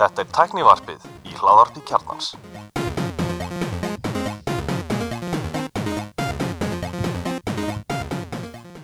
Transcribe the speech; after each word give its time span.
Þetta 0.00 0.20
er 0.20 0.26
tæknivarpið 0.36 1.04
í 1.24 1.32
hláðarpi 1.38 1.80
kjarnans. 1.88 2.34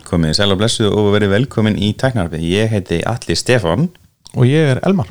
Komið 0.07 0.33
sæl 0.39 0.55
og 0.55 0.61
blessu 0.63 0.87
og 0.89 1.11
verið 1.13 1.35
velkomin 1.35 1.77
í 1.77 1.91
Tæknarfið. 1.99 2.41
Ég 2.49 2.73
heiti 2.73 3.03
Alli 3.05 3.37
Stefán. 3.37 3.91
og 4.37 4.45
ég 4.49 4.73
er 4.77 4.81
Elmar 4.85 5.09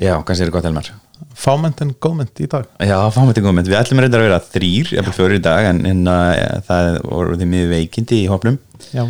Já, 0.00 0.22
kannski 0.22 0.42
er 0.42 0.50
þetta 0.50 0.56
gott 0.56 0.64
Elmar. 0.70 0.90
fáment 1.34 1.80
en 1.82 1.94
góðment 1.94 2.40
í 2.40 2.46
dag 2.48 2.66
Já, 2.80 3.10
fáum 3.10 3.28
þetta 3.30 3.42
komið. 3.46 3.68
Við 3.70 3.78
ætlum 3.78 4.00
reyndar 4.00 4.20
að 4.20 4.26
vera 4.28 4.40
þrýr, 4.40 4.86
jafnvel 4.96 5.14
fjórir 5.14 5.38
í 5.38 5.42
dag, 5.44 5.64
en, 5.70 5.86
en 5.86 6.06
uh, 6.08 6.60
það 6.66 7.00
voru 7.06 7.36
því 7.38 7.46
miður 7.46 7.70
veikindi 7.76 8.22
í 8.24 8.28
hópnum 8.30 8.58
já, 8.90 9.04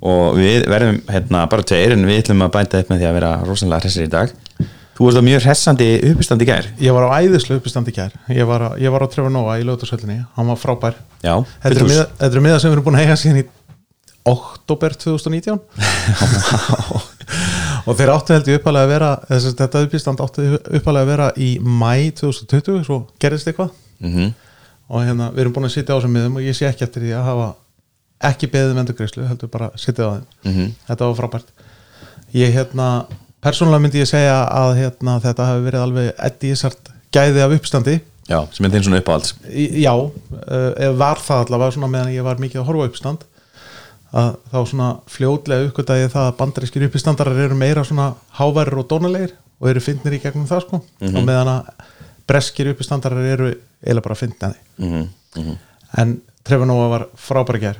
og 0.00 0.36
við 0.38 0.66
verðum 0.70 0.98
hérna 1.10 1.44
bara 1.52 1.62
tveir 1.66 1.92
en 1.96 2.06
við 2.08 2.20
ætlum 2.22 2.44
að 2.46 2.54
bænta 2.58 2.80
upp 2.82 2.88
með 2.92 2.98
því 3.02 3.06
að 3.10 3.16
vera 3.20 3.32
rosalega 3.48 3.82
hressir 3.84 4.06
í 4.06 4.12
dag. 4.12 4.28
Þú 5.00 5.06
varst 5.06 5.20
á 5.20 5.24
mjög 5.24 5.40
hressandi 5.46 5.86
uppistandi 6.10 6.44
gær. 6.48 6.66
ég 6.80 6.92
var 6.92 7.06
á 7.08 7.10
æðislu 7.24 7.56
uppistandi 7.56 7.92
kær 7.96 8.12
ég 8.28 8.44
var, 8.46 8.60
á- 8.68 8.76
ég 8.76 8.90
var 8.92 9.00
á 9.00 9.08
Trevor 9.08 9.30
Noah 9.32 9.56
í 9.56 9.64
lögutasöllinni 9.64 10.18
hann 10.36 10.46
var 10.52 10.58
frábær. 10.60 10.94
Já, 11.24 11.40
þetta 11.62 11.80
eru 11.80 11.88
miða, 11.88 12.04
miða 12.44 12.58
sem 12.60 12.68
við 12.70 12.76
erum 12.76 12.84
búin 12.84 12.98
að 13.00 13.06
eiga 13.06 13.16
síðan 13.16 13.40
í 13.40 13.44
oktober 14.28 14.92
2019 15.00 15.56
og 17.88 17.96
þeir 17.96 18.12
áttu 18.12 18.34
held 18.36 18.48
ég 18.50 18.58
uppalega 18.60 18.86
að 18.86 18.92
vera 18.92 19.08
þess, 19.30 19.54
þetta 19.58 19.82
uppistand 19.86 20.22
áttu 20.24 20.46
uppalega 20.58 21.04
að 21.06 21.10
vera 21.14 21.28
í 21.40 21.48
mæ 21.64 22.10
2020 22.20 22.84
svo 22.86 23.00
gerðist 23.22 23.50
eitthvað. 23.50 23.72
Mm 24.04 24.30
og 24.90 25.04
hérna 25.06 25.28
við 25.30 25.44
erum 25.44 25.52
búin 25.54 25.68
að 25.68 25.74
sitja 25.76 25.94
á 25.94 25.96
þessum 26.00 26.10
miðum 26.16 26.38
og 26.40 26.42
ég 26.42 26.56
sé 26.58 26.64
ekki 26.66 26.82
eftir 26.82 27.04
því 27.04 27.12
að 27.14 27.26
hafa 27.28 27.44
ekki 28.20 28.50
beðið 28.52 28.74
um 28.74 28.82
endurgreislu 28.82 29.26
heldur 29.28 29.50
bara 29.52 29.70
sitja 29.80 30.06
á 30.06 30.10
þeim. 30.18 30.26
Mhm. 30.44 30.70
þetta 30.88 31.08
var 31.08 31.18
frábært. 31.18 31.52
Ég 32.36 32.52
hérna, 32.54 33.06
persónulega 33.42 33.82
myndi 33.82 34.02
ég 34.02 34.08
segja 34.08 34.44
að 34.46 34.76
hérna, 34.78 35.20
þetta 35.20 35.48
hafi 35.48 35.64
verið 35.66 35.84
alveg 35.84 36.12
eddi 36.28 36.52
ísart 36.52 36.92
gæði 37.12 37.42
af 37.42 37.56
uppstandi. 37.56 38.00
Já, 38.30 38.46
sem 38.54 38.64
er 38.66 38.70
þinn 38.70 38.84
svona 38.86 39.00
uppáhalds. 39.00 39.34
Já, 39.50 39.94
uh, 39.96 40.92
var 40.94 41.18
það 41.18 41.46
allavega 41.46 41.74
svona 41.74 41.90
meðan 41.90 42.14
ég 42.14 42.22
var 42.22 42.36
mikið 42.38 42.60
að 42.60 42.68
horfa 42.68 42.90
uppstand. 42.90 43.24
Að 44.10 44.36
þá 44.52 44.58
svona 44.66 44.90
fljótlega 45.06 45.66
uppgötaði 45.68 46.10
það 46.10 46.28
að 46.28 46.36
bandarískir 46.38 46.86
uppistandarar 46.86 47.44
eru 47.46 47.58
meira 47.58 47.84
svona 47.86 48.14
háværir 48.38 48.78
og 48.78 48.88
dónalegir 48.90 49.34
og 49.60 49.68
eru 49.70 49.80
fyndnir 49.80 50.18
í 50.18 50.22
gegnum 50.22 50.48
það 50.50 50.64
sko. 50.66 50.82
Og 51.10 51.20
meðan 51.26 51.52
að 51.56 51.68
breskir 52.30 52.70
uppistandarar 52.70 53.26
eru 53.26 53.52
eiginlega 53.82 54.06
bara 54.06 54.18
fyndnari. 54.18 54.58
Mm 54.78 55.08
-hmm. 55.34 55.56
en 55.96 56.20
Trevor 56.44 56.66
Noah 56.66 56.90
var 56.90 57.06
frábæri 57.16 57.60
gær 57.60 57.78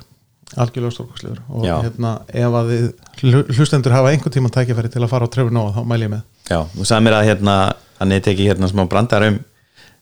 algjörlega 0.56 0.94
stórkostlegur 0.96 1.40
og 1.48 1.64
Já. 1.68 1.76
hérna 1.84 2.12
ef 2.32 2.56
að 2.60 2.70
þið 2.72 2.86
hlu- 3.22 3.46
hlustendur 3.54 3.92
hafa 3.94 4.10
einhvern 4.10 4.34
tíma 4.34 4.50
tækifæri 4.50 4.90
til 4.90 5.02
að 5.04 5.12
fara 5.12 5.28
á 5.28 5.32
Trevor 5.32 5.54
Noah 5.54 5.76
þá 5.78 5.84
mæl 5.86 6.02
ég 6.02 6.10
með 6.10 6.22
Já, 6.50 6.60
þú 6.74 6.86
sagði 6.90 7.06
mér 7.06 7.18
að 7.20 7.28
hérna 7.30 7.56
hann 8.00 8.12
er 8.16 8.20
tekið 8.26 8.48
hérna 8.50 8.70
smá 8.72 8.84
brandar 8.90 9.26
um 9.28 9.38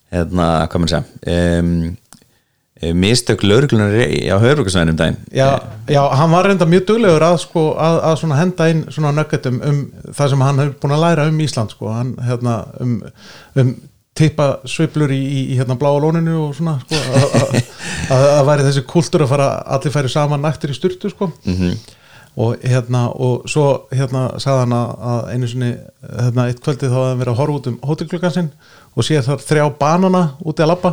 hérna, 0.09 0.45
hvað 0.71 0.81
maður 0.81 0.93
segja 0.95 1.59
um, 1.59 1.97
mistök 2.95 3.41
lauruglunar 3.43 3.91
á 4.31 4.37
höfbrukarsvæðinum 4.39 4.95
daginn 4.97 5.17
já, 5.35 5.49
já, 5.91 5.99
hann 6.15 6.31
var 6.31 6.47
reynda 6.47 6.65
mjög 6.65 6.85
duglegur 6.87 7.25
að, 7.27 7.37
sko, 7.43 7.63
að, 7.75 7.97
að 8.07 8.15
svona 8.21 8.37
henda 8.39 8.69
inn 8.71 8.85
svona 8.87 9.11
nöggetum 9.17 9.57
um 9.67 9.81
það 10.15 10.29
sem 10.31 10.43
hann 10.47 10.61
hefur 10.63 10.77
búin 10.85 10.95
að 10.95 11.03
læra 11.03 11.25
um 11.27 11.41
Ísland 11.43 11.73
sko. 11.75 11.89
hann 11.91 12.13
hérna 12.23 12.53
um, 12.79 12.93
um 13.59 13.73
tippa 14.19 14.49
sveiflur 14.67 15.11
í, 15.15 15.19
í, 15.19 15.43
í 15.53 15.59
hérna 15.59 15.77
bláa 15.79 15.99
lóninu 16.03 16.35
og 16.47 16.57
svona 16.57 16.75
sko, 16.83 16.99
að, 16.99 17.37
að, 17.39 17.55
að, 18.15 18.25
að 18.33 18.43
væri 18.49 18.67
þessi 18.67 18.83
kultúr 18.89 19.25
að 19.25 19.31
fara 19.33 19.47
allir 19.77 19.95
færi 19.95 20.11
saman 20.11 20.43
nættur 20.43 20.73
í 20.73 20.77
styrtu 20.77 21.11
sko. 21.13 21.31
Mhm. 21.47 21.79
og 22.39 22.61
hérna 22.63 23.07
og 23.19 23.47
svo 23.49 23.63
hérna 23.91 24.27
sagði 24.39 24.61
hann 24.61 24.75
að, 24.77 24.91
að 25.11 25.31
einu 25.33 25.47
sinni 25.49 25.69
hérna 26.05 26.45
eitt 26.47 26.61
kvöldið 26.63 26.91
þá 26.91 26.95
hafði 26.95 27.09
hann 27.09 27.21
verið 27.23 27.33
að 27.33 27.39
horfa 27.41 27.55
út 27.57 27.69
um 27.71 27.79
hótelklukkan 27.89 28.35
sinn 28.35 28.51
og 28.95 29.07
sé 29.07 29.21
þar 29.25 29.41
þrjá 29.43 29.63
banana 29.79 30.21
úti 30.45 30.63
að 30.63 30.69
labba 30.71 30.91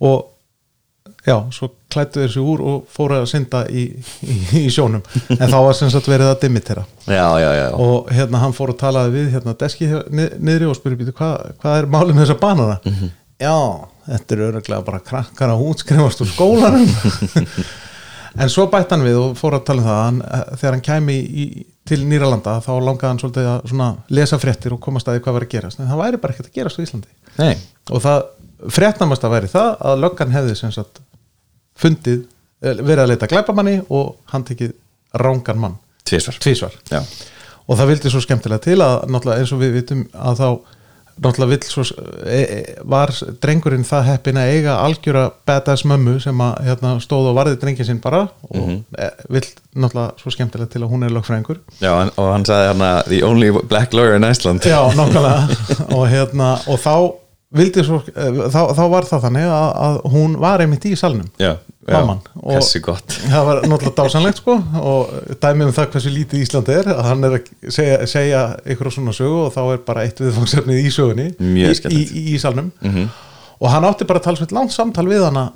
og 0.00 0.31
já, 1.26 1.36
svo 1.54 1.68
klættu 1.92 2.22
þeir 2.22 2.32
sig 2.34 2.48
úr 2.52 2.64
og 2.66 2.88
fóru 2.90 3.18
að 3.20 3.28
synda 3.30 3.62
í, 3.70 3.84
í, 4.26 4.36
í 4.62 4.64
sjónum. 4.72 5.04
En 5.36 5.44
þá 5.46 5.58
var 5.66 5.76
sem 5.78 5.92
sagt 5.92 6.10
verið 6.10 6.32
að 6.32 6.40
dimitera 6.46 6.84
Já, 7.06 7.26
já, 7.42 7.50
já, 7.58 7.66
og 7.76 8.10
hérna 8.14 8.42
hann 8.42 8.56
fór 8.56 8.74
að 8.74 8.80
talaði 8.82 9.14
við 9.16 9.30
hérna 9.36 9.56
deski 9.58 9.90
niðri 10.12 10.70
og 10.70 10.78
spurði 10.78 11.02
býtu 11.02 11.16
hvað, 11.18 11.54
hvað 11.62 11.78
er 11.78 11.90
málið 11.94 12.16
með 12.16 12.26
þessa 12.26 12.40
banana? 12.42 13.12
Já, 13.42 13.56
þetta 14.08 14.36
er 14.36 14.44
öruglega 14.48 14.86
bara 14.86 15.02
krakkar 15.06 15.54
að 15.54 15.64
útskrifast 15.70 16.22
úr 16.24 16.30
skólanum. 16.34 16.90
En 18.40 18.48
svo 18.48 18.64
bætt 18.72 18.92
hann 18.94 19.04
við 19.04 19.18
og 19.20 19.34
fór 19.36 19.58
að 19.58 19.66
tala 19.68 19.82
um 19.82 19.86
það 19.88 19.98
að 19.98 20.06
hann, 20.06 20.20
þegar 20.56 20.74
hann 20.76 20.84
kæmi 20.86 21.16
í, 21.20 21.46
til 21.88 21.98
Nýralanda 22.08 22.54
þá 22.64 22.70
langaði 22.80 23.08
hann 23.10 23.20
svolítið 23.20 23.48
að 23.50 23.66
svona, 23.72 23.88
lesa 24.16 24.38
fréttir 24.40 24.72
og 24.76 24.80
komast 24.84 25.08
að 25.08 25.18
því 25.18 25.24
hvað 25.26 25.36
var 25.36 25.46
að 25.46 25.52
gerast. 25.52 25.80
En 25.82 25.90
það 25.90 26.00
væri 26.00 26.20
bara 26.22 26.36
ekkert 26.36 26.48
að 26.48 26.56
gerast 26.56 26.80
á 26.80 26.84
Íslandi. 26.86 27.12
Nei, 27.36 27.52
og 27.90 28.04
það 28.06 28.22
fréttnamast 28.72 29.26
að 29.26 29.34
væri 29.36 29.50
það 29.52 29.68
að 29.90 30.02
löggan 30.06 30.32
hefði 30.36 30.56
sem 30.62 30.72
sagt 30.72 31.02
fundið, 31.78 32.24
eh, 32.62 32.76
verið 32.80 33.04
að 33.04 33.12
leita 33.12 33.30
glæpamanni 33.30 33.78
og 33.88 34.16
hann 34.32 34.44
tekið 34.48 34.74
rángan 35.22 35.60
mann 35.62 35.80
tvísvar 36.08 36.76
Já, 36.90 37.02
og 37.66 37.78
það 37.78 37.92
vildi 37.92 38.12
svo 38.12 38.22
skemmtilega 38.24 38.64
til 38.64 38.78
að 38.82 39.34
eins 39.36 39.52
og 39.52 39.62
við 39.62 39.76
vitum 39.80 40.06
að 40.12 40.40
þá 40.42 40.48
svo 41.68 41.84
e, 42.26 42.38
e, 42.40 42.74
var 42.88 43.12
drengurinn 43.42 43.84
það 43.84 44.06
heppin 44.08 44.38
að 44.40 44.52
eiga 44.56 44.76
algjöra 44.80 45.30
badass 45.46 45.84
mömmu 45.84 46.18
sem 46.20 46.40
að 46.40 46.54
hérna, 46.66 46.94
stóð 47.00 47.30
og 47.30 47.36
varði 47.36 47.58
drengin 47.60 47.86
sinn 47.86 48.00
bara 48.00 48.24
og 48.48 48.70
e, 48.98 49.08
vill 49.28 49.44
náttúrulega 49.74 50.22
svo 50.22 50.32
skemmtilega 50.32 50.72
til 50.72 50.82
að 50.82 50.92
hún 50.92 51.04
er 51.04 51.12
lögfræðingur. 51.12 51.60
Já 51.82 51.92
og 51.92 52.32
hann 52.32 52.46
sagði 52.48 52.70
hérna 52.70 52.90
The 53.08 53.22
only 53.26 53.50
black 53.68 53.92
lawyer 53.92 54.16
in 54.16 54.24
Iceland. 54.24 54.64
Já, 54.64 54.80
nákvæmlega. 54.96 55.58
Og, 55.96 56.08
hérna, 56.08 56.54
og 56.66 56.80
þá 56.80 56.94
svo 57.52 58.00
e, 58.08 58.26
þá, 58.52 58.60
þá 58.76 58.82
var 58.92 59.06
það 59.08 59.24
þannig 59.26 59.48
að, 59.52 59.68
að 59.86 59.98
hún 60.14 60.36
var 60.42 60.64
einmitt 60.64 60.86
í 60.88 60.92
salnum. 60.98 61.28
Já, 61.40 61.52
já, 61.88 61.98
þessi 62.42 62.82
gott. 62.84 63.16
það 63.32 63.48
var 63.48 63.62
náttúrulega 63.66 63.96
dásanlegt 63.98 64.42
sko 64.42 64.58
og 64.80 65.16
dæmi 65.42 65.66
um 65.68 65.74
það 65.76 65.90
hversu 65.96 66.14
lítið 66.14 66.46
Ísland 66.46 66.70
er 66.72 66.92
að 66.94 67.02
hann 67.10 67.28
er 67.28 67.36
að 67.38 67.50
segja, 67.78 67.98
segja 68.10 68.44
ykkur 68.74 68.88
á 68.88 68.92
svona 68.96 69.16
sögu 69.16 69.42
og 69.46 69.52
þá 69.56 69.62
er 69.64 69.82
bara 69.88 70.06
eitt 70.06 70.22
viðfangsefnið 70.22 70.80
í 70.80 70.94
sögunni 70.94 71.28
í, 71.36 71.66
í, 71.66 72.00
í, 72.02 72.24
í 72.36 72.38
salnum. 72.42 72.72
Og 73.62 73.68
hann 73.70 73.86
átti 73.86 74.08
bara 74.08 74.22
talsveit 74.24 74.54
langt 74.54 74.74
samtal 74.74 75.06
við 75.10 75.28
hana 75.28 75.50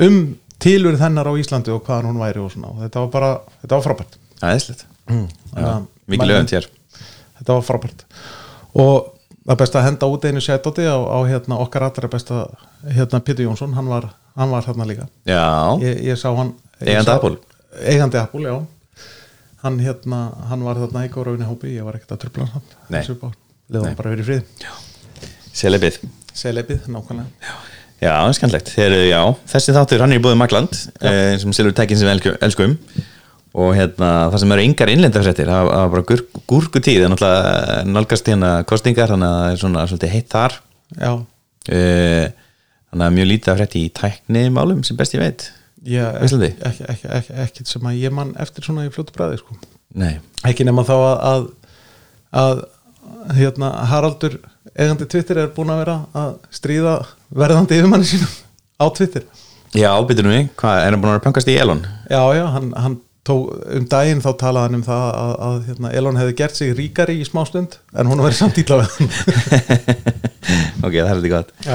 um 0.00 0.22
tilurð 0.60 1.00
hennar 1.02 1.28
á 1.28 1.32
Íslandi 1.40 1.72
og 1.74 1.82
hvaðan 1.86 2.10
hún 2.10 2.20
væri 2.20 2.42
og 2.42 2.52
svona. 2.52 2.74
Og 2.74 2.84
þetta 2.84 3.04
var 3.04 3.12
bara, 3.14 3.30
þetta 3.62 3.78
var 3.78 3.86
frábært. 3.86 4.18
Æðislegt. 4.40 4.84
Þannig 5.08 5.70
að 5.70 5.88
Mikið 6.10 6.30
lögund 6.30 6.54
hér. 6.54 6.68
Þetta 7.40 7.56
var 7.56 7.66
frábært. 7.66 8.04
Og 8.80 9.10
það 9.50 9.54
er 9.56 9.60
best 9.64 9.76
að 9.80 9.86
henda 9.88 10.08
út 10.14 10.24
einu 10.28 10.40
sætóti 10.44 10.84
á, 10.86 10.94
á 10.94 11.18
hérna, 11.26 11.56
okkar 11.64 11.82
allra 11.88 12.08
besta 12.12 12.44
hérna, 12.86 13.18
Pétur 13.26 13.48
Jónsson, 13.48 13.72
hann 13.74 13.88
var, 13.90 14.06
hann 14.38 14.50
var 14.54 14.62
hérna 14.68 14.86
líka. 14.86 15.08
Já, 15.26 15.42
ég, 15.82 16.04
ég 16.06 16.18
sá 16.20 16.28
hann 16.36 16.52
Eigandi 16.80 17.10
Apple? 17.10 17.36
eigandi 17.82 18.20
Apple, 18.20 18.46
já. 18.46 18.60
Hann 19.64 19.80
hérna, 19.82 20.20
hann 20.48 20.62
var 20.64 20.78
þarna 20.80 21.02
í 21.04 21.10
góraunni 21.12 21.48
hópi 21.48 21.74
ég 21.74 21.84
var 21.84 21.98
ekkert 21.98 22.14
að 22.16 22.22
trubla 22.22 22.46
hann. 22.54 22.62
Nei. 22.94 23.02
leða 23.70 23.90
hann 23.90 23.98
bara 23.98 24.14
verið 24.14 24.30
frið 24.30 24.70
selebið. 25.60 25.98
Selebið, 26.40 26.86
nákvæmlega. 26.94 27.26
Já, 27.42 27.54
já, 28.00 28.14
Þessi 29.50 29.74
þáttur, 29.76 30.00
hann 30.06 30.14
er 30.14 30.20
í 30.20 30.22
búið 30.24 30.38
Magland 30.40 30.78
eh, 31.02 31.34
sem 31.42 31.52
selur 31.52 31.74
tækin 31.76 31.98
sem 32.00 32.06
við 32.08 32.14
elsku- 32.14 32.36
elskum 32.46 32.78
og 33.54 33.72
hérna, 33.74 34.08
það 34.30 34.38
sem 34.44 34.52
eru 34.54 34.64
yngar 34.68 34.92
innlendafrættir 34.92 35.48
það 35.50 35.68
var 35.70 35.88
bara 35.94 36.04
gur, 36.10 36.20
gúrkutíð. 36.52 37.04
En 37.06 37.14
náttúrulega 37.14 37.80
nálgast 37.90 38.28
hérna 38.30 38.50
kostingar 38.70 39.10
þannig 39.10 39.26
að 39.30 39.40
það 39.40 39.54
er 39.56 39.60
svona 39.64 39.86
svolítið 39.90 40.14
heitt 40.16 40.28
þar. 40.36 40.58
Já, 40.96 41.12
Eh, 41.70 42.30
þannig 42.90 43.04
að 43.06 43.16
mjög 43.18 43.26
lítið 43.28 43.50
af 43.52 43.58
frétti 43.60 43.80
í 43.84 43.90
tæknimálum 43.94 44.78
sem 44.86 44.96
best 44.96 45.12
ég 45.14 45.20
veit. 45.20 45.42
Ég, 45.84 46.00
Á 46.00 46.24
Íslandi? 46.24 46.48
ekki, 46.66 46.86
ekki, 46.88 47.08
ekki, 47.18 47.34
ekki 47.44 47.64
sem 47.68 47.82
að 47.86 47.98
ég 48.00 48.14
mann 48.16 48.30
eftir 48.40 48.64
svona 48.64 48.86
í 48.88 48.90
fljótu 48.94 49.12
bræði 49.14 49.38
sko. 49.42 49.58
Ekki 50.48 50.64
nema 50.66 50.82
þá 50.88 50.94
að, 50.96 51.20
að, 51.30 51.44
að 52.40 52.62
hérna, 53.36 53.70
Haraldur 53.92 54.38
eigandi 54.72 55.06
Twitter 55.12 55.42
er 55.44 55.52
búin 55.54 55.70
að 55.74 55.82
vera 55.84 55.98
að 56.16 56.32
stríða 56.58 56.96
verðandi 57.36 57.78
yfirmanni 57.78 58.08
sínum 58.08 58.32
á 58.80 58.84
Twitter. 58.96 59.28
Já, 59.76 59.92
ábyttu 60.00 60.24
nú 60.24 60.32
við. 60.32 60.48
Er 60.64 60.90
hann 60.90 61.00
búin 61.04 61.12
að 61.12 61.18
vera 61.18 61.24
pöngast 61.28 61.52
í 61.52 61.58
Elon? 61.60 61.84
Já, 62.10 62.22
já, 62.40 62.44
hann, 62.56 62.72
hann 62.74 62.98
tók 63.30 63.54
um 63.78 63.86
daginn 63.94 64.22
þá 64.24 64.30
talaði 64.42 64.68
hann 64.68 64.78
um 64.80 64.86
það 64.86 65.06
að, 65.22 65.34
að 65.48 65.58
hérna, 65.70 65.92
Elon 66.00 66.20
hefði 66.20 66.36
gert 66.42 66.58
sig 66.58 66.74
ríkari 66.78 67.16
í 67.22 67.26
smá 67.28 67.42
stund 67.48 67.78
en 67.94 68.10
hún 68.10 68.22
verið 68.24 68.42
samt 68.42 68.60
ítla 68.60 68.82
við 68.82 68.92
hann. 68.98 70.18
Ok, 70.80 70.94
það 70.96 71.10
er 71.10 71.18
þetta 71.20 71.30
gott. 71.30 71.50
Já, 71.66 71.74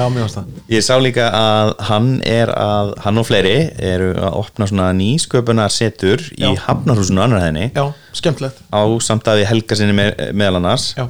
Ég 0.72 0.82
sá 0.84 0.96
líka 0.98 1.28
að 1.30 1.70
hann 1.88 2.08
er 2.26 2.50
að 2.50 2.90
hann 3.04 3.20
og 3.20 3.28
fleiri 3.28 3.54
eru 3.78 4.08
að 4.18 4.38
opna 4.40 4.66
svona 4.68 4.88
nýsköpunar 4.98 5.72
setur 5.72 6.24
í. 6.34 6.48
Hafnarhúsinu 6.64 7.22
annarhæðinni 7.22 7.70
á 7.76 8.82
samtæði 9.06 9.46
Helga 9.46 9.78
sinni 9.78 9.94
með, 9.96 10.12
meðal 10.36 10.58
annars. 10.60 10.90
Já, 10.98 11.06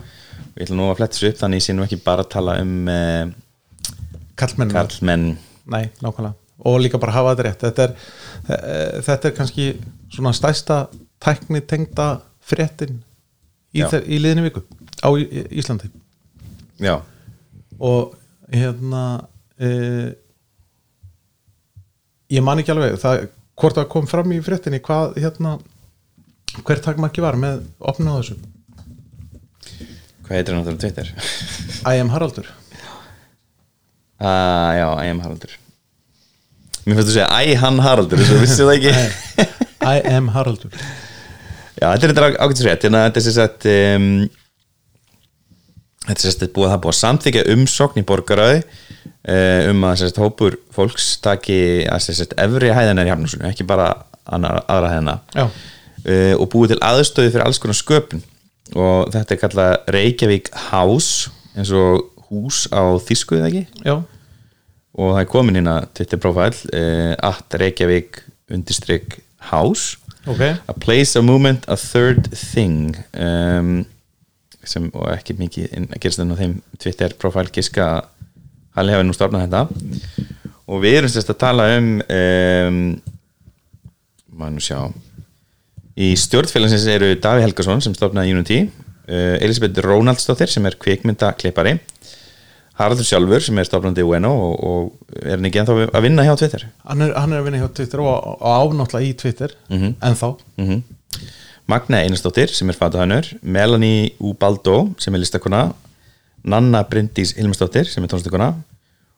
Ég 0.56 0.68
ætla 0.68 0.76
nú 0.78 0.86
að 0.88 1.00
fletta 1.00 1.16
þessu 1.18 1.32
upp 1.32 1.40
þannig 1.42 1.66
nú 1.76 1.84
ekki 1.84 1.98
bara 2.04 2.24
að 2.24 2.30
tala 2.32 2.54
um 2.62 2.76
eh, 2.88 3.24
Karlmenn. 4.40 4.72
karlmenn. 4.72 5.26
Nei, 5.72 5.82
nákvæmlega. 6.00 6.36
Og 6.66 6.78
líka 6.80 7.00
bara 7.00 7.12
hafa 7.12 7.34
þetta 7.34 7.44
rétt. 7.46 7.64
Þetta 7.66 7.84
er, 7.84 7.92
eh, 8.48 9.02
þetta 9.04 9.28
er 9.28 9.34
kannski 9.36 9.66
svona 10.12 10.32
stæsta 10.36 10.86
tækni 11.22 11.62
tengda 11.66 12.08
fréttin 12.46 13.00
í, 13.74 13.82
í 13.82 14.20
liðinu 14.20 14.46
viku 14.46 14.62
á 15.02 15.08
Íslandi. 15.16 15.90
Já, 16.82 17.00
og 17.80 18.16
hérna 18.52 19.04
e, 19.58 19.70
ég 22.32 22.44
man 22.44 22.60
ekki 22.60 22.74
alveg 22.74 22.98
það, 23.00 23.26
hvort 23.56 23.78
það 23.80 23.88
kom 23.94 24.08
fram 24.10 24.34
í 24.36 24.42
fréttinni 24.44 24.82
hvað 24.84 25.16
hérna 25.22 25.56
hver 26.64 26.80
takmarki 26.84 27.24
var 27.24 27.38
með 27.40 27.64
opnun 27.80 28.12
á 28.12 28.18
þessu? 28.20 28.38
Hvað 30.26 30.38
heitir 30.38 30.56
hann 30.56 30.64
á 30.66 30.80
Twitter? 30.80 31.12
I 31.92 32.00
am 32.00 32.10
Haraldur. 32.10 32.48
Uh, 34.16 34.72
já, 34.72 34.88
I 35.04 35.10
am 35.12 35.20
Haraldur. 35.20 35.52
Mér 36.86 37.00
finnst 37.00 37.10
þú 37.10 37.12
að 37.12 37.16
segja 37.18 37.28
Æ, 37.34 37.56
hann 37.60 37.80
Haraldur, 37.82 38.20
þess 38.22 38.36
að 38.36 38.44
vissi 38.44 38.66
það 38.66 38.76
ekki 38.76 39.52
I 39.86 40.00
am 40.10 40.32
Haraldur. 40.34 40.72
Já, 41.76 41.92
þetta 41.92 42.06
er 42.08 42.12
þetta 42.12 42.28
ágættis 42.40 42.66
rétt 42.66 42.84
hérna, 42.86 43.04
Þetta 43.06 43.20
er 43.20 43.34
sagt 43.36 43.66
um, 43.70 44.08
Þetta 46.06 46.16
er 46.16 46.24
sagt 46.32 46.54
búið 46.56 46.66
að 46.66 46.70
það 46.70 46.76
er 46.76 46.82
búið 46.86 46.92
að 46.92 46.98
samþykja 47.00 47.44
umsókn 47.54 48.00
í 48.00 48.06
borgaröði 48.06 48.60
uh, 48.62 49.70
um 49.70 49.86
að 49.86 50.00
sagt 50.02 50.20
hópur 50.22 50.56
fólks 50.74 51.08
taki 51.22 51.58
að 51.90 52.08
sagt 52.08 52.34
efri 52.40 52.72
hæðina 52.74 53.06
í 53.06 53.10
hafnúsinu, 53.10 53.46
ekki 53.50 53.66
bara 53.68 53.90
annar, 54.24 54.62
aðra 54.70 54.92
hæðina. 54.94 55.16
Já. 55.34 55.44
uh, 55.46 56.34
og 56.38 56.48
búið 56.54 56.74
til 56.74 56.80
aðstöðu 56.88 57.34
fyrir 57.34 57.46
alls 57.46 57.62
konar 57.62 57.78
sköpun. 57.78 58.24
Og 58.74 59.12
þetta 59.14 59.34
er 59.34 59.42
kallað 59.42 59.74
Reykjavík 59.94 60.50
House 60.70 61.30
eins 61.54 61.70
og 61.74 62.08
hús 62.30 62.64
á 62.74 62.82
þýsku 63.02 63.38
eða 63.38 63.50
ekki? 63.52 63.82
Já, 63.86 64.00
og 64.96 65.12
það 65.12 65.20
er 65.20 65.30
komin 65.30 65.58
hérna 65.60 65.76
Twitter 65.94 66.22
profile 66.22 66.56
uh, 66.72 67.14
at 67.28 67.58
Reykjavík 67.60 68.22
undirstrykk 68.54 69.20
house. 69.38 69.96
Ok. 70.26 70.42
A 70.42 70.74
place, 70.74 71.18
a 71.18 71.22
movement, 71.22 71.66
a 71.68 71.76
third 71.76 72.30
thing 72.34 72.96
um, 73.14 73.84
sem 74.66 74.88
og 74.90 75.06
ekki 75.12 75.36
mikið 75.38 75.76
að 75.86 76.00
gerast 76.02 76.20
þennan 76.20 76.40
þeim 76.40 76.54
Twitter 76.82 77.14
profile 77.20 77.52
giska 77.54 77.88
Halli 78.76 78.92
hafi 78.92 79.06
nú 79.08 79.14
stofnað 79.16 79.46
þetta. 79.46 80.24
Og 80.66 80.82
við 80.82 80.98
erum 80.98 81.12
sérst 81.12 81.30
að 81.32 81.38
tala 81.40 81.68
um 81.78 81.92
um 82.02 82.80
maður 84.36 84.56
nú 84.58 84.64
sjá. 84.64 84.80
Í 85.96 86.10
stjórnfélagsins 86.20 86.84
eru 86.92 87.14
Daví 87.16 87.40
Helgason 87.40 87.80
sem 87.80 87.94
stofnaði 87.96 88.34
Unity 88.34 88.58
uh, 88.66 89.36
Elisabeth 89.40 89.80
Rónaldsdóttir 89.86 90.50
sem 90.52 90.66
er 90.68 90.76
kvikmyndaklippari 90.82 91.78
Haraldur 92.76 93.06
sjálfur 93.08 93.40
sem 93.40 93.58
er 93.58 93.64
stofnandi 93.68 94.02
Ueno 94.04 94.30
og, 94.36 94.64
og 94.68 95.16
er 95.22 95.36
hann 95.38 95.46
ekki 95.48 95.62
ennþá 95.62 95.76
að 95.96 96.02
vinna 96.04 96.26
hjá 96.26 96.34
Twitter 96.36 96.66
hann 96.84 97.02
er, 97.06 97.14
hann 97.16 97.32
er 97.32 97.40
að 97.40 97.46
vinna 97.48 97.60
hjá 97.62 97.70
Twitter 97.78 98.02
og, 98.04 98.36
og 98.36 98.70
ánáttúrulega 98.74 99.08
í 99.08 99.14
Twitter 99.22 99.54
Mhm. 99.70 99.94
ennþá 100.00 100.34
mm 100.60 100.82
Magna 101.66 101.98
Einarsdóttir 101.98 102.52
sem 102.54 102.68
er 102.70 102.76
fatahannur 102.78 103.26
Melanie 103.42 104.12
Ubaldo 104.22 104.92
sem 105.02 105.14
er 105.16 105.18
listakona 105.24 105.72
Nanna 106.46 106.84
Bryndís 106.86 107.32
Hilmarsdóttir 107.34 107.88
sem 107.90 108.04
er 108.06 108.12
tónlistakona 108.12 108.52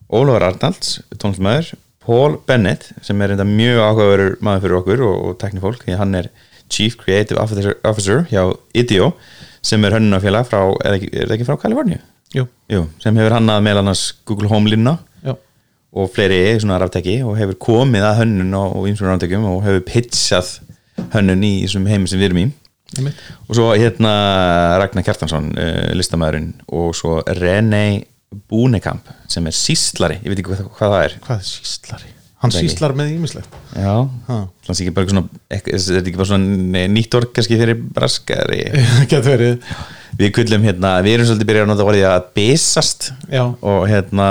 Ólafur 0.09 0.47
Arnalds, 0.47 1.03
tónlistmaður 1.21 1.75
Paul 2.07 2.39
Bennett 2.49 2.87
sem 3.05 3.21
er 3.21 3.35
enda 3.35 3.45
mjög 3.45 3.83
áhugaverður 3.85 4.39
maður 4.41 4.63
fyrir 4.65 4.79
okkur 4.79 5.03
og, 5.11 5.19
og 5.29 5.37
teknifólk 5.43 5.83
því 5.85 5.99
hann 6.01 6.15
er 6.23 6.31
Chief 6.73 6.97
Creative 7.01 7.37
Officer, 7.41 8.25
hjá 8.33 8.47
IDEO 8.77 9.11
sem 9.61 9.85
er 9.85 9.99
hönnunafélag 9.99 10.49
frá, 10.49 10.63
er, 10.87 10.97
ekki, 10.97 11.11
það 11.13 11.35
ekki 11.37 11.47
frá 11.51 11.59
Kaliforníu? 11.61 12.01
Jú, 12.37 12.45
Jú, 12.69 12.83
sem 13.01 13.17
hefur 13.17 13.39
hannað 13.39 13.63
meðal 13.65 13.83
annars 13.83 14.03
Google 14.29 14.51
Home 14.53 14.69
línna 14.69 14.99
já, 15.25 15.33
og 15.97 16.11
fleiri 16.13 16.59
svona 16.61 16.77
ráftæki 16.83 17.23
og 17.25 17.39
hefur 17.41 17.57
komið 17.69 18.05
að 18.11 18.19
hönnun 18.23 18.59
og, 18.59 18.75
og 18.77 18.89
ýmsum 18.91 19.09
ráftækjum 19.09 19.47
og 19.49 19.63
hefur 19.65 19.87
pitchað 19.89 20.51
hönnun 21.15 21.47
í 21.49 21.55
þessum 21.63 21.89
heimi 21.89 22.11
sem 22.11 22.21
við 22.21 22.29
erum 22.29 22.43
í. 22.43 22.45
Einmitt. 22.99 23.25
Og 23.47 23.57
svo 23.57 23.71
hérna 23.73 24.13
Ragnar 24.81 25.05
Kjartansson 25.07 25.51
uh, 25.57 25.89
listamæðurinn 25.97 26.53
og 26.73 26.95
svo 26.97 27.19
René 27.41 28.05
Búnekamp 28.49 29.09
sem 29.31 29.47
er 29.49 29.57
síslari, 29.57 30.21
ég 30.21 30.29
veit 30.29 30.41
ekki 30.43 30.53
hvað, 30.53 30.71
hvað 30.77 30.95
það 30.95 31.05
er. 31.07 31.19
Hvað 31.25 31.41
er 31.41 31.49
síslari? 31.49 32.15
hann 32.39 32.55
síslar 32.55 32.93
með 32.95 33.17
ímislegt 33.17 33.55
já, 33.75 33.95
þannig 34.29 34.83
ekki 34.85 34.93
bara 34.95 35.11
svona 35.11 35.41
ekki, 35.57 35.73
er 35.75 36.05
ekki 36.05 36.19
bara 36.21 36.29
svona 36.31 36.83
nýtt 36.93 37.17
orð 37.19 37.33
kannski 37.35 37.59
fyrir 37.59 37.81
braskari? 37.97 38.61
Getur 39.11 39.33
verið 39.33 39.73
við 40.19 40.33
kullum 40.39 40.65
hérna, 40.67 40.97
við 41.05 41.19
erum 41.19 41.29
svolítið 41.29 41.51
byrjað 41.51 41.67
að 41.67 41.71
nota 41.73 41.87
orðið 41.87 42.09
að 42.11 42.27
besast 42.39 43.11
já, 43.31 43.45
og 43.45 43.85
hérna 43.91 44.29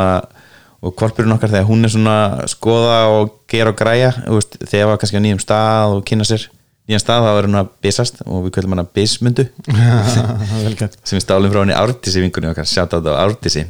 og 0.83 0.93
korpurinn 0.99 1.33
okkar 1.33 1.53
þegar 1.53 1.69
hún 1.69 1.87
er 1.87 1.93
svona 1.93 2.17
skoða 2.51 2.99
og 3.15 3.31
gera 3.49 3.73
og 3.73 3.79
græja 3.79 4.11
veist, 4.27 4.59
þegar 4.61 4.91
var 4.91 5.01
kannski 5.01 5.17
á 5.17 5.25
nýjum 5.25 5.41
stað 5.41 5.95
og 5.95 6.03
kynna 6.07 6.27
sér 6.27 6.45
nýjan 6.87 7.03
stað 7.03 7.25
þá 7.25 7.31
er 7.31 7.47
hún 7.49 7.59
að 7.59 7.71
besast 7.83 8.21
og 8.25 8.45
við 8.45 8.53
kvöldum 8.55 8.75
hana 8.75 8.85
besmundu 8.97 9.47
vel 10.65 10.75
gett 10.77 10.99
sem 11.01 11.17
við 11.17 11.25
stálum 11.25 11.51
frá 11.51 11.63
henni 11.63 11.75
Ártísi 11.75 12.23
vingunni 12.23 12.51
okkar. 12.51 12.69
Sjátt 12.69 12.93
á 12.93 12.99
þetta 12.99 13.15
á 13.17 13.23
Ártísi 13.25 13.65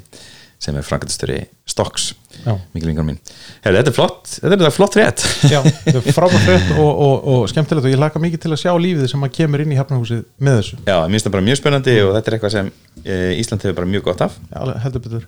sem 0.61 0.77
er 0.77 0.85
frangatistöri 0.85 1.39
Stokks 1.77 2.13
Já. 2.41 2.55
mikil 2.73 2.89
vingunum 2.89 3.11
mín. 3.11 3.17
Herri, 3.61 3.77
þetta 3.77 3.91
er 3.91 3.95
flott, 3.95 4.29
þetta 4.41 4.65
er 4.65 4.73
flott 4.73 4.95
rétt 4.97 5.23
Já, 5.53 5.59
þetta 5.61 5.99
er 5.99 6.15
frábært 6.15 6.45
frétt 6.45 6.71
og, 6.77 6.87
og, 6.89 7.27
og 7.33 7.43
skemmtilegt 7.51 7.85
og 7.85 7.93
ég 7.93 8.01
laka 8.01 8.21
mikið 8.21 8.43
til 8.45 8.53
að 8.55 8.61
sjá 8.63 8.71
lífið 8.81 9.09
sem 9.11 9.27
að 9.27 9.33
kemur 9.37 9.63
inn 9.63 9.73
í 9.73 9.77
hafnahúsið 9.77 10.23
með 10.41 10.57
þessu. 10.61 10.79
Já, 10.87 10.95
mér 11.03 11.13
finnst 11.13 11.27
það 11.27 11.35
bara 11.35 11.47
mjög 11.49 11.59
spennandi 11.59 11.95
og 12.05 12.13
þetta 12.15 12.31
er 12.31 12.37
eitthvað 12.37 12.55
sem 12.55 12.71
e, 13.03 13.17
Ísland 13.41 13.65
hefur 13.65 13.77
bara 13.81 13.91
mjög 13.93 14.07
gott 14.07 14.23
af. 14.25 14.39
Já, 14.53 14.61
heldur 14.85 15.05
betur. 15.05 15.27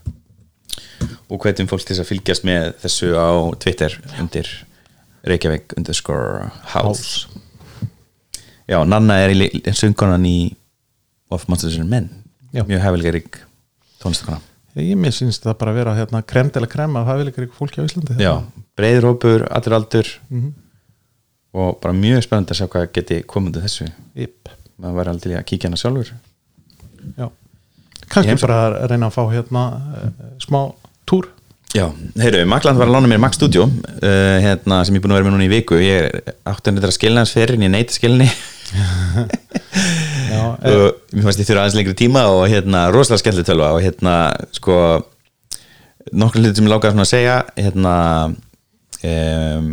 Og 1.30 1.44
hvetjum 1.46 1.70
fólk 1.70 1.86
til 1.86 1.94
þess 1.94 2.06
að 2.06 2.10
fylgjast 2.10 2.48
með 2.50 2.68
þessu 2.86 3.12
á 3.14 3.30
Twitter 3.62 4.00
undir 4.22 4.50
Reykjavík 5.30 5.78
underscore 5.78 6.50
house. 6.74 7.28
Já, 8.70 8.80
Nanna 8.90 9.22
er 9.26 9.36
í 9.36 9.50
söngunan 9.78 10.26
í 10.26 10.38
Of 11.30 11.46
Monsters 11.50 11.78
and 11.78 11.94
Men. 11.94 12.10
Já. 12.50 12.64
mjög 12.66 12.82
hefilgerik 12.82 13.44
tónlistakona 14.02 14.42
Ég 14.84 15.00
mér 15.00 15.16
sínst 15.16 15.46
það 15.46 15.58
bara 15.62 15.74
að 15.74 15.80
vera 15.82 15.96
hérna 15.98 16.22
krem 16.26 16.50
til 16.54 16.64
að 16.64 16.72
krema 16.74 17.04
það 17.08 17.22
vil 17.22 17.32
ekki 17.32 17.48
fólki 17.58 17.82
á 17.82 17.88
Íslandi. 17.88 18.18
Já, 18.22 18.34
breiður 18.80 19.10
hópur, 19.12 19.46
allir 19.50 19.78
aldur. 19.80 20.12
Mhm. 20.30 20.54
og 21.60 21.80
bara 21.82 21.94
mjög 21.98 22.22
spennandi 22.22 22.54
að 22.54 22.60
sjá 22.60 22.68
hvað 22.70 22.92
geti 22.94 23.24
til 23.26 23.62
þessu. 23.64 23.88
Jip. 24.16 24.50
maður 24.80 24.96
var 24.96 25.08
aldrei 25.10 25.36
að 25.36 25.46
kíkja 25.50 25.68
hana 25.68 25.80
sjálfur. 25.82 26.12
Já. 27.18 27.30
Kannski 28.10 28.36
bara 28.42 28.60
að 28.70 28.88
reyna 28.92 29.10
að 29.10 29.16
fá 29.18 29.24
hérna 29.34 29.64
uh, 29.76 30.12
smá 30.40 30.60
túr. 31.10 31.28
Já, 31.74 31.92
heyrðu, 32.18 32.46
Makland 32.50 32.80
var 32.80 32.88
að 32.90 32.96
lána 32.96 33.10
mér 33.12 33.20
Max 33.22 33.38
Studio 33.38 33.66
uh, 33.66 34.38
hérna, 34.42 34.80
sem 34.86 34.96
ég 34.96 35.02
er 35.02 35.04
búin 35.04 35.14
að 35.14 35.20
vera 35.20 35.28
með 35.28 35.36
núna 35.36 35.46
í 35.46 35.52
viku. 35.52 35.78
Ég 35.82 36.32
átti 36.50 36.74
að 36.74 36.96
skilna 36.96 37.26
hans 37.26 37.34
fyrir 37.36 37.58
en 37.58 37.66
ég 37.68 37.74
neita 37.74 37.94
skilni 37.94 38.30
mér 40.60 41.26
fannst 41.26 41.42
ég 41.42 41.48
þurfa 41.50 41.64
aðeins 41.64 41.78
lengri 41.78 41.96
tíma 41.98 42.26
og 42.34 42.44
hérna 42.52 42.88
rosalega 42.94 43.24
skemmtileg 43.24 43.50
tölva 43.50 43.74
og 43.76 43.84
hérna 43.84 44.16
sko 44.56 44.80
nokkur 46.12 46.42
hluti 46.42 46.60
sem 46.60 46.68
ég 46.68 46.74
lákaði 46.74 46.96
svona 46.96 47.06
að 47.06 47.12
segja 47.12 47.36
hérna 47.60 47.96
um, 49.04 49.70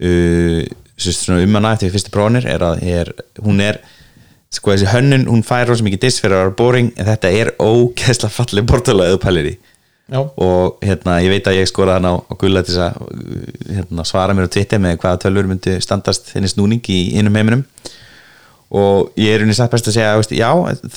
uh, 0.00 0.62
svona 0.96 1.42
um 1.44 1.58
hana 1.58 1.74
eftir 1.76 1.92
fyrstu 1.94 2.14
prófanir 2.14 2.48
er 2.50 2.64
að 2.64 2.82
er, 2.88 3.12
hún 3.44 3.60
er 3.64 3.80
sko 4.54 4.72
þessi 4.72 4.90
hönnun, 4.92 5.28
hún 5.30 5.42
fær 5.46 5.68
rosa 5.68 5.84
mikið 5.84 6.02
diss 6.04 6.22
fyrir 6.22 6.38
að 6.38 6.44
vera 6.44 6.58
boring 6.58 6.90
en 6.94 7.08
þetta 7.08 7.32
er 7.34 7.52
ógeðslega 7.58 8.34
fallið 8.36 8.68
bortala 8.70 9.08
eða 9.10 9.22
pælir 9.24 9.50
í. 9.50 9.54
Já, 10.12 10.20
og 10.20 10.84
hérna 10.84 11.16
ég 11.24 11.32
veit 11.32 11.46
að 11.48 11.62
ég 11.62 11.68
skoraði 11.70 12.02
hann 12.02 12.08
á, 12.12 12.14
á 12.20 12.32
gulla 12.36 12.60
til 12.60 12.74
þess 12.74 12.82
að 12.84 13.76
hérna, 13.78 14.04
svara 14.04 14.34
mér 14.36 14.50
á 14.50 14.52
Twitter 14.52 14.82
með 14.84 14.98
hvaða 15.00 15.20
tölvur 15.22 15.48
myndi 15.48 15.78
standast 15.80 16.28
henni 16.36 16.50
snúning 16.52 16.84
í 16.92 16.98
innum 17.16 17.38
heiminum 17.40 17.62
og 18.70 19.12
ég 19.20 19.34
er 19.34 19.42
unni 19.44 19.54
satt 19.54 19.70
best 19.70 19.88
að 19.88 19.96
segja 19.98 20.16
veist, 20.16 20.32
já, 20.32 20.50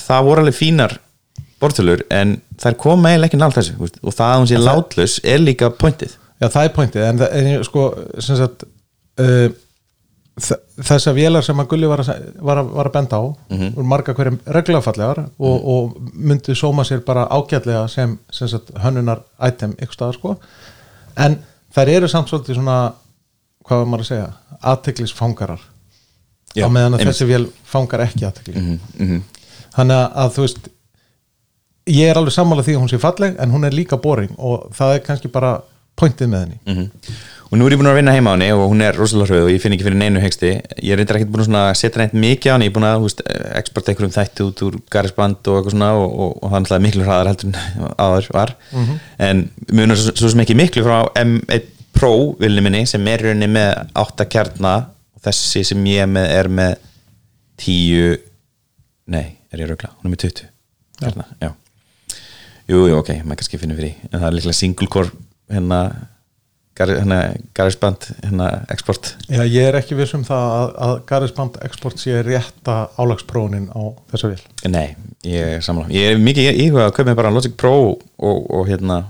það 0.08 0.24
voru 0.30 0.42
alveg 0.46 0.56
fínar 0.58 0.98
bortölur 1.62 2.04
en 2.14 2.38
þær 2.62 2.76
koma 2.78 3.10
eiginlega 3.12 3.32
ekki 3.32 3.40
nált 3.42 3.56
þessu 3.58 3.78
veist, 3.82 4.00
og 4.04 4.14
það 4.14 4.32
að 4.34 4.40
hún 4.42 4.48
sé 4.52 4.58
látlus 4.62 5.20
er 5.24 5.40
líka 5.42 5.70
pointið. 5.74 6.16
Já, 6.42 6.48
það 6.54 6.64
er 6.68 6.74
pointið 6.76 7.06
en, 7.10 7.18
það- 7.24 7.48
ég, 7.52 7.64
sko, 7.66 7.84
sagt 8.22 8.64
uh, 9.20 9.50
þ- 10.38 10.60
þessar 10.86 11.16
vélar 11.18 11.42
sem 11.46 11.58
að 11.58 11.68
Gulli 11.72 11.88
var 11.90 12.04
að, 12.04 12.12
var 12.46 12.62
að, 12.62 12.68
var 12.78 12.86
að 12.92 12.94
benda 12.94 13.18
á 13.18 13.24
Mhm. 13.50 13.72
og 13.78 13.86
marga 13.86 14.14
hverjum 14.14 14.40
reglafallegar 14.46 15.24
og, 15.40 15.66
og 15.74 15.96
myndi 16.14 16.54
sóma 16.56 16.86
sér 16.86 17.02
bara 17.06 17.26
ágætlega 17.28 17.88
sem, 17.90 18.20
sem 18.32 18.48
sagt, 18.48 18.70
hönnunar 18.84 19.24
item 19.48 19.74
ykkur 19.82 19.94
staðar 19.98 20.14
sko. 20.20 20.36
En 21.18 21.40
þær 21.74 21.90
eru 21.96 22.08
samt 22.08 22.30
svolítið 22.30 22.56
svona 22.62 22.94
hvað 23.66 23.82
var 23.82 23.86
maður 23.90 24.06
að 24.06 24.12
segja, 24.14 24.30
aðteklisfangarar 24.62 25.60
Já, 26.56 26.66
á 26.66 26.70
meðan 26.70 26.94
að 26.96 27.00
einmitt. 27.00 27.16
þessi 27.16 27.28
vél 27.30 27.48
fangar 27.66 28.00
ekki 28.08 28.26
aðtekli 28.26 28.54
mm 28.62 28.80
-hmm. 29.00 29.22
þannig 29.76 30.04
að, 30.16 30.32
þú 30.36 30.42
veist 30.48 30.70
ég 31.88 32.10
er 32.12 32.18
alveg 32.20 32.34
sammála 32.36 32.64
því 32.64 32.76
að 32.76 32.82
hún 32.84 32.90
sé 32.92 33.00
falleg 33.00 33.36
en 33.40 33.52
hún 33.52 33.66
er 33.66 33.72
líka 33.76 33.98
boring 34.02 34.32
og 34.38 34.70
það 34.76 34.94
er 34.96 35.00
kannski 35.06 35.28
bara 35.32 35.60
pointið 35.98 36.28
með 36.30 36.40
henni 36.40 36.58
Mhm. 36.66 36.90
og 37.52 37.58
nú 37.58 37.66
er 37.66 37.72
ég 37.72 37.80
búin 37.80 37.88
að 37.90 37.96
vinna 37.96 38.12
heima 38.12 38.30
á 38.30 38.34
henni 38.36 38.52
og 38.52 38.70
hún 38.72 38.82
er 38.84 38.94
rosalega 38.94 39.28
hröð 39.32 39.44
og 39.46 39.52
ég 39.52 39.62
finn 39.62 39.74
ekki 39.74 39.84
fyrir 39.88 39.98
neinu 39.98 40.20
hegsti 40.20 40.50
ég 40.84 40.92
er 40.92 40.98
reyndar 40.98 41.16
ekkert 41.18 41.32
búin 41.32 41.56
að 41.56 41.74
setja 41.80 41.98
neitt 42.02 42.14
mikið 42.14 42.52
á 42.52 42.54
henni 42.56 42.66
ég 42.68 42.72
er 42.72 42.80
búin 42.80 42.90
að 42.90 43.02
húst, 43.02 43.22
exporta 43.56 43.92
einhverjum 43.92 44.14
þætti 44.18 44.44
út 44.44 44.62
úr 44.68 44.76
garisband 44.90 45.48
og 45.48 45.56
eitthvað 45.58 45.72
svona 45.72 45.92
og, 45.94 46.20
og, 46.20 46.44
og 46.44 46.52
það 46.52 46.56
er 46.56 46.62
náttúrulega 46.62 46.86
miklu 46.86 47.04
hraðar 47.04 47.28
heldur 47.28 47.48
en 47.48 47.56
áður 48.04 48.28
var 48.34 48.56
en 49.20 49.50
munar 49.72 49.96
svo, 49.98 50.12
svo 50.16 50.30
sem 50.30 50.40
ekki 50.40 50.56
miklu 50.56 50.84
frá 50.84 51.08
M1 51.16 51.62
Pro 51.98 52.36
vilni 52.40 52.62
minni 52.62 52.86
sem 52.86 53.08
er 53.08 53.18
rauninni 53.24 53.48
með 53.48 53.88
8 53.96 54.26
kjarna 54.30 54.76
og 54.78 54.97
þessi 55.28 55.64
sem 55.72 55.88
ég 55.92 56.10
með 56.10 56.34
er 56.34 56.50
með 56.60 56.76
10 57.64 58.20
nei, 59.14 59.26
er 59.52 59.64
ég 59.64 59.72
rögla, 59.72 59.94
hún 59.98 60.10
er 60.10 60.14
með 60.14 60.28
20 60.28 60.52
hérna, 61.04 61.26
já. 61.42 61.50
jú, 62.68 62.84
jú, 62.90 63.00
ok, 63.00 63.16
maður 63.24 63.42
kannski 63.42 63.62
finnur 63.62 63.80
fyrir 63.80 63.98
en 64.12 64.20
það 64.20 64.30
er 64.30 64.38
líklega 64.38 64.60
single 64.60 64.90
core 64.94 65.12
hérna, 65.54 65.82
gar, 66.78 66.92
hérna 66.92 67.20
hérna, 67.56 68.48
export. 68.74 69.14
Já, 69.30 69.42
ég 69.44 69.70
er 69.70 69.78
ekki 69.80 69.98
viss 69.98 70.16
um 70.18 70.26
það 70.28 70.56
að, 70.58 70.74
að 70.88 70.96
Garðisband 71.10 71.60
Export 71.68 72.02
sé 72.02 72.22
rétta 72.26 72.80
álagsprónin 73.00 73.70
á 73.74 73.82
þessa 74.12 74.34
vil 74.34 74.74
nei, 74.74 74.96
ég 75.28 75.58
er 75.58 75.66
samla 75.66 75.88
ég 75.94 76.14
er 76.14 76.22
mikið 76.22 76.64
íhuga 76.66 76.90
að 76.90 76.98
kaupa 76.98 77.12
mér 77.12 77.22
bara 77.22 77.34
Logic 77.34 77.56
Pro 77.58 77.76
og, 77.94 78.02
og 78.18 78.68
hérna 78.70 79.04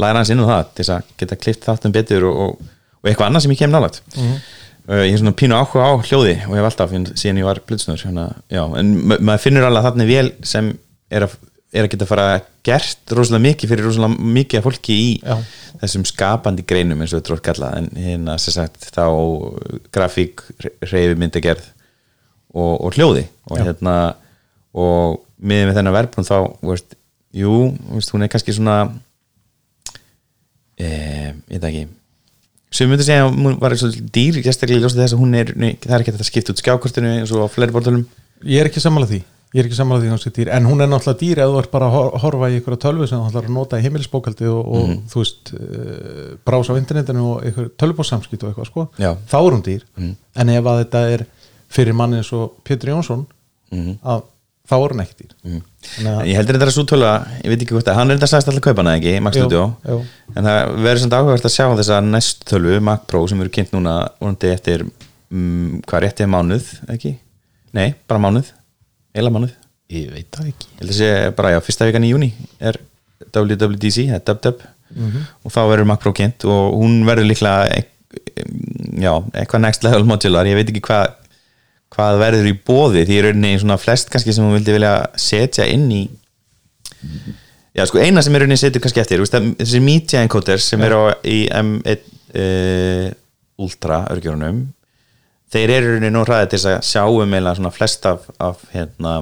læra 0.00 0.20
hans 0.20 0.32
inn 0.32 0.42
á 0.42 0.46
það 0.48 0.70
til 0.78 0.88
að 0.90 1.10
geta 1.20 1.38
klift 1.38 1.66
þáttum 1.68 1.94
betur 1.94 2.28
og, 2.30 2.38
og, 2.44 2.76
og 3.02 3.08
eitthvað 3.10 3.28
annað 3.30 3.46
sem 3.46 3.54
ég 3.54 3.64
kem 3.64 3.74
nálægt. 3.74 4.02
Mhm. 4.14 4.36
uh, 4.36 4.60
ég 4.88 5.14
er 5.14 5.20
svona 5.22 5.32
pínu 5.38 5.56
áhuga 5.56 5.86
á 5.88 5.92
hljóði 6.04 6.34
og 6.44 6.52
ég 6.52 6.60
hef 6.60 6.66
alltaf 6.68 6.90
finn- 6.92 7.12
síðan 7.16 7.38
ég 7.40 7.46
var 7.48 7.60
blutsnur 7.64 8.00
hérna, 8.04 8.24
en 8.52 8.90
ma- 9.08 9.16
maður 9.20 9.44
finnur 9.46 9.64
alveg 9.68 9.86
þarna 9.86 10.06
vel 10.10 10.26
sem 10.44 10.72
er 11.10 11.24
að, 11.24 11.36
er 11.72 11.86
að 11.86 11.92
geta 11.94 12.08
fara 12.10 12.26
gert 12.64 13.14
rosalega 13.16 13.44
mikið 13.46 13.72
fyrir 13.72 13.88
rosalega 13.88 14.26
mikið 14.38 14.58
af 14.60 14.66
fólki 14.68 14.96
í 14.96 15.08
Já. 15.22 15.38
þessum 15.80 16.04
skapandi 16.08 16.64
greinum 16.68 17.00
eins 17.00 17.12
og 17.16 17.22
þetta 17.22 17.34
er 17.38 17.44
kallað 17.48 17.78
en 17.80 17.88
hérna 18.04 18.36
sem 18.40 18.54
sagt 18.58 18.90
þá 18.94 19.06
grafík, 19.92 20.44
reyfimyndagerð 20.84 21.64
og, 22.54 22.74
og 22.84 22.92
hljóði 22.98 23.24
og 23.50 23.58
Já. 23.58 23.64
hérna 23.70 23.96
og 24.74 25.20
miðið 25.44 25.68
með 25.70 25.76
þennan 25.80 25.96
verbrun 25.96 26.28
þá 26.28 26.36
veist, 26.64 26.94
jú, 27.34 27.56
veist, 27.94 28.12
hún 28.14 28.24
er 28.24 28.30
kannski 28.32 28.54
svona 28.56 28.78
eh, 30.78 31.32
ég 31.48 31.58
veit 31.58 31.68
ekki 31.70 31.84
sem 32.74 32.90
myndi 32.90 33.04
segja 33.06 33.26
að 33.28 33.36
hún 33.38 33.58
var 33.62 33.74
svolítið 33.78 34.08
dýr 34.16 34.40
sérstaklega 34.42 34.80
í 34.80 34.82
ljósið 34.84 35.02
þess 35.04 35.14
að 35.16 35.22
hún 35.22 35.36
er 35.38 35.52
nei, 35.56 35.70
það 35.84 35.94
er 35.94 36.02
ekki 36.04 36.12
hægt 36.14 36.24
að 36.24 36.30
skipta 36.30 36.54
út 36.54 36.62
skjákortinu 36.64 37.12
og 37.22 37.46
á 37.46 37.48
fleiri 37.54 37.74
bortölum 37.76 38.04
Ég 38.44 38.60
er 38.60 38.68
ekki 38.68 38.82
sammála 38.82 39.06
því 39.08 39.20
Ég 39.54 39.60
er 39.62 39.68
ekki 39.68 39.76
sammála 39.78 40.02
því 40.02 40.08
hún 40.10 40.48
En 40.50 40.64
hún 40.66 40.82
er 40.82 40.88
náttúrulega 40.90 41.20
dýr 41.22 41.38
ef 41.44 41.52
þú 41.52 41.58
ert 41.62 41.70
bara 41.70 41.86
að 41.86 41.94
hor- 41.94 42.18
horfa 42.24 42.48
í 42.50 42.56
ykkur 42.58 42.76
tölvu 42.82 43.06
sem 43.06 43.20
þú 43.22 43.28
ætlar 43.30 43.46
að 43.46 43.54
nota 43.54 43.78
í 43.78 43.84
heimilisbókaldi 43.86 44.48
og, 44.50 44.66
og 44.74 44.88
Mhm. 44.88 44.98
þú 45.12 45.22
veist 45.22 45.52
uh, 45.54 46.34
brása 46.44 46.74
á 46.74 46.80
internetinu 46.82 47.22
og 47.36 47.44
ykkur 47.46 47.70
tölvubóssamskipt 47.78 48.42
og 48.42 48.50
eitthvað 48.50 48.66
sko 48.72 48.88
Já. 48.98 49.14
þá 49.30 49.36
er 49.38 49.52
hún 49.54 49.62
dýr 49.62 49.82
en 50.34 50.48
ef 50.58 50.64
að 50.64 50.80
þetta 50.82 51.04
er 51.14 51.26
fyrir 51.70 51.94
manni 51.94 52.18
eins 52.18 52.32
og 52.34 52.58
Pétur 52.66 52.90
Jónsson 52.90 53.26
Mhm. 53.70 53.98
að 54.02 54.22
þá 54.64 54.74
er 54.78 54.92
hún 54.94 55.02
ekki 55.04 55.16
dýr 55.20 55.32
að- 55.44 55.62
En 56.00 56.26
ég 56.30 56.36
heldur 56.38 56.56
þetta 56.56 56.66
er 56.70 56.72
svo 56.74 56.84
tölu 56.88 57.08
ég 57.44 57.50
veit 57.52 57.62
ekki 57.64 57.74
hvort 57.76 57.88
að 57.92 57.98
hann 57.98 58.10
er 58.10 58.16
þetta 58.18 58.30
sagðist 58.32 58.48
alltaf 58.52 58.64
kaupa 58.64 58.82
hana 58.84 58.94
ekki 58.98 59.14
Max 59.22 59.36
Studio. 59.36 59.64
jú. 59.84 59.98
en 60.36 60.44
það 60.48 60.60
verður 60.86 61.02
svona 61.02 61.18
áhugavert 61.20 61.48
að 61.50 61.54
sjá 61.56 61.66
þessa 61.80 61.98
næst 62.06 62.44
tölu 62.48 62.78
Mac 62.80 63.04
Pro 63.10 63.26
sem 63.28 63.40
eru 63.44 63.50
kynnt 63.52 63.74
núna 63.76 63.96
vonandi 64.20 64.52
eftir 64.54 64.86
um, 64.86 65.82
hvað 65.86 66.06
rétti 66.06 66.24
er 66.24 66.32
mánuð 66.32 66.70
ekki? 66.94 67.16
Nei, 67.74 67.94
bara 68.08 68.20
mánuð. 68.22 68.52
Eila 69.14 69.30
mánuð. 69.34 69.50
Ég 69.90 70.10
veit 70.14 70.28
það 70.32 70.46
ekki. 70.52 70.66
Ég 70.70 70.80
held 70.80 70.90
að 70.94 70.98
sé 71.00 71.08
bara 71.36 71.50
já, 71.52 71.60
fyrsta 71.66 71.86
vikan 71.90 72.04
í 72.06 72.10
júni 72.14 72.28
er 72.60 72.78
WWDC, 73.34 74.06
það 74.08 74.14
er 74.20 74.24
DubDub. 74.30 74.62
Og 75.44 75.50
þá 75.52 75.60
verður 75.68 75.88
Mac 75.90 76.00
Pro 76.04 76.12
kynnt 76.14 76.44
og 76.46 76.76
hún 76.78 77.02
verður 77.08 77.26
líklega 77.26 77.66
e- 77.74 77.90
já, 79.02 79.12
eitthvað 79.34 79.60
next 79.64 79.82
level 79.82 80.04
modular 80.06 80.46
ég 80.46 80.54
veit 80.54 80.70
ekki 80.70 80.82
hvað 80.86 81.14
hvað 81.94 82.20
verður 82.22 82.50
í 82.50 82.54
bóði 82.66 83.06
því 83.06 83.18
er 83.18 83.28
rauninni 83.30 83.62
svona 83.62 83.78
flest 83.80 84.10
kannski 84.12 84.34
sem 84.34 84.44
hún 84.46 84.56
vildi 84.56 84.74
vilja 84.74 84.94
setja 85.20 85.66
inn 85.70 85.86
í 85.94 86.02
já 87.74 87.86
sko 87.88 88.02
eina 88.02 88.22
sem 88.24 88.34
er 88.34 88.44
rauninni 88.44 88.60
setur 88.60 88.82
kannski 88.84 89.02
eftir 89.02 89.22
veist, 89.22 89.34
þessi 89.34 89.82
media 89.84 90.22
encoders 90.24 90.70
sem 90.70 90.82
eru 90.86 91.04
á, 91.10 91.18
í 91.26 91.44
M1 91.50 92.08
uh, 92.34 93.12
Ultra 93.64 94.02
örgjörunum 94.10 94.64
þeir 95.54 95.76
eru 95.76 95.92
rauninni 95.94 96.14
nú 96.14 96.24
hraðið 96.26 96.50
til 96.52 96.60
þess 96.60 96.72
að 96.72 96.88
sjáum 96.90 97.38
eða 97.38 97.54
svona 97.58 97.74
flest 97.74 98.08
af, 98.10 98.26
af 98.42 98.64
hérna 98.74 99.20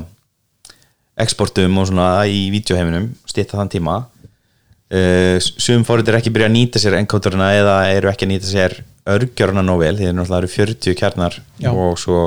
exportum 1.20 1.76
og 1.80 1.90
svona 1.90 2.08
í 2.24 2.46
vídeoheiminum 2.54 3.10
stýtta 3.28 3.58
þann 3.58 3.72
tíma 3.72 3.98
uh, 4.00 5.36
sum 5.40 5.84
fórið 5.88 6.12
er 6.12 6.20
ekki 6.22 6.32
byrja 6.32 6.48
að 6.48 6.56
nýta 6.56 6.82
sér 6.82 6.96
encoderina 7.02 7.52
eða 7.58 7.76
eru 7.92 8.12
ekki 8.12 8.28
að 8.28 8.34
nýta 8.34 8.48
sér 8.48 8.78
örgjöruna 9.12 9.64
nóg 9.66 9.82
vel, 9.82 9.96
því 9.98 10.06
þeir 10.06 10.16
náttúrulega 10.16 10.40
eru 10.44 10.50
40 10.52 10.98
kjarnar 10.98 11.38
Já. 11.58 11.70
og 11.72 11.96
svo 11.98 12.20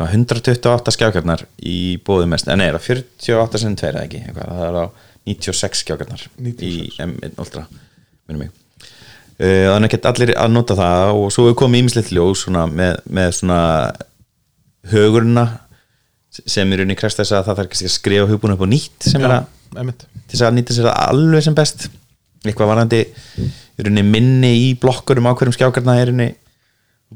128 0.00 0.94
skjákjarnar 0.96 1.44
í 1.68 1.98
bóðum 2.06 2.32
mest, 2.32 2.48
en 2.48 2.62
nei, 2.62 2.70
það 2.72 2.86
48 2.88 3.60
sem 3.60 3.74
tveir 3.76 3.96
eða 3.98 4.06
ekki, 4.06 4.22
eitthvað, 4.26 4.52
það 4.56 4.68
er 4.68 4.78
á 4.80 4.84
96 5.28 5.82
skjákjarnar 5.84 6.24
96. 6.38 6.62
í 6.64 6.88
M1 7.04 7.36
Ultra 7.42 7.66
minnum 8.26 8.46
mig. 8.46 8.54
Þannig 9.42 9.88
að 9.88 9.92
geta 9.96 10.12
allir 10.12 10.32
að 10.38 10.52
nota 10.54 10.76
það 10.78 11.18
og 11.18 11.30
svo 11.34 11.48
er 11.50 11.58
komið 11.58 11.82
ímislegt 11.82 12.12
ljós 12.14 12.44
svona, 12.46 12.64
með, 12.70 12.98
með 13.10 13.32
svona 13.40 13.60
högurna 14.92 15.46
sem 16.32 16.72
er 16.72 16.84
unni 16.84 16.96
krest 16.98 17.20
þess 17.20 17.34
að 17.36 17.48
það 17.48 17.58
þarf 17.58 17.72
kannski 17.72 17.88
að 17.88 17.96
skrifa 17.96 18.28
hugbúinu 18.30 18.56
upp 18.56 18.64
á 18.64 18.68
nýtt 18.72 19.08
sem 19.10 19.24
er 19.26 19.34
að 19.36 19.50
til 19.72 20.36
þess 20.36 20.46
að 20.46 20.54
nýta 20.56 20.76
sér 20.76 20.88
það 20.88 21.10
alveg 21.10 21.44
sem 21.44 21.56
best. 21.56 21.88
Eitthvað 22.42 22.70
varandi 22.72 23.00
rauninni 23.78 24.04
minni 24.06 24.52
í 24.66 24.70
blokkurum 24.80 25.28
á 25.28 25.36
hverjum 25.36 25.54
skjákarna 25.56 25.98
er 26.00 26.10
rauninni 26.10 26.30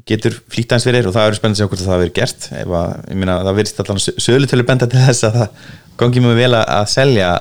getur 0.07 0.37
flýtt 0.51 0.71
aðeins 0.71 0.87
fyrir 0.87 1.07
og 1.09 1.15
það 1.15 1.27
eru 1.27 1.39
spennandi 1.39 1.57
að 1.57 1.63
sjá 1.63 1.71
hvort 1.71 1.83
það 1.83 1.93
hafi 1.93 2.05
verið 2.05 2.17
gert 2.17 2.47
ef 2.51 2.73
að, 2.79 2.95
ég 3.11 3.19
meina, 3.21 3.37
það 3.47 3.57
verðist 3.59 3.81
allan 3.83 4.01
sölutölu 4.05 4.65
benda 4.67 4.89
til 4.91 5.03
þess 5.07 5.27
að 5.27 5.37
það 5.41 5.67
gangi 5.97 6.23
mjög 6.23 6.39
vel 6.41 6.53
að 6.59 6.85
selja 6.93 7.31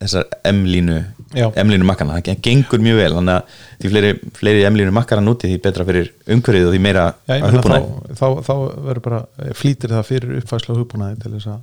þessar 0.00 0.26
M-línu 0.52 0.96
Já. 1.36 1.48
M-línu 1.58 1.84
makkana, 1.88 2.18
það 2.22 2.42
gengur 2.44 2.82
mjög 2.84 2.98
vel 3.00 3.12
þannig 3.16 3.34
að 3.34 3.62
því 3.82 3.92
fleiri, 3.92 4.10
fleiri 4.38 4.66
M-línu 4.68 4.92
makkara 4.94 5.24
núti 5.24 5.50
því 5.50 5.60
betra 5.64 5.86
fyrir 5.88 6.10
umhverfið 6.32 6.68
og 6.68 6.74
því 6.74 6.82
meira 6.84 7.06
Já, 7.26 7.38
að 7.38 7.56
hugbúnaði 7.56 7.88
þá, 8.12 8.20
þá, 8.20 8.26
þá 8.46 8.54
verður 8.86 9.02
bara 9.08 9.22
flýtir 9.58 9.94
það 9.96 10.10
fyrir 10.10 10.36
uppfæslu 10.40 10.76
á 10.76 10.78
hugbúnaði 10.80 11.18
til 11.24 11.32
þess 11.34 11.50
að 11.52 11.62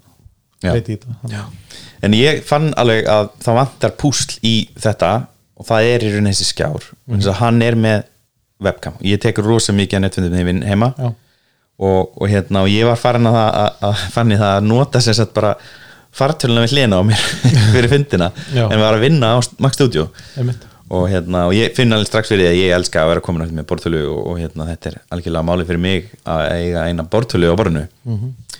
Já. 0.63 0.71
leiti 0.73 0.95
í 0.95 0.97
þetta 0.97 1.15
Þannig- 1.21 1.77
en 2.03 2.17
ég 2.17 2.41
fann 2.47 2.73
alveg 2.79 3.09
að 3.13 3.29
það 3.45 3.59
vantar 3.61 3.95
púsl 4.03 4.35
í 4.43 4.55
þetta 4.83 5.13
og 5.53 5.69
það 5.69 5.89
er 5.93 6.05
í 6.05 6.11
rauninni 6.13 6.33
þessi 6.33 6.49
skjár 6.49 6.89
mm 6.89 7.15
-hmm. 7.19 7.37
hann 7.39 7.61
er 7.61 7.79
með 7.79 8.03
webcam. 8.63 8.97
Ég 9.01 9.21
tekur 9.21 9.47
rosa 9.47 9.73
mikið 9.75 9.99
að 9.99 10.03
netfundum 10.05 10.65
heima. 10.67 10.93
Já. 10.97 11.13
og, 11.83 12.11
og 12.21 12.29
hérna 12.29 12.61
og 12.63 12.69
ég 12.69 12.85
var 12.85 12.99
farin 13.01 13.27
að, 13.27 13.39
að, 13.39 13.79
að 13.87 14.03
fann 14.13 14.31
ég 14.31 14.41
það 14.41 14.57
að 14.57 14.67
nota 14.69 15.01
sem 15.01 15.15
sagt 15.17 15.33
bara 15.33 15.55
fartöluna 16.13 16.61
við 16.67 16.75
hlena 16.77 16.99
á 17.01 17.03
mér 17.07 17.23
fyrir 17.73 17.89
fundina. 17.91 18.29
Já. 18.53 18.67
en 18.67 18.83
var 18.83 18.97
að 18.97 19.07
vinna 19.07 19.33
á 19.33 19.37
Max 19.63 19.79
Studio. 19.79 20.07
Og 20.93 21.07
hérna 21.09 21.47
og 21.49 21.55
ég 21.57 21.73
finn 21.73 21.95
alveg 21.95 22.09
strax 22.09 22.29
fyrir 22.29 22.45
því 22.45 22.49
að 22.51 22.59
ég 22.59 22.75
elska 22.75 23.01
að 23.01 23.13
vera 23.13 23.23
komin 23.25 23.55
með 23.55 23.67
bortölu 23.69 24.01
og, 24.11 24.19
og 24.29 24.41
hérna 24.41 24.67
þetta 24.69 24.91
er 24.91 24.99
algjörlega 25.15 25.47
máli 25.47 25.65
fyrir 25.69 25.81
mig 25.81 26.11
að 26.29 26.43
eiga 26.51 26.83
eina 26.89 27.05
bortölu 27.15 27.49
á 27.49 27.55
borðinu. 27.57 27.87
Mm 28.03 28.19
-hmm. 28.19 28.59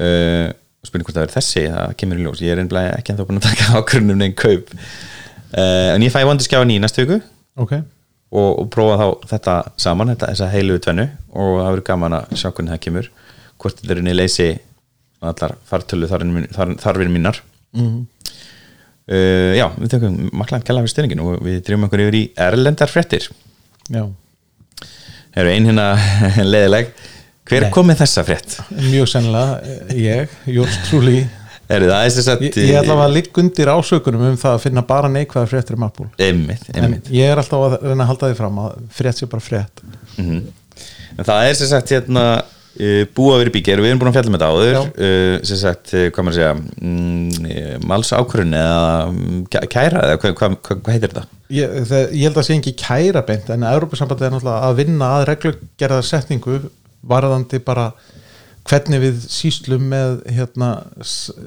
uh, 0.00 0.48
og 0.80 0.88
spurning 0.88 1.08
hvort 1.08 1.18
það 1.18 1.26
verður 1.26 1.36
þessi 1.36 1.66
það 1.74 1.94
kemur 2.00 2.20
í 2.20 2.24
ljós, 2.24 2.40
ég 2.46 2.54
er 2.54 2.62
einblæði 2.62 2.94
ekki 2.96 3.12
ennþá 3.12 3.28
búin 3.28 3.42
að 3.42 3.48
taka 3.50 3.68
ákvörðunum 3.80 4.16
um 4.16 4.22
neinn 4.22 4.38
kaup. 4.38 4.72
Uh, 5.52 5.90
en 5.92 6.06
ég 6.06 6.14
fæ 6.14 6.24
vondi 6.24 6.46
skjáðan 6.46 6.72
í 6.72 6.80
næstu 6.80 7.04
viku. 7.04 7.20
Ok, 7.56 7.76
og, 8.32 8.50
og 8.60 8.68
prófa 8.74 8.96
þá 9.00 9.28
þetta 9.32 9.54
saman 9.80 10.10
þetta, 10.14 10.30
þessa 10.32 10.48
heilu 10.52 10.78
tvennu 10.82 11.06
og 11.32 11.52
það 11.60 11.70
verður 11.70 11.86
gaman 11.90 12.16
að 12.18 12.34
sjá 12.40 12.48
hvernig 12.50 12.72
það 12.74 12.82
kemur 12.86 13.10
hvort 13.62 13.78
þetta 13.80 13.94
er 13.96 14.00
inni 14.02 14.14
leysi 14.16 14.48
allar 15.26 15.54
fartölu 15.66 16.08
þarfir, 16.10 16.48
þar, 16.54 16.74
þarfir 16.82 17.12
mínar 17.14 17.42
Mhm. 17.76 18.06
uh, 19.10 19.52
já, 19.58 19.66
við 19.76 19.90
tökum 19.92 20.14
maklan 20.32 20.62
kella 20.64 20.80
fyrir 20.84 20.92
styrningin 20.94 21.20
og 21.24 21.42
við 21.44 21.58
drifum 21.66 21.84
okkur 21.88 22.02
yfir 22.06 22.16
í 22.16 22.22
erlendar 22.46 22.88
fréttir 22.92 23.26
já 23.92 24.04
Það 25.36 25.42
eru 25.42 25.50
ein 25.52 25.66
hérna 25.68 25.86
leðileg 26.52 26.86
Hver 27.46 27.66
Nei. 27.66 27.70
kom 27.74 27.86
með 27.90 28.00
þessa 28.00 28.22
frétt? 28.26 28.54
mjög 28.72 29.10
sennilega, 29.12 29.58
eh, 29.60 29.98
ég, 30.00 30.32
Jórs 30.50 30.78
Trúli 30.88 31.18
Er 31.66 31.82
það 31.82 32.02
þess 32.16 32.28
að 32.30 32.42
ég, 32.46 32.58
ég 32.70 32.76
ætla 32.80 32.96
að 33.02 33.14
ligga 33.16 33.42
undir 33.42 33.70
ásökunum 33.74 34.26
um 34.28 34.36
það 34.38 34.52
að 34.56 34.64
finna 34.66 34.82
bara 34.86 35.08
neikvæða 35.10 35.48
fréttir 35.50 35.78
um 35.78 35.86
Apple. 35.88 36.06
Einmitt, 36.22 36.68
en 36.74 36.84
einmitt. 36.86 37.08
ég 37.10 37.32
er 37.32 37.40
alltaf 37.42 37.64
að 37.66 37.78
reyna 37.82 38.04
að 38.04 38.10
halda 38.12 38.30
því 38.30 38.36
fram 38.38 38.60
að 38.62 38.76
frétt 39.00 39.18
sé 39.22 39.30
bara 39.32 39.42
frétt. 39.48 39.82
Mhm. 40.16 40.44
En 41.16 41.24
það 41.24 41.48
er 41.48 41.54
sem 41.58 41.70
sagt 41.70 41.90
hérna 41.94 42.24
uh, 42.44 43.02
búa 43.16 43.38
verið 43.40 43.54
bíkir, 43.56 43.80
við 43.80 43.90
erum 43.94 44.00
búin 44.02 44.10
að 44.12 44.18
fjalla 44.18 44.32
með 44.34 44.42
þetta 44.42 44.50
áður. 44.52 44.90
Uh, 45.00 45.36
sem 45.48 45.60
sagt, 45.62 45.94
uh, 45.96 46.06
hvað 46.12 46.26
maður 46.28 46.36
að 46.36 46.40
segja 46.40 46.90
mm, 46.90 47.86
máls 47.88 48.12
ákvörun 48.12 48.56
eða 48.60 48.82
um, 49.08 49.40
kæ- 49.50 49.66
kæra 49.72 50.02
eða 50.10 50.20
hvað, 50.22 50.36
hvað, 50.42 50.56
hvað, 50.68 50.82
hvað 50.84 50.96
heitir 50.98 51.14
þetta? 51.14 51.24
ég, 51.56 51.76
það, 51.86 52.04
ég 52.12 52.26
held 52.26 52.40
að 52.42 52.46
sé 52.48 52.56
ekki 52.58 52.74
kæra 52.82 53.22
beint 53.26 53.50
en 53.54 53.66
Európa-sambandið 53.70 54.26
er 54.28 54.34
náttúrulega 54.34 54.68
að 54.68 54.78
vinna 54.82 55.10
að 55.16 55.26
reglugerðar 55.30 56.06
setningu 56.08 56.56
varðandi 57.06 57.60
bara 57.64 57.88
hvernig 58.70 59.00
við 59.02 59.20
síslum 59.30 59.84
með 59.92 60.16
hérna 60.36 60.70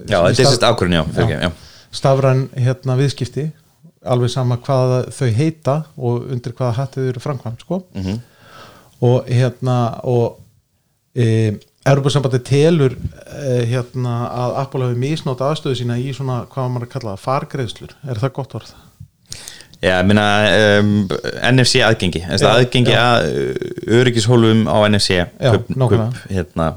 Já, 0.09 0.19
þetta 0.23 0.45
er 0.45 0.51
staf- 0.55 0.73
ákvörun, 0.73 0.97
já, 0.99 1.03
fyrir 1.15 1.41
já. 1.45 1.51
stafræn 1.91 2.45
hérna 2.55 2.95
viðskipti 2.99 3.47
alveg 4.07 4.31
sama 4.31 4.55
hvað 4.63 5.09
þau 5.11 5.29
heita 5.35 5.77
og 5.97 6.29
undir 6.31 6.53
hvaða 6.55 6.77
hattið 6.77 7.09
eru 7.11 7.19
framkvæmt 7.23 7.65
sko. 7.65 7.81
Mhm. 7.95 8.19
og 9.01 9.25
hérna 9.31 9.75
og 10.03 10.39
e, 11.15 11.55
Europasambandi 11.87 12.39
telur 12.43 12.91
e, 12.93 13.65
hérna 13.65 14.15
að 14.27 14.55
Apple 14.63 14.85
hafi 14.89 14.99
misnótt 14.99 15.39
aðstöðu 15.41 15.77
sína 15.79 15.95
í 15.97 16.11
svona 16.13 16.41
hvað 16.51 16.67
maður 16.73 16.87
að 16.87 16.91
kalla 16.95 17.13
það, 17.15 17.21
fargreðslur 17.23 17.93
er 18.11 18.19
það 18.19 18.33
gott 18.35 18.55
orð? 18.59 18.73
Já, 19.79 19.93
ég 20.01 20.07
meina 20.09 20.25
um, 20.81 20.91
NFC 21.53 21.79
aðgengi, 21.87 22.19
Já, 22.19 22.49
aðgengi 22.51 22.91
já. 22.91 22.99
að 22.99 23.29
uh, 23.29 23.67
öryggishólfum 23.99 24.65
á 24.67 24.77
NFC 24.89 25.21
kup, 25.39 25.69
kup, 25.71 26.17
hérna, 26.27 26.67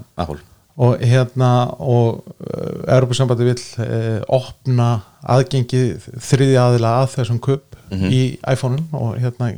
og 0.78 1.02
hérna 1.02 1.50
og 1.82 2.22
uh, 2.46 2.94
Europasambandi 2.94 3.48
vill 3.48 3.64
uh, 3.82 4.20
opna 4.38 4.88
aðgengi 5.34 5.82
þriði 6.22 6.60
aðila 6.62 6.96
að 7.02 7.16
þessum 7.16 7.42
kupp 7.42 7.78
í 7.92 8.22
iPhone-un 8.48 8.86
og 8.96 9.18
hérna 9.20 9.50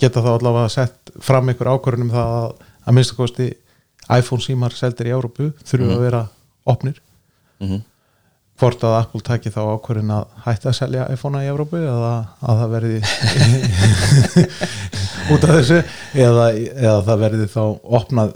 geta 0.00 0.20
þá 0.20 0.34
allavega 0.34 0.72
sett 0.72 1.12
fram 1.24 1.48
einhver 1.48 1.70
ákvörðunum 1.72 2.10
það 2.12 2.34
að, 2.40 2.50
að 2.84 2.96
minnsta 2.98 3.16
kosti 3.16 3.46
iPhone 4.10 4.44
símar 4.44 4.74
seldir 4.76 5.08
í 5.08 5.14
Európu 5.14 5.52
þurfu 5.62 5.94
að 5.94 6.04
vera 6.04 6.24
opnir. 6.68 6.98
Mhm. 7.62 7.86
Hvort 8.60 8.84
að 8.84 8.96
Apple 8.98 9.22
taki 9.24 9.52
þá 9.52 9.60
ákvörðin 9.72 10.12
að 10.12 10.28
hætta 10.44 10.70
að 10.70 10.76
selja 10.76 11.08
iPhone-a 11.14 11.42
í 11.46 11.50
Európu 11.50 11.80
eða 11.80 12.12
að 12.44 12.60
það 12.60 12.74
verði 12.74 13.00
út 15.32 15.46
af 15.46 15.54
þessu 15.56 15.80
eða, 15.80 16.46
eða 16.52 16.96
það 17.08 17.22
verði 17.24 17.48
þá 17.54 17.62
opnað 18.00 18.34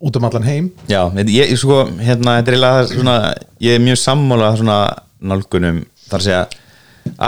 út 0.00 0.16
um 0.16 0.28
allan 0.28 0.48
heim 0.48 0.70
Já, 0.90 1.02
ég, 1.16 1.32
ég 1.40 1.56
sko, 1.60 1.82
hérna, 2.00 2.38
er 2.40 2.60
svona, 2.92 3.16
ég 3.62 3.76
er 3.76 3.84
mjög 3.84 4.00
sammála 4.00 4.52
svona 4.60 4.78
nálgunum, 5.20 5.82
þar 6.08 6.20
að 6.20 6.28
segja 6.28 6.44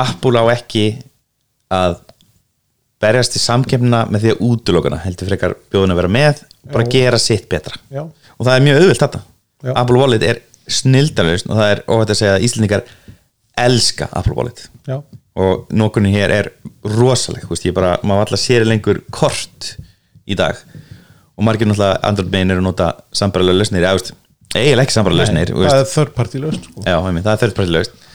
Apple 0.03 0.41
á 0.41 0.45
ekki 0.53 0.87
að 1.73 1.99
berjast 3.03 3.37
í 3.37 3.43
samkefna 3.43 4.05
með 4.13 4.25
því 4.25 4.33
að 4.35 4.47
útlokana, 4.47 5.01
heldur 5.03 5.29
frekar 5.33 5.57
bjóðun 5.73 5.95
að 5.95 6.01
vera 6.03 6.15
með 6.21 6.45
og 6.63 6.73
bara 6.77 6.87
Já. 6.87 6.93
gera 6.95 7.21
sitt 7.21 7.49
betra 7.51 7.81
Já. 7.91 8.05
og 8.07 8.47
það 8.47 8.55
er 8.55 8.67
mjög 8.69 8.81
auðvilt 8.83 9.05
þetta. 9.05 9.23
Apple 9.73 9.99
Wallet 9.99 10.27
er 10.27 10.41
snildarlaust 10.77 11.49
og 11.51 11.59
það 11.59 11.73
er 11.75 11.83
óhætt 11.89 12.15
að 12.15 12.21
segja 12.21 12.37
að 12.37 12.47
Íslendingar 12.49 12.85
elska 13.63 14.09
Apple 14.13 14.37
Wallet. 14.39 14.65
Já, 14.89 14.99
og 15.43 15.67
nokkurnin 15.73 16.15
hér 16.15 16.35
er 16.35 16.51
rosaleg, 16.85 17.45
veist, 17.49 17.69
bara, 17.77 17.97
maður 18.07 18.27
alltaf 18.27 18.43
sér 18.43 18.67
lengur 18.69 19.01
kort 19.15 19.75
í 20.29 20.37
dag. 20.39 20.59
Og 21.37 21.47
margir 21.47 21.69
náttúrulega 21.69 22.03
Android 22.09 22.33
megin 22.33 22.53
eru 22.55 22.63
að 22.63 22.69
nota 22.69 22.91
sambarilega 23.17 23.63
lausnir, 23.63 23.87
eiginlega 24.53 24.85
ekki 24.85 24.97
sambarilega 24.97 25.33
lausnir, 25.33 25.55
það 25.57 25.79
er 25.81 25.89
third 25.95 26.15
party 26.17 26.43
löst 26.43 26.69
sko. 26.69 26.85
já, 26.85 26.97
einmitt, 26.99 27.25
það 27.25 27.33
er 27.33 27.43
þörfparti 27.47 27.77
laust 27.79 28.09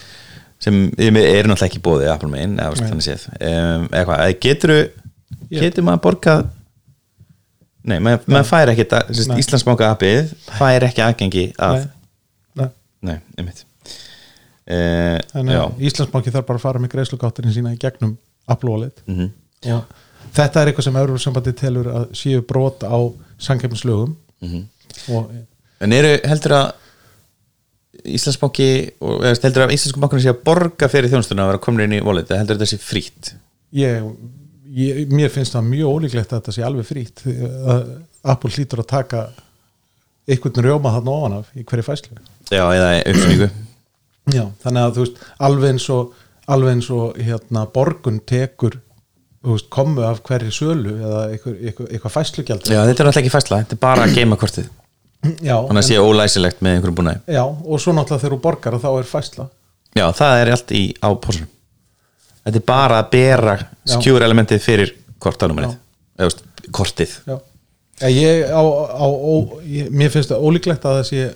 sem 0.61 0.77
eru 0.97 1.49
náttúrulega 1.51 1.67
ekki 1.69 1.81
bóðið 1.85 2.11
Apple 2.13 2.29
megin, 2.31 2.55
eða, 2.61 2.87
þannig 2.89 3.05
séð. 3.05 3.25
Um, 3.37 3.89
eða 3.91 4.05
hvað, 4.09 4.37
getur 4.45 4.73
getur 5.53 5.85
maður 5.85 6.03
borgað? 6.07 6.47
Nei, 7.87 7.99
maður, 8.03 8.25
maður 8.33 8.49
fær 8.49 8.71
ekki. 8.73 8.87
Íslandsbanka 9.37 9.91
appið 9.93 10.33
fær 10.57 10.85
ekki 10.89 11.03
aðgengi 11.05 11.45
að 11.55 11.85
Nei. 13.07 13.17
Einmitt. 13.39 13.63
Að 14.67 15.83
Íslandsbanki 15.87 16.33
þarf 16.33 16.47
bara 16.49 16.59
að 16.59 16.65
fara 16.65 16.81
með 16.83 16.95
greiðslugátturinn 16.95 17.55
sína 17.55 17.71
í 17.71 17.79
gegnum 17.79 18.17
Apple 18.51 18.73
Wallet 18.73 18.99
mhm, 19.07 19.29
og 19.71 20.33
þetta 20.35 20.61
er 20.61 20.71
eitthvað 20.71 20.87
sem 20.89 20.99
Európsambandi 20.99 21.53
telur 21.55 21.87
að 21.91 22.09
séu 22.19 22.43
brot 22.47 22.83
á 22.83 22.99
samkeppnislögum. 23.43 24.17
Mhm. 24.43 24.65
og 25.15 25.31
En 25.77 25.93
eru 25.93 26.09
heldur 26.25 26.55
að 26.57 26.67
Íslandsbanki 28.07 28.69
og 29.03 29.25
eða 29.25 29.43
heldur 29.47 29.65
að 29.65 29.73
Íslensku 29.75 30.01
bankunum 30.01 30.23
sé 30.23 30.31
að 30.31 30.43
borga 30.45 30.89
fyrir 30.91 31.11
þjónustuna 31.11 31.45
að 31.45 31.51
vera 31.51 31.63
komin 31.63 31.85
inn 31.87 31.97
í 31.97 32.03
wallet 32.05 32.29
eða 32.29 32.41
heldur 32.43 32.59
þetta 32.59 32.69
sé 32.69 32.79
frýtt 32.81 33.31
ég, 33.77 34.05
ég, 34.77 35.01
mér 35.11 35.33
finnst 35.33 35.55
það 35.55 35.69
mjög 35.71 35.97
ólíklegt 35.97 36.31
að 36.31 36.41
þetta 36.41 36.55
sé 36.55 36.65
alveg 36.67 36.87
frýtt 36.87 37.23
að 37.27 37.83
Apple 38.33 38.53
hlýtur 38.53 38.83
að 38.83 38.89
taka 38.91 39.23
einhvern 40.27 40.65
rjóma 40.65 40.93
þarna 40.97 41.15
ofan 41.17 41.37
af 41.39 41.51
í 41.55 41.65
hverju 41.67 41.87
fæslu 41.87 42.17
Já, 42.51 42.63
eða 42.63 42.89
uppsynningu 43.11 43.49
Já, 44.33 44.43
þannig 44.63 44.81
að 44.83 44.97
þú 44.97 45.05
veist 45.05 45.21
alveg 45.47 45.73
eins 45.73 45.87
og, 45.95 46.17
alveg 46.51 46.75
eins 46.75 46.89
og 46.91 47.19
hérna, 47.23 47.63
borgun 47.71 48.19
tekur 48.27 48.79
þú 49.47 49.53
veist, 49.55 49.69
komu 49.71 50.03
af 50.03 50.19
hverju 50.27 50.51
sölu 50.51 50.95
eða 50.97 51.21
eitthvað, 51.31 51.59
eitthvað, 51.61 51.91
eitthvað 51.93 52.13
fæslugjald. 52.17 52.67
Já, 52.67 52.81
þetta 52.89 53.03
er 53.03 53.09
alltaf 53.11 53.21
ekki 53.21 53.31
fæsla, 53.31 53.61
þetta 53.63 53.77
er 53.77 53.81
bara 53.85 54.07
að 54.07 54.17
geima 54.17 54.39
kortið. 54.41 54.67
Já, 55.39 55.55
þannig 55.55 55.79
að 55.79 55.87
sé 55.87 56.01
ólæsilegt 56.03 56.59
með 56.65 56.75
einhverjum 56.75 56.97
búnaði. 56.99 57.21
Já, 57.37 57.43
og 57.47 57.79
svo 57.81 57.93
náttúrulega 57.95 58.23
þegar 58.25 58.35
þú 58.35 58.41
borgar 58.43 58.77
þá 58.83 58.89
er 58.91 59.07
fæsla 59.07 59.47
Já, 59.97 60.05
það 60.13 60.41
er 60.41 60.51
allt 60.53 60.73
í 60.77 60.83
á 61.01 61.09
pósunum 61.17 61.49
Þetta 62.47 62.59
er 62.61 62.65
bara 62.67 62.99
að 63.01 63.09
bera 63.11 63.55
skjúr 63.91 64.23
elementið 64.23 64.61
fyrir 64.63 64.91
kortanumerið 65.19 65.73
eða 66.17 66.69
kortið. 66.75 67.15
Já, 67.27 67.35
ég, 68.05 68.45
á, 68.53 68.61
á, 68.61 69.07
á, 69.09 69.33
ég, 69.65 69.89
mér 69.89 70.13
finnst 70.13 70.29
það 70.33 70.45
ólíklegt 70.45 70.85
að 70.85 70.99
það 70.99 71.09
sé 71.09 71.27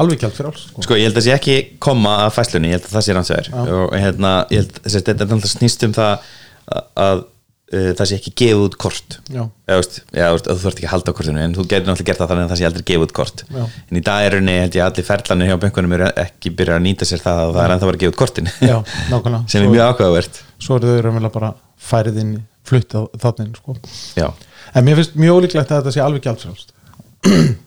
alveg 0.00 0.22
gjald 0.22 0.36
fyrir 0.36 0.52
alls 0.52 0.68
sko. 0.68 0.84
Sko, 0.84 0.96
ég 0.98 1.08
held 1.08 1.16
að 1.16 1.20
það 1.22 1.26
sé 1.26 1.34
ekki 1.36 1.58
koma 1.82 2.14
að 2.26 2.36
fæslunni, 2.36 2.70
ég 2.70 2.78
held 2.78 2.86
að 2.88 2.94
það 2.96 3.04
sé 3.06 3.16
rannsæður 3.16 3.50
Já. 3.50 3.60
og 3.80 3.96
hérna, 3.96 4.32
ég 4.52 4.62
held 4.62 4.80
að 4.80 4.96
þetta 4.96 5.12
er 5.12 5.20
náttúrulega 5.20 5.52
snýst 5.54 5.86
um 5.86 5.94
það 5.96 6.12
að, 6.70 6.84
að 7.04 7.22
uh, 7.24 7.90
það 7.98 8.10
sé 8.10 8.18
ekki 8.20 8.32
gefið 8.42 8.64
út 8.66 8.76
kort. 8.84 9.18
Já. 9.26 9.42
eða 9.66 9.78
þú 9.78 9.80
veist, 9.80 9.96
já, 10.20 10.26
veist, 10.36 10.50
þú 10.50 10.58
þarft 10.64 10.78
ekki 10.80 10.88
að 10.88 10.94
halda 10.94 11.10
á 11.10 11.16
kortinu 11.18 11.42
en 11.44 11.56
þú 11.56 11.66
getur 11.72 11.88
náttúrulega 11.88 12.10
gert 12.10 12.22
það 12.22 12.30
þannig 12.34 12.44
að 12.44 12.52
það 12.52 12.60
sé 12.60 12.68
aldrei 12.68 12.84
gefið 12.90 13.06
út 13.06 13.16
kort. 13.20 13.44
Já. 13.48 13.64
en 13.88 14.00
í 14.00 14.04
dag 14.10 14.26
er 14.26 14.36
rauninni, 14.36 14.58
held 14.64 14.78
ég, 14.78 14.84
allir 14.86 15.08
ferlanir 15.08 15.50
hjá 15.50 15.56
bönkunum 15.64 15.96
eru 15.98 16.12
ekki 16.24 16.54
byrjað 16.60 16.80
að 16.80 16.86
nýta 16.86 17.08
sér 17.08 17.24
það 17.24 17.42
að 17.46 17.50
það 17.56 17.64
er 17.64 17.74
ennþá 17.74 17.86
að 17.86 17.90
vera 17.90 18.02
gefið 18.04 18.14
út 18.14 18.20
kortin. 18.20 18.52
Já, 18.60 18.76
sem 19.50 19.64
er 19.64 19.72
mjög 19.74 19.84
ákveðavert 19.90 20.42
Já. 24.70 24.78
En 24.78 24.86
mér 24.86 25.00
finnst 25.00 25.18
mjög 25.18 25.40
ólíklegt 25.40 25.70
að 25.70 25.80
þetta 25.80 25.94
sé 25.96 26.04
alveg 26.04 26.26
gjald 26.26 26.44
fyrir 26.44 26.54
alls 26.54 27.58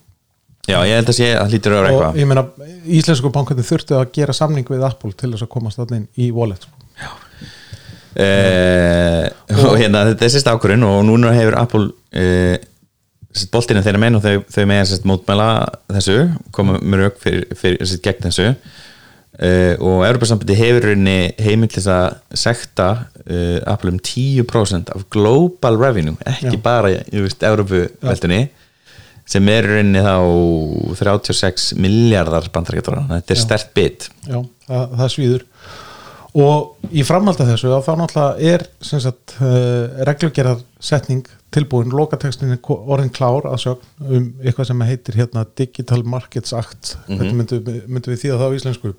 já, 0.69 0.77
ég 0.87 0.95
held 0.95 1.11
að 1.11 1.17
sé 1.17 1.29
að 1.35 1.53
hlýtur 1.53 1.75
að 1.75 1.81
vera 1.81 1.89
og 1.89 1.97
eitthvað 1.97 2.21
ég 2.21 2.29
meina, 2.29 2.43
íslensku 2.99 3.31
bankandi 3.35 3.65
þurftu 3.67 3.97
að 3.99 4.11
gera 4.15 4.35
samning 4.35 4.69
við 4.69 4.85
Apple 4.87 5.11
til 5.19 5.31
þess 5.33 5.45
að 5.45 5.51
komast 5.51 5.81
þannig 5.81 6.05
í 6.15 6.29
wallet 6.35 6.63
sko. 6.63 6.75
uh, 8.23 9.25
og 9.67 9.75
hérna 9.81 10.05
þetta 10.11 10.27
er 10.27 10.33
sérst 10.35 10.51
ákvörðun 10.51 10.87
og 10.87 11.01
núna 11.09 11.33
hefur 11.35 11.59
Apple 11.59 11.89
uh, 11.91 12.55
sérst 13.33 13.51
boltinu 13.53 13.83
þeirra 13.83 14.03
menn 14.05 14.19
og 14.19 14.23
þau, 14.23 14.37
þau 14.55 14.63
með 14.71 14.85
sérst 14.93 15.09
mótmæla 15.09 15.49
þessu 15.97 16.17
koma 16.55 16.79
rauk 16.79 17.19
fyrir, 17.23 17.45
fyrir 17.59 17.83
sérst 17.83 18.05
gegn 18.05 18.29
þessu 18.29 18.53
uh, 19.39 19.75
og 19.79 20.03
Europasambandi 20.07 20.57
hefur 20.57 20.89
rauninni 20.89 21.33
heimill 21.43 21.71
þess 21.73 21.89
að 21.93 22.17
sekta 22.45 22.87
uh, 23.25 23.59
Apple 23.73 23.93
um 23.95 23.99
10% 23.99 24.91
af 24.95 25.05
global 25.13 25.79
revenue, 25.81 26.17
ekki 26.25 26.57
Já. 26.57 26.61
bara 26.65 26.91
Europaveltunni 27.13 28.41
sem 29.33 29.47
er 29.53 29.63
rauninni 29.69 30.01
þá 30.03 30.17
36 30.99 31.71
miljardar 31.79 32.49
bandarækjatóra, 32.53 33.05
þetta 33.15 33.33
er 33.37 33.39
stert 33.39 33.69
bit. 33.77 34.09
Já, 34.27 34.41
það, 34.67 34.97
það 34.99 35.13
svíður. 35.15 35.45
Og 36.33 36.89
í 36.97 37.03
framhald 37.05 37.37
af 37.43 37.49
þessu 37.51 37.69
þá 37.85 37.91
náttúrulega 37.99 38.53
er 38.55 38.63
sagt, 38.81 39.35
uh, 39.37 40.01
reglugerðar 40.09 40.63
setning 40.81 41.27
tilbúin, 41.53 41.91
lokatekstin 41.93 42.55
ko- 42.65 42.79
orðin 42.89 43.11
klár 43.13 43.45
að 43.45 43.59
sögn 43.61 44.07
um 44.17 44.23
eitthvað 44.41 44.71
sem 44.71 44.81
heitir 44.89 45.19
hérna 45.21 45.43
Digital 45.55 46.01
Markets 46.03 46.53
Act. 46.57 46.95
Mhm. 47.07 47.19
þetta 47.19 47.37
myndum, 47.37 47.81
myndum 47.87 48.13
við 48.15 48.23
þýða 48.25 48.39
það 48.41 48.49
á 48.49 48.57
íslensku 48.57 48.93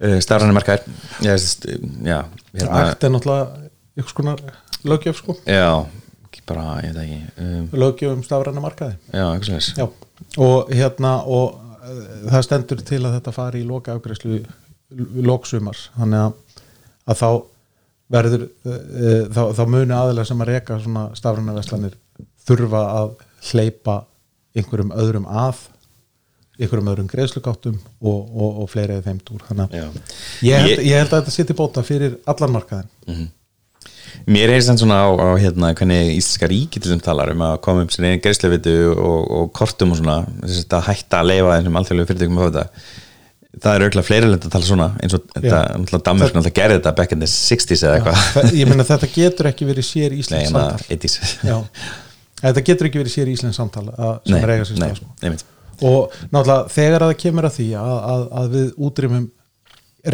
uh, 0.00 0.18
starfræni 0.24 0.56
markaðir. 0.56 0.84
Hérna, 1.20 2.82
Act 2.82 3.04
er 3.06 3.12
náttúrulega 3.14 3.68
einhvers 3.96 4.16
konar 4.16 4.42
löggjöf 4.86 5.20
sko, 5.20 5.36
Já, 5.44 5.86
ekki 6.26 6.42
bara, 6.48 6.78
ég 6.84 6.94
veit 6.96 7.02
ekki 7.04 7.44
um, 7.44 7.68
löggjöf 7.84 8.16
um 8.16 8.24
stafræna 8.24 8.64
markaði. 8.64 8.96
Já, 9.12 9.26
þess. 9.44 9.72
Já, 9.78 9.86
og 10.40 10.72
hérna 10.72 11.14
og 11.28 11.56
uh, 11.84 12.02
það 12.30 12.46
stendur 12.48 12.84
til 12.90 13.02
að 13.04 13.16
þetta 13.18 13.36
fari 13.36 13.62
í 13.62 13.68
loka 13.68 13.94
afgreðslu 13.96 14.42
loksumars, 15.22 15.88
þannig 15.98 16.26
að, 16.26 16.62
að 17.06 17.20
þá 17.20 17.28
verður 18.10 18.46
uh, 18.46 19.26
þá, 19.30 19.42
þá 19.58 19.64
muni 19.70 19.96
aðilega 19.96 20.30
sem 20.30 20.42
að 20.42 20.54
reka 20.54 20.78
svona 20.82 21.08
stafræna 21.18 21.58
veslanir 21.58 21.98
þurfa 22.48 22.86
að 22.96 23.12
hleypa 23.50 24.00
einhverjum 24.56 24.96
öðrum 24.98 25.28
að 25.30 25.68
einhverjum 26.60 26.90
öðrum 26.92 27.10
greiðslugáttum 27.10 27.76
og, 27.80 28.20
og, 28.30 28.62
og 28.64 28.70
fleiri 28.72 28.96
eða 28.98 29.06
þeim 29.10 29.20
dúr. 29.26 29.42
Þannig 29.48 29.76
að 29.80 30.00
ég 30.46 30.64
held, 30.64 30.70
Ég- 30.86 30.96
held 31.00 31.12
að 31.12 31.18
þetta 31.20 31.34
sitti 31.36 31.56
bóta 31.58 31.84
fyrir 31.86 32.16
allan 32.30 32.56
markaðin 32.56 33.28
Mér 34.26 34.50
er 34.52 34.60
samt 34.64 34.80
svona 34.82 34.96
á, 35.06 35.08
á 35.16 35.28
hérna, 35.38 35.70
hvernig 35.78 36.16
Íslenska 36.18 36.48
ríki 36.50 36.80
til 36.82 36.90
sem 36.90 37.00
talar 37.02 37.30
um 37.32 37.44
að 37.46 37.60
koma 37.64 37.84
upp 37.86 37.92
sér 37.94 38.08
einu 38.08 38.18
greiðsluvitu 38.24 38.72
og, 38.92 39.20
og 39.38 39.52
kortum 39.56 39.94
og 39.94 40.00
svona 40.00 40.16
þess 40.42 40.66
að 40.76 40.88
hætta 40.88 41.20
að 41.22 41.28
leifa 41.30 41.52
þessum 41.54 41.78
alþjóðlegu 41.80 42.10
fyrirtökum 42.10 42.40
á 42.40 42.44
þetta. 42.48 42.64
Það 43.60 43.76
er 43.76 43.84
auðvitað 43.86 44.06
fleiri 44.08 44.28
lend 44.30 44.44
að 44.46 44.52
tala 44.56 44.66
svona 44.68 44.88
eins 45.02 45.14
og 45.16 45.24
þetta, 45.36 45.60
náttúrulega 45.84 46.52
gerði 46.58 46.76
þetta 46.80 46.92
back 47.00 47.14
in 47.16 47.22
the 47.24 47.30
60s 47.30 47.86
eða 47.86 47.96
eitthvað. 48.00 48.52
ég 48.60 48.70
meina 48.70 48.86
þetta 48.90 49.08
getur 49.14 49.50
ekki 49.50 49.70
verið 49.70 49.88
sér 49.88 50.18
hérna, 50.18 50.42
samtal. 50.50 50.84
80s 50.98 51.16
Já, 51.48 51.56
þetta 52.44 52.66
getur 52.68 52.90
ekki 52.90 53.02
verið 53.04 53.16
sér 53.16 53.32
íslensk 53.32 53.58
samtal 53.62 53.86
sem 53.88 54.36
Nei, 54.36 54.42
er 54.42 54.54
eiga 54.56 54.68
sér 54.68 54.78
stað 54.82 55.00
sko. 55.00 55.10
Og 55.86 56.14
náttúrulega 56.30 56.68
þegar 56.74 57.04
að 57.06 57.12
það 57.12 57.20
kemur 57.24 57.48
að 57.48 57.56
því 57.58 57.68
að, 57.80 57.92
að, 58.14 58.24
að 58.40 58.48
við 58.56 58.70
útrýmum 58.88 59.26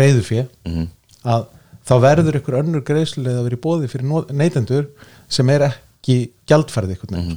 reyðufé 0.00 0.46
Mhm. 0.66 0.86
að 1.26 1.44
þá 1.86 1.94
verður 2.02 2.38
ykkur 2.40 2.58
önnur 2.60 2.82
greiðslulega 2.86 3.38
að 3.40 3.46
vera 3.46 3.58
í 3.58 3.62
bóði 3.66 3.88
fyrir 3.90 4.32
neytendur 4.34 4.88
sem 5.28 5.50
er 5.54 5.68
ekki 5.70 6.16
gjaldfærið 6.50 6.96
ykkur 6.96 7.14
nefn 7.14 7.36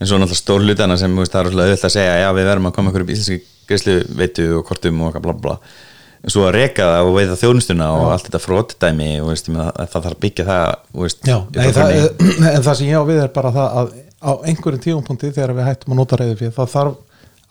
en 0.00 0.08
svo 0.10 0.18
náttúrulega 0.18 0.40
stór 0.42 0.64
hlutana 0.66 0.96
sem 0.98 1.12
veist, 1.16 1.32
það 1.32 1.46
er 1.46 1.50
auðvitað 1.54 1.88
að 1.88 1.92
segja 1.94 2.14
já 2.24 2.28
við 2.34 2.48
verðum 2.50 2.66
að 2.68 2.74
koma 2.76 2.90
ykkur 2.90 3.04
upp 3.04 3.12
íslenski 3.14 3.36
greiðslu 3.68 3.94
veitu 4.18 4.46
og 4.58 4.64
kortum 4.68 5.00
og 5.06 5.18
bla 5.22 5.32
bla 5.38 5.54
en 6.24 6.32
svo 6.32 6.44
að 6.48 6.54
reka 6.58 6.88
það 6.88 7.08
og 7.08 7.14
veita 7.18 7.36
þjónustuna 7.40 7.86
og 7.94 8.10
allt 8.12 8.26
þetta 8.26 8.40
fróttdæmi 8.42 9.08
það, 9.22 9.70
það 9.92 10.04
þarf 10.08 10.20
byggja 10.24 10.46
það 10.48 10.66
veist, 11.04 11.20
Já, 11.28 11.36
nei, 11.54 11.72
það, 11.76 11.94
grunni. 11.94 12.48
en 12.56 12.66
það 12.66 12.78
sem 12.80 12.88
ég 12.90 13.00
á 13.00 13.04
við 13.08 13.22
er 13.22 13.32
bara 13.38 13.52
það 13.54 13.78
að 13.80 13.90
á 14.24 14.32
einhverjum 14.48 14.82
tífumpunkti 14.88 15.32
þegar 15.36 15.54
við 15.58 15.68
hættum 15.70 15.94
að 15.94 16.00
nota 16.02 16.18
reyðufé 16.20 16.50
þá 16.56 16.62
þarf 16.74 16.94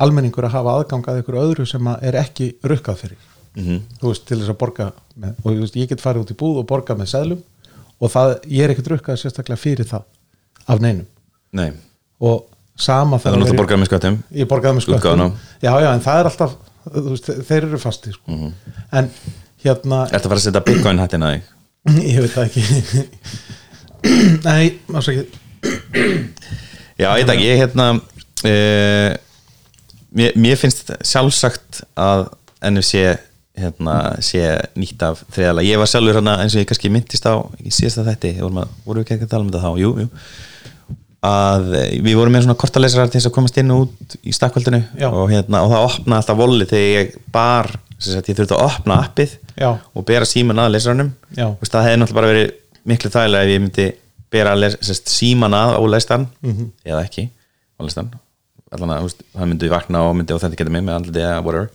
almenningur 0.01 0.47
að 0.47 0.56
hafa 0.58 0.75
aðgang 0.79 1.08
að 1.08 1.21
ykkur 1.21 1.39
öðru 1.43 1.65
sem 1.69 1.88
að 1.88 2.03
er 2.10 2.17
ekki 2.23 2.53
rukkað 2.63 3.01
fyrir. 3.03 3.29
Mhm. 3.53 3.82
þú 4.01 4.10
veist, 4.10 4.23
til 4.25 4.39
þess 4.39 4.49
að 4.49 4.58
borga 4.58 4.86
með, 5.21 5.34
og 5.43 5.58
veist, 5.60 5.75
ég 5.77 5.89
get 5.89 6.01
farið 6.01 6.23
út 6.23 6.32
í 6.34 6.38
búð 6.39 6.56
og 6.63 6.67
borga 6.67 6.95
með 6.97 7.12
seðlum 7.12 7.43
og 8.01 8.10
það, 8.10 8.32
ég 8.49 8.63
er 8.63 8.73
ekkert 8.73 8.89
rukkað 8.95 9.19
sérstaklega 9.21 9.62
fyrir 9.62 9.86
það 9.86 10.03
af 10.73 10.82
neinum. 10.82 11.06
Nei, 11.53 11.69
og 12.19 12.47
sama 12.75 13.19
það 13.21 13.36
er 13.36 13.38
náttúrulega 13.43 13.62
borgað 13.62 13.82
með 13.84 13.91
sköttum? 13.91 14.17
Ég 14.34 14.49
borgaði 14.49 14.79
með 14.79 14.86
sköttum. 14.88 15.38
Já, 15.62 15.73
já, 15.86 15.89
en 15.93 16.01
það 16.01 16.19
er 16.19 16.29
alltaf 16.32 16.56
veist, 16.91 17.29
þeir 17.47 17.67
eru 17.69 17.79
fasti 17.82 18.13
sko. 18.15 18.32
Mhm. 18.32 18.53
en 18.91 19.10
hérna 19.63 19.99
Ertu 20.10 20.25
að 20.27 20.32
fara 20.34 20.39
að 20.41 20.45
setja 20.47 20.63
bitcoin 20.65 20.99
hættina 21.03 21.29
þig? 21.34 21.51
ég 22.13 22.21
veit 22.23 22.34
það 22.34 22.45
ekki. 22.49 23.06
Nei, 24.47 24.79
ásakið. 24.89 25.27
Já, 26.99 27.10
ég 27.19 27.27
takk, 27.27 27.39
ég 27.43 27.62
hérna 27.62 27.88
uh, 27.99 29.13
mér, 30.15 30.34
mér 30.39 30.60
finnst 30.62 30.91
sjálfsagt 31.06 31.84
að 31.99 32.28
NFC 32.63 33.04
hérna, 33.60 33.95
sé 34.26 34.41
nýtt 34.80 35.04
af 35.06 35.21
þriðala 35.36 35.62
ég 35.67 35.78
var 35.78 35.89
sjálfur 35.91 36.17
hérna 36.17 36.39
eins 36.41 36.56
og 36.56 36.63
ég 36.63 36.69
kannski 36.71 36.89
myndist 36.93 37.28
á 37.30 37.38
í 37.62 37.69
síðasta 37.73 38.06
þætti, 38.08 38.32
vorum, 38.41 38.63
að, 38.63 38.71
vorum 38.88 39.04
við 39.04 39.13
ekki 39.13 39.28
að 39.28 39.34
tala 39.36 39.45
um 39.45 39.52
þetta 39.52 39.63
þá, 39.67 39.71
jú, 39.84 39.91
jú. 40.02 40.08
Að 41.23 41.67
eh, 41.80 41.91
við 42.04 42.17
vorum 42.19 42.34
með 42.36 42.43
svona 42.47 42.58
kortalesarar 42.60 43.12
til 43.12 43.19
þess 43.21 43.30
að 43.30 43.36
komast 43.38 43.60
inn 43.62 43.69
og 43.71 43.86
út 43.86 44.15
í 44.28 44.34
stakkvöldinu 44.36 44.82
og, 45.08 45.21
hérna, 45.32 45.62
og 45.63 45.71
það 45.71 45.86
opnaði 45.88 46.17
alltaf 46.19 46.39
volli 46.41 46.67
þegar 46.67 46.89
ég 46.97 47.13
bar 47.36 47.69
ég 48.04 48.26
þurfti 48.41 48.58
að 48.58 48.65
opna 48.65 48.97
appið 49.06 49.38
Já. 49.62 49.69
og 49.93 50.08
bera 50.10 50.28
síman 50.28 50.60
að 50.60 50.73
veist, 51.62 51.71
það 51.71 51.86
hefði 51.88 52.02
náttúrulega 52.02 52.17
bara 52.19 52.32
verið 52.34 52.52
miklu 52.91 53.13
þægilega 53.13 53.45
ef 53.47 53.54
ég 53.54 53.63
myndi 53.63 53.86
bera 54.34 54.58
síman 55.13 55.56
að 55.56 55.78
á 55.80 55.82
lestan 55.93 56.28
Mhm. 56.43 56.71
eða 56.84 57.06
ekki 57.06 57.30
á 57.30 57.82
lestan 57.86 58.10
allan 58.75 58.93
að 58.97 59.15
hann 59.39 59.49
myndi 59.53 59.69
vakna 59.71 60.01
og 60.07 60.15
myndi 60.19 60.36
authenticata 60.36 60.73
mig 60.73 60.83
með 60.88 60.97
andliti 60.99 61.23
eða 61.23 61.41
whatever. 61.45 61.69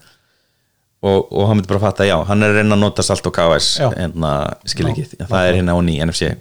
Og, 0.98 1.28
og 1.30 1.44
hann 1.46 1.61
myndi 1.61 1.70
bara 1.70 1.82
fatta, 1.84 2.06
já, 2.08 2.16
hann 2.26 2.42
er 2.42 2.50
að 2.50 2.56
reyna 2.58 2.74
að 2.74 2.82
nota 2.82 3.04
salt 3.06 3.26
og 3.30 3.34
KS 3.37 3.68
Já. 3.78 3.88
hérna 3.94 4.32
skilíkið, 4.66 5.12
það 5.30 5.46
er 5.50 5.58
hérna 5.61 5.76
á 5.76 5.80
ný 5.87 5.94
NFC 6.02 6.32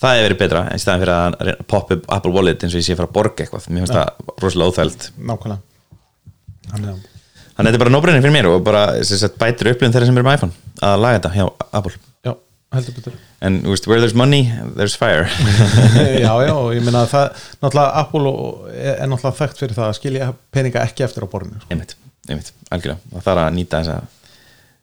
það 0.00 0.14
hefur 0.16 0.24
verið 0.28 0.38
betra 0.40 0.62
en 0.72 0.80
stæðan 0.80 1.02
fyrir 1.02 1.12
að 1.12 1.36
að 1.42 1.60
poppa 1.68 1.96
upp 1.98 2.08
Apple 2.16 2.32
Wallet 2.32 2.64
eins 2.64 2.72
og 2.76 2.80
ég 2.80 2.86
sé 2.86 2.94
að 2.94 3.00
fara 3.02 3.10
að 3.10 3.16
borga 3.18 3.44
eitthvað. 3.44 3.68
Mér 3.68 3.84
finnst 3.84 3.96
það 3.98 4.34
rosalega 4.44 4.72
óþæld 4.72 5.06
nákvæmlega. 5.18 5.60
Þannig 6.68 6.90
að- 6.92 7.06
að 7.58 7.66
þetta 7.66 7.74
er 7.74 7.82
bara 7.82 7.92
nóbreynin 7.96 8.22
fyrir 8.24 8.36
mér 8.38 8.48
og 8.54 8.64
bara 8.64 8.82
sagt, 9.04 9.36
bætir 9.42 9.72
upplifin 9.72 9.92
þeirra 9.92 10.06
sem 10.08 10.16
eru 10.20 10.28
með 10.28 10.38
iPhone 10.38 10.52
að 10.80 11.00
laga 11.02 11.18
þetta 11.18 11.34
hjá 11.34 11.46
Apple 11.72 11.92
en 13.40 13.60
þú 13.64 13.72
veist, 13.72 13.86
where 13.88 14.00
there's 14.02 14.14
money, 14.14 14.42
there's 14.76 14.96
fire. 14.98 15.24
Já, 16.24 16.32
já, 16.44 16.52
og 16.52 16.74
ég 16.76 16.82
meina 16.84 17.04
að 17.06 17.12
það 17.14 17.42
náttúrulega 17.62 18.02
Apple 18.02 18.28
og- 18.32 18.68
er 18.74 19.08
náttúrulega 19.08 19.38
þekkt 19.40 19.62
fyrir 19.62 19.76
það 19.78 19.86
að 19.88 19.96
skilja 20.00 20.28
peninga 20.52 20.82
ekki 20.84 21.06
eftir 21.06 21.24
á 21.24 21.28
borðinu 21.32 21.62
sko. 21.62 21.70
einmitt, 21.72 21.94
einmitt, 22.28 22.52
algjörlega. 22.70 23.00
Og 23.14 23.24
það 23.24 23.32
er 23.32 23.42
að 23.46 23.56
nýta 23.56 23.80
þessa 23.82 23.98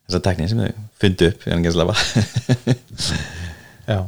þessa 0.05 0.21
tekni 0.29 0.49
sem 0.49 0.59
þau 0.63 0.71
fundu 1.01 1.29
upp 1.31 1.45
en 1.49 1.61
ekki 1.61 1.71
að 1.71 1.77
slafa 1.77 1.95
já. 3.87 3.99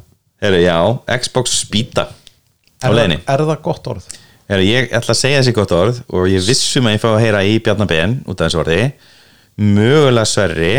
Heru, 0.41 0.59
já, 0.61 0.77
Xbox 1.21 1.55
Spita 1.63 2.07
á 2.07 2.87
það, 2.93 3.13
er 3.25 3.43
það 3.49 3.61
gott 3.65 3.87
orð? 3.93 4.07
Heru, 4.47 4.63
ég 4.67 4.91
ætla 4.95 5.13
að 5.15 5.19
segja 5.21 5.39
þessi 5.41 5.53
gott 5.57 5.73
orð 5.75 6.01
og 6.13 6.27
ég 6.31 6.43
vissum 6.45 6.85
að 6.89 6.95
ég 6.97 7.01
fá 7.03 7.09
að 7.13 7.21
heyra 7.25 7.41
í 7.49 7.57
Bjarnabenn 7.65 8.19
út 8.29 8.37
af 8.41 8.47
þessu 8.51 8.61
orði. 8.61 8.81
Mögulega 9.57 10.29
sverri 10.29 10.73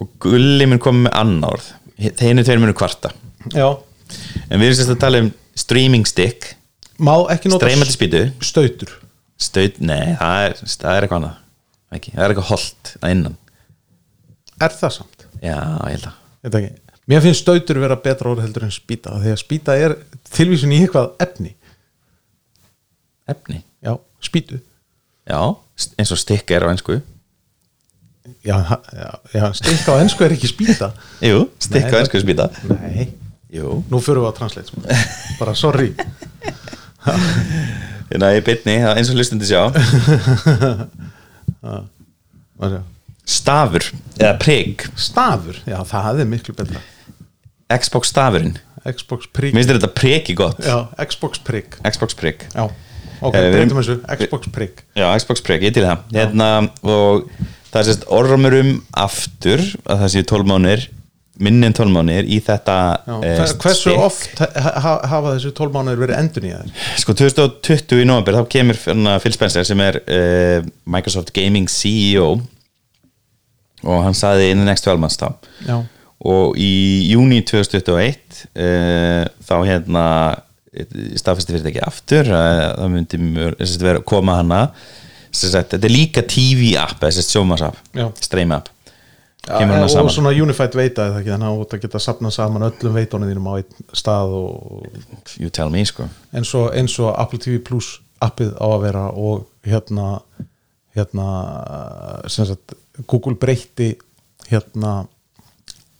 og 0.00 0.10
Gulli 0.22 0.66
mun 0.66 0.80
koma 0.82 1.06
með 1.06 1.14
annar 1.20 1.54
orð 1.54 1.68
þeinu 2.00 2.44
tveir 2.46 2.62
munu 2.62 2.74
kvarta. 2.76 3.12
Já, 3.52 3.68
en 4.48 4.60
við 4.60 4.66
erum 4.70 4.78
sérst 4.80 4.94
að 4.94 5.02
tala 5.04 5.22
um 5.24 5.30
streaming 5.58 6.08
stick. 6.08 6.54
Má 7.00 7.14
ekki 7.32 7.52
nota 7.52 7.64
streymandi 7.64 7.96
spýtu. 7.96 8.24
stautur. 8.44 8.96
Stöð, 9.40 9.78
nei, 9.80 10.16
það 10.20 10.46
er, 10.46 10.58
það 10.60 10.96
er 10.96 11.06
eitthvað 11.06 11.20
annað. 11.22 11.36
Ekki, 11.96 12.12
það 12.12 12.24
er 12.24 12.34
eitthvað 12.34 12.50
holt 12.50 12.90
að 13.00 13.14
innan. 13.14 13.38
Er 14.60 14.74
það 14.76 14.96
samt? 14.98 15.20
já, 15.40 15.56
ég 15.56 15.94
held 15.94 16.08
að. 16.10 16.18
Ég 16.40 16.52
veit 16.52 16.58
ekki. 16.60 16.98
mér 17.10 17.22
finnst 17.24 17.44
stautur 17.44 17.80
vera 17.82 17.96
betra 18.04 18.30
orð 18.30 18.44
heldur 18.44 18.66
en 18.66 18.74
spýta 18.74 19.16
því 19.20 19.32
að 19.32 19.40
spýta 19.40 19.76
er 19.80 19.96
tilvísun 20.30 20.74
í 20.76 20.82
eitthvað 20.84 21.14
efni. 21.24 21.54
Efni, 23.30 23.62
já, 23.84 23.94
spýtu. 24.24 24.60
Já, 25.28 25.40
eins 25.96 26.12
og 26.12 26.20
stick 26.20 26.52
er 26.52 26.66
á 26.66 26.70
einsku 26.72 27.00
já, 28.44 28.56
já, 29.34 29.52
stikka 29.56 29.96
á 29.96 30.00
ennsku 30.02 30.24
er 30.26 30.34
ekki 30.36 30.50
spýta. 30.50 30.92
Jú, 31.24 31.46
stick 31.62 31.86
Nei, 31.86 31.94
á 31.94 32.00
einsku 32.02 32.20
spýta. 32.22 32.48
Nei, 32.68 33.08
jú, 33.52 33.80
nú 33.90 34.00
fyrir 34.04 34.22
við 34.24 34.30
að 34.30 34.38
translate 34.40 34.68
sko. 34.70 34.82
bara 35.40 35.54
sorry. 35.58 35.92
Hérna 38.10 38.32
í 38.34 38.40
bytni 38.44 38.74
eins 38.90 39.10
og 39.12 39.16
hlustundi 39.20 39.46
sjá. 39.46 39.68
Hvað 41.60 42.74
sé? 42.74 42.80
stafur, 43.30 43.84
eða 44.18 44.32
prig 44.42 44.82
stafur, 44.98 45.60
já 45.68 45.76
það 45.86 46.24
er 46.24 46.28
miklu 46.32 46.54
betra. 46.58 46.80
Xbox 47.70 48.10
stafurinn, 48.10 48.56
Xbox 48.82 49.28
prig 49.30 49.54
minnst 49.54 49.70
þér 49.70 49.78
þetta 49.78 49.92
prigi 49.94 50.34
gott. 50.38 50.58
Já, 50.66 50.88
Xbox 51.06 51.38
prig 51.46 51.76
Xbox 51.86 52.16
prig 52.18 52.42
já, 52.50 52.64
ok, 53.20 53.36
Eh, 53.38 53.50
breytum 53.54 53.78
þessu. 53.78 53.96
Xbox 54.18 54.50
prig 54.50 54.82
já, 54.98 55.06
Xbox 55.22 55.44
prig, 55.46 55.62
ég 55.68 55.76
til 55.76 55.86
það. 55.86 56.02
Hérna, 56.16 56.48
og 56.82 57.30
það 57.70 57.80
er 57.82 57.88
sérst 57.90 58.08
orðumur 58.12 58.56
um 58.60 58.72
aftur 59.04 59.62
að 59.86 60.02
það 60.04 60.12
séu 60.16 60.26
12 60.34 60.50
mánir 60.50 60.88
minni 61.40 61.64
en 61.70 61.72
12 61.76 61.92
mánir 61.94 62.26
í 62.28 62.36
þetta 62.44 62.76
já. 63.06 63.14
eh, 63.24 63.36
Hver- 63.38 63.54
hversu 63.62 63.92
stick. 63.94 64.00
oft 64.04 64.42
ha 64.44 64.72
ha 64.84 64.90
hafa 65.08 65.34
þessu 65.38 65.52
12 65.56 65.72
mánuður 65.76 66.02
verið 66.02 66.18
endur 66.20 66.44
nýjaðir 66.44 66.74
Sko 67.00 67.14
2020 67.16 68.02
í 68.02 68.08
november 68.10 68.36
þá 68.36 68.42
kemur 68.52 68.80
hérna, 68.84 69.14
Phil 69.22 69.32
Spencer 69.36 69.64
sem 69.64 69.80
er 69.80 70.00
uh, 70.04 70.66
Microsoft 70.84 71.32
Gaming 71.36 71.70
CEO 71.72 72.34
og 73.80 74.02
hann 74.04 74.16
saði 74.18 74.50
in 74.52 74.60
the 74.60 74.68
next 74.68 74.84
12 74.84 75.00
months 75.00 75.16
þá 75.20 75.30
og 76.20 76.58
í 76.60 77.08
júni 77.14 77.40
2021 77.48 78.44
uh, 78.60 79.24
þá 79.48 79.54
hérna 79.64 80.04
staðfesti 81.18 81.50
fyrir 81.54 81.62
þetta 81.64 81.70
ekki 81.72 81.86
aftur 81.88 82.28
það 82.30 82.90
myndi 82.92 83.18
mjög, 83.24 83.56
vera 83.82 84.02
koma 84.06 84.36
hana 84.42 84.60
sagt, 85.32 85.70
þetta 85.74 85.86
er 85.86 85.92
líka 85.94 86.22
TV 86.26 86.74
app 86.80 87.02
eða 87.06 87.22
sjómas 87.26 87.62
app, 87.62 87.78
stream 88.20 88.52
app. 88.52 88.68
Hana 89.48 89.78
og 89.86 89.90
saman. 89.90 90.12
svona 90.12 90.30
unified 90.36 90.74
veita 90.76 91.06
þannig 91.14 91.30
að 91.32 91.54
þú 91.56 91.62
ert 91.64 91.74
að 91.74 91.80
geta 91.86 91.98
sapnað 92.04 92.34
saman 92.36 92.62
öllum 92.66 92.92
veitónum 92.98 93.30
þínum 93.30 93.46
á 93.48 93.52
einn 93.56 93.86
stað 93.96 94.34
og 94.36 95.38
you 95.40 95.48
tell 95.50 95.70
me 95.72 95.80
sko. 95.88 96.04
eins 96.36 96.50
og, 96.54 96.66
eins 96.76 96.98
og 97.00 97.14
Apple 97.16 97.38
TV 97.40 97.56
Plus 97.64 97.88
appið 98.20 98.52
á 98.60 98.66
að 98.68 98.82
vera 98.84 99.06
og 99.16 99.46
hérna 99.64 100.20
hérna 100.94 101.26
sagt 102.28 102.74
Google 103.08 103.34
breytti 103.40 103.94
hérna 104.50 105.06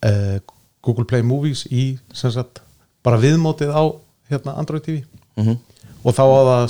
eh, 0.05 0.37
Google 0.85 1.05
Play 1.09 1.21
Movies 1.25 1.65
í 1.71 1.97
sagt 2.13 2.61
bara 3.03 3.17
viðmótið 3.21 3.73
á 3.73 3.83
hérna 4.29 4.57
Android 4.57 4.83
TV 4.85 5.01
Mhm. 5.37 5.57
og 6.03 6.13
þá 6.13 6.21
á 6.21 6.41
það 6.51 6.69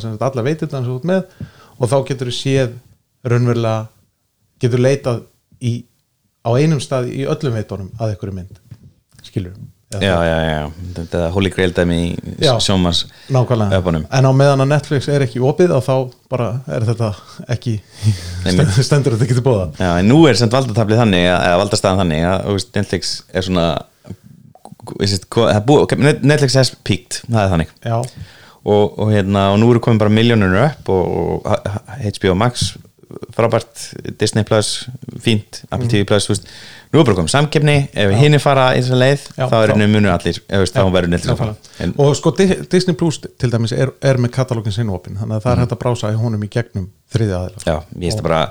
sem 0.00 0.10
sagt 0.16 0.22
alla 0.22 0.42
veitirna 0.46 0.80
sem 0.80 0.88
þú 0.88 0.96
ert 0.96 1.08
með 1.10 1.22
og 1.76 1.90
þá 1.92 1.96
getur 2.10 2.32
þú 2.32 2.36
séð 2.36 2.74
raunverulega 3.26 3.86
getur 4.62 4.82
leitað 4.82 5.22
í, 5.60 5.78
á 6.46 6.50
einum 6.56 6.82
stað 6.82 7.10
í 7.12 7.24
öllum 7.28 7.56
veitónum 7.58 7.90
að 7.98 8.14
einhverju 8.14 8.36
mynd. 8.36 8.60
Skilur 9.26 9.56
já, 9.94 10.00
já, 10.02 10.38
já, 10.50 10.62
þetta 10.96 11.18
er 11.22 11.34
holy 11.34 11.50
grail 11.54 11.70
dæmi 11.74 11.96
í 11.96 12.48
sjómas 12.62 13.04
nákvæmlega, 13.32 13.78
öpunum 13.78 14.06
en 14.10 14.26
á 14.26 14.32
meðan 14.34 14.64
að 14.64 14.70
Netflix 14.72 15.06
er 15.12 15.22
ekki 15.22 15.42
opið 15.46 15.76
þá 15.86 15.92
bara 16.32 16.48
er 16.74 16.86
þetta 16.88 17.12
ekki 17.54 17.76
stendur 18.82 19.14
þetta 19.14 19.28
ekki 19.28 19.38
til 19.38 19.44
bóða 19.46 19.68
Já, 19.78 19.92
en 20.00 20.10
nú 20.10 20.18
er 20.26 20.38
samt 20.38 20.56
valdatabli 20.56 20.98
þannig 20.98 21.28
eða 21.30 21.60
valdastæðan 21.62 22.02
þannig 22.02 22.26
að 22.32 22.48
þú 22.48 22.56
Netflix 22.80 23.12
er 23.30 23.46
svona 23.46 23.68
Netflix 24.86 26.54
has 26.54 26.70
peaked, 26.86 27.22
það 27.26 27.40
er 27.42 27.52
þannig. 27.52 27.70
Já, 27.82 27.96
og, 28.66 28.96
og, 28.98 29.12
hérna, 29.14 29.48
og 29.54 29.60
nú 29.62 29.70
eru 29.72 29.82
komin 29.84 30.00
bara 30.02 30.10
miljónur 30.12 30.56
upp 30.64 30.90
og, 30.90 31.46
og 31.46 32.10
HBO 32.10 32.34
Max 32.38 32.72
frábært, 33.36 33.70
Disney 34.20 34.42
Plus 34.44 34.88
fínt, 35.22 35.60
Apple 35.70 35.86
TV 35.88 36.02
Plus 36.08 36.26
veist, 36.28 36.48
nú 36.92 36.98
er 37.00 37.06
bara 37.06 37.16
komin 37.20 37.30
samkeppni, 37.30 37.76
ef 37.96 38.14
hinn 38.18 38.34
er 38.36 38.42
fara 38.42 38.64
í 38.76 38.80
þessa 38.82 38.98
leið, 38.98 39.26
Já, 39.38 39.44
þá 39.52 39.54
er 39.60 39.72
henni 39.72 39.86
munur 39.92 40.12
allir, 40.12 40.40
veist, 40.50 40.74
þá 40.76 40.90
verður 40.92 41.12
Netflix 41.14 41.32
að 41.32 41.40
fara 41.40 41.54
en, 41.86 41.94
og 42.02 42.10
sko 42.18 42.32
Di- 42.36 42.58
Disney 42.72 42.98
Plus 42.98 43.20
til 43.22 43.52
dæmis 43.52 43.72
er, 43.76 43.92
er 44.04 44.18
með 44.20 44.34
katalógin 44.36 44.74
sinn 44.74 44.90
opin 44.92 45.16
þannig 45.20 45.38
að 45.38 45.46
það 45.46 45.54
er 45.54 45.62
hægt 45.62 45.76
að 45.78 45.82
brása 45.84 46.10
í 46.12 46.18
honum 46.20 46.44
í 46.44 46.50
gegnum 46.58 46.90
þriðja 47.14 47.38
aðeila 47.44 47.64
já, 47.70 47.76
ég 47.78 48.04
veist 48.08 48.20
það 48.20 48.28
bara 48.28 48.42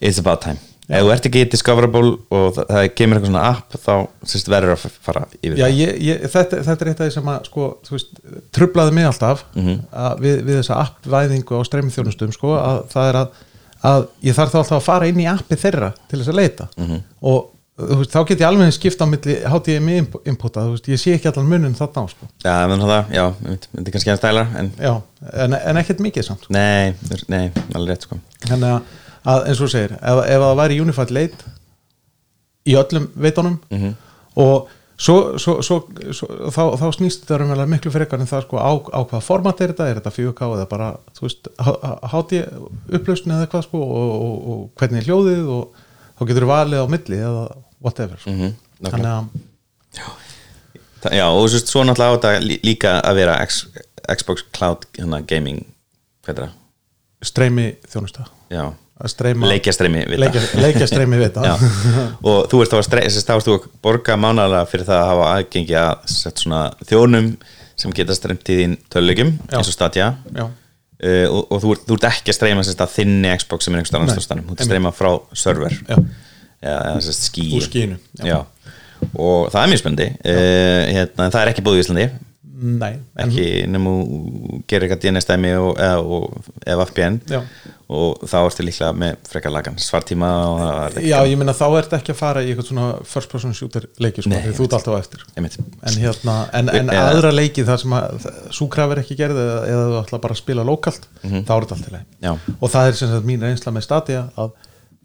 it's 0.00 0.22
about 0.24 0.42
time, 0.46 0.58
ef 0.88 1.02
þú 1.04 1.10
ert 1.12 1.26
ekki 1.28 1.42
discoverable 1.52 2.12
og 2.32 2.46
það, 2.56 2.70
það 2.72 2.86
kemur 2.96 3.18
eitthvað 3.18 3.32
svona 3.32 3.42
app 3.50 3.76
þá 3.82 3.92
sérst, 4.32 4.48
verður 4.52 4.72
að 4.76 4.86
fara 5.08 5.24
yfir 5.42 5.58
Já, 5.58 5.66
það. 5.66 5.74
ég, 5.82 5.92
ég, 6.08 6.22
þetta, 6.32 6.62
þetta 6.68 6.86
er 6.86 6.90
eitt 6.92 7.02
af 7.02 7.10
því 7.10 7.16
sem 7.18 7.28
að 7.34 7.50
sko, 7.50 7.66
veist, 7.90 8.16
trublaði 8.56 8.96
mig 8.96 9.08
alltaf 9.10 9.44
að 9.58 10.24
við, 10.24 10.40
við 10.48 10.58
þessa 10.62 10.80
appvæðingu 10.86 11.60
á 11.60 11.62
streymþjónustum 11.68 12.32
sko, 12.36 12.54
að 12.56 12.80
það 12.94 13.10
er 13.12 13.20
að, 13.20 13.44
að 13.92 14.08
ég 14.30 14.38
þarf 14.40 14.54
þá 14.56 14.58
alltaf 14.62 14.78
að 14.80 14.88
fara 14.88 15.12
inn 15.12 15.20
í 15.22 15.28
appi 15.30 15.60
þeirra 15.60 15.92
til 16.08 16.22
þess 16.22 16.32
að 16.32 16.40
leita. 16.40 16.68
Og 17.20 17.46
þú 17.78 17.98
veist, 18.00 18.10
þá 18.10 18.22
get 18.26 18.40
ég 18.42 18.48
alveg 18.48 18.72
skipt 18.74 19.02
á 19.04 19.06
milli 19.06 19.34
HDMI 19.46 19.98
inputa, 20.32 20.64
veist, 20.72 20.88
ég 20.90 20.98
sé 20.98 21.12
ekki 21.14 21.28
allan 21.30 21.46
munin 21.46 21.76
þarna 21.78 22.02
á 22.02 22.06
sko. 22.10 22.26
Já, 22.42 22.54
menn 22.72 22.82
það, 22.82 23.12
já, 23.14 23.24
þetta 23.44 23.84
er 23.84 23.94
kannski 23.94 24.14
að 24.14 24.18
stæla 24.18 24.46
en 24.58 24.72
en, 24.88 25.54
en 25.60 25.78
ekkert 25.82 26.02
mikið 26.02 26.26
samt 26.26 26.48
nei, 26.54 26.96
nei, 27.30 27.44
alveg 27.76 27.92
rétt 27.92 28.08
sko. 28.08 28.18
Þannig 28.48 28.72
að, 28.72 28.97
að 29.26 29.46
eins 29.48 29.60
og 29.60 29.66
þú 29.66 29.70
segir 29.72 29.92
ef, 29.98 30.18
ef 30.24 30.42
það 30.44 30.56
væri 30.62 30.80
Unified 30.80 31.10
Late 31.10 31.54
í 32.68 32.74
öllum 32.76 33.08
veitunum 33.16 33.58
Mhm. 33.70 33.94
og 34.36 34.68
svo, 34.98 35.38
svo, 35.38 35.62
svo, 35.62 35.76
svo 36.12 36.26
þá, 36.50 36.62
þá 36.78 36.86
snýst 36.98 37.30
raunverulega 37.30 37.70
miklu 37.70 37.90
frekar 37.94 38.20
en 38.20 38.26
það 38.26 38.42
sko 38.46 38.56
á, 38.58 38.70
á 38.92 39.00
hvað 39.08 39.22
format 39.22 39.60
er 39.60 39.72
þetta, 39.72 39.88
er 39.90 40.00
þetta 40.00 40.14
4K 40.16 40.40
eða 40.56 40.68
bara, 40.68 40.88
þú 41.16 41.26
veist, 41.26 41.48
háti 42.12 42.42
upplausn 42.92 43.30
eða 43.36 43.46
hvað 43.48 43.62
sko 43.68 43.78
og, 43.78 44.10
og, 44.26 44.48
og 44.48 44.70
hvernig 44.78 44.98
er 45.02 45.08
hljóðið 45.10 45.48
og 45.48 45.84
þá 46.18 46.26
getur 46.28 46.46
þú 46.46 46.50
valið 46.52 46.82
á 46.82 46.86
milli 46.90 47.16
eða 47.22 47.44
whatever 47.80 48.18
sko. 48.18 48.30
Mhm, 48.30 48.54
þannig 48.90 49.12
að 49.12 49.24
Þa, 50.98 51.12
Já, 51.14 51.26
og 51.30 51.46
svo, 51.50 51.60
svo 51.62 51.82
náttúrulega 51.86 52.10
á 52.10 52.16
þetta 52.18 52.30
lí- 52.42 52.60
líka 52.66 52.92
að 53.06 53.14
vera 53.20 53.36
X, 53.46 53.60
Xbox 54.18 54.42
Cloud 54.52 54.86
hérna, 54.98 55.20
Gaming 55.26 55.60
hvað 56.26 56.32
er 56.34 56.42
það? 56.42 56.54
streymi 57.22 57.66
þjónusta 57.86 58.26
Já, 58.50 58.64
leikjastreymi 59.52 60.02
við 60.10 60.22
leikja, 60.24 60.42
leikja 60.58 60.88
streymi 60.90 61.20
við 61.20 61.28
þetta 61.28 61.52
og 62.30 62.48
þú 62.50 62.62
ert 62.64 62.72
þá 62.72 62.78
að 62.78 62.86
að 63.34 63.68
borga 63.84 64.16
mánalega 64.18 64.64
fyrir 64.70 64.88
það 64.88 65.02
að 65.02 65.10
hafa 65.12 65.28
aðgengi 65.36 65.76
að 65.78 66.82
þjónum 66.88 67.30
sem 67.78 67.94
geta 67.94 68.16
streymt 68.16 68.50
í 68.50 68.56
þín 68.58 68.78
tölulegjum 68.90 69.34
Já. 69.46 69.58
eins 69.60 69.70
og 69.70 69.76
Stadia. 69.76 70.08
Uh, 70.98 71.26
og, 71.30 71.42
og 71.54 71.60
þú, 71.62 71.74
þú 71.86 71.96
ert 71.98 72.06
ekki 72.08 72.32
að 72.32 72.38
streyma 72.40 72.64
að 72.74 72.94
þinni 72.96 73.34
Xbox 73.38 73.68
sem 73.68 73.74
er 73.74 73.78
einhvers 73.84 73.92
Nei, 73.94 74.00
annars 74.00 74.16
þú 74.18 74.54
ert 74.56 74.62
að 74.64 74.66
streyma 74.66 74.90
frá 74.98 75.10
server. 75.38 75.76
Já, 75.86 75.98
eða, 76.58 76.80
já. 78.26 78.38
og 79.12 79.52
það 79.54 79.60
er 79.60 79.70
mjög 79.70 79.82
spennandi. 79.84 80.08
Uh, 80.24 80.80
hérna, 80.96 81.28
en 81.28 81.36
það 81.36 81.44
er 81.44 81.52
ekki 81.52 81.64
búið 81.68 81.78
í 81.78 81.84
Íslandi 81.84 82.08
nei 82.58 82.94
ekki 83.22 83.44
nefnum 83.70 83.98
þú 84.08 84.60
gerir 84.70 84.86
eitthvað 84.88 85.02
DNS-dæmi 85.04 85.50
eða, 85.54 86.78
VPN 86.82 87.18
Já. 87.30 87.38
og 87.88 88.24
þá 88.28 88.36
ertu 88.40 88.64
líklega 88.66 88.90
með 88.98 89.16
frekar 89.30 89.52
lagan 89.54 89.76
svartíma 89.80 90.30
já, 90.98 91.18
ég 91.30 91.38
meina 91.38 91.54
þá 91.56 91.64
ert 91.78 91.94
ekki 91.98 92.12
að 92.14 92.18
fara 92.18 92.42
í 92.42 92.50
eitthvað 92.52 92.68
svona 92.70 92.86
first 93.06 93.30
person 93.32 93.54
shooter 93.56 93.86
leiki 94.02 94.24
sko, 94.26 94.32
því 94.34 94.54
þú 94.58 94.66
ert 94.66 94.76
alltaf 94.78 94.96
á 94.96 95.00
eftir. 95.04 95.22
En 95.38 95.46
hérna, 96.02 96.36
en, 96.58 96.68
en 96.74 96.90
Eða- 96.92 97.06
aðra 97.12 97.30
leiki 97.34 97.64
þar 97.68 97.82
sem 97.84 97.94
að 97.98 98.26
súkraf 98.58 98.94
er 98.96 99.02
ekki 99.04 99.18
gerð 99.20 99.38
eða, 99.44 99.58
eða 99.70 99.84
þú 99.92 100.00
ætla 100.02 100.20
bara 100.26 100.36
að 100.38 100.42
spila 100.42 100.66
lokalt 100.66 101.08
þá 101.22 101.54
er 101.54 101.68
þetta 101.68 101.78
allt 101.78 101.88
í 101.92 101.94
leið 101.94 102.58
og 102.58 102.74
það 102.74 102.90
er 102.90 102.98
sem 103.02 103.12
sagt 103.14 103.28
mín 103.30 103.46
reynsla 103.46 103.72
með 103.78 103.86
Stadia 103.86 104.24
að 104.36 104.50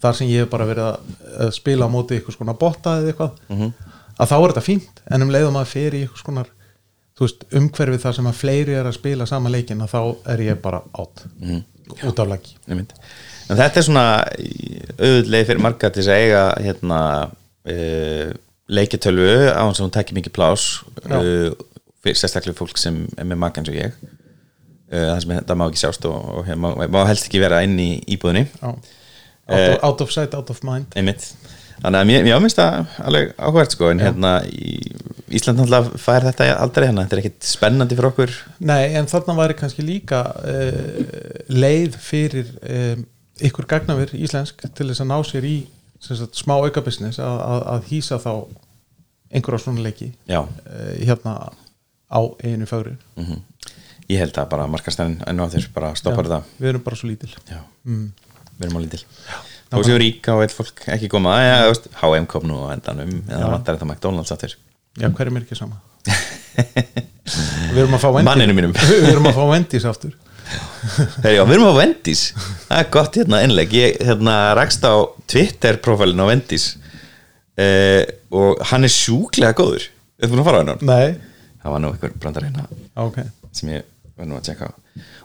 þar 0.03 0.17
sem 0.19 0.27
ég 0.33 0.43
hef 0.43 0.49
bara 0.51 0.65
verið 0.67 0.89
að, 0.89 1.13
að 1.45 1.53
spila 1.55 1.85
á 1.87 1.93
móti 1.93 2.17
eitthvað 2.17 2.35
skona 2.39 2.57
botta 2.59 2.97
eða 2.99 3.13
eitthvað 3.13 3.37
Mhm. 3.53 3.73
að 4.19 4.29
þá 4.29 4.35
er 4.39 4.51
þetta 4.51 4.65
fínt 4.67 4.99
en 5.09 5.21
um 5.25 5.31
leiðum 5.31 5.55
að 5.61 5.69
fer 5.71 5.95
í 5.95 6.01
eitthvað 6.03 6.21
veist, 7.25 7.45
umhverfið 7.51 8.01
þar 8.05 8.15
sem 8.17 8.29
að 8.31 8.39
fleiri 8.39 8.75
er 8.79 8.89
að 8.89 8.97
spila 8.97 9.27
sama 9.29 9.51
leikin 9.53 9.81
að 9.85 9.93
þá 9.93 10.01
er 10.33 10.43
ég 10.49 10.61
bara 10.63 10.81
átt 10.93 11.25
Mhm. 11.39 11.63
út 12.09 12.19
af 12.19 12.31
Einmitt. 12.69 12.93
en 13.49 13.57
þetta 13.59 13.77
er 13.77 13.83
svona 13.87 14.05
auðvitað 14.97 15.45
fyrir 15.49 15.61
marga 15.61 15.89
til 15.93 16.03
að 16.07 16.21
eiga 16.23 16.43
hérna 16.63 16.99
uh, 17.67 18.31
leikjatölvu 18.73 19.29
á 19.51 19.61
hans 19.65 19.77
sem 19.77 19.85
hún 19.87 19.93
tekir 19.93 20.15
mikið 20.17 20.33
plás 20.35 20.63
uh, 21.05 21.51
fyrir 22.03 22.19
sérstaklega 22.19 22.57
fólk 22.57 22.77
sem 22.79 23.03
er 23.17 23.27
með 23.27 23.39
maka 23.43 23.61
eins 23.61 23.69
og 23.71 23.75
ég. 23.77 23.93
Uh, 24.93 25.09
það 25.11 25.21
sem 25.23 25.35
þetta 25.37 25.55
má 25.59 25.65
ekki 25.69 25.81
sjást 25.83 26.05
og, 26.09 26.17
og 26.37 26.45
hérna, 26.47 26.73
má, 26.75 26.87
má 26.91 27.05
helst 27.09 27.27
ekki 27.27 27.41
vera 27.43 27.61
inn 27.65 27.77
í 27.79 27.89
íbúðinni. 28.15 28.45
Out, 28.63 28.89
of, 29.49 29.83
out 29.83 30.01
of 30.05 30.11
sight, 30.15 30.33
out 30.37 30.49
of 30.53 30.63
mind. 30.63 30.85
einmitt 30.95 31.33
þannig 31.83 31.99
að 31.99 32.09
mér, 32.09 32.25
mér 32.27 32.41
finnst 32.43 32.59
það 32.59 32.97
alveg 33.09 33.33
áhvert 33.37 33.75
sko 33.75 33.91
en 33.91 34.03
hérna 34.03 34.33
í 34.47 34.73
Ísland 35.33 35.57
náttúrulega 35.57 36.01
fær 36.01 36.27
þetta 36.27 36.49
aldrei 36.61 36.85
hérna, 36.87 37.05
þetta 37.05 37.15
er 37.15 37.21
ekkit 37.23 37.47
spennandi 37.47 37.95
fyrir 37.97 38.09
okkur. 38.11 38.33
Nei, 38.69 38.93
en 38.99 39.07
þarna 39.09 39.33
væri 39.39 39.55
kannski 39.57 39.85
líka 39.85 40.19
uh, 40.45 40.99
leið 41.49 41.97
fyrir 41.97 42.51
um, 42.61 43.05
ykkur 43.49 43.67
gagnavir 43.71 44.13
íslensk 44.13 44.61
til 44.61 44.89
þess 44.91 45.01
að 45.01 45.09
ná 45.09 45.15
sér 45.25 45.47
í 45.49 45.55
sagt, 46.03 46.37
smá 46.37 46.59
auka 46.59 46.83
business 46.85 47.21
að, 47.23 47.39
að, 47.47 47.65
að 47.73 47.89
hýsa 47.89 48.19
þá 48.21 48.31
einhverja 49.33 49.63
svona 49.63 49.87
leiki 49.87 50.11
já, 50.29 50.43
uh, 50.43 50.93
hérna 51.01 51.37
á 52.13 52.21
einu 52.45 52.69
fagri 52.69 52.93
mm 53.17 53.41
ég 54.11 54.19
held 54.19 54.37
að 54.37 54.49
bara 54.51 54.67
markastæðin 54.71 55.19
enn 55.29 55.41
og 55.43 55.51
þeir 55.53 55.69
bara 55.75 55.93
stoppar 55.97 56.27
þetta. 56.27 56.55
Við 56.59 56.71
erum 56.73 56.85
bara 56.85 56.99
svo 56.99 57.09
lítil. 57.09 57.29
Já, 57.47 57.59
mm. 57.87 58.07
við 58.57 58.65
erum 58.67 58.79
á 58.79 58.81
lítil 58.83 59.03
þá 59.73 59.87
séu 59.89 59.99
ríka 60.01 60.35
og 60.37 60.43
eitt 60.45 60.53
fólk 60.55 60.83
ekki 60.95 61.09
koma. 61.11 61.35
H&M 61.99 62.27
kom 62.29 62.45
nú 62.49 62.61
á 62.69 62.73
endanum 62.75 63.15
eða 63.27 63.49
vantar 63.55 63.77
þetta 63.77 63.89
McDonalds 63.89 64.33
aftur? 64.35 64.53
Já, 64.99 65.07
hverjum 65.09 65.39
er 65.39 65.47
ekki 65.47 65.57
sama? 65.57 65.81
Við 67.73 67.79
erum 67.85 67.95
að 67.97 68.03
fá 68.03 68.09
Wendy's. 68.13 68.85
Við 68.93 69.09
erum 69.15 69.29
að 69.31 69.39
fá 69.39 69.43
Wendy's 69.49 69.87
aftur. 69.89 70.13
Heri, 71.23 71.37
já, 71.37 71.43
við 71.47 71.55
erum 71.55 71.69
á 71.71 71.79
Vendís 71.79 72.21
það 72.67 72.79
er 72.81 72.87
gott 72.93 73.15
hérna 73.17 73.39
innleg 73.45 73.71
ég 73.77 74.01
hérna, 74.03 74.33
rakst 74.59 74.83
á 74.83 74.93
Twitter 75.31 75.79
profilin 75.81 76.19
á 76.19 76.27
Vendís 76.27 76.65
eh, 77.57 78.03
og 78.33 78.59
hann 78.69 78.85
er 78.85 78.91
sjúklega 78.91 79.55
góður. 79.57 79.87
Þú 80.19 80.27
ert 80.27 80.33
búin 80.33 80.43
að 80.43 80.49
fara 80.49 80.59
á 80.59 80.61
hennan? 80.63 80.83
Nei, 80.89 81.33
Það 81.63 81.71
var 81.71 81.79
nú 81.79 81.89
einhver 81.93 82.15
brandar 82.19 82.43
hérna 82.43 82.65
ok. 82.99 83.17
sem 83.55 83.69
ég 83.71 83.85
var 84.19 84.27
nú 84.27 84.35
að 84.35 84.49
tjekka 84.49 84.67
á 84.67 84.71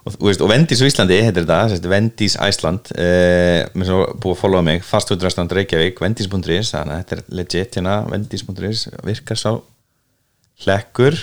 og, 0.05 0.15
veist, 0.23 0.43
og 0.45 0.51
Vendís 0.51 0.81
á 0.81 0.89
Íslandi 0.89 1.19
heitir 1.23 1.45
þetta 1.49 1.91
Vendís 1.93 2.37
Æsland 2.41 2.93
eh, 2.97 3.67
mér 3.75 3.91
svo 3.91 4.05
búið 4.17 4.37
að 4.37 4.41
followa 4.43 4.65
mig 4.67 4.85
fast 4.87 5.13
út 5.13 5.25
restaurant 5.25 5.53
Reykjavík 5.59 6.01
Vendís.is 6.03 6.73
þannig 6.75 6.95
að 6.95 7.03
þetta 7.03 7.19
er 7.19 7.25
legit 7.41 7.81
hérna 7.81 7.99
Vendís.is 8.09 8.87
virkar 9.05 9.41
sá 9.41 9.51
hlekkur? 10.65 11.19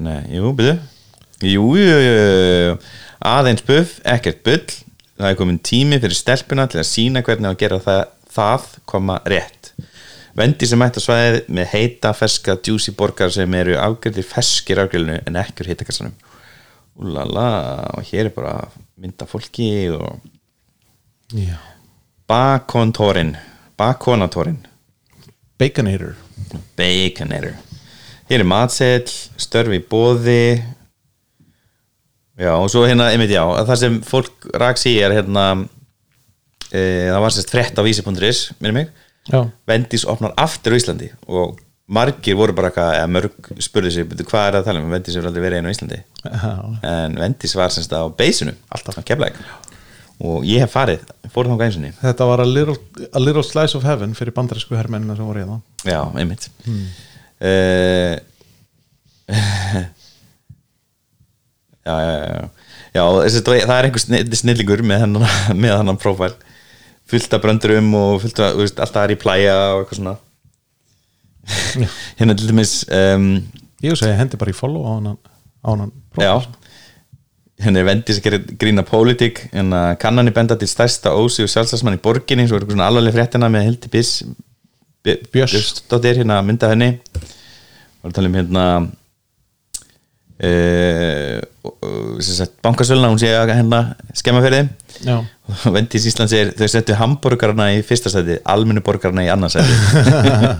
Nei, 0.00 0.22
jú, 0.32 0.54
byrju. 0.56 0.78
Jú, 1.40 1.66
jú, 1.76 1.98
jú, 2.04 2.76
aðeins 3.24 3.64
buff, 3.64 3.98
ekkert 4.08 4.42
bull. 4.44 4.78
Það 5.20 5.28
er 5.28 5.36
komin 5.36 5.60
tími 5.60 5.98
fyrir 6.00 6.16
stelpuna 6.16 6.64
til 6.70 6.80
að 6.80 6.88
sína 6.88 7.20
hvernig 7.24 7.50
að 7.50 7.58
gera 7.60 7.80
það, 7.84 8.00
það 8.32 8.68
koma 8.88 9.18
rétt. 9.28 9.72
Vendi 10.36 10.68
sem 10.68 10.80
mætt 10.80 10.96
á 10.96 11.02
svæðið 11.04 11.50
með 11.52 11.72
heita, 11.74 12.12
ferska, 12.16 12.56
juicy 12.64 12.94
borgar 12.96 13.32
sem 13.34 13.56
eru 13.58 13.76
afgjörðir 13.76 14.28
ferskir 14.30 14.80
afgjörðinu 14.80 15.18
en 15.28 15.38
ekkur 15.42 15.68
hitakassanum. 15.68 16.14
Úlala, 16.14 16.39
og 16.98 18.02
hér 18.10 18.26
er 18.26 18.34
bara 18.34 18.68
mynda 18.96 19.26
fólki 19.26 19.90
og 19.94 20.20
Já. 21.32 21.56
bakontórin 22.28 23.36
bakonatórin 23.78 24.66
Baconator. 25.60 26.14
Baconator. 26.76 27.52
Hér 28.30 28.40
er 28.40 28.46
matsell, 28.48 29.10
störfi 29.36 29.76
bóði 29.84 30.62
Já, 32.40 32.54
og 32.56 32.70
svo 32.72 32.86
hérna, 32.88 33.10
einmitt 33.12 33.34
já 33.34 33.42
að 33.44 33.66
það 33.68 33.80
sem 33.82 33.98
fólk 34.08 34.46
raks 34.62 34.86
í 34.88 34.94
er 35.04 35.12
hérna 35.12 35.44
e, 36.72 36.80
það 37.10 37.20
var 37.20 37.34
sérst 37.36 37.52
frétt 37.52 37.76
á 37.76 37.84
vísi.is 37.84 38.40
minnum 38.56 38.78
mig, 38.80 38.94
Vendís 39.68 40.06
opnar 40.08 40.32
aftur 40.40 40.78
Íslandi 40.78 41.10
og 41.28 41.60
margir 41.90 42.36
voru 42.38 42.54
bara 42.56 42.70
eitthvað, 42.70 42.92
eða 43.00 43.10
mörg 43.10 43.48
spurði 43.66 43.90
sig 43.94 44.06
"Bíddu, 44.10 44.24
hvað 44.28 44.46
er 44.46 44.52
það 44.54 44.60
að 44.60 44.68
tala 44.68 44.82
um, 44.84 44.92
Vendís 44.94 45.16
hefur 45.18 45.28
aldrei 45.30 45.42
verið 45.44 45.58
einu 45.60 45.70
á 45.70 45.74
Íslandi. 45.74 45.98
En 46.92 47.18
Vendís 47.18 47.56
var 47.58 47.74
semst 47.74 47.92
á 47.94 48.02
beisinu 48.14 48.54
alltaf 48.70 49.00
keflæk 49.04 49.34
og 50.20 50.44
ég 50.44 50.60
hef 50.60 50.74
farið, 50.76 51.00
fór 51.32 51.48
þá 51.48 51.54
gænsinni 51.62 51.90
Þetta 51.96 52.26
var 52.28 52.42
a 52.42 52.44
little, 52.44 52.76
a 53.16 53.20
little 53.22 53.42
slice 53.42 53.74
of 53.78 53.86
heaven 53.88 54.12
fyrir 54.14 54.34
bandarísku 54.36 54.76
hermennina 54.76 55.16
sem 55.16 55.24
voru 55.24 55.40
hérna. 55.40 55.60
Já, 55.88 56.02
einmitt. 56.20 56.50
Mm. 56.66 56.86
uh, 57.40 58.14
Já, 61.86 61.94
já, 62.04 62.16
já 62.20 62.48
Já, 62.90 63.02
þessi, 63.22 63.40
það 63.46 63.76
er 63.76 63.86
einhver 63.86 64.02
snill, 64.02 64.32
snillingur 64.34 64.80
með 64.82 65.04
hennan, 65.04 65.26
með 65.62 65.76
hennan 65.78 65.98
prófæl. 66.00 66.32
Fullt 67.10 67.32
af 67.36 67.42
bröndurum 67.42 67.92
og 67.98 68.16
fullt 68.24 68.40
af, 68.42 68.58
alltaf 68.58 69.04
er 69.04 69.14
í 69.14 69.18
plæja 69.18 69.54
og 69.74 69.84
eitthvað 69.84 70.00
svona 70.00 70.14
hérna 72.18 72.36
til 72.36 72.50
dæmis 72.50 72.80
um, 72.88 73.32
Ég 73.80 73.96
segi 73.96 74.16
hendi 74.18 74.38
bara 74.40 74.52
í 74.52 74.56
follow 74.56 74.84
á 74.84 74.90
hann 74.96 75.12
á 75.14 75.68
hann 75.70 75.92
Já. 76.20 76.34
Hérna 77.60 77.80
er 77.80 77.88
vendis 77.88 78.20
að 78.20 78.38
grína 78.60 78.84
pólitík 78.88 79.42
að 79.52 79.90
kannanir 80.00 80.36
benda 80.36 80.56
til 80.56 80.68
stærsta 80.68 81.12
ósi 81.16 81.44
og 81.44 81.52
sjálfstæðsmann 81.52 81.98
í 81.98 82.02
borginni 82.04 82.46
svo 82.48 82.56
er 82.56 82.64
eitthvað 82.64 82.76
svona 82.76 82.88
alvarleg 82.88 83.16
fréttina 83.16 83.50
með 83.52 83.66
Hildi. 83.68 84.04
Björnsdóttir 85.32 86.20
hérna 86.20 86.40
mynda 86.44 86.70
henni. 86.72 86.94
Var 88.00 88.12
að 88.12 88.16
tala 88.16 88.30
um 88.30 88.38
hérna 88.38 88.64
uh, 90.40 91.40
bankasöluna 92.64 93.10
hún 93.12 93.20
sé 93.20 93.30
að 93.36 93.52
hérna 93.54 93.80
skemma 94.16 94.42
fyrir 94.44 94.64
þeim. 94.64 95.28
Og 95.50 95.64
Vendís 95.76 96.06
Íslands 96.08 96.32
er 96.36 96.52
þau 96.58 96.68
settu 96.70 96.96
hambúrgarna 96.98 97.70
í 97.76 97.82
fyrsta 97.86 98.12
sæti 98.12 98.38
almennu 98.48 98.82
borgarna 98.86 99.24
í 99.26 99.30
annars 99.32 99.56
sæti. 99.58 99.74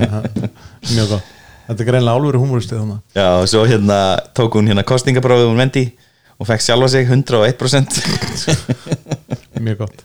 Mjög 0.97 1.17
gott. 1.17 1.27
Þetta 1.71 1.85
er 1.85 1.87
greinlega 1.93 2.19
álveru 2.19 2.41
húmuristið 2.43 2.81
þannig 2.81 2.99
Já, 3.15 3.27
og 3.39 3.45
svo 3.47 3.61
hérna 3.69 3.99
tók 4.35 4.57
hún 4.59 4.67
hérna 4.67 4.83
kostningabráðið 4.89 5.51
hún 5.53 5.61
Vendi 5.61 5.85
og 6.41 6.49
fekk 6.49 6.65
sjálfa 6.65 6.89
sig 6.91 7.07
101% 7.07 8.01
Mjög 9.65 9.85
gott. 9.85 10.03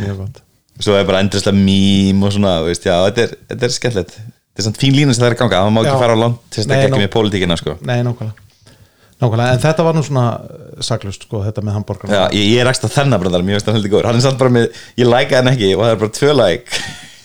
Mjög 0.00 0.22
gott. 0.22 0.40
Svo 0.80 0.94
er 0.96 1.04
bara 1.04 1.20
endrislega 1.20 1.52
mím 1.58 2.22
og 2.24 2.32
svona, 2.32 2.54
veist, 2.64 2.86
já, 2.88 2.94
þetta 3.10 3.26
er, 3.26 3.34
er 3.58 3.74
skemmtilegt. 3.74 4.14
Þetta 4.16 4.62
er 4.62 4.66
samt 4.70 4.80
fín 4.80 4.94
lína 4.96 5.12
sem 5.12 5.20
það 5.20 5.28
er 5.28 5.36
að 5.36 5.42
ganga 5.42 5.58
það 5.66 5.74
má 5.74 5.80
ekki 5.82 5.92
Já. 5.92 6.00
fara 6.00 6.14
á 6.16 6.22
langt 6.22 6.38
til 6.48 6.62
þess 6.62 6.70
að 6.70 6.78
ekki 6.78 6.94
nú- 6.94 7.02
með 7.02 7.10
pólitíkina 7.18 7.56
sko. 7.60 7.74
nei, 7.84 7.98
nákvæmlega 8.06 8.49
nákvæmlega, 9.20 9.54
en 9.54 9.62
þetta 9.62 9.86
var 9.86 9.96
nú 9.96 10.02
svona 10.06 10.24
uh, 10.40 10.80
saklust, 10.84 11.26
sko, 11.26 11.42
þetta 11.44 11.64
með 11.66 11.76
hambúrgarna 11.78 12.16
já, 12.16 12.22
ég, 12.38 12.48
ég 12.56 12.66
rakst 12.66 12.86
á 12.86 12.90
þennan 12.90 13.22
brandar, 13.22 13.44
mér 13.46 13.58
finnst 13.58 13.68
það 13.68 13.78
heldur 13.78 13.92
góður. 13.94 14.08
Hann 14.10 14.20
er 14.20 14.24
samt 14.24 14.40
bara 14.40 14.54
með, 14.56 14.80
ég 15.00 15.10
læka 15.10 15.40
hann 15.40 15.52
ekki 15.52 15.70
og 15.76 15.84
það 15.84 15.92
er 15.92 16.00
bara 16.02 16.16
tvö 16.18 16.34
læk 16.38 16.74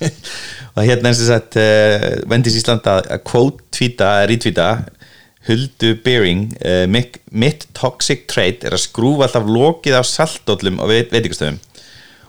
og 0.75 0.81
hérna 0.84 1.12
eins 1.12 1.23
og 1.23 1.29
sett 1.31 1.60
uh, 1.62 2.05
Vendis 2.31 2.60
Ísland 2.60 2.91
að 2.91 3.10
að 3.15 3.23
quote 3.31 3.65
tvíta, 3.75 4.12
retvíta 4.29 4.69
Huldu 5.47 5.95
Beering 6.05 6.47
uh, 6.60 6.84
mitt, 6.91 7.19
mitt 7.31 7.67
toxic 7.77 8.25
trait 8.31 8.65
er 8.65 8.75
að 8.75 8.86
skrúfa 8.88 9.29
alltaf 9.29 9.47
lokið 9.47 9.99
á 9.99 10.03
saltóllum 10.03 10.81
og 10.84 10.91
veit, 10.91 11.12
veitingastöðum. 11.13 11.60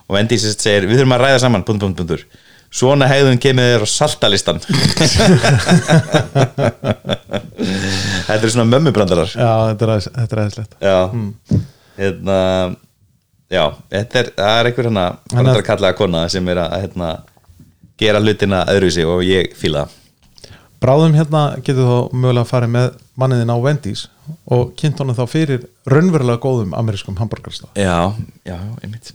Og 0.06 0.18
Vendis 0.18 0.44
segir, 0.54 0.86
við 0.86 1.00
þurfum 1.00 1.16
að 1.16 1.24
ræða 1.24 1.46
saman 1.46 1.66
punkt, 1.66 1.82
punkt, 1.82 1.98
punktur 1.98 2.26
svona 2.76 3.08
hegðun 3.10 3.38
kemur 3.40 3.70
þér 3.72 3.84
á 3.84 3.88
saltalistan. 3.88 4.58
Þetta 8.26 8.42
er 8.42 8.50
svona 8.52 8.66
mömmubrandarar 8.70 9.30
já, 9.32 9.50
þetta 9.70 9.86
er, 9.86 9.92
aðeins- 9.94 10.10
aðeinslegt 10.42 10.76
Já. 10.82 10.98
Hérna, 11.96 12.38
Já, 13.46 13.62
þetta 13.94 14.18
er, 14.20 14.28
er 14.42 14.68
einhver 14.70 14.88
hérna 14.90 15.04
Hann 15.32 15.44
bara 15.46 15.54
er- 15.54 15.62
að 15.62 15.66
kalla 15.68 15.92
að 15.92 15.98
kona 16.00 16.24
sem 16.32 16.48
er 16.50 16.58
að 16.64 16.74
hérna, 16.82 17.10
gera 18.02 18.20
hlutina 18.20 18.64
öðruvísi 18.72 19.04
og 19.06 19.22
ég 19.24 19.52
það. 19.78 19.94
Bráðum 20.82 21.14
hérna 21.16 21.42
getur 21.64 21.86
þá 21.88 22.10
mögulega 22.12 22.50
farið 22.50 22.72
með 22.74 22.88
manniðin 23.16 23.52
á 23.54 23.56
Wendy's 23.62 24.02
og 24.52 24.74
kynnt 24.76 24.98
honum 25.00 25.16
þá 25.16 25.24
fyrir 25.30 25.62
raunverulega 25.88 26.42
góðum 26.42 26.74
amerískum 26.76 27.16
hambúrgarstað 27.16 27.70
Já, 27.80 28.12
já, 28.44 28.58
einmitt 28.82 29.12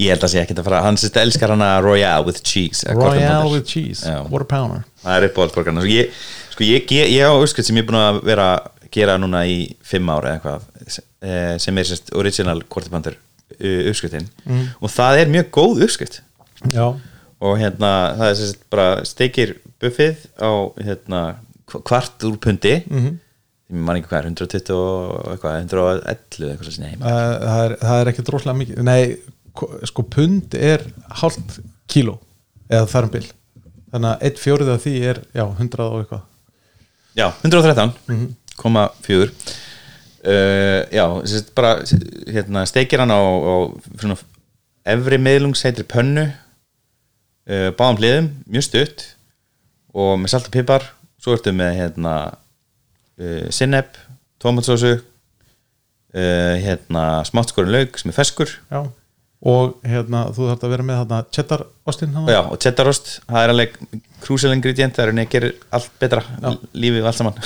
Ég 0.00 0.14
held 0.14 0.24
að 0.24 0.32
sé 0.32 0.42
ekkert 0.42 0.62
að 0.62 0.68
fara, 0.70 0.82
hann 0.86 0.96
sérst 1.00 1.18
elskar 1.20 1.52
hana 1.52 1.70
Royale 1.84 2.24
with 2.24 2.42
cheese 2.46 2.88
Royale 2.96 3.50
with 3.52 3.66
cheese, 3.68 4.06
Já. 4.06 4.22
what 4.30 4.46
a 4.46 4.48
pounder 4.48 4.84
Það 5.02 5.16
er 5.16 5.26
uppáhaldsborgarna 5.28 5.84
Sko 5.84 5.92
ég, 5.92 6.20
sko, 6.54 6.64
ég, 6.64 6.94
ég, 6.96 7.16
ég 7.18 7.26
á 7.28 7.32
uppskrift 7.36 7.68
sem 7.68 7.76
ég 7.76 7.84
er 7.84 7.90
búin 7.90 8.00
að 8.00 8.22
vera 8.30 8.52
að 8.56 8.68
gera 8.94 9.16
núna 9.20 9.44
í 9.46 9.58
fimm 9.86 10.08
ára 10.10 10.34
eða 10.34 10.38
eitthvað 10.38 11.00
eh, 11.22 11.54
sem 11.62 11.78
er 11.78 11.88
sérst 11.88 12.12
original 12.18 12.62
quarter 12.66 12.92
pounder 12.92 13.16
uh, 13.58 13.88
uppskriftin. 13.90 14.28
Mm. 14.46 14.66
og 14.80 14.92
það 14.92 15.22
er 15.22 15.32
mjög 15.36 15.50
góð 15.56 15.86
uppskrift. 15.86 16.20
Já, 16.74 16.86
og 17.40 17.56
hérna 17.60 17.90
það 18.18 18.28
er 18.28 18.38
sérst 18.40 18.62
bara 18.72 18.88
steikir 19.08 19.56
buffið 19.80 20.26
á 20.36 20.50
hérna 20.82 21.24
kvart 21.70 22.26
úr 22.28 22.38
pundi. 22.42 22.80
Mm. 22.86 23.04
-hmm. 23.04 23.18
ég 23.70 23.84
man 23.86 23.96
ekki 23.96 24.10
hvað 24.10 24.18
er 24.18 24.30
120 24.30 24.74
og 24.74 25.28
eitthvað 25.32 25.58
111 25.60 26.00
eitthvað 26.10 26.72
sem 26.74 26.84
uh, 26.84 27.06
það, 27.06 27.64
er, 27.64 27.76
það 27.82 28.00
er 28.00 28.12
ekki 28.12 28.26
droslega 28.26 28.58
mikið. 28.58 28.82
Nei, 28.82 29.02
sko 29.88 30.02
pund 30.12 30.54
er 30.54 30.84
hálft 31.20 31.58
kíló 31.90 32.18
eða 32.70 32.86
þar 32.90 33.08
um 33.08 33.12
bil. 33.16 33.24
Þannig 33.90 34.10
að 34.12 34.26
eitt 34.28 34.38
fjórið 34.42 34.68
af 34.74 34.84
því 34.84 34.92
er 35.10 35.18
já, 35.34 35.44
100 35.58 35.86
og 35.86 35.96
eitthvað. 36.04 36.22
Já, 37.18 37.26
113 37.42 37.92
Mhm. 38.08 38.28
koma 38.60 38.88
fjögur. 39.02 39.32
Uh, 40.20 40.84
já, 40.92 41.04
sérst 41.24 41.54
bara 41.56 41.78
hérna, 42.28 42.66
steikir 42.68 43.00
hann 43.00 43.10
á, 43.10 43.16
á 43.24 43.56
svona 43.98 44.16
efri 44.84 45.16
meðlungsheitri 45.18 45.84
pönnu 45.88 46.26
uh, 47.48 47.70
báðum 47.72 47.96
hliðum, 48.02 48.28
mjög 48.52 48.66
stutt 48.68 49.04
og 49.96 50.18
með 50.20 50.28
salt 50.34 50.50
og 50.50 50.52
pipar. 50.58 50.84
Svo 51.20 51.32
ertu 51.34 51.52
með 51.56 51.72
hérna 51.80 52.14
uh, 53.20 53.48
sinneb, 53.52 53.96
tomatsósu 54.40 54.92
uh, 56.14 56.54
hérna 56.60 57.24
smátt 57.28 57.50
skorin 57.52 57.72
lauk 57.74 57.98
sem 58.00 58.12
er 58.12 58.16
feskur 58.20 58.52
Já, 58.70 58.84
og 59.40 59.78
hérna 59.88 60.26
þú 60.36 60.50
þarf 60.50 60.64
að 60.66 60.72
vera 60.74 60.84
með 60.84 60.98
þarna 61.00 61.18
cheddar 61.32 61.62
ostinn 61.88 62.12
hann 62.12 62.28
Já, 62.28 62.40
og 62.44 62.58
cheddarost, 62.60 63.12
það 63.24 63.44
er 63.46 63.52
alveg 63.54 63.76
crucial 64.20 64.52
ingredient, 64.52 64.96
það 64.96 65.04
er 65.06 65.12
henni 65.14 65.24
að 65.24 65.32
gera 65.32 65.50
allt 65.78 65.94
betra 66.02 66.24
lífið 66.76 67.00
og 67.00 67.08
allt 67.08 67.20
saman. 67.20 67.38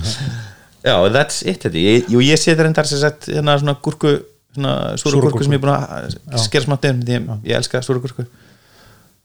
Já, 0.86 0.94
that's 1.10 1.42
it 1.42 1.64
þetta 1.66 1.82
ég, 1.82 2.06
jú, 2.12 2.22
ég 2.22 2.38
sé 2.38 2.52
þetta 2.52 2.68
reyndar 2.68 2.90
sem 2.90 3.02
sagt 3.02 3.26
hérna 3.32 3.58
svona 3.58 3.74
gúrku, 3.82 4.14
svona 4.54 4.76
súra 5.00 5.24
gúrku 5.24 5.42
sem 5.42 5.56
ég 5.56 5.58
er 5.58 5.64
búin 5.66 5.74
að 5.74 6.44
skera 6.44 6.68
smátt 6.68 6.86
því 6.86 7.18
ég, 7.18 7.28
ég 7.50 7.58
elska 7.58 7.82
súra 7.82 8.04
gúrku. 8.04 8.28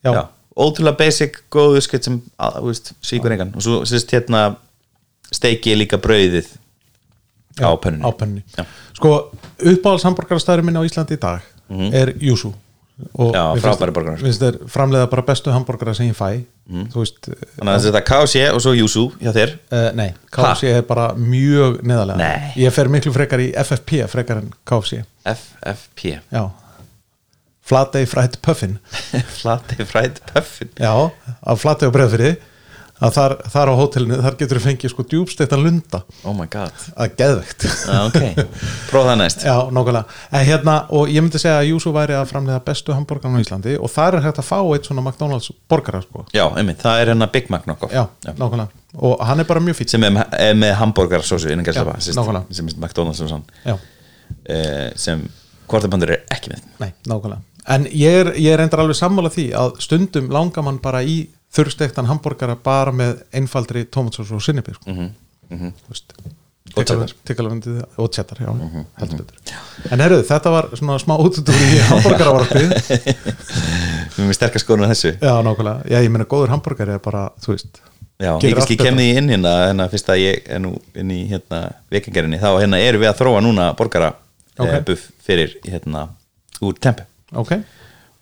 Já, 0.02 0.10
Já, 0.10 0.24
ótrúlega 0.66 0.98
basic, 0.98 1.44
góðu 1.54 1.86
skett 1.86 2.10
sem, 2.10 2.18
þú 2.42 2.68
veist, 2.72 2.96
síkur 3.06 3.38
engan. 3.38 3.54
Og 3.54 3.64
svo 3.64 3.84
sérst 3.86 4.18
hérna 4.18 4.48
steiki 5.30 5.76
ég 5.76 5.84
líka 5.86 6.02
brauðið 6.02 6.50
á 7.62 7.70
Já. 7.70 8.66
Sko, 8.98 9.16
uppáhalds 9.62 10.10
hambúrgarstæður 10.10 10.66
minn 10.66 10.82
á 10.82 10.86
Íslandi 10.90 11.22
í 11.22 11.22
dag 11.22 11.53
er 11.70 12.14
Júsú 12.22 12.54
og. 13.18 13.34
Já, 13.34 13.44
finnst- 13.58 14.60
framleiða 14.70 15.10
bara 15.10 15.22
bestu 15.26 15.52
hambúrgara 15.52 15.94
sem 15.98 16.10
ég 16.12 16.16
fæ. 16.18 16.44
Þú 16.70 17.02
veist, 17.02 17.26
Þannig 17.58 17.74
að 17.74 17.86
þetta 17.90 18.02
KC 18.08 18.44
og 18.54 18.62
svo 18.64 18.72
Júsú 18.78 19.06
hjá 19.20 19.32
þér? 19.36 19.56
Uh, 19.72 19.90
nei, 19.98 20.14
KFC 20.32 20.70
er 20.78 20.82
bara 20.88 21.10
mjög 21.18 21.82
neðarlega. 21.84 22.18
Nei. 22.22 22.54
Ég 22.64 22.72
fer 22.72 22.88
miklu 22.94 23.12
frekar 23.12 23.42
í 23.44 23.50
FFP 23.52 24.06
frekar 24.08 24.38
en 24.44 24.54
KFC 24.64 25.02
FFP 25.26 26.20
Já. 26.32 26.46
Flatey 27.64 28.06
Fried 28.06 28.38
Puffin. 28.42 28.78
Flatey 29.40 29.86
Fried 29.88 30.20
Puffin. 30.34 30.70
Já, 30.80 30.94
af 31.44 31.60
Flatey 31.60 31.88
og 31.88 31.94
Breiðfyrði 31.96 32.34
að 33.04 33.14
þar, 33.18 33.34
þar 33.54 33.72
á 33.72 33.74
hótelinu, 33.80 34.18
þar 34.24 34.38
getur 34.40 34.60
þú 34.60 34.64
fengið 34.64 34.94
sko 34.94 35.06
djúbstektan 35.12 35.64
lunda 35.66 36.00
Oh 36.24 36.36
my 36.38 36.48
god. 36.52 36.86
Að 36.96 37.16
geðvegt 37.20 37.66
ah, 37.92 38.06
Ok, 38.08 38.20
prófa 38.90 39.10
það 39.12 39.20
næst. 39.22 39.46
Já, 39.48 39.56
hérna, 40.50 40.76
og 40.96 41.12
ég 41.12 41.26
myndi 41.26 41.42
segja 41.42 41.60
að 41.60 41.70
Júsú 41.72 41.94
væri 41.96 42.16
að 42.18 42.30
framleiða 42.32 42.64
bestu 42.68 42.96
hambúrgarna 42.96 43.42
á 43.42 43.44
Íslandi 43.44 43.76
og 43.80 43.92
þar 43.94 44.20
er 44.20 44.28
hægt 44.28 44.42
að 44.44 44.50
fá 44.50 44.58
eitt 44.76 44.90
svona 44.90 45.04
McDonalds 45.06 45.52
borgara, 45.72 46.02
sko. 46.06 46.26
Já, 46.36 46.46
einmitt, 46.60 46.82
það 46.84 47.04
er 47.04 47.14
hérna 47.14 47.30
Big 47.34 47.52
Mac 47.54 47.68
nákvæmlega. 47.70 48.68
Og 49.04 49.24
hann 49.26 49.42
er 49.42 49.50
bara 49.50 49.64
mjög 49.64 49.80
fýtt. 49.82 49.96
sem 49.96 50.04
er, 50.06 50.14
með- 50.14 50.36
er 50.40 50.58
með 50.60 50.76
hambúrgarsósu 50.80 51.50
sem 51.50 52.68
er 52.68 52.78
McDonalds 52.78 53.24
eh, 54.46 54.92
sem 54.96 55.24
kvartabandur 55.70 56.14
er 56.14 56.24
ekki 56.34 56.54
með. 56.54 56.64
Nei. 56.80 56.92
En 57.74 57.86
ég 57.88 58.20
er, 58.20 58.34
ég 58.36 58.52
er 58.54 58.64
endur 58.64 58.84
alveg 58.84 58.98
sammála 59.00 59.32
því 59.32 59.46
að 59.56 59.78
stundum 59.84 60.28
langar 60.34 60.66
mann 60.66 60.82
bara 60.84 61.00
í 61.08 61.22
þurrstektan 61.54 62.10
hambúrgara 62.10 62.56
bara 62.60 62.94
með 62.96 63.24
einfaldri 63.36 63.86
tómatsós 63.86 64.32
og 64.34 64.42
sinnibi, 64.42 64.74
sko. 64.74 64.90
Mm 64.92 65.12
-hmm. 65.52 65.74
Og 66.74 66.86
cheddar. 66.88 67.14
Og 67.98 68.12
cheddar, 68.12 68.38
já, 68.40 68.86
heldur 68.98 69.18
betur. 69.18 69.38
En 69.92 70.00
herruð, 70.00 70.26
þetta 70.28 70.50
var 70.50 70.70
svona 70.74 70.98
smá 70.98 71.18
útudur 71.20 71.54
í 71.54 71.80
hambúrgaravarpið. 71.90 72.72
við 74.14 74.24
erum 74.24 74.36
sterkast 74.36 74.66
skoðun 74.66 74.86
á 74.86 74.92
þessu 74.94 75.14
Já, 75.18 75.34
nákvæmlega. 75.46 75.90
Já, 75.90 75.98
ég 76.04 76.12
meina, 76.14 76.28
góður 76.30 76.54
hambúrgari 76.54 76.96
er 76.96 77.02
bara, 77.04 77.28
þú 77.44 77.56
veist, 77.56 77.82
Já, 78.22 78.32
ég 78.46 78.54
kannski 78.54 78.78
allt 78.78 78.86
kem 78.86 79.00
því 79.00 79.08
inn 79.20 79.32
hérna, 79.34 79.54
hérna 79.68 79.88
fyrst 79.92 80.12
að 80.14 80.22
ég 80.22 80.50
er 80.56 80.62
nú 80.62 80.76
inn 81.00 81.14
í 81.14 81.24
hérna 81.32 81.64
vikingerinni, 81.94 82.40
þá 82.42 82.50
hérna 82.62 82.82
erum 82.82 83.02
við 83.02 83.10
að 83.10 83.22
þróa 83.24 83.42
núna 83.44 83.72
borgara 83.78 84.14
Ok. 84.54 84.68
okay. 84.68 84.84
buff 84.86 85.08
fyrir 85.26 85.56
hérna 85.66 86.06
úr 86.62 86.78
tempe 86.78 87.08
ok, 87.34 87.56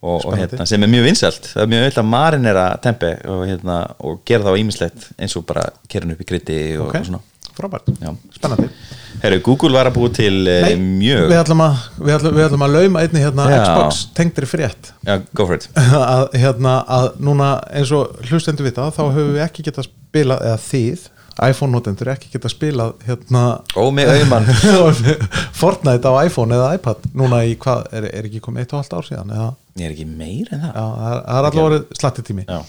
og, 0.02 0.24
og 0.26 0.38
hérna, 0.38 0.66
sem 0.70 0.82
er 0.82 0.90
mjög 0.90 1.08
vinsælt. 1.10 1.52
Það 1.54 1.64
er 1.66 1.70
mjög 1.74 1.84
vilt 1.88 2.00
að 2.02 2.08
marinera 2.10 2.70
tempe 2.82 3.12
og, 3.30 3.44
hérna, 3.50 3.76
og 4.02 4.24
gera 4.28 4.48
það 4.48 4.58
á 4.58 4.62
ímislegt 4.64 5.12
eins 5.18 5.38
og 5.38 5.46
bara 5.50 5.68
kerin 5.92 6.16
upp 6.16 6.24
í 6.24 6.28
krytti 6.32 6.58
og, 6.80 6.88
ok, 6.88 6.98
og 6.98 7.08
svona. 7.12 7.22
frábært. 7.58 7.94
Spennandi. 8.34 8.70
Herru, 9.22 9.38
Google 9.46 9.76
var 9.76 9.92
að 9.92 9.98
búa 10.00 10.10
til 10.16 10.48
eh, 10.50 10.64
Nei, 10.66 10.82
mjög 11.04 11.28
við 11.30 11.38
ætlum, 11.44 11.62
að, 11.62 11.82
við, 12.00 12.14
ætlum, 12.16 12.36
við 12.40 12.46
ætlum 12.48 12.66
að 12.66 12.76
lauma 12.78 13.06
einni 13.06 13.22
hérna. 13.22 13.48
Xbox 13.54 14.02
tengdri 14.18 14.50
frétt. 14.50 14.94
Já, 15.06 15.20
go 15.38 15.46
for 15.46 15.60
it. 15.60 15.68
Að, 16.16 16.28
hérna, 16.42 16.80
að 16.90 17.10
núna 17.22 17.54
eins 17.70 17.94
og 17.94 18.16
hlustendur 18.30 18.66
við 18.66 18.80
það 18.80 18.96
þá 18.98 19.04
höfum 19.04 19.34
við 19.36 19.44
ekki 19.46 19.66
getað 19.68 19.92
spilað 19.92 20.46
eða 20.48 20.62
þið, 20.66 21.10
iPhone 21.42 21.72
notendur 21.74 22.12
ekki 22.12 22.32
getað 22.34 22.54
spilað 22.54 22.92
hérna 23.08 23.44
Ó, 23.78 23.88
með 23.96 24.12
auðmann 24.18 24.50
Fortnite 25.62 26.12
á 26.12 26.14
iPhone 26.28 26.58
eða 26.58 26.74
iPad 26.76 27.08
núna 27.18 27.44
í 27.48 27.56
hvað, 27.62 27.86
er, 27.96 28.10
er 28.12 28.28
ekki 28.28 28.42
komið 28.44 28.66
eitt 28.66 28.76
og 28.76 28.82
halvt 28.82 28.98
ár 28.98 29.08
síðan 29.08 29.32
eða, 29.38 29.48
Ég 29.80 29.86
er 29.88 29.94
ekki 29.96 30.06
meir 30.10 30.50
en 30.52 30.60
það? 30.66 30.74
Já, 30.76 30.86
það 30.98 31.14
er, 31.16 31.22
allavega 31.38 31.64
orðið 31.70 31.86
slatti 32.02 32.22
tími. 32.28 32.46
Já. 32.50 32.62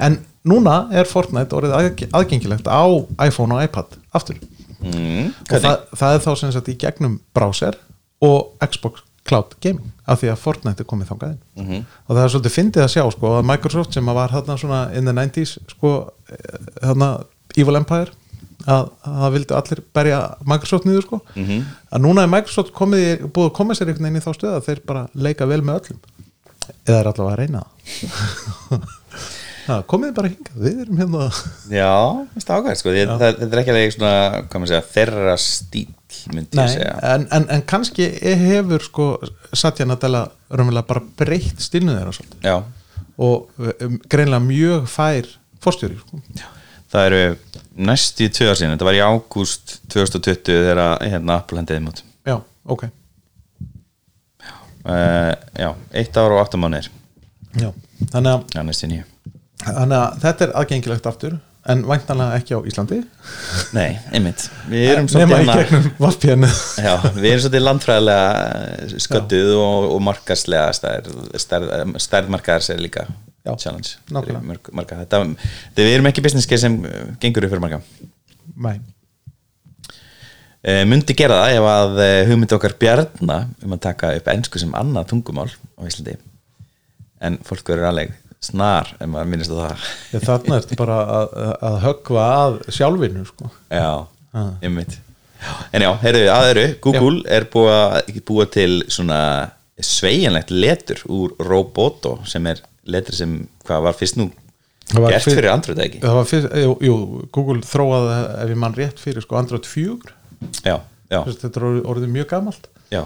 en 0.00 0.18
núna 0.48 0.76
er 0.96 1.04
Fortnite 1.04 1.52
orðið 1.58 1.74
aðg- 1.76 2.08
aðgengilegt 2.16 2.66
á 2.70 2.82
iPhone 3.26 3.54
og 3.58 3.62
iPad 3.66 3.98
aftur. 4.16 4.38
Mm, 4.80 5.34
og 5.50 5.60
það, 5.60 5.74
það 6.00 6.14
er 6.16 6.22
þá 6.24 6.30
sem 6.40 6.52
sagt 6.52 6.68
í 6.72 6.76
gegnum 6.80 7.18
browser 7.36 7.76
og 8.24 8.54
Xbox 8.64 9.02
Cloud 9.28 9.52
Gaming 9.60 9.90
af 10.08 10.22
því 10.22 10.30
að 10.32 10.38
Fortnite 10.40 10.80
er 10.80 10.88
komið 10.88 11.10
þangað 11.12 11.34
inn. 11.34 11.42
Mhm. 11.66 11.82
og 12.08 12.16
það 12.16 12.22
er 12.24 12.32
svolítið 12.32 12.54
fyndið 12.56 12.82
að 12.86 12.92
sjá 12.94 13.04
sko 13.12 13.34
að 13.36 13.44
Microsoft 13.50 13.92
sem 13.94 14.06
var 14.06 14.32
þarna 14.32 14.56
svona 14.58 14.80
in 14.96 15.04
the 15.04 15.12
90s 15.12 15.58
sko 15.68 15.92
þarna 16.80 17.10
Evil 17.56 17.76
Empire 17.76 18.10
að, 18.66 18.88
að 19.04 19.20
það 19.20 19.32
vildi 19.36 19.54
allir 19.60 19.82
berja 19.96 20.18
Microsoft 20.46 20.84
niður 20.88 21.02
sko. 21.06 21.20
Mhm. 21.36 21.60
að 21.92 22.00
núna 22.06 22.24
er 22.24 22.32
Microsoft 22.32 22.72
komið, 22.72 23.28
búið 23.28 23.50
að 23.50 23.54
koma 23.60 23.74
sér 23.76 23.88
einhvern 23.92 24.08
veginn 24.08 24.22
í 24.22 24.24
þá 24.24 24.32
stöð 24.38 24.56
að 24.56 24.66
þeir 24.70 24.80
bara 24.86 25.04
leika 25.14 25.46
vel 25.46 25.60
með 25.62 25.80
öllum 25.82 26.00
eða 26.86 26.98
er 26.98 27.10
allavega 27.12 27.34
að 27.34 27.40
reyna 27.42 27.62
það? 28.70 28.88
Komið 29.90 30.12
bara 30.16 30.28
hingað, 30.32 30.54
við 30.64 30.78
erum 30.82 30.98
hérna. 30.98 31.26
Já, 31.70 31.90
það 32.32 32.40
er 32.40 32.56
ákvæmt 32.56 32.78
sko. 32.80 32.94
Þetta 32.96 33.44
er 33.46 33.60
ekki 33.60 33.70
alveg 33.70 33.92
svona, 33.94 34.80
þeirra 34.90 35.36
stíl 35.38 35.86
myndi 36.34 36.58
ég 36.58 36.72
segja. 36.72 36.96
en, 37.06 37.28
en, 37.30 37.44
en 37.54 37.62
kannski 37.70 38.08
hefur 38.40 38.82
sko 38.82 39.06
Satya 39.54 39.86
Nadella 39.86 40.24
raunverulega 40.50 40.88
bara 40.88 41.04
breytt 41.20 41.62
stilnu 41.62 41.94
þeirra 41.94 42.16
svolítið. 42.16 42.48
Já, 42.48 42.56
og 43.20 43.50
um, 43.60 43.98
greinlega 44.10 44.42
mjög 44.44 44.88
fær 44.90 45.28
fórstjóri 45.62 45.98
sko. 46.00 46.20
það 46.92 47.08
eru 47.10 47.22
næstu 47.80 48.26
í 48.26 48.30
síðan, 48.32 48.74
þetta 48.74 48.88
var 48.88 48.98
í 48.98 49.02
ágúst 49.04 49.76
2020 49.92 50.64
þegar 50.68 50.82
hérna 51.04 51.40
Apple 51.40 51.60
hendiði 51.60 51.84
mút 51.84 52.02
Já, 52.26 52.38
ok 52.64 52.88
uh, 54.86 55.32
Já, 55.58 55.70
eitt 55.92 56.16
ár 56.16 56.34
og 56.36 56.42
átta 56.44 56.60
mánir 56.60 56.90
Já. 57.58 57.70
Þannig, 58.10 58.32
að, 58.32 58.42
þannig 59.66 59.96
að 59.98 60.20
þetta 60.24 60.46
er 60.46 60.52
aðgengilegt 60.60 61.08
aftur 61.10 61.38
en 61.68 61.82
væntanlega 61.84 62.36
ekki 62.40 62.56
á 62.56 62.60
Íslandi? 62.70 63.00
Nei, 63.76 63.98
einmitt. 64.14 64.46
Við 64.70 64.86
erum 64.94 65.08
svolítið 65.10 65.34
hérna 66.30 66.52
svolítið 67.42 67.64
landfræðilega 67.66 69.00
sköttuð 69.04 69.50
og, 69.58 69.88
og 69.96 70.00
markarslega 70.06 70.70
stærð, 70.76 71.10
stærð, 71.42 71.74
stærð 72.00 72.32
markaðars 72.32 72.70
er 72.72 72.80
líka 72.80 73.04
Já, 73.44 73.54
challenge. 73.56 73.96
Marga. 74.12 75.02
Þetta, 75.02 75.22
við 75.78 75.94
erum 75.94 76.08
ekki 76.10 76.24
business 76.24 76.48
case 76.48 76.66
sem 76.66 76.80
gengur 77.22 77.46
upp 77.46 77.54
fyrir 77.54 77.62
marga. 77.64 77.80
Nei, 78.60 78.74
uh, 80.68 80.82
Mundi 80.88 81.16
gera 81.18 81.40
það 81.44 81.58
ef 81.58 81.68
að 81.72 82.00
uh, 82.04 82.14
hugmyndi 82.30 82.56
okkar 82.58 82.76
bjarna 82.80 83.38
um 83.64 83.76
að 83.76 83.82
taka 83.88 84.14
upp 84.20 84.32
ennsku 84.34 84.62
sem 84.62 84.74
annað 84.78 85.10
tungumál 85.12 85.48
á 85.50 85.82
Íslandi. 85.88 86.16
En 87.20 87.38
fólk 87.44 87.68
verður 87.68 87.90
alveg 87.90 88.16
snar 88.40 88.94
ef 88.96 89.08
maður 89.10 89.28
minnist 89.34 89.52
á 89.52 89.56
það. 89.60 89.86
Ég, 90.14 90.24
þarna 90.24 90.58
ertu 90.62 90.78
bara 90.80 90.98
að, 91.18 91.38
að 91.68 91.78
höggva 91.84 92.26
að 92.38 92.58
sjálfinu 92.72 93.26
sko. 93.28 93.50
Já, 93.68 93.90
Ah. 94.30 94.52
einmitt. 94.62 94.94
En 95.74 95.82
já, 95.82 95.88
heyrðu, 96.04 96.26
aðeiru, 96.30 96.64
Google 96.84 97.22
er 97.26 97.46
búið 97.50 98.20
búa 98.28 98.44
til 98.46 98.84
svona 98.92 99.16
sveigjanlegt 99.80 100.52
letur 100.52 101.00
úr 101.10 101.32
Roboto 101.42 102.18
sem 102.28 102.46
er 102.50 102.60
letur 102.90 103.16
sem, 103.16 103.32
hvað 103.66 103.82
var 103.88 103.96
fyrst 103.98 104.18
nú 104.20 104.28
gert 104.92 105.24
fyrir 105.24 105.50
Android 105.50 105.80
ekki? 105.82 106.00
fyrst, 106.28 106.52
jú, 106.60 106.76
jú, 106.84 106.96
Google 107.32 107.64
þróaði 107.66 108.16
ef 108.44 108.52
ég 108.52 108.60
mann 108.60 108.76
rétt 108.76 109.00
fyrir 109.02 109.24
sko 109.24 109.38
Android 109.40 109.66
4 109.66 110.14
Já, 110.64 110.76
já, 111.10 111.18
Þess, 111.26 111.40
þetta 111.44 111.60
er 111.60 111.68
orðið, 111.94 112.12
mjög 112.16 112.28
gamalt. 112.32 112.68
Já. 112.92 113.02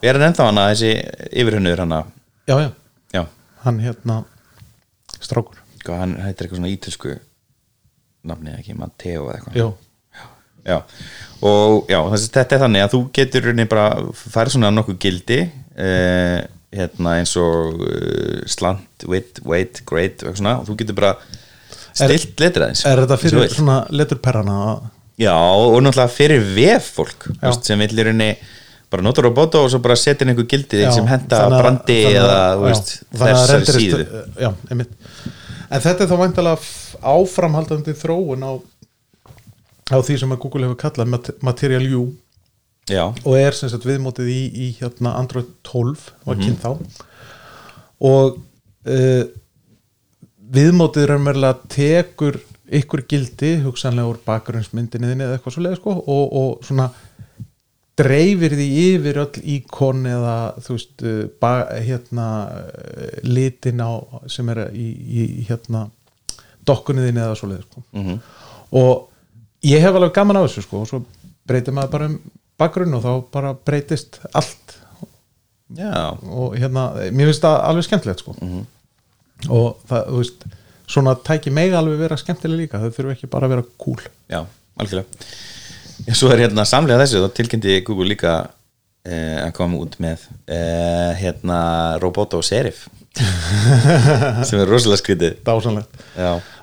Er 0.00 0.16
hann 0.16 0.28
ennþá 0.30 0.48
hana, 0.48 0.68
þessi 0.72 0.92
yfirhunnur 1.42 1.84
hana? 1.84 2.04
Já, 2.48 2.56
já, 2.64 2.70
Já, 3.14 3.24
hann 3.64 3.82
hérna 3.84 4.22
strákur. 5.20 5.60
Hvað 5.84 6.02
hann 6.04 6.16
heitir 6.24 6.46
eitthvað 6.46 6.60
svona 6.60 6.72
ítölsku 6.72 7.14
nafni 8.30 8.52
ekki, 8.56 8.76
Matteo 8.76 9.28
eða 9.28 9.38
eitthvað? 9.38 9.60
Já, 9.60 9.68
Já, 10.60 10.76
og 11.46 11.88
já, 11.88 11.98
þessi, 12.12 12.30
þetta 12.34 12.56
er 12.56 12.62
þannig 12.66 12.84
að 12.84 12.94
þú 12.94 12.98
getur 13.16 13.46
bara 13.70 13.84
farið 14.12 14.54
svona 14.56 14.72
nokkuð 14.74 14.98
gildi 15.00 15.38
uh, 15.48 16.40
hérna 16.76 17.14
eins 17.20 17.32
og 17.40 17.80
uh, 17.86 18.40
slant, 18.50 19.06
weight, 19.08 19.40
weight, 19.48 19.80
grade 19.88 20.20
og 20.20 20.28
eitthvað 20.28 20.42
svona, 20.42 20.56
og 20.60 20.68
þú 20.68 20.76
getur 20.82 20.98
bara 21.00 21.14
stilt 21.96 22.42
letur 22.42 22.66
aðeins 22.66 22.84
er 22.86 23.02
þetta 23.02 23.18
fyrir 23.18 23.54
svona 23.54 23.78
leturperrana 23.94 24.58
Já, 25.20 25.34
og 25.36 25.76
náttúrulega 25.84 26.12
fyrir 26.14 26.40
vef 26.56 26.86
fólk 26.96 27.26
veist, 27.42 27.66
sem 27.68 27.78
vill 27.82 27.92
í 28.00 28.04
rauninni 28.06 28.30
bara 28.90 29.04
notar 29.04 29.26
roboto 29.28 29.60
og 29.66 29.68
svo 29.70 29.78
bara 29.84 29.94
setja 30.00 30.24
inn 30.24 30.32
einhver 30.32 30.48
gildi 30.50 30.80
Já, 30.80 30.90
sem 30.96 31.06
henda 31.06 31.42
brandi 31.52 31.98
eða 32.14 32.38
veist, 32.62 32.94
þessari 33.12 33.68
síðu. 33.76 34.06
Já, 34.40 34.48
einmitt. 34.72 34.94
En 35.70 35.84
þetta 35.84 36.02
er 36.06 36.10
þá 36.10 36.16
væntalega 36.24 36.58
f- 36.58 36.96
áframhaldandi 37.06 37.94
þróun 38.00 38.42
á, 38.42 38.52
á 39.94 39.98
því 40.02 40.16
sem 40.24 40.32
að 40.34 40.40
Google 40.42 40.66
hefur 40.66 40.80
kallað 40.80 41.12
mat- 41.12 41.30
Material 41.46 41.86
U. 42.00 42.02
Já, 42.90 43.04
og 43.12 43.36
er 43.38 43.54
sem 43.54 43.70
sagt 43.70 43.84
viðmótið 43.86 44.26
í, 44.32 44.40
í 44.50 44.68
hérna 44.80 45.12
Android 45.20 45.46
12 45.62 46.08
var 46.26 46.34
Mhm. 46.40 46.42
kynnt 46.42 46.64
þá. 46.64 46.72
Og 48.00 48.40
uh, 48.88 49.24
viðmótið 50.50 51.06
raunverulega 51.12 51.60
tekur 51.70 52.40
ykkur 52.70 53.02
gildi 53.10 53.56
hugsanlega 53.64 54.12
úr 54.12 54.18
bakgrunnsmyndinni 54.26 55.12
eða 55.16 55.36
eitthvað 55.36 55.56
svo 55.56 55.64
leið 55.64 55.78
sko, 55.80 55.94
og, 55.98 56.34
og 56.40 56.66
svona 56.66 56.88
dreifir 58.00 58.54
því 58.56 58.66
yfir 58.84 59.20
öll 59.24 59.40
íkon 59.56 60.04
eða 60.08 60.34
þú 60.62 60.76
veist 60.76 61.04
uh, 61.04 61.22
ba, 61.42 61.52
hérna 61.84 62.26
uh, 62.48 63.08
litin 63.26 63.82
á 63.82 63.90
sem 64.30 64.48
er 64.54 64.66
í, 64.72 64.88
í 64.90 65.24
hérna 65.48 65.88
dokkunni 66.66 67.04
þinni 67.06 67.24
eða 67.24 67.38
svo 67.38 67.50
leið 67.50 67.64
sko. 67.66 67.82
Mhm. 67.96 68.20
og 68.78 69.08
ég 69.66 69.82
hef 69.82 69.96
alveg 69.96 70.14
gaman 70.16 70.38
á 70.38 70.44
þessu 70.46 70.64
sko, 70.64 70.84
og 70.84 70.88
svo 70.88 71.02
breytir 71.48 71.74
maður 71.74 71.96
bara 71.96 72.10
um 72.12 72.20
bakgrunn 72.60 72.94
og 72.96 73.02
þá 73.04 73.12
bara 73.32 73.54
breytist 73.56 74.20
allt 74.36 74.76
já, 75.74 75.90
og 76.12 76.56
hérna, 76.58 76.90
mér 77.10 77.30
finnst 77.30 77.44
það 77.44 77.58
alveg 77.66 77.88
skemmtilegt 77.88 78.22
sko 78.22 78.36
og 79.48 79.80
það, 79.88 80.06
þú 80.06 80.22
veist 80.22 80.48
svona 80.90 81.16
tæki 81.26 81.52
mega 81.54 81.80
alveg 81.80 82.00
vera 82.02 82.18
skemmtileg 82.20 82.64
líka 82.64 82.80
þau 82.82 82.90
þurfu 82.94 83.14
ekki 83.14 83.30
bara 83.30 83.48
að 83.48 83.56
vera 83.56 83.66
cool. 83.80 84.00
Já, 84.30 84.44
algjörlega. 84.80 85.26
Svo 86.16 86.30
er 86.32 86.46
hérna 86.46 86.64
samlega 86.68 87.02
þessu 87.02 87.24
þá 87.24 87.36
tilkynnti 87.36 87.80
Google 87.86 88.08
líka 88.12 88.36
eh, 89.04 89.38
að 89.44 89.52
koma 89.58 89.80
út 89.82 89.98
með 90.02 90.24
eh, 90.48 91.12
hérna 91.20 91.60
Roboto 92.02 92.40
Serif 92.44 92.86
sem 94.48 94.60
er 94.60 94.70
rosalega 94.70 95.00
skrítið. 95.00 95.38
Dásanlegt 95.46 96.02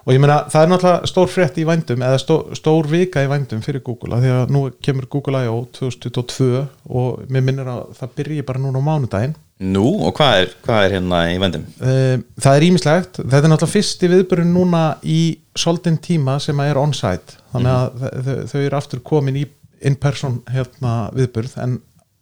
og 0.08 0.14
ég 0.16 0.22
meina 0.24 0.38
það 0.48 0.64
er 0.64 0.70
náttúrulega 0.72 1.10
stór 1.12 1.28
frétt 1.28 1.58
í 1.60 1.66
vændum 1.68 2.04
eða 2.08 2.20
stó, 2.22 2.38
stór 2.56 2.88
vika 2.88 3.26
í 3.26 3.28
vændum 3.28 3.60
fyrir 3.66 3.84
Google 3.84 4.16
af 4.16 4.24
því 4.24 4.30
að 4.32 4.54
nú 4.56 4.62
kemur 4.84 5.10
Google 5.12 5.42
I.O. 5.44 5.58
2022 5.76 6.62
og 6.88 7.26
mér 7.28 7.44
minnir 7.44 7.68
að 7.68 7.82
það 7.98 8.14
byrji 8.22 8.46
bara 8.48 8.64
núna 8.64 8.80
á 8.80 8.88
mánudaginn 8.88 9.36
nú 9.58 9.88
og 10.06 10.14
hvað 10.18 10.44
er, 10.44 10.54
hvað 10.66 10.84
er 10.86 10.96
hérna 10.98 11.20
í 11.32 11.38
vendum? 11.42 11.66
Eh, 11.82 12.20
það 12.38 12.58
er 12.58 12.66
ímislegt 12.68 13.20
þetta 13.24 13.40
er 13.40 13.52
náttúrulega 13.52 13.74
fyrsti 13.74 14.10
viðbörun 14.12 14.54
núna 14.54 14.84
í 15.02 15.22
soldin 15.58 15.98
tíma 16.04 16.38
sem 16.44 16.60
að 16.62 16.72
er 16.72 16.80
on-site. 16.82 17.40
Þannig 17.54 17.74
að 17.74 18.06
þau, 18.28 18.36
þau 18.52 18.60
eru 18.62 18.78
aftur 18.78 19.04
komin 19.06 19.40
í 19.42 19.46
in-person 19.88 20.40
hérna 20.52 20.94
viðbörð 21.16 21.58
en 21.64 21.78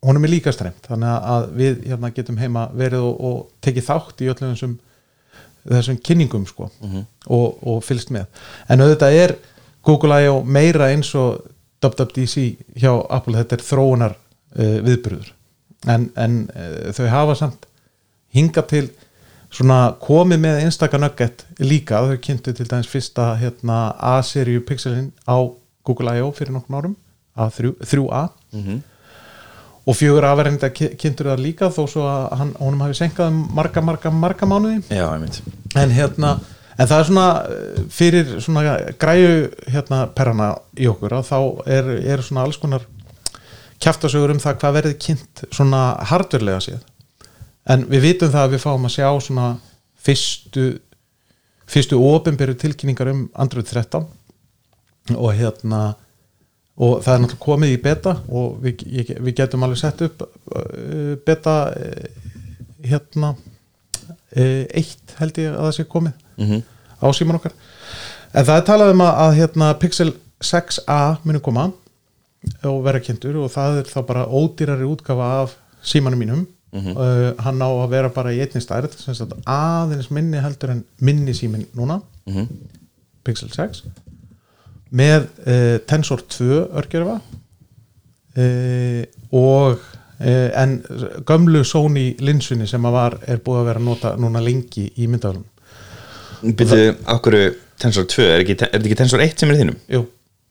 honum 0.06 0.28
er 0.28 0.32
líka 0.32 0.54
strengt. 0.56 0.88
Þannig 0.88 1.30
að 1.36 1.48
við 1.60 1.84
hérna 1.90 2.14
getum 2.16 2.40
heima 2.40 2.70
verið 2.78 3.04
og, 3.10 3.20
og 3.20 3.38
tekið 3.66 3.90
þátt 3.90 4.24
í 4.24 4.32
öllum 4.32 4.56
þessum 4.56 4.80
þessum 5.66 5.98
kynningum 6.06 6.46
sko 6.46 6.70
og, 6.70 7.64
og 7.66 7.80
fylgst 7.84 8.12
með. 8.14 8.28
En 8.70 8.84
auðvitað 8.86 9.20
er 9.20 9.36
Google 9.86 10.20
I.O. 10.24 10.42
meira 10.46 10.92
eins 10.94 11.12
og 11.18 11.42
WWDC 11.84 12.78
hjá 12.80 12.92
Apple. 12.94 13.38
Þetta 13.42 13.58
er 13.58 13.66
þróunar 13.66 14.16
uh, 14.16 14.78
viðbörður 14.86 15.35
en, 15.88 16.09
en 16.15 16.38
uh, 16.55 16.91
þau 16.95 17.07
hafa 17.11 17.36
samt 17.41 17.67
hinga 18.36 18.65
til 18.69 18.88
svona 19.55 19.95
komið 20.01 20.41
með 20.43 20.63
einstaka 20.65 20.99
nugget 20.99 21.45
líka, 21.63 22.01
þau 22.03 22.17
kynntu 22.21 22.53
til 22.55 22.67
dæmis 22.67 22.89
fyrsta 22.91 23.34
hérna, 23.39 23.93
A-seríu 23.99 24.63
pixelin 24.67 25.13
á 25.23 25.38
Google 25.86 26.17
I.O. 26.17 26.32
fyrir 26.36 26.55
nokkrum 26.55 26.80
árum 26.80 26.95
A3, 27.36 27.76
3A 27.84 28.26
og 29.86 29.93
fjögur 29.95 30.26
afverðinda 30.26 30.71
kynntur 30.73 31.30
það 31.30 31.43
líka 31.45 31.69
þó 31.69 31.84
svo 31.91 32.05
að 32.09 32.23
hann, 32.39 32.51
honum 32.59 32.82
hafi 32.82 32.97
senkað 32.97 33.32
um 33.32 33.41
marga, 33.53 33.84
marga, 33.86 34.11
marga 34.11 34.47
mánuði. 34.49 34.80
Já, 34.89 35.05
en 35.84 35.93
hérna 35.93 36.39
en 36.76 36.89
það 36.89 36.97
er 36.97 37.07
svona 37.09 37.28
eh, 37.47 37.84
fyrir 37.93 38.32
svona 38.43 38.76
græju 38.99 39.36
hérna 39.71 40.01
perrana 40.15 40.49
í 40.76 40.89
okkur 40.91 41.19
að 41.19 41.30
þá 41.30 41.38
er, 41.78 41.91
er 42.15 42.23
svona 42.26 42.45
alls 42.47 42.59
konar 42.59 42.88
kjaftasögur 43.84 44.32
um 44.36 44.39
það 44.41 44.57
hvað 44.61 44.76
verði 44.80 44.93
kynnt 45.05 45.43
svona 45.53 45.82
hardverlega 46.09 46.61
séð. 46.63 46.82
En 47.69 47.86
við 47.89 48.01
vitum 48.09 48.32
það 48.34 48.43
að 48.47 48.53
við 48.55 48.63
fáum 48.65 48.86
að 48.88 48.93
sjá 48.95 49.07
svona 49.26 49.47
fyrstu 50.05 50.65
fyrstu 51.65 51.97
ofinbyrju 51.97 52.55
tilkynningar 52.61 53.09
um 53.09 53.23
Android 53.41 53.65
13 53.65 54.05
og 55.15 55.32
hérna 55.38 55.95
og 56.76 56.99
það 57.05 57.13
er 57.15 57.21
náttúrulega 57.23 57.45
komið 57.45 57.71
í 57.73 57.80
beta 57.82 58.11
og 58.30 58.57
við, 58.61 58.84
ég, 58.99 59.11
við 59.23 59.36
getum 59.39 59.63
alveg 59.65 59.80
sett 59.80 60.01
upp 60.05 60.26
uh, 60.26 61.15
beta 61.26 61.55
uh, 61.71 62.32
hérna 62.86 63.32
uh, 63.34 64.63
eitt 64.76 65.15
held 65.21 65.39
ég 65.41 65.53
að 65.55 65.63
það 65.69 65.76
sé 65.80 65.88
komið 65.89 66.21
Mhm. 66.36 66.61
á 66.99 67.07
síman 67.15 67.38
okkar. 67.39 67.53
En 68.36 68.43
það 68.43 68.57
er 68.59 68.65
talað 68.67 68.89
um 68.91 69.01
að, 69.05 69.13
að 69.23 69.36
hérna, 69.39 69.67
Pixel 69.80 70.09
6a 70.43 70.97
muni 71.23 71.39
koma 71.39 71.69
og 72.66 72.82
vera 72.86 73.02
kynntur 73.04 73.39
og 73.43 73.52
það 73.54 73.82
er 73.82 73.89
þá 73.91 74.00
bara 74.08 74.28
ódýrari 74.28 74.88
útgafa 74.88 75.32
af 75.43 75.58
símanum 75.86 76.22
mínum. 76.22 76.46
Uh, 76.76 77.32
hann 77.39 77.62
á 77.64 77.72
að 77.72 77.91
vera 77.93 78.10
bara 78.12 78.34
í 78.36 78.41
einni 78.43 78.60
stærð 78.60 78.98
aðeins 79.48 80.10
minni 80.12 80.41
heldur 80.43 80.74
en 80.74 80.82
minni 81.00 81.32
símin 81.32 81.64
núna. 81.72 82.02
Mhm. 82.28 82.50
Pixel 83.26 83.50
6 83.50 83.86
með 84.96 85.26
uh, 85.46 85.78
Tensor 85.89 86.22
2 86.30 86.60
örgjörfa 86.78 87.18
uh, 88.38 89.04
og 89.36 89.82
uh, 89.82 90.50
en 90.62 90.78
gömlu 91.28 91.64
Sony 91.66 92.12
linsunni 92.24 92.68
sem 92.70 92.86
að 92.86 92.98
var, 92.98 93.18
er 93.28 93.41
búið 93.43 93.62
að 93.64 93.70
vera 93.72 93.86
nota 93.89 94.14
núna 94.22 94.43
lengi 94.43 94.88
í 94.96 95.10
myndaflum 95.10 95.46
Byrju, 96.46 96.93
okkur 97.10 97.39
Tensor 97.82 98.06
2, 98.12 98.28
er, 98.30 98.43
ekki, 98.43 98.58
þetta 98.62 98.84
ekki 98.84 99.00
Tensor 99.00 99.24
1 99.26 99.41
sem 99.41 99.52
er 99.52 99.58
þínum? 99.64 99.78
Jú, 99.91 100.04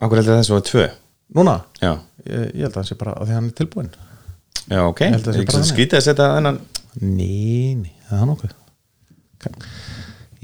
Okkur 0.03 0.19
heldur 0.21 0.41
þessu 0.41 0.57
að 0.57 0.65
2? 0.73 0.87
Núna, 1.35 1.57
Já, 1.83 1.93
ég, 2.25 2.43
ég 2.55 2.63
held 2.65 2.73
að 2.73 2.81
það 2.81 2.89
sé 2.91 2.99
bara 3.01 3.15
að 3.19 3.31
því 3.31 3.39
hann 3.39 3.49
er 3.51 3.57
tilbúin 3.61 3.91
já 4.65 4.81
ok. 4.89 5.01
Held 5.05 5.21
að 5.21 5.25
það 5.29 5.35
sé 5.39 5.45
bara 5.45 5.57
þannig. 5.59 5.71
skrítið 5.75 5.99
að 6.01 6.05
setja 6.09 6.29
þennan 6.39 6.61
Ný, 7.05 7.31
ný, 7.83 7.91
það 8.09 8.21
er 8.23 8.29
nokkuð 8.31 8.53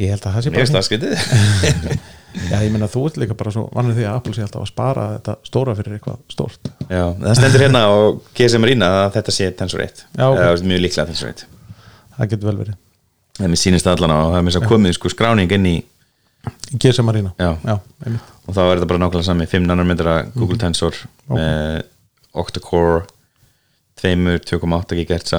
Ég 0.01 0.15
held 0.15 0.25
að 0.27 0.35
það 0.35 0.41
sé 0.43 0.49
Ég 0.51 0.55
bara 0.57 0.65
veist 0.65 0.77
það 0.77 0.89
skrítið 0.89 2.09
Já, 2.51 2.61
ég 2.63 2.71
meina 2.71 2.87
þú 2.87 3.01
ert 3.09 3.17
líka 3.19 3.35
bara 3.35 3.51
svo 3.51 3.65
vannir 3.75 3.97
því 3.97 4.05
að 4.07 4.17
Apple 4.21 4.33
sé 4.37 4.43
alltaf 4.45 4.63
að 4.63 4.69
spara 4.71 5.07
þetta 5.17 5.33
stóra 5.49 5.73
fyrir 5.75 5.97
eitthvað 5.97 6.21
stórt. 6.31 6.69
Já, 6.87 7.03
það 7.19 7.33
stendur 7.41 7.65
hérna 7.65 7.81
á 7.91 7.95
GSM 8.39 8.67
Arena 8.69 8.91
að 9.01 9.09
þetta 9.17 9.35
sé 9.35 9.49
Tensor 9.59 9.83
1 9.83 10.05
Já, 10.15 10.23
ok. 10.29 10.39
Það 10.39 10.51
er 10.53 10.63
mjög 10.71 10.83
líklega 10.85 11.07
Tensor 11.11 11.33
1 11.33 11.43
Það 12.15 12.31
getur 12.31 12.51
vel 12.53 12.55
verið. 12.61 12.77
Það 13.41 13.49
er 13.49 13.51
mér 13.55 13.61
sýnist 13.65 13.89
það 13.89 13.97
allan 13.99 14.15
á 14.15 14.19
og 14.21 14.31
það 14.31 14.39
er 14.39 14.47
mér 14.47 14.55
svo 14.57 14.63
komið 14.71 14.95
sko 15.01 15.11
skráning 15.17 15.57
inn 15.59 15.67
í 15.73 15.75
GSM 16.81 17.09
Arena. 17.13 17.33
Já. 17.39 17.51
Já 17.67 17.79
og 18.51 18.55
þá 18.57 18.61
er 18.65 18.79
þetta 18.81 18.89
bara 18.91 19.01
nákvæmlega 19.05 19.27
sami 19.27 19.47
5 19.47 19.67
nanometra 19.69 20.15
Google 20.35 20.57
Mhm. 20.57 20.61
Tensor 20.65 20.97
með 21.31 21.83
octa-core 22.35 23.03
2,8 24.49 24.97
GHz 24.99 25.33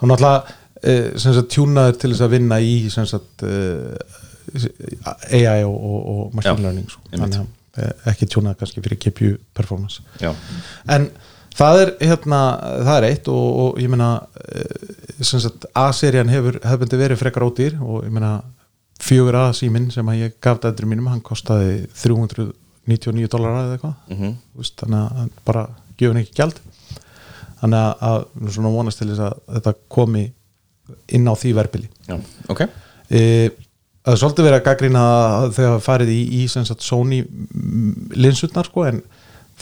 og 0.00 0.08
náttúrulega 0.10 0.42
sagt 1.22 1.46
tjúnaður 1.48 1.96
til 2.00 2.10
þess 2.12 2.24
að 2.26 2.34
vinna 2.34 2.58
í 2.60 2.74
sagt 3.08 3.42
uh, 3.46 3.94
AI 5.32 5.62
og, 5.64 5.76
og, 5.76 6.00
og 6.12 6.34
machine 6.36 6.58
Já, 6.58 6.62
learning 6.66 6.90
sko. 6.90 7.00
þannig 7.14 7.38
að 7.40 7.86
uh, 7.86 8.10
ekki 8.12 8.28
tjúnaður 8.32 8.58
kannski 8.60 8.82
fyrir 8.84 9.00
GPU 9.06 9.30
performance. 9.56 10.02
En 10.92 11.08
það 11.56 11.80
er 11.84 11.92
hérna 12.10 12.40
það 12.84 12.98
er 12.98 13.08
eitt 13.08 13.30
og, 13.32 13.46
og 13.64 13.80
ég 13.80 13.88
meina 13.92 14.10
A-serían 15.74 16.28
hefur 16.32 16.60
hefði 16.64 17.00
verið 17.00 17.22
frekar 17.22 17.46
ódýr 17.48 17.78
og 17.80 18.04
ég 18.04 18.12
meina 18.12 18.34
fjögur 19.02 19.36
A 19.40 19.52
síminn 19.56 19.90
sem 19.94 20.06
að 20.08 20.20
ég 20.24 20.38
gaf 20.42 20.60
dættur 20.62 20.88
mínum 20.88 21.08
hann 21.10 21.20
kostaði 21.24 21.86
399 22.02 23.28
dólar 23.32 23.58
eða 23.60 23.76
eitthvað 23.76 23.94
Mhm. 24.14 24.32
Þú 24.54 24.62
veist, 24.62 24.76
þannig 24.80 25.20
að 25.20 25.30
bara 25.44 25.66
gefur 25.98 26.16
ekki 26.22 26.34
gjald 26.40 26.60
þannig 27.60 27.78
að, 27.80 27.92
að 28.08 28.50
svona 28.56 28.72
vonast 28.74 28.98
til 29.00 29.08
þess 29.10 29.24
að 29.26 29.38
þetta 29.56 29.74
komi 29.88 30.24
inn 31.16 31.26
á 31.26 31.34
því 31.34 31.52
verbili 31.56 31.88
já, 32.06 32.18
ok 32.52 32.60
e, 33.10 33.20
það 34.06 34.18
svolítið 34.20 34.46
verið 34.46 34.58
að 34.60 35.54
þau 35.56 35.64
hafa 35.66 35.80
farið 35.86 36.12
í, 36.14 36.20
í 36.38 36.42
sagt, 36.52 36.84
Sony 36.84 37.22
mm, 37.24 38.12
linsutnar 38.14 38.68
sko 38.68 38.84
en 38.86 39.00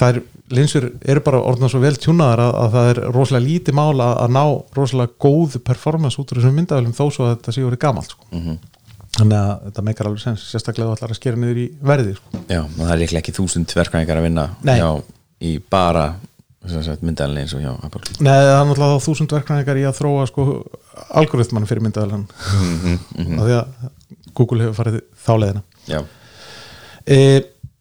er, 0.03 0.21
linsur 0.51 0.91
eru 1.07 1.23
bara 1.25 1.41
orðna 1.47 1.71
svo 1.71 1.81
vel 1.81 1.95
tjúnaðar 1.97 2.43
að, 2.45 2.55
að 2.65 2.75
það 2.75 2.91
er 2.93 3.01
rosalega 3.15 3.47
lítið 3.47 3.79
mál 3.79 3.95
að, 3.95 4.15
að 4.25 4.35
ná 4.35 4.45
rosalega 4.77 5.19
góð 5.25 5.59
performance 5.65 6.21
út 6.21 6.35
úr 6.35 6.43
þessum 6.43 6.59
myndavælum 6.59 6.97
þó 6.97 7.05
svo 7.15 7.29
að 7.29 7.37
þetta 7.37 7.55
sé 7.55 7.65
orðið 7.65 7.83
gamalt 7.87 8.17
sko. 8.17 8.27
Mhm. 8.35 8.59
Þannig 9.15 9.39
að 9.39 9.51
þetta 9.69 9.85
meikar 9.89 10.09
alveg 10.11 10.23
sens 10.25 10.45
sérstaklega 10.51 10.91
þú 10.91 10.97
ætlar 10.99 11.15
að 11.15 11.19
skera 11.21 11.41
niður 11.41 11.61
í 11.63 11.67
verði 11.91 12.15
sko. 12.19 12.43
Já, 12.51 12.61
það 12.77 12.93
er 12.95 13.01
líklega 13.03 13.23
ekki 13.23 13.35
þúsund 13.39 13.75
verkvæðingar 13.79 14.21
að 14.21 14.27
vinna 14.29 14.47
hjá, 14.65 14.89
í 15.45 15.53
bara 15.71 16.07
myndalni 17.05 17.43
eins 17.45 17.53
og 17.55 17.61
hjá 17.61 17.73
Apple. 17.85 18.01
Nei, 18.25 18.33
það 18.33 18.53
er 18.55 18.69
náttúrulega 18.71 18.99
þá 18.99 19.07
þúsund 19.09 19.35
verkræðingar 19.37 19.81
í 19.83 19.85
að 19.89 19.99
þróa 20.01 20.27
sko 20.31 20.47
algoritman 21.21 21.67
fyrir 21.69 21.85
myndaðalan 21.85 22.27
Mhm, 22.55 23.39
af 23.39 23.45
því 23.49 23.57
að 23.59 23.91
Google 24.35 24.65
hefur 24.65 24.79
farið 24.81 25.01
þá 25.27 25.33
leiðina. 25.39 25.63
Já, 25.87 26.01
e, 27.07 27.19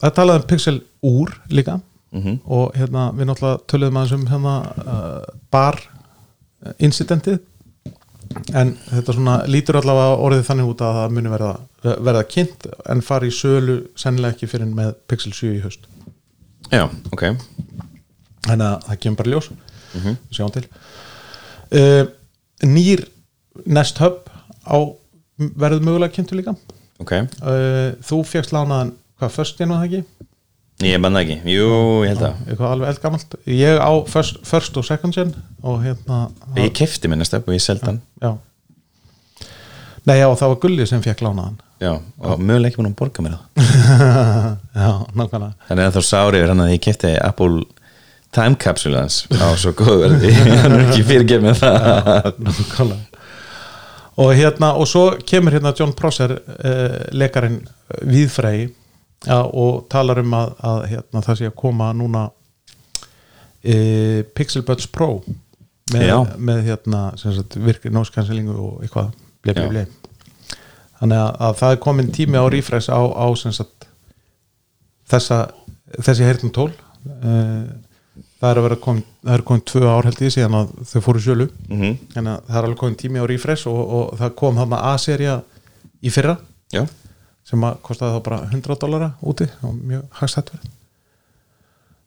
Það 0.03 0.13
talaði 0.17 0.41
um 0.41 0.47
Pixel 0.51 0.79
úr 1.07 1.29
líka. 1.49 1.79
Mhm. 2.13 2.33
og 2.45 2.75
hérna 2.77 3.07
við 3.17 3.25
náttúrulega 3.25 3.61
töluðum 3.65 3.95
aðeins 3.97 4.11
um 4.13 4.25
hérna 4.29 4.51
uh, 4.85 5.23
bar 5.49 5.79
incidentið 6.77 7.39
en 8.53 8.73
þetta 8.89 9.15
svona 9.15 9.35
lítur 9.49 9.79
allavega 9.79 10.17
orðið 10.25 10.45
þannig 10.49 10.71
út 10.71 10.83
að 10.85 10.97
það 10.99 11.15
muni 11.17 11.33
verða, 11.33 11.51
verða 11.83 12.23
kynnt 12.29 12.67
en 12.93 13.03
fari 13.05 13.29
í 13.29 13.35
sölu 13.35 13.77
sennilega 13.99 14.35
ekki 14.35 14.49
fyrir 14.51 14.71
með 14.73 14.93
Pixel 15.11 15.33
7 15.35 15.53
í 15.57 15.61
haust. 15.63 15.87
Já, 16.71 16.87
ok. 17.13 17.25
Þannig 18.47 18.67
að 18.67 18.87
það 18.87 18.99
kemur 19.05 19.21
bara 19.21 19.33
ljós. 19.33 19.49
Sjáum 20.33 20.53
til. 20.53 20.65
Uh, 21.73 22.03
nýr 22.65 23.05
Nest 23.65 24.01
Hub 24.01 24.25
á 24.65 24.77
verður 25.37 25.85
mögulega 25.85 26.15
kynntu 26.15 26.37
líka. 26.37 26.55
Ok, 27.01 27.15
uh, 27.17 27.93
þú 28.05 28.21
fegst 28.27 28.53
lánaðan 28.55 28.93
hvað 29.19 29.35
först 29.37 29.61
ég 29.61 29.69
nú 29.69 29.77
það 29.77 29.87
ekki 29.89 30.27
ég 30.81 31.01
manna 31.01 31.21
ekki. 31.21 31.37
Jú, 31.53 31.67
ég 32.03 32.13
held 32.13 32.23
að 32.29 32.47
eitthvað 32.47 32.71
alveg 32.71 32.93
eldgamalt. 32.93 33.35
Ég 33.49 33.77
á 33.77 33.91
first, 34.09 34.39
first 34.47 34.79
og 34.79 34.87
second 34.87 35.15
gen 35.15 35.35
og 35.61 35.83
hérna 35.85 36.25
Ég 36.57 36.73
kefti 36.75 37.11
minna 37.11 37.27
stöp 37.27 37.47
og 37.47 37.55
ég 37.55 37.63
seldi 37.63 37.87
hann. 37.91 38.01
Já. 38.23 38.33
Nei 40.03 40.17
já 40.19 40.27
það 40.35 40.49
var 40.51 40.59
Gulli 40.65 40.85
sem 40.89 40.99
fekk 41.03 41.21
lánaðan 41.23 41.61
Já, 41.79 41.93
og 42.19 42.41
mögulega 42.43 42.71
ekki 42.71 42.79
búin 42.79 42.89
að 42.89 42.97
borga 42.99 43.23
mér 43.23 43.37
það. 43.37 43.63
Já 44.83 44.89
nákvæmlega. 45.19 45.53
Þannig 45.69 45.87
að 45.87 45.95
þá 45.95 46.05
sári 46.07 46.39
yfir 46.39 46.51
hann 46.53 46.63
að 46.63 46.71
ég 46.73 46.83
kefti 46.83 47.11
Apple 47.19 47.63
Time 48.33 48.59
Capsule 48.59 49.01
hans 49.01 49.17
á 49.35 49.47
svo 49.59 49.73
góð 49.77 50.05
verði. 50.05 50.31
Hann 50.63 50.77
er 50.77 50.85
ekki 50.85 51.03
fyrirgefið 51.09 51.43
með 51.43 51.59
það. 51.59 52.29
Nákvæmlega. 52.47 53.19
Og 54.23 54.31
hérna 54.37 54.69
og 54.77 54.87
svo 54.89 55.03
kemur 55.27 55.57
hérna 55.57 55.73
John 55.77 55.91
Prosser 55.97 56.35
uh, 56.37 56.97
lekarinn 57.17 57.59
viðfrey 58.05 58.67
ja, 59.27 59.39
og 59.43 59.85
talar 59.91 60.21
um 60.23 60.33
að, 60.37 60.53
að 60.69 60.79
hérna, 60.91 61.23
það 61.25 61.39
sé 61.39 61.49
að 61.49 61.59
koma 61.63 61.89
núna 61.97 62.23
uh, 62.29 64.19
Pixel 64.35 64.65
Buds 64.67 64.87
Pro 64.91 65.23
með, 65.93 66.13
með 66.37 66.63
hérna 66.69 67.05
virkri 67.55 67.91
nóskanselingu 67.93 68.55
og 68.55 68.83
eitthvað 68.83 69.13
blei 69.43 69.53
blei 69.57 69.69
blei 69.69 69.85
þannig 70.99 71.19
að, 71.19 71.31
að 71.47 71.57
það 71.61 71.75
er 71.75 71.81
komin 71.87 72.13
tími 72.15 72.39
á 72.39 72.45
refresh 72.51 72.89
á, 72.91 72.99
á 72.99 73.27
sagt 73.35 73.89
þessa, 75.11 75.39
þessi 75.99 76.27
heyrnum 76.27 76.53
tól 76.55 76.71
uh, 76.71 77.65
það 78.43 78.49
er 78.49 78.59
að 78.59 78.65
vera 78.67 78.79
komin 78.83 79.03
það 79.23 79.37
er 79.37 79.43
komin 79.47 79.63
tvö 79.69 79.83
ár 79.87 80.07
held 80.07 80.21
ég 80.23 80.33
síðan 80.35 80.57
að 80.59 80.71
þau 80.89 80.99
fóru 81.05 81.21
sölu. 81.23 81.47
Mhm. 81.69 81.93
þannig 82.13 82.31
að 82.33 82.49
það 82.49 82.57
er 82.57 82.67
alveg 82.67 82.79
komin 82.81 82.99
tími 82.99 83.23
á 83.23 83.25
refresh 83.29 83.69
og, 83.71 83.81
og 83.97 84.17
það 84.19 84.35
kom 84.41 84.59
þarna 84.59 84.81
A-serja 84.91 85.37
í 86.03 86.11
fyrra. 86.11 86.37
Já, 86.73 86.83
sem 87.47 87.65
að 87.67 87.81
kostaði 87.85 88.15
þá 88.15 88.23
bara 88.25 88.39
100 88.49 88.79
dollara 88.81 89.11
úti 89.21 89.49
og 89.65 89.75
mjög 89.75 90.07
hagstætt. 90.19 90.53
Verið 90.53 90.71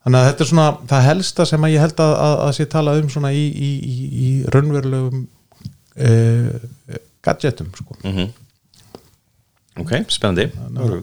þannig 0.06 0.20
að 0.20 0.28
þetta 0.28 0.44
er 0.44 0.50
svona 0.52 0.66
það 0.86 1.06
helsta 1.08 1.44
sem 1.50 1.64
að 1.66 1.72
ég 1.74 1.82
held 1.82 2.00
að, 2.04 2.12
að, 2.22 2.34
að 2.44 2.52
sé 2.54 2.66
talað 2.70 3.00
um 3.02 3.08
svona 3.10 3.32
í, 3.34 3.42
í, 3.50 3.70
í, 3.74 3.94
í 4.22 4.28
raunverulegum 4.54 5.24
uh, 6.06 6.98
gadgetum 7.26 7.72
sko. 7.74 7.96
mhm. 8.04 8.34
Ok, 9.76 9.90
spennandi, 10.08 10.46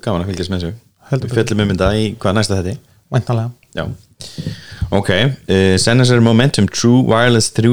gaman 0.02 0.24
að 0.24 0.32
fylgjast 0.32 0.50
með 0.50 0.64
þessu. 0.64 0.78
Við 1.12 1.34
fjöllum 1.36 1.60
um 1.62 1.72
þetta 1.76 1.90
í 1.94 2.06
hvað 2.18 2.38
næsta 2.40 2.56
þetta 2.58 2.72
væntanlega. 3.14 3.52
Já. 3.78 3.84
Ok, 4.98 5.12
uh, 5.14 5.76
Sennheiser 5.84 6.24
Momentum 6.26 6.70
True 6.72 7.04
Wireless 7.06 7.52
3, 7.54 7.70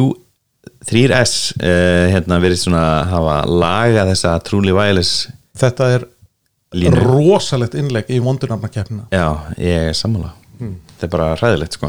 3S 0.90 1.34
uh, 1.56 2.10
hérna 2.12 2.40
verið 2.42 2.64
svona 2.66 2.82
hafa 3.08 3.38
laga 3.48 4.04
þessa 4.10 4.34
Truly 4.44 4.74
Wireless 4.76 5.30
þetta 5.56 5.88
er 5.94 6.04
Línu. 6.76 7.00
rosalegt 7.02 7.74
innlegg 7.74 8.10
í 8.12 8.20
vondurnafnakeppnina. 8.22 9.08
Já, 9.10 9.26
ég 9.58 9.88
er 9.90 9.96
sammála. 9.98 10.34
Þetta 10.60 11.06
er 11.06 11.10
bara 11.14 11.30
ræðilegt 11.40 11.74
sko. 11.78 11.88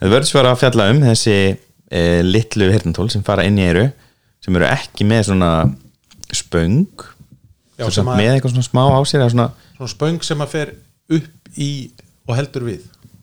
Það 0.00 0.12
verður 0.12 0.28
svo 0.28 0.42
að 0.42 0.60
fjalla 0.64 0.88
um 0.92 1.00
þessi 1.06 1.36
uh, 1.92 2.20
litlu 2.26 2.68
hirtantól 2.72 3.08
sem 3.12 3.24
fara 3.26 3.46
inn 3.48 3.60
í 3.60 3.64
eyru 3.68 3.86
sem 4.44 4.58
eru 4.58 4.68
ekki 4.68 5.06
með 5.08 5.30
svona 5.30 5.52
spöng 6.34 6.84
Já, 7.78 7.86
sem 7.86 8.02
samt 8.02 8.12
að- 8.12 8.20
með 8.20 8.34
eitthvað 8.34 8.54
svona 8.54 8.68
smá 8.68 8.82
á 8.90 9.00
sér 9.06 9.24
svona, 9.30 9.48
svona 9.76 9.92
spöng 9.94 10.22
sem 10.26 10.44
að 10.44 10.54
fer 10.54 10.74
upp 11.18 11.58
í 11.58 11.70
og 12.28 12.36
heldur 12.36 12.66
við 12.68 12.82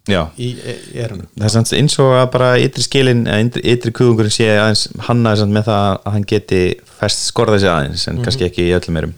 já, 0.09 0.21
í, 0.37 0.49
erunum 0.95 1.27
það 1.35 1.47
er 1.47 1.53
samt 1.53 1.73
eins 1.77 1.97
og 2.01 2.13
að 2.17 2.31
bara 2.33 2.49
ytri 2.61 2.85
skilin, 2.85 3.25
eða 3.27 3.61
ytri, 3.61 3.91
kuðungurinn 3.95 4.33
sé 4.33 4.47
aðeins 4.53 4.87
samt 5.05 5.53
með 5.53 5.67
það 5.69 5.85
að 5.91 6.11
hann 6.15 6.27
geti 6.29 6.61
fest 6.99 7.27
skorða 7.29 7.59
sig 7.61 7.69
aðeins 7.69 8.07
en 8.09 8.23
kannski 8.25 8.47
ekki 8.49 8.67
í 8.69 8.73
öllum 8.77 9.01
erum 9.01 9.15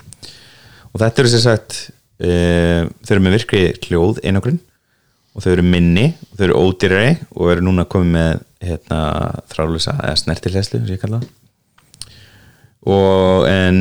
og 0.94 1.02
þetta 1.02 1.24
eru 1.24 1.34
sér 1.34 1.44
sagt 1.44 1.80
uh, 2.24 2.88
þau 3.04 3.14
eru 3.16 3.26
með 3.26 3.38
virkri 3.40 3.64
hljóð 3.88 4.22
einogrun 4.24 4.60
og 5.38 5.46
þau 5.46 5.52
eru 5.54 5.66
minni 5.66 6.12
þau 6.34 6.46
eru 6.48 6.62
ódýrari 6.62 7.18
og 7.36 7.52
eru 7.54 7.66
núna 7.66 7.86
komið 7.90 8.14
með 8.16 8.46
hérna, 8.68 9.02
þrálusa 9.52 9.98
eða 10.02 10.16
sem 10.18 10.34
það. 11.14 11.28
og 12.88 13.48
en 13.50 13.80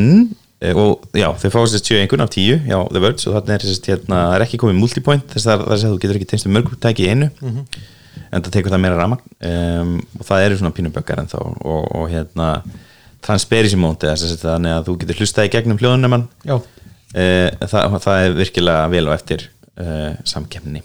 eh, 0.61 0.77
og 0.77 1.07
já, 1.17 1.31
þau 1.41 1.51
fá 1.55 1.61
sérst 1.73 1.89
7 1.89 2.01
einhvern 2.03 2.27
af 2.27 2.33
10 2.35 2.69
já, 2.69 2.79
The 2.91 3.03
Verge 3.03 3.29
og 3.31 3.39
þarna 3.39 3.57
er 3.57 3.67
sérst 3.67 3.91
hérna, 3.91 4.23
það 4.29 4.37
er 4.37 4.47
ekki 4.47 4.61
komið 4.63 4.81
multipoint 4.83 5.29
þess 5.33 5.49
að 5.53 5.65
það 5.65 5.77
er 5.77 5.85
að 5.87 5.95
þú 5.95 6.01
getur 6.05 6.21
ekki 6.21 6.31
tengst 6.33 6.49
með 6.49 6.57
mörgutæki 6.59 7.07
í 7.07 7.13
einu. 7.13 7.31
En 8.35 8.43
það 8.43 8.53
tekur 8.57 8.73
það 8.73 8.83
meira 8.83 8.97
rama 8.99 9.17
um, 9.21 9.91
og 10.19 10.25
það 10.27 10.45
eru 10.45 10.57
svona 10.59 10.75
pínuböggar 10.75 11.21
en 11.23 11.29
þá 11.31 11.39
og, 11.41 11.83
og 11.95 12.07
hérna 12.11 12.49
transparency 13.25 13.79
mode 13.81 14.09
eða 14.09 14.19
sérst 14.21 14.45
þannig 14.45 14.75
að 14.75 14.89
þú 14.89 14.97
getur 15.03 15.21
hlustað 15.21 15.49
í 15.49 15.53
gegnum 15.55 15.81
hljóðunemann. 15.81 16.27
Já, 16.49 16.57
það, 17.17 17.99
það 18.05 18.23
er 18.23 18.37
virkilega 18.37 18.89
vel 18.93 19.07
og 19.09 19.15
eftir 19.17 19.47
uh, 19.81 20.13
samkemni 20.29 20.83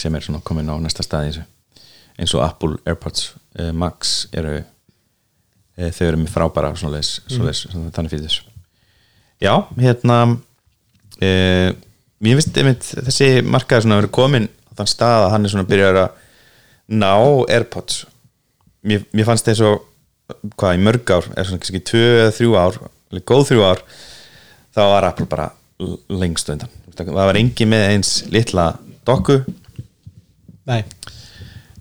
sem 0.00 0.14
er 0.14 0.24
svona 0.24 0.40
komin 0.40 0.70
á 0.72 0.76
næsta 0.80 1.04
staði 1.04 1.32
þessu. 1.32 1.44
Eins 2.18 2.34
og 2.34 2.44
Apple 2.46 2.78
Airpods 2.88 3.34
uh, 3.60 3.72
Max 3.76 4.28
eru 4.32 4.62
þau 5.76 6.06
eru 6.06 6.18
með 6.20 6.32
frábæra 6.32 6.74
svoleiðis, 6.76 7.22
svoleiðis, 7.32 7.62
þannig 7.96 8.12
fyrir 8.12 8.26
þessu. 8.26 8.42
Já, 9.42 9.54
hérna 9.80 10.18
uh, 10.28 11.70
Mér 12.22 12.38
finnst 12.38 12.58
einmitt 12.60 12.84
þessi 12.86 13.28
markaður 13.42 13.82
svona 13.82 13.96
að 13.96 14.04
vera 14.04 14.14
komin 14.14 14.44
á 14.46 14.70
þann 14.78 14.90
stað 14.92 15.24
að 15.24 15.32
hann 15.32 15.46
er 15.46 15.50
svona 15.50 15.64
að 15.64 15.70
byrja 15.72 15.88
að 15.90 16.20
ná 17.02 17.14
Airpods. 17.50 17.96
Mér, 18.86 19.02
mér 19.10 19.26
fannst 19.26 19.48
þess 19.48 19.64
að 19.66 19.80
hvað 20.60 20.76
í 20.76 20.82
mörg 20.86 21.10
ár, 21.10 21.26
er 21.34 21.48
svona 21.48 21.62
kannski 21.62 21.82
tvö 21.90 22.04
eða 22.20 22.34
þrjú 22.36 22.54
ár 22.54 22.78
alveg 22.84 23.24
góð 23.26 23.42
þrjú 23.50 23.64
ár 23.66 23.82
þá 24.74 24.82
var 24.94 25.08
Apple 25.10 25.28
bara 25.30 25.50
lengst 26.12 26.50
undan. 26.52 26.72
Það 26.96 27.14
var 27.16 27.38
engi 27.40 27.66
með 27.68 27.86
eins 27.90 28.16
litla 28.32 28.72
dokku. 29.08 29.40
Nei, 30.68 30.84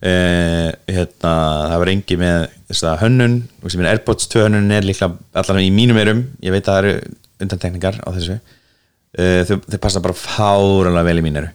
Uh, 0.02 0.72
hérna, 0.90 1.32
það 1.70 1.76
var 1.78 1.90
engi 1.92 2.16
með 2.18 2.38
þess 2.72 2.86
að 2.90 3.02
hönnun, 3.04 3.34
Airpods 3.86 4.26
2 4.34 4.48
hönnun 4.48 4.74
er 4.74 4.88
líklega 4.88 5.14
allan 5.38 5.60
í 5.62 5.68
mínum 5.70 6.00
erum. 6.02 6.24
Ég 6.42 6.56
veit 6.56 6.66
að 6.66 6.72
það 6.72 6.80
eru 6.80 6.94
undantekningar 7.46 8.00
á 8.02 8.10
þessu. 8.16 8.38
Uh, 9.14 9.44
þau, 9.46 9.60
þau 9.68 9.78
passa 9.84 10.02
bara 10.02 10.18
fáranlega 10.18 11.06
vel 11.06 11.22
í 11.22 11.26
mín 11.28 11.38
eru. 11.44 11.52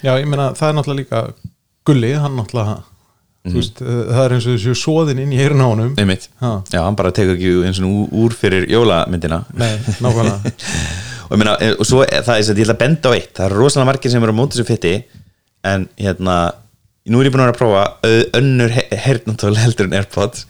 Já, 0.00 0.14
ég 0.16 0.24
meina 0.32 0.46
það 0.56 0.70
er 0.70 0.78
náttúrulega 0.78 1.02
líka 1.02 1.50
Gulli, 1.90 2.14
hann 2.16 2.40
náttúrulega 2.40 2.78
þú 3.46 3.54
veist, 3.56 3.80
uh, 3.84 4.00
það 4.10 4.24
er 4.24 4.34
eins 4.36 4.46
og 4.48 4.56
þessu 4.56 4.74
svoðin 4.76 5.22
inn 5.24 5.32
í 5.32 5.38
Ha. 6.40 6.50
já, 6.72 6.80
hann 6.84 6.98
bara 6.98 7.12
tekur 7.16 7.36
ekki 7.38 7.52
eins 7.68 7.80
og 7.80 8.12
úr, 8.24 8.34
fyrir 8.36 8.66
jólamyndina. 8.70 9.44
Nei, 9.56 9.72
nákvæmlega. 10.00 10.40
Og, 11.30 11.38
meina, 11.38 11.52
eh, 11.62 11.76
og 11.78 11.86
svo 11.86 12.00
er 12.02 12.24
það 12.26 12.40
er 12.40 12.48
að 12.50 12.58
ég 12.58 12.64
ætla 12.66 12.74
að 12.74 12.80
benda 12.80 13.10
á 13.10 13.14
eitt. 13.14 13.28
Það 13.36 13.44
eru 13.46 13.58
rosalega 13.60 13.86
margir 13.86 14.10
sem 14.10 14.24
eru 14.26 14.32
á 14.34 14.38
móti 14.40 14.56
þessu 14.56 14.66
fytti 14.66 14.94
en 15.70 15.84
hérna, 15.94 16.36
nú 17.06 17.20
er 17.20 17.28
ég 17.28 17.34
búin 17.36 17.44
að 17.44 17.46
vera 17.46 17.54
að 17.54 17.60
prófa 17.60 18.16
önnur 18.40 18.74
hernatól 19.04 19.52
heldur 19.60 19.86
en 19.86 19.94
Airpods. 20.00 20.48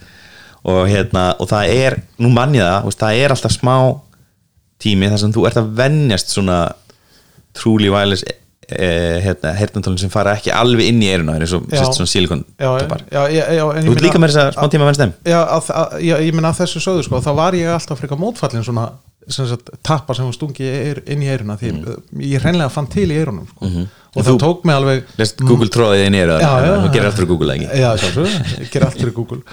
Og 0.65 0.79
hérna 0.89 1.27
og 1.37 1.51
það 1.51 1.75
er, 1.75 1.97
nú 2.17 2.31
mann 2.33 2.57
ég 2.57 2.65
það, 2.65 2.89
það 2.97 3.19
er 3.21 3.35
alltaf 3.35 3.53
smá 3.53 3.75
tími 4.81 5.11
þar 5.11 5.21
sem 5.21 5.35
þú 5.37 5.45
ert 5.51 5.61
að 5.61 5.69
venjast 5.77 6.33
svona 6.33 6.57
truly 7.57 7.93
wireless 7.93 8.25
eh, 8.25 8.40
hérna, 8.71 9.53
hernatólin 9.57 9.99
sem 10.01 10.11
fara 10.13 10.35
ekki 10.37 10.53
alveg 10.55 10.91
inn 10.91 11.03
í 11.03 11.11
eiruna 11.11 11.37
eins 11.37 11.53
og 11.57 11.67
svona 11.67 12.09
ég 13.31 13.85
þú 13.85 13.95
líka 13.99 14.21
með 14.21 14.33
þess 14.33 14.41
að 14.43 14.51
smá 14.57 14.73
tíma 14.73 14.87
að 14.87 14.91
venst 14.91 15.03
þeim. 15.05 15.13
Já, 15.27 16.15
ég 16.21 16.35
meina 16.35 16.51
að 16.51 16.63
þessu 16.63 16.83
sögðu 16.83 17.07
sko, 17.07 17.23
þá 17.23 17.31
var 17.37 17.57
ég 17.59 17.71
alltaf 17.75 18.01
frekar 18.01 18.21
mótfallin 18.21 18.65
svona 18.67 18.89
sem 19.29 19.47
sagt, 19.47 19.69
tappar 19.85 20.17
sem 20.17 20.29
stungi 20.33 20.67
inn 21.11 21.21
í 21.21 21.29
eyruna 21.29 21.57
því 21.59 21.71
mm. 21.75 22.23
ég 22.25 22.41
hreinlega 22.41 22.71
fann 22.73 22.89
til 22.91 23.05
í 23.05 23.19
eyrunum 23.19 23.45
sko. 23.51 23.69
og 24.15 24.25
það 24.25 24.39
tók 24.41 24.65
mig 24.65 24.77
alveg 24.79 25.11
Google 25.43 25.69
tróðið 25.73 26.05
inn 26.07 26.17
í 26.17 26.21
eiruna 26.23 26.49
þú 26.87 26.89
gerir 26.95 27.09
allt 27.09 27.19
fyrir 27.19 27.29
Google 27.29 27.55
ekki? 27.55 27.69
Já, 27.83 27.91
ég 28.63 28.73
ger 28.73 28.87
allt 28.87 28.97
fyrir 28.97 29.13
Google 29.15 29.43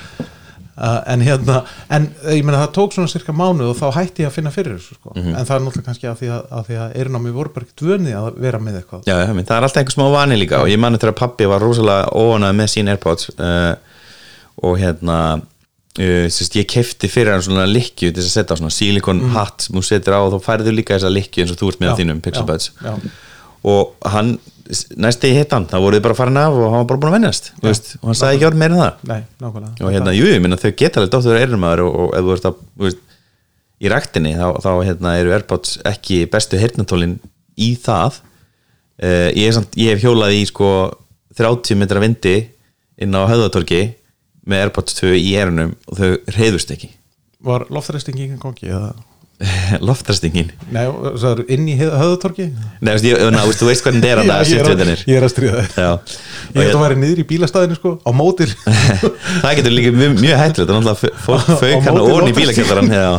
uh, 0.79 1.01
en 1.12 1.24
hérna 1.26 1.59
en 1.95 2.07
ég 2.33 2.47
meina 2.47 2.62
það 2.64 2.72
tók 2.79 2.95
svona 2.97 3.11
cirka 3.12 3.35
mánuð 3.37 3.72
og 3.72 3.76
þá 3.81 3.99
hætti 3.99 4.24
ég 4.24 4.31
að 4.31 4.37
finna 4.39 4.53
fyrir 4.55 4.79
þessu 4.79 4.97
sko. 4.99 5.12
Mhm. 5.14 5.35
en 5.35 5.49
það 5.49 5.55
er 5.57 5.66
náttúrulega 5.66 5.89
kannski 5.91 6.11
að 6.11 6.22
því 6.22 6.31
að, 6.37 6.47
að, 6.51 6.64
því 6.68 6.79
að 6.85 6.97
eyrunum 7.03 7.29
voru 7.37 7.55
bara 7.55 7.68
ekki 7.68 7.79
dvönið 7.83 8.16
að 8.20 8.41
vera 8.47 8.62
með 8.62 8.81
eitthvað 8.81 9.11
Já, 9.11 9.14
það 9.18 9.55
er 9.59 9.68
alltaf 9.68 9.83
einhver 9.83 9.97
smá 9.99 10.07
vani 10.14 10.41
líka 10.41 10.62
og 10.62 10.72
ég 10.72 10.83
manni 10.83 11.03
þegar 11.03 11.20
pappi 11.20 11.51
var 11.51 11.64
rosalega 11.64 12.11
óanað 12.14 12.59
með 12.62 12.72
sín 12.74 12.93
Airpods 12.93 13.31
uh, 13.37 13.74
og 14.64 14.79
hérna 14.81 15.18
uh, 15.39 16.26
sérst, 16.33 16.59
ég 16.59 16.68
kefti 16.70 17.11
fyrir 17.11 17.35
hann 17.35 17.45
svona 17.47 17.66
likju 17.68 18.12
til 18.12 18.24
að 18.24 18.33
setja 18.33 18.57
á 18.57 18.61
svona 18.61 18.74
silikon 18.74 19.24
hatt 19.35 19.66
sem 19.66 19.79
þú 19.79 19.87
setur 19.87 20.18
á 20.18 20.20
og 20.24 20.37
þá 20.37 20.51
færðu 20.51 20.74
líka 20.74 20.97
þessa 20.97 21.12
likju 21.12 21.45
eins 21.45 21.55
og 21.55 21.61
þú 21.61 21.72
ert 21.72 21.83
með 21.83 21.93
Já, 21.93 21.97
þínum 22.03 22.22
Pixel 22.24 22.47
já, 22.49 22.93
já. 22.93 23.16
Og 23.67 24.09
hann, 24.13 24.37
næst 25.01 25.23
þegar 25.23 25.33
ég 25.33 25.43
hitt 25.43 25.55
hann 25.57 25.67
þá 25.71 25.77
voruð 25.81 25.99
þið 25.99 26.07
bara 26.07 26.19
farin 26.19 26.41
af 26.41 26.55
og 26.55 26.69
hann 26.69 26.83
var 26.83 26.89
bara 26.93 27.01
búin 27.03 27.11
að 27.11 27.17
vennast 27.17 27.51
veist, 27.65 27.91
og 27.99 28.11
hann 28.11 28.19
sagði 28.21 28.39
ekki 28.39 28.49
orð 28.51 28.61
meira 28.63 28.77
en 28.77 28.83
það. 28.85 29.03
Nei, 29.11 29.21
og 29.49 29.93
hérna, 29.95 30.15
jú, 30.15 30.29
ég 30.31 30.43
minna 30.45 30.61
þau 30.61 30.71
geta 30.71 31.01
alveg 31.01 31.13
dóttur 31.15 31.41
eyrnumæður 31.41 31.85
og, 31.87 31.99
og 32.05 32.17
ef 32.19 32.27
þú 32.27 32.35
ert 32.37 32.49
að, 32.51 32.63
veist, 32.85 33.05
í 33.79 33.91
ræktinni 33.93 34.35
þá, 34.37 34.47
þá 34.63 34.71
hérna, 34.87 35.17
eru 35.23 35.35
Airpods 35.37 35.77
ekki 35.89 36.23
bestu 36.31 36.59
heyrnatólin 36.61 37.19
í 37.59 37.73
það. 37.79 38.21
Uh, 38.99 39.29
ég, 39.39 39.53
samt, 39.55 39.77
ég 39.79 39.95
hef 39.95 40.03
hjólað 40.03 40.35
í 40.35 40.45
sko 40.51 40.71
30 41.39 41.79
metra 41.79 42.03
vindi 42.03 42.37
inn 42.99 43.15
á 43.15 43.23
höfðatorki 43.31 43.85
með 44.49 44.65
Airpods 44.65 44.97
2 44.99 45.13
í 45.19 45.35
eyrunum 45.39 45.77
og 45.87 46.01
þau 46.01 46.35
reyðust 46.35 46.73
ekki. 46.75 46.91
Var 47.47 47.69
loftræstingi 47.71 48.27
ekki 48.27 48.41
gangi? 48.43 48.73
Eða? 48.73 48.91
loftrastingin 49.89 50.49
Nei, 50.74 50.82
það 50.91 51.26
er 51.30 51.43
inn 51.55 51.68
í 51.70 51.76
höðutorki 51.78 52.49
Nei, 52.82 52.91
ég, 53.07 53.20
þú 53.55 53.68
veist 53.68 53.84
hvernig 53.86 54.03
þetta 54.03 54.11
er 54.11 54.18
Já, 54.18 54.32
að 54.34 54.51
ég, 54.51 54.59
er 54.59 54.70
að, 54.72 54.80
það 54.82 55.05
ég 55.12 55.18
er 55.20 55.26
að 55.26 55.32
stríða 55.34 55.61
þér. 55.61 55.76
Já, 55.78 55.91
Ég 56.49 56.59
held 56.64 56.74
að 56.74 56.82
væri 56.82 56.99
niður 57.05 57.22
í 57.22 57.26
bílastæðinu 57.30 57.78
sko 57.78 57.93
á 58.03 58.11
mótir 58.18 58.55
það 59.45 59.55
getur 59.61 59.74
líka 59.76 59.93
mjög, 59.95 60.16
mjög 60.24 60.43
hættilegt 60.43 60.72
það 60.72 60.74
er 60.74 60.89
náttúrulega 60.89 61.22
fólk 61.28 61.47
Á 61.47 61.55
fauk 61.62 61.86
hann 61.86 61.99
móti 62.01 62.03
og 62.03 62.09
í 62.09 62.11
loftræstingi. 62.11 62.39
bílakjallaran 62.41 62.91
já. 62.99 63.11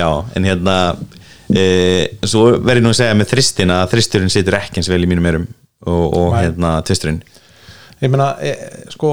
já, 0.00 0.08
en 0.34 0.50
hérna 0.50 0.76
e, 1.54 1.64
svo 2.26 2.44
verð 2.58 2.80
ég 2.80 2.86
nú 2.88 2.90
að 2.94 2.98
segja 3.04 3.18
með 3.20 3.30
þristin 3.36 3.74
að 3.76 3.86
þristurinn 3.94 4.34
situr 4.34 4.58
ekki 4.58 4.80
eins 4.82 4.90
vel 4.90 5.02
í 5.06 5.10
mínum 5.10 5.30
erum 5.30 5.46
og, 5.86 6.06
og 6.24 6.34
hérna 6.40 6.74
tvisturinn 6.86 7.22
Ég 8.00 8.08
meina, 8.12 8.30
e, 8.40 8.54
sko 8.94 9.10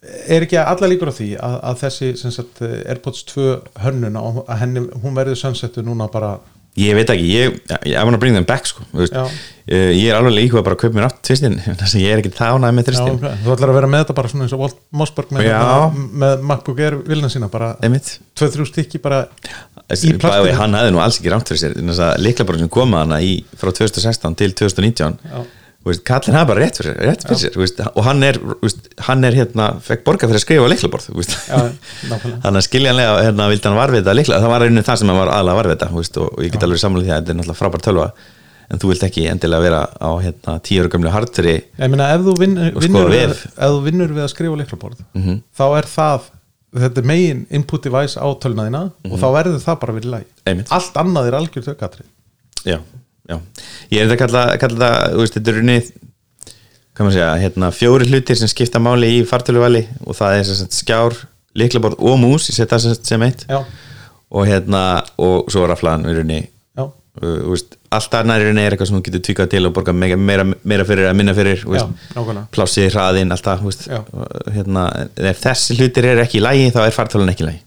er 0.00 0.46
ekki 0.46 0.56
alla 0.60 0.88
líkur 0.88 1.10
á 1.12 1.14
því 1.16 1.32
að, 1.36 1.56
að 1.70 1.82
þessi 1.82 2.12
sagt, 2.32 2.62
Airpods 2.64 3.26
2 3.28 3.50
hönnun 3.84 4.16
að 4.20 4.54
henni, 4.62 4.86
hún 5.02 5.18
verður 5.18 5.36
sönsettu 5.42 5.84
núna 5.84 6.08
bara 6.12 6.38
ég 6.78 6.94
veit 6.94 7.10
ekki, 7.10 7.26
ég, 7.34 7.56
ég 7.88 7.96
I 7.98 8.04
wanna 8.06 8.18
bring 8.20 8.36
them 8.36 8.46
back 8.46 8.68
sko. 8.70 8.84
Já. 9.10 9.24
e, 9.66 9.80
ég 9.98 10.06
er 10.08 10.16
alveg 10.16 10.36
líka 10.36 10.62
bara 10.62 10.76
að 10.76 10.84
kaupa 10.84 10.96
mér 10.96 11.08
átt 11.08 11.18
tvistin 11.26 11.58
þess 11.66 11.96
að 11.98 12.04
ég 12.04 12.14
er 12.14 12.22
ekki 12.22 12.32
þánað 12.38 12.76
með 12.76 12.84
Já, 12.84 12.88
þristin 12.90 13.18
ok. 13.18 13.26
Þú 13.42 13.52
ætlar 13.56 13.72
að 13.72 13.78
vera 13.80 13.90
með 13.90 14.04
þetta 14.04 14.16
bara 14.20 14.32
svona 14.32 14.46
eins 14.46 14.54
og 14.56 14.62
Walt 14.64 14.78
Mossberg 15.02 15.34
með, 15.34 15.46
Já. 15.48 15.56
hérna, 15.58 16.06
með 16.24 16.44
MacBook 16.52 16.82
Air 16.86 16.98
vilna 17.10 17.32
sína 17.32 17.50
bara 17.52 17.72
einmitt 17.82 18.12
2-3 18.38 18.68
stykki 18.70 19.02
bara 19.02 19.24
Þessi, 19.90 20.12
Í 20.14 20.18
plastinu. 20.22 20.46
bæði, 20.46 20.56
hann 20.60 20.76
hefði 20.78 20.94
nú 20.94 21.00
alls 21.02 21.16
ekki 21.18 21.32
rámt 21.34 21.50
fyrir 21.50 21.60
sér 21.64 21.72
þess 21.74 22.02
að 22.06 22.20
líklaborðin 22.22 22.68
sem 22.68 22.72
koma 22.78 23.00
hana 23.02 23.18
í, 23.26 23.32
frá 23.58 23.72
2016 23.74 24.38
til 24.38 24.52
2019 24.62 25.18
Já. 25.26 25.40
Kallin 26.04 26.36
hafa 26.36 26.48
bara 26.50 26.60
rétt 26.64 26.76
fyrir, 26.80 26.96
rétt 27.08 27.22
fyrir 27.24 27.38
sér 27.40 27.54
veist, 27.56 27.78
og 27.94 28.02
hann 28.04 28.22
er, 28.26 28.36
veist, 28.60 28.88
hann 29.06 29.24
er 29.24 29.32
hérna, 29.38 29.68
fekk 29.80 30.02
borga 30.04 30.28
fyrir 30.28 30.40
að 30.40 30.44
skrifa 30.44 30.66
nákvæmlega. 32.10 32.40
þannig 32.44 32.60
að 32.60 32.66
skiljanlega 32.66 33.14
hérna, 33.24 33.46
vildi 33.52 33.68
hann 33.70 33.78
varvita 33.80 34.12
líkla, 34.16 34.40
það 34.44 34.52
var 34.52 34.66
einu 34.66 34.82
það 34.84 35.00
sem 35.00 35.08
hann 35.12 35.20
var 35.22 35.32
aðlega 35.38 35.60
varvita 35.62 35.88
þú 35.92 36.02
veist, 36.02 36.18
og, 36.20 36.28
ég 36.44 36.52
get 36.52 36.66
alveg 36.68 36.82
samlega 36.82 37.06
því 37.08 37.14
að 37.14 37.22
þetta 37.22 37.32
er 37.34 37.38
náttúrulega 37.40 37.60
frábær 37.62 37.84
tölva 37.86 38.10
en 38.70 38.78
þú 38.78 38.90
vilt 38.92 39.06
ekki 39.08 39.24
endilega 39.32 39.64
vera 39.66 39.80
á 39.98 40.10
hérna, 40.22 40.58
tíu 40.68 40.82
ára 40.84 40.92
gömlu 40.92 41.10
hardveri 41.16 41.56
Ég 41.80 41.90
meina, 41.90 42.10
ef 42.14 42.20
þú 42.28 42.36
vinnur, 42.38 42.76
við, 43.10 43.32
við 44.14 44.22
að 44.26 44.30
skrifa 44.34 44.60
leiklaborð 44.60 45.00
Mhm. 45.16 45.40
þá 45.58 45.64
er 45.80 45.88
það 45.96 46.28
þetta 46.84 47.02
er 47.02 47.08
megin 47.10 47.40
input 47.50 47.82
device 47.88 48.14
á 48.20 48.28
tölnaðina 48.38 48.84
og 49.10 49.16
þá 49.18 49.26
verður 49.40 49.58
það 49.64 49.80
bara 49.82 49.96
verið 49.96 50.12
læg 50.12 50.26
Mhm. 50.46 50.68
Allt 50.70 50.94
annað 51.02 51.26
er 51.32 51.38
algjör 51.40 51.64
tökatri 51.66 52.04
já, 52.68 52.78
já, 53.30 53.36
ég 53.94 54.04
er 54.04 54.10
þetta 54.10 54.44
að 54.44 54.54
kalla, 54.62 54.86
það, 54.86 55.14
þú 55.14 55.24
veist, 55.24 55.36
þetta 55.38 55.52
er 55.52 55.60
unnið 55.64 55.90
hvað 57.00 57.06
maður 57.06 57.16
segja, 57.16 57.34
hérna 57.40 57.72
fjóri 57.72 58.08
hlutir 58.10 58.36
sem 58.36 58.50
skipta 58.50 58.80
máli 58.82 59.08
í 59.16 59.20
fartöluvali 59.28 59.86
og 60.04 60.16
það 60.18 60.36
er 60.36 60.48
sagt, 60.50 60.76
skjár, 60.76 61.16
liklaborð 61.56 62.02
og 62.04 62.18
mús 62.20 62.50
ég 62.50 62.58
set 62.58 62.72
það 62.72 62.96
sem, 62.98 63.24
eitt. 63.24 63.46
Já, 63.48 63.62
og 64.30 64.46
hérna, 64.46 64.82
og 65.18 65.48
svo 65.50 65.64
raflaðan 65.70 66.04
já, 66.76 66.84
uh, 66.84 67.22
þú 67.22 67.54
veist, 67.54 67.78
allt 67.96 68.18
annað 68.20 68.44
í 68.44 68.44
rauninni 68.48 68.66
er 68.66 68.76
eitthvað 68.76 68.90
sem 68.90 68.98
þú 68.98 69.02
getur 69.08 69.24
tvíkað 69.26 69.50
til 69.54 69.64
og 69.66 69.74
borga 69.78 69.94
meira, 69.96 70.18
meira, 70.20 70.44
meira 70.46 70.86
fyrir 70.86 71.08
að 71.08 71.16
minna 71.18 71.34
fyrir 71.38 71.64
plássið, 72.54 72.92
hraðinn, 72.94 73.32
allt 73.34 73.48
það 73.48 73.64
hérna, 74.54 74.86
ef 75.32 75.42
þessi 75.46 75.78
hlutir 75.80 76.12
er 76.12 76.22
ekki 76.26 76.38
í 76.38 76.44
lægi 76.44 76.70
þá 76.76 76.84
er 76.84 76.94
fartölan 76.94 77.32
ekki 77.32 77.46
í 77.46 77.50
lægi 77.50 77.64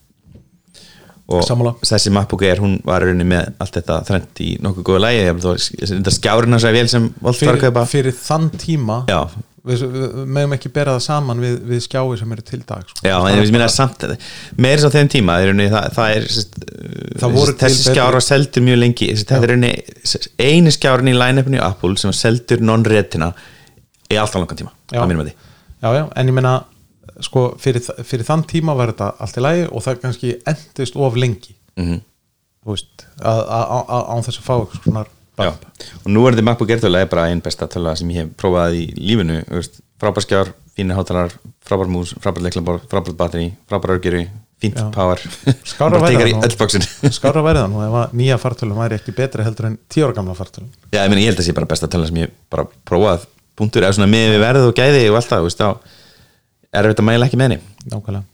og 1.32 1.46
Sammála. 1.48 1.74
þessi 1.88 2.12
MacBook 2.14 2.44
Air 2.44 2.60
hún 2.64 2.76
var 2.86 3.06
rauninni 3.06 3.26
með 3.30 3.54
allt 3.64 3.78
þetta 3.78 4.02
þrennt 4.10 4.44
í 4.44 4.50
nokkuð 4.64 4.88
góða 4.90 5.06
lægi 5.06 5.24
þetta 5.94 6.14
skjárina 6.18 6.60
svo 6.60 6.74
vel 6.76 6.86
sem 6.92 7.10
að 7.24 7.40
fyrir, 7.40 7.80
fyrir 7.94 8.18
þann 8.18 8.50
tíma 8.60 8.98
já, 9.08 9.22
við, 9.64 9.86
meðum 10.28 10.56
ekki 10.58 10.72
bera 10.76 10.98
það 10.98 11.06
saman 11.06 11.44
við, 11.44 11.56
við 11.70 11.86
skjái 11.86 12.20
sem 12.20 12.36
eru 12.36 12.44
til 12.50 12.60
dag 12.68 12.84
sko. 12.90 13.06
já, 13.08 13.16
en 13.22 13.40
ég 13.40 13.54
minna 13.56 13.70
samt 13.72 14.04
meira 14.60 14.84
svo 14.84 14.92
þeim 14.98 15.14
tíma, 15.16 15.40
rauninni, 15.46 15.70
það, 15.72 15.90
það 15.96 16.18
er 16.18 16.30
Það 17.24 17.40
þessi 17.64 17.88
skjár 17.88 18.18
var 18.18 18.26
seldur 18.26 18.68
mjög 18.68 18.82
lengi 18.82 19.10
þetta 19.22 19.40
er 19.40 19.54
rauninni 19.54 19.72
eini 20.44 20.76
skjárin 20.76 21.14
í 21.14 21.16
line-upinu 21.16 21.64
Apple 21.64 21.96
sem 22.02 22.12
var 22.12 22.20
seldur 22.20 22.64
non-retina 22.68 23.32
í 24.12 24.20
alltaf 24.20 24.42
langan 24.42 24.60
tíma 24.60 24.76
Já. 24.92 25.00
að 25.00 25.16
að 25.24 25.32
já, 25.32 25.90
já, 26.00 26.04
en 26.20 26.30
ég 26.32 26.36
meina 26.36 26.58
sko, 27.22 27.46
fyrir, 27.62 27.84
fyrir 28.04 28.26
þann 28.26 28.48
tíma 28.50 28.76
var 28.78 28.94
þetta 28.94 29.12
allt 29.22 29.38
í 29.38 29.44
lagi 29.44 29.68
og 29.70 29.86
það 29.86 30.02
kannski 30.02 30.34
endist 30.50 30.98
of 30.98 31.20
lengi. 31.20 31.56
Mm 31.78 32.02
þú 32.64 32.78
veist, 32.78 33.06
að, 33.20 33.42
að, 33.42 33.74
að, 33.82 34.06
án 34.08 34.26
þess 34.26 34.40
að 34.40 34.46
fá 34.48 34.54
eitthvað 34.56 34.86
svona 34.86 35.06
og 35.44 36.12
nú 36.14 36.24
er 36.28 36.36
þetta 36.36 36.46
MacBook 36.48 36.72
Air 36.72 36.84
tölulega 36.84 37.10
bara 37.12 37.26
einn 37.32 37.42
besta 37.44 37.68
tölulega 37.72 38.00
sem 38.00 38.12
ég 38.14 38.22
hef 38.22 38.32
prófað 38.40 38.78
í 38.78 38.84
lífinu 39.00 39.40
frábær 40.02 40.26
skjár, 40.26 40.52
fínir 40.78 40.98
hátalar 40.98 41.34
frábær 41.66 41.90
mús, 41.92 42.14
frábær 42.22 42.46
leiklabor, 42.46 42.80
frábær 42.92 43.18
batteri 43.18 43.50
frábær 43.72 43.96
örgjöri, 43.96 44.28
fínt 44.62 44.78
Já. 44.80 44.86
power. 44.94 45.20
Skára 45.68 46.00
ef 47.88 47.98
að 48.04 48.16
nýja 48.20 48.40
fartölum 48.42 48.80
væri 48.80 49.00
ekki 49.00 49.16
betri 49.18 49.48
heldur 49.48 49.72
en 49.72 49.80
tíu 49.92 50.06
ára 50.06 50.16
gamla 50.20 50.38
fartölum 50.38 50.70
Já, 50.94 51.02
ég, 51.02 51.10
meni, 51.12 51.26
ég 51.26 51.34
held 51.34 51.40
að 51.40 51.44
það 51.44 51.50
sé 51.50 51.58
bara 51.58 51.72
besta 51.74 51.90
tölulega 51.90 52.14
sem 52.14 52.22
ég 52.24 52.38
bara 52.54 52.68
prófað 52.88 53.28
punktur, 53.60 53.84
eða 53.84 53.98
svona 53.98 54.12
með 54.14 54.36
við 54.36 54.44
verð 54.46 54.70
og 54.70 54.78
gæði 54.78 55.04
og 55.10 55.20
allt 55.20 55.34
það, 55.34 55.44
þú 55.44 55.50
veist, 55.50 55.66
þá 55.66 56.00
er 56.74 56.90
þetta 56.92 57.06
mæla 57.06 57.28
ekki 57.30 57.40
með 57.40 57.50
henni? 57.52 57.74
Nákvæmlega. 57.92 58.30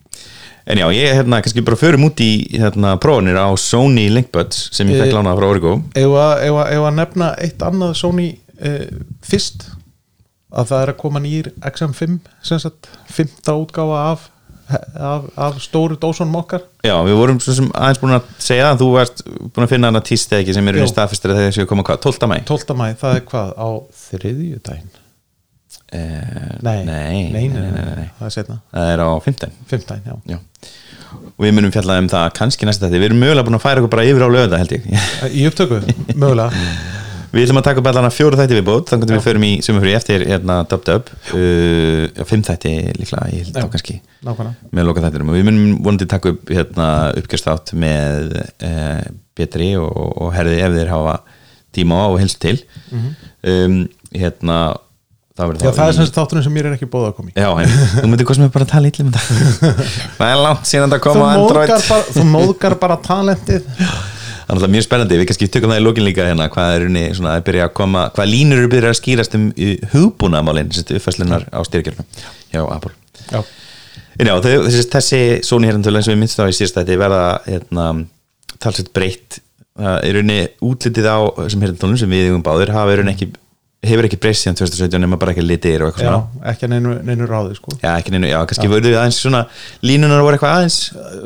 En 0.69 0.77
já, 0.77 0.85
ég 0.93 1.15
hérna 1.17 1.39
kannski 1.41 1.63
bara 1.65 1.79
förum 1.79 2.03
út 2.05 2.19
í 2.21 2.29
hérna 2.53 2.91
prófanir 3.01 3.39
á 3.41 3.49
Sony 3.57 4.05
Linkbuds 4.13 4.67
sem 4.75 4.89
ég 4.91 4.99
Eh, 4.99 5.05
fekk 5.07 5.15
lánað 5.17 5.39
frá 5.39 5.47
Origo. 5.49 5.71
Ef 5.97 6.13
að, 6.13 6.33
ef 6.45 6.57
að, 6.61 6.73
ef 6.75 6.83
að 6.85 6.97
nefna 6.99 7.29
eitt 7.41 7.63
annað 7.65 7.95
Sony 7.97 8.27
eh, 8.61 8.83
fyrst? 9.25 9.65
Að 10.53 10.69
það 10.69 10.83
er 10.83 10.91
að 10.93 10.99
koma 11.01 11.21
nýr 11.23 11.49
XM5 11.61 12.19
sem 12.45 12.61
sagt, 12.61 12.89
fymta 13.09 13.53
útgáfa 13.57 13.97
af, 14.11 14.29
af, 14.93 15.25
af 15.37 15.59
stóru 15.61 15.97
dósunum 15.97 16.37
okkar. 16.41 16.63
Já, 16.85 16.95
við 17.05 17.17
vorum 17.17 17.41
svo 17.41 17.57
sem 17.57 17.69
aðeins 17.73 18.01
búin 18.01 18.17
að 18.17 18.31
segja 18.41 18.69
að 18.71 18.81
þú 18.83 18.93
varst 18.93 19.25
búin 19.25 19.65
að 19.65 19.73
finna 19.73 19.89
hana 19.89 20.05
tísti 20.05 20.37
ekki 20.39 20.53
sem 20.57 20.69
eru 20.69 20.85
í 20.85 20.89
staðfestir 20.89 21.33
að 21.33 21.43
þeir 21.43 21.57
séu 21.57 21.65
að 21.65 21.71
koma 21.73 21.85
hvað, 21.89 22.01
12. 22.05 22.29
mæ 22.29 22.37
12. 22.49 22.77
mæ, 22.77 22.87
það 23.01 23.19
er 23.19 23.29
hvað, 23.33 23.53
á 23.57 23.69
þriðju 24.05 24.63
Eh, 24.69 25.08
nei, 25.89 26.83
nei, 26.85 26.85
nei, 26.85 27.31
nei, 27.33 27.47
nei, 27.49 27.71
nei, 27.73 27.95
nei. 27.97 28.09
það 28.19 28.91
er 28.93 29.01
á 29.01 29.09
15 29.25 29.57
fimmtæn, 29.69 30.05
já. 30.05 30.15
Já. 30.35 30.39
Og 31.09 31.41
við 31.41 31.55
munum 31.57 31.73
fjallað 31.73 32.03
um 32.03 32.07
það 32.11 32.27
kannski 32.37 32.67
næsta 32.67 32.85
þetta 32.85 32.99
Við 33.01 33.07
erum 33.09 33.21
mögulega 33.23 33.47
búin 33.47 33.57
að 33.57 33.63
færa 33.63 33.81
okkur 33.81 33.93
bara 33.95 34.05
yfir 34.05 34.25
á 34.25 34.29
lögða 34.29 34.59
held 34.61 34.73
ég. 34.75 34.87
Í 35.33 35.45
upptöku, 35.49 35.79
mögulega. 36.21 36.65
Við 37.29 37.45
ætlum 37.45 37.59
að 37.61 37.65
taka 37.67 37.81
upp 37.81 37.87
allan 37.91 38.07
að 38.07 38.15
fjóru 38.15 38.37
þætti 38.39 38.55
við 38.57 38.63
bót 38.65 38.89
Þannig 38.89 39.05
að 39.05 39.11
við 39.13 39.25
förum 39.27 39.43
í 39.45 39.49
sumafrí 39.61 39.91
eftir 39.93 40.23
hérna 40.25 40.55
Dub 40.69 40.85
Dub 40.87 41.11
uh, 41.13 42.23
fimm 42.25 42.45
þætti 42.45 42.71
líklega, 42.97 43.27
ég 43.33 43.43
held 43.45 43.59
þá 43.59 43.73
kannski. 43.75 43.97
nákvæmlega, 44.25 44.69
með 44.73 44.87
loka 44.87 45.03
þættinum. 45.05 45.29
Og 45.29 45.37
við 45.37 45.45
munum 45.45 45.75
vonandi 45.85 46.07
taka 46.09 46.33
upp 46.33 46.53
hérna, 46.53 46.87
uppgjörst 47.21 47.73
með 47.77 48.33
uh, 48.65 49.03
Betri 49.37 49.71
og, 49.77 49.93
og 49.93 50.33
herði 50.33 50.57
ef 50.65 50.77
þeir 50.79 50.93
hafa 50.95 51.15
tíma 51.77 52.01
á 52.01 52.05
og 52.09 52.17
helst 52.21 52.41
til. 52.41 52.57
Um, 53.45 53.83
hérna 54.09 54.59
það 55.39 55.63
já 55.63 55.71
það 55.77 55.89
er 55.89 55.95
sem 55.97 56.07
sagt 56.09 56.17
þátturinn 56.19 56.45
sem 56.45 56.55
mér 56.55 56.67
er 56.69 56.75
ekki 56.75 56.89
bóða 56.91 57.09
að 57.11 57.17
koma 57.19 57.31
í. 57.31 57.35
Já, 57.39 57.49
þú 57.95 58.07
myndir 58.11 58.27
hvað 58.27 58.39
sem 58.39 58.45
er 58.45 58.53
bara 58.55 58.65
að 58.67 58.71
tala 58.73 58.89
ítli 58.91 59.05
um 59.05 59.11
Það 60.19 60.29
er 60.29 60.41
langt 60.43 60.69
síðan 60.69 60.93
það 60.93 60.99
þú 60.99 61.05
koma 61.07 61.29
Android. 61.33 61.69
móðgar 61.69 61.85
bara, 61.89 62.15
þú 62.17 62.25
móðgar 62.33 62.75
bara 62.83 62.97
talentið. 63.05 63.69
Það 63.69 63.87
er 63.87 64.57
náttúrulega 64.57 64.73
mjög 64.73 64.85
spennandi, 64.87 65.17
við 65.21 65.29
kannski 65.29 65.49
tökum 65.53 65.73
það 65.73 65.79
í 65.79 65.85
lókin 65.85 66.07
líka 66.07 66.25
hérna, 66.25 66.49
hvað 66.49 66.75
er 66.75 66.85
unni, 66.87 67.03
svona 67.13 67.35
að 67.37 67.43
byrja 67.49 67.67
að 67.67 67.73
koma 67.77 68.05
hvað 68.15 68.31
línur 68.31 68.61
eru 68.63 68.71
byrja 68.73 68.93
að 68.93 68.97
skýrast 68.97 69.35
um 69.37 69.43
hugbúnaðmálin, 69.93 70.71
uppfæslunar 70.97 71.45
á 71.53 71.59
styrkjörnum 71.69 72.07
Já, 72.49 72.63
Apple. 72.65 72.95
Já, 73.29 73.43
En 74.19 74.27
Já, 74.27 74.33
þessi, 74.43 74.87
þessi 74.91 75.19
Sony 75.47 75.69
herrantölu 75.69 75.99
eins 76.01 76.09
og 76.09 76.15
við 76.15 76.23
minnst 76.23 76.41
á 76.41 76.49
í 76.49 76.55
síðast 76.57 76.79
þetta 76.81 76.97
verða 76.99 77.21
hérna, 77.45 77.85
talsett 78.59 78.89
breytt. 78.91 79.37
Er 79.79 80.17
unni 80.19 80.41
útlitið 80.65 81.07
á 81.07 81.17
þessum 81.45 81.61
herrantölum 81.63 82.01
sem 82.01 82.11
við 82.11 82.33
um 82.33 82.41
báður 82.43 82.73
hafa 82.75 82.97
er 82.97 83.05
ekki 83.13 83.29
hefur 83.83 84.05
ekki 84.09 84.17
breyst 84.19 84.43
síðan 84.43 84.57
2017 84.59 84.99
nema 84.99 85.17
bara 85.19 85.31
ekki 85.31 85.43
litir 85.45 85.83
og 85.85 85.91
eitthvað 85.93 86.03
já, 86.03 86.11
svona. 86.11 86.41
ekki 86.51 86.67
neinu, 86.71 86.95
neinu 87.07 87.27
ráði 87.29 87.55
sko. 87.55 87.71
Já, 87.79 87.93
ekki 88.01 88.11
neinu, 88.11 88.27
já, 88.27 88.39
kannski 88.49 88.67
voru 88.71 88.89
þau 88.91 88.97
aðeins 88.99 89.19
svona 89.23 89.39
línunar 89.87 90.23
voru 90.25 90.35
eitthvað 90.35 90.55
aðeins 90.57 90.79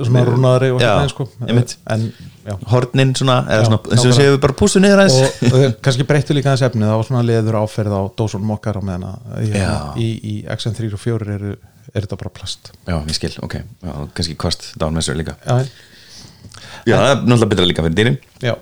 svona 0.05 0.23
rúnaðari 0.27 0.69
og 0.75 0.83
Já, 0.83 0.91
eitthvað 0.91 1.09
sko. 1.15 1.25
einmitt. 1.47 1.73
en 1.95 2.03
já. 2.45 2.53
Hornin 2.69 3.13
svona, 3.17 3.37
eða 3.49 3.63
Já, 3.63 3.69
svona 3.71 3.79
eins 3.97 4.05
og 4.05 4.19
við 4.21 4.37
bara 4.45 4.57
pústu 4.59 4.81
niður 4.83 5.01
aðeins. 5.01 5.17
Og, 5.49 5.55
og 5.57 5.77
kannski 5.87 6.05
breyttu 6.11 6.37
líka 6.37 6.53
þess 6.53 6.67
efni 6.69 6.85
það 6.85 6.99
var 7.01 7.07
svona 7.09 7.23
leður 7.31 7.57
áferð 7.63 7.95
á 7.97 8.01
dósunum 8.21 8.53
okkar 8.57 8.77
á 8.77 8.81
meðan 8.85 9.07
að 9.09 9.47
í, 9.47 9.49
Já. 9.57 9.71
í, 9.97 10.09
í 10.21 10.35
XM3 10.53 10.91
og 10.93 11.01
4 11.01 11.33
eru, 11.39 11.55
er 11.93 12.05
þetta 12.05 12.19
bara 12.21 12.33
plast. 12.37 12.69
Já, 12.85 12.99
ég 13.01 13.17
skil, 13.17 13.33
ok, 13.49 13.57
já, 13.81 13.95
kannski 14.13 14.37
kost 14.45 14.69
dánmessur 14.77 15.17
líka. 15.17 15.33
Já, 15.41 15.63
Já, 16.85 16.97
það 16.99 17.09
er 17.09 17.17
náttúrulega 17.23 17.49
betra 17.55 17.65
líka 17.65 17.83
fyrir 17.85 17.97
dýrin. 17.97 18.17
Já, 18.43 18.53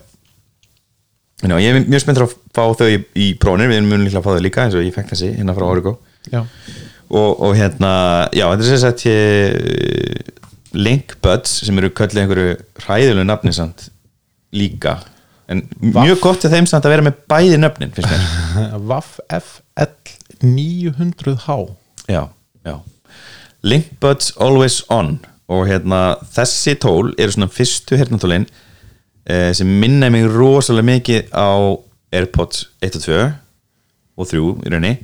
Já, 1.41 1.55
ég 1.57 1.71
er 1.73 1.85
mjög 1.89 2.03
spenntur 2.03 2.27
að 2.27 2.35
fá 2.53 2.63
þau 2.77 2.87
í, 2.91 2.97
í 3.17 3.27
prónir, 3.41 3.71
við 3.71 3.81
munum 3.85 4.05
líklega 4.05 4.21
að 4.21 4.27
fá 4.27 4.35
þau 4.35 4.45
líka 4.45 4.65
eins 4.65 4.77
og 4.77 4.85
ég 4.85 4.93
fekk 4.93 5.13
þessi 5.13 5.31
hérna 5.39 5.55
frá 5.57 5.65
Origo. 5.65 5.95
Og, 7.11 7.31
og 7.43 7.55
hérna, 7.57 7.93
já, 8.31 8.45
þetta 8.45 8.61
er 8.61 8.69
sem 8.69 8.81
sagt 8.83 9.05
ég, 9.09 10.35
Link 10.77 11.17
Buds 11.25 11.57
sem 11.65 11.81
eru 11.81 11.89
köllið 11.97 12.21
einhverju 12.23 12.53
hræðilegu 12.85 13.25
nafni 13.27 13.55
samt 13.55 13.89
líka. 14.55 14.99
En 15.51 15.65
mjög 15.81 16.21
gott 16.23 16.43
til 16.43 16.51
þeim 16.53 16.69
samt 16.69 16.85
að 16.87 16.93
vera 16.95 17.07
með 17.09 17.17
bæði 17.31 17.57
nöfnin 17.59 17.91
Vaff 18.87 19.17
FL 19.27 20.15
900H 20.41 21.57
já, 22.07 22.23
já. 22.65 22.75
Link 23.61 23.91
Buds 23.99 24.31
Always 24.41 24.81
On. 24.89 25.17
Og 25.51 25.65
hérna 25.67 26.15
þessi 26.31 26.77
tól 26.79 27.11
eru 27.19 27.33
svona 27.33 27.51
fyrstu 27.51 27.97
hernatólin 27.99 28.47
eh, 29.25 29.51
sem 29.57 29.69
minna 29.81 30.09
mig 30.13 30.27
rosalega 30.29 30.89
mikið 30.91 31.31
á 31.35 31.49
Airpods 32.11 32.65
1 32.83 32.97
og 32.99 33.05
2 33.05 33.19
og 34.21 34.31
3 34.31 34.41
í 34.41 34.73
rauninni. 34.73 34.95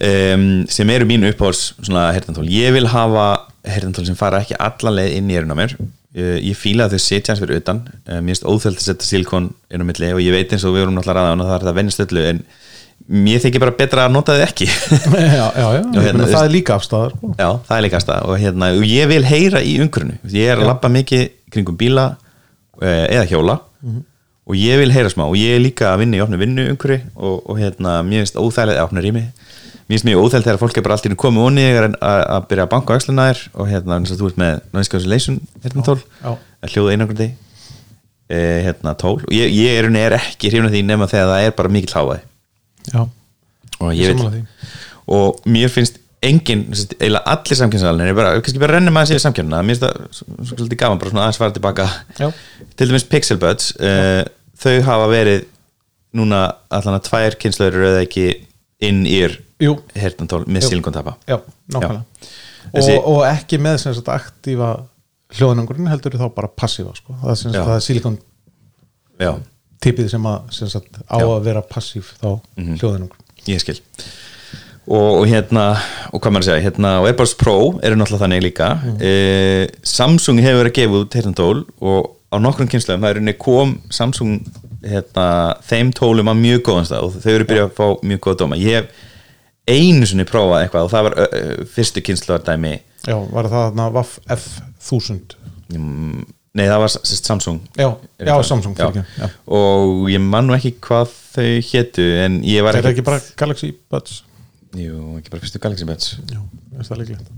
Um, 0.00 0.64
sem 0.72 0.88
eru 0.94 1.04
mínu 1.08 1.28
uppáhalds 1.28 1.74
svona 1.82 2.06
hernatól 2.14 2.46
ég 2.48 2.72
vil 2.72 2.86
hafa 2.88 3.24
hernatól 3.68 4.06
sem 4.08 4.16
fara 4.16 4.38
ekki 4.40 4.56
alla 4.56 4.92
leið 4.96 5.16
inn 5.18 5.32
í 5.32 5.36
eruna 5.36 5.56
mér. 5.58 5.74
Ég, 6.16 6.38
ég 6.50 6.56
fíla 6.56 6.86
að 6.86 6.96
þau 6.96 7.02
setja 7.04 7.34
hans 7.34 7.42
fyrir 7.42 7.60
utan. 7.60 7.82
Um, 8.06 8.22
mér 8.24 8.32
finnst 8.32 8.46
óþöld 8.48 8.80
að 8.80 8.86
setja 8.86 9.08
silikon 9.08 9.50
inn 9.68 9.84
á 9.84 9.88
milli 9.88 10.12
og 10.14 10.22
ég 10.24 10.36
veit 10.36 10.54
eins 10.54 10.64
og 10.64 10.76
við 10.76 10.86
vorum 10.86 10.96
náttúrulega 10.96 11.34
ræða 11.34 11.44
það 11.44 11.54
er 11.56 11.64
þetta 11.64 11.76
vennist 11.80 12.04
öllu 12.06 12.24
en 12.30 12.42
mér 13.10 13.42
þykir 13.42 13.64
bara 13.64 13.76
betra 13.76 14.06
að 14.06 14.16
nota 14.16 14.36
þau 14.38 14.46
ekki. 14.46 14.70
Já, 15.40 15.46
já, 15.56 15.68
já, 15.76 16.00
hérna, 16.04 16.26
það 16.30 16.42
er 16.44 16.52
líka 16.54 16.76
afstæðar 16.76 17.14
sko. 17.16 17.34
Já, 17.34 17.48
það 17.66 17.76
er 17.76 17.84
líkast 17.86 18.10
það 18.10 18.26
og, 18.28 18.34
hérna, 18.40 18.72
og 18.76 18.84
ég 18.86 19.08
vil 19.10 19.22
heyra 19.26 19.62
í 19.64 19.76
umhverfinu. 19.82 20.18
Ég 20.36 20.52
er 20.52 20.60
að 20.60 20.70
labba 20.70 20.92
mikið 20.92 21.24
kringum 21.50 21.78
bíla 21.80 22.04
eða 22.86 23.26
hjóla. 23.30 23.58
Og 24.50 24.56
ég 24.58 24.80
vil 24.80 24.90
heyra 24.94 25.10
smá. 25.12 25.26
Og 25.28 25.36
ég 25.38 25.56
er 25.56 25.62
líka 25.62 25.92
að 25.92 26.04
vinna 26.04 26.18
í 26.18 26.22
opnu 26.24 26.38
vinnu 26.40 26.64
umhverfi 26.72 27.04
og, 27.14 27.44
og 27.44 27.60
hérna, 27.60 28.00
mér 28.06 28.24
finnst 28.24 28.40
óþægilegt 28.40 28.80
að 28.80 28.88
opna 28.88 29.04
rými. 29.04 29.26
Mér 29.86 29.94
finnst 29.94 30.08
mjög 30.08 30.24
óþægilegt 30.24 30.48
þegar 30.48 30.60
fólk 30.62 30.80
er 30.80 30.86
bara 30.86 30.96
alltaf 30.96 31.16
komið 31.20 31.46
onni 31.46 31.66
að, 31.76 31.94
að 32.00 32.48
byrja 32.50 32.66
að 32.66 32.72
banka 32.74 32.98
þær 33.04 33.44
og 33.54 33.70
hérna, 33.70 34.00
eins 34.00 34.14
og 34.14 34.20
þú 34.20 34.30
ert 34.30 34.40
með 34.42 34.90
cancellation 34.94 35.38
hérna 35.64 35.86
tól, 35.86 36.00
hljóða 36.66 36.96
einangrandi 36.96 37.28
eh, 38.30 38.58
hérna 38.66 38.94
tól. 38.98 39.18
Og 39.22 39.32
ég, 39.34 39.54
ég 39.54 39.78
er, 39.78 39.90
er 40.02 40.18
ekki 40.18 40.50
hrifna 40.50 40.72
því 40.72 40.84
nema 40.88 41.10
þegar 41.10 41.32
það 41.34 41.46
er 41.46 41.56
bara 41.58 41.74
mikill 41.76 41.94
hávaði 41.94 42.22
já, 42.90 43.02
og 43.80 43.90
Ég 43.96 44.14
veit 44.14 44.44
og 45.10 45.40
mér 45.50 45.72
finnst 45.72 45.98
engin, 46.22 46.66
eiginlega 46.74 47.22
allir 47.32 47.58
samkynnsæðalinn 47.60 48.16
bara, 48.18 48.34
kannski 48.40 48.60
bara 48.60 48.76
rennum 48.76 48.98
aðeins 49.00 49.14
yfir 49.14 49.24
samkynna 49.24 49.62
mér 49.64 49.78
finnst 49.78 49.86
það 49.86 50.18
svo- 50.18 50.36
svo 50.44 50.58
svolítið 50.58 50.80
gaman, 50.82 51.00
bara 51.00 51.12
svona 51.12 51.22
aðeins 51.24 51.40
fara 51.40 51.54
tilbaka. 51.56 51.86
Já, 52.18 52.28
til 52.76 52.88
dæmis 52.90 53.06
Pixel 53.08 53.40
Buds 53.40 53.70
uh, 53.80 54.22
þau 54.60 54.74
hafa 54.84 55.06
verið 55.12 55.46
núna 56.20 56.42
allan 56.68 56.98
að 56.98 57.06
tvær 57.08 57.38
kynslaður 57.40 57.86
eða 57.92 58.02
ekki 58.04 58.26
inn 58.84 59.04
ír 59.08 59.38
jú, 59.62 59.76
hertantól 59.96 60.44
með 60.46 60.66
Þessi- 62.70 62.98
og, 62.98 63.06
og 63.08 63.22
ekki 63.24 63.56
með 63.62 63.78
sem 63.80 63.94
sagt 63.96 64.10
aktífa 64.12 64.74
hljóðnangurinn 65.38 65.88
heldur 65.88 66.18
þá 66.20 66.26
bara 66.34 66.50
passífa 66.52 66.92
sko. 66.98 67.14
það 67.22 67.54
það 67.56 67.74
er 67.74 67.84
silikon 67.86 68.18
já, 69.20 69.32
tipið 69.80 70.10
sem, 70.12 70.26
að, 70.28 70.50
sem 70.54 70.70
sagt, 70.72 71.00
á 71.08 71.16
Já. 71.16 71.24
að 71.24 71.44
vera 71.46 71.62
passív 71.64 72.12
þá 72.20 72.40
mm 72.56 72.76
-hmm. 72.76 73.10
ég 73.48 73.60
skil 73.62 73.80
og, 74.90 75.10
og 75.20 75.26
hérna 75.30 75.66
og 76.10 76.18
hvað 76.18 76.32
maður 76.34 76.42
að 76.44 76.48
segja, 76.50 76.64
hérna 76.66 76.94
og 77.00 77.06
Airpods 77.10 77.34
Pro 77.38 77.56
eru 77.86 77.98
náttúrulega 78.00 78.24
þannig 78.24 78.42
líka 78.48 78.70
mm. 78.78 79.04
Samsung 79.86 80.40
hefur 80.42 80.64
verið 80.64 80.72
að 80.72 80.78
gefa 80.80 81.02
út 81.04 81.18
hertantól 81.20 81.60
og 81.80 82.10
á 82.30 82.36
nokkrum 82.42 82.70
kynsluðum 82.70 83.04
það 83.06 83.14
er 83.14 83.20
unni 83.22 83.36
kom 83.38 83.76
Samsung 83.94 84.40
hérna, 84.86 85.28
þeim 85.66 85.92
tólum 85.96 86.30
á 86.30 86.34
mjög 86.34 86.64
góðan 86.70 86.88
stað 86.88 87.06
og 87.06 87.18
þau 87.22 87.32
eru 87.36 87.48
byrjað 87.50 87.68
að 87.68 87.78
fá 87.78 87.86
mjög 88.10 88.22
góða 88.26 88.40
dóma 88.42 88.58
ég 88.60 88.80
hef 88.80 89.06
einu 89.70 90.08
sinni 90.08 90.26
prófað 90.26 90.64
eitthvað 90.64 90.86
og 90.88 90.92
það 90.94 91.06
var 91.06 91.18
fyrstu 91.74 92.02
kynsluðar 92.06 92.46
dæmi 92.48 92.74
já, 93.06 93.16
var 93.30 93.50
það 93.52 93.66
þarna 93.68 93.90
Vaff 93.98 94.18
F1000 94.26 95.36
Mm, 95.70 96.24
Nei, 96.58 96.64
það 96.66 96.80
var 96.82 96.90
Samsung 97.06 97.60
já, 97.78 97.86
Er 98.18 98.26
já? 98.26 98.32
Samsung 98.42 98.72
já. 98.74 98.88
já. 98.90 99.26
Og 99.54 100.08
ég 100.10 100.18
man 100.18 100.48
nú 100.48 100.56
ekki 100.56 100.72
hvað 100.82 101.12
þau 101.36 101.44
hétu 101.68 102.06
En 102.24 102.40
ég 102.42 102.64
var 102.66 102.74
er 102.74 102.82
það 102.82 102.90
ekki 102.90 103.04
ekki 103.04 103.06
bara 103.06 103.20
Galaxy 103.38 103.70
Buds 103.92 104.16
Jú, 104.78 105.18
ekki 105.18 105.32
bara 105.32 105.42
fyrstu 105.42 105.60
Galaxy 105.62 105.86
já, 106.30 106.40
er 106.78 106.86
það 106.86 107.00
líklegt. 107.02 107.30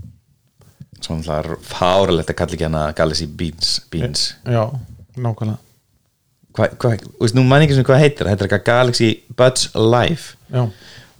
Svo 1.03 1.17
það 1.25 1.39
er 1.39 1.61
fáralegt 1.67 2.31
að 2.31 2.37
kalla 2.39 2.57
ekki 2.57 2.67
hana 2.67 2.83
Galaxy 2.95 3.27
Beans, 3.27 3.71
Beans. 3.91 4.25
já, 4.45 4.63
nákvæmlega. 5.17 5.59
Hvað, 6.53 6.75
hva, 6.77 6.91
veist, 7.23 7.33
nú 7.33 7.43
man 7.47 7.63
ég 7.63 7.67
ekki 7.67 7.79
sem 7.79 7.87
hvað 7.87 8.03
heitir. 8.03 8.29
Þetta 8.29 8.45
er 8.45 8.47
eitthvað 8.47 8.67
Galaxy 8.67 9.09
Buds 9.39 9.71
Live. 9.73 10.35
Já, 10.53 10.67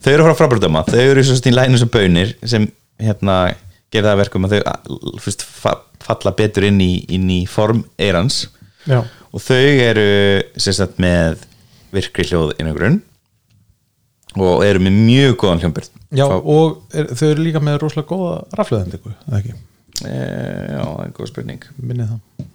Þau 0.03 0.11
eru 0.11 0.25
frá 0.27 0.35
frábærdöma, 0.35 0.81
þau 0.83 0.99
eru 0.99 1.21
svo 1.23 1.37
stíl 1.39 1.55
læginu 1.55 1.79
sem 1.79 1.89
bönir 1.89 2.33
sem 2.43 2.65
hérna 2.99 3.37
gerir 3.93 4.03
það 4.09 4.11
að 4.11 4.19
verkum 4.19 4.47
að 4.47 4.55
þau 4.57 5.19
fyrst, 5.23 5.45
fa 5.47 5.77
falla 6.03 6.33
betur 6.35 6.65
inn 6.67 6.81
í, 6.83 6.91
inn 7.15 7.29
í 7.31 7.39
form 7.47 7.85
eirans. 7.95 8.41
Já, 8.83 8.99
og 8.99 9.41
þau 9.45 9.61
eru 9.85 10.03
sérstætt 10.59 10.99
með 11.01 11.45
virkri 11.95 12.25
hljóð 12.27 12.51
innan 12.59 12.99
og 14.33 14.63
eru 14.65 14.81
með 14.83 14.97
mjög 15.07 15.35
góðan 15.39 15.61
hljómbyrð 15.63 15.92
já 16.13 16.25
og 16.29 16.81
er, 16.93 17.11
þau 17.17 17.27
eru 17.29 17.45
líka 17.45 17.61
með 17.63 17.79
rosalega 17.81 18.09
góða 18.09 18.33
rafleðendingu, 18.59 19.13
eða 19.27 19.39
ekki, 19.39 19.53
e, 20.03 20.13
Já, 20.13 20.81
það 20.83 21.03
er 21.05 21.13
góð 21.17 21.29
spurning. 21.31 21.67
Minnið 21.81 22.11
það. 22.13 22.49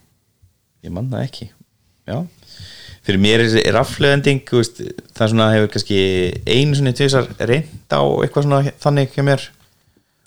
Ég 0.87 0.95
man 0.95 1.11
það 1.13 1.25
ekki. 1.27 1.49
Já. 2.09 2.19
Fyrir 3.09 3.23
mér 3.23 3.45
er, 3.45 3.55
er 3.63 3.77
rafleðending 3.77 4.43
það 4.49 5.31
svona 5.33 5.53
hefur 5.55 5.71
kannski 5.73 6.01
einu 6.45 6.77
svona 6.77 6.95
tvisar 6.97 7.31
reynd 7.39 7.95
á 7.95 8.03
eitthvað 8.25 8.47
svona 8.47 8.75
þannig 8.83 9.15
hjá 9.15 9.25
mér. 9.27 9.47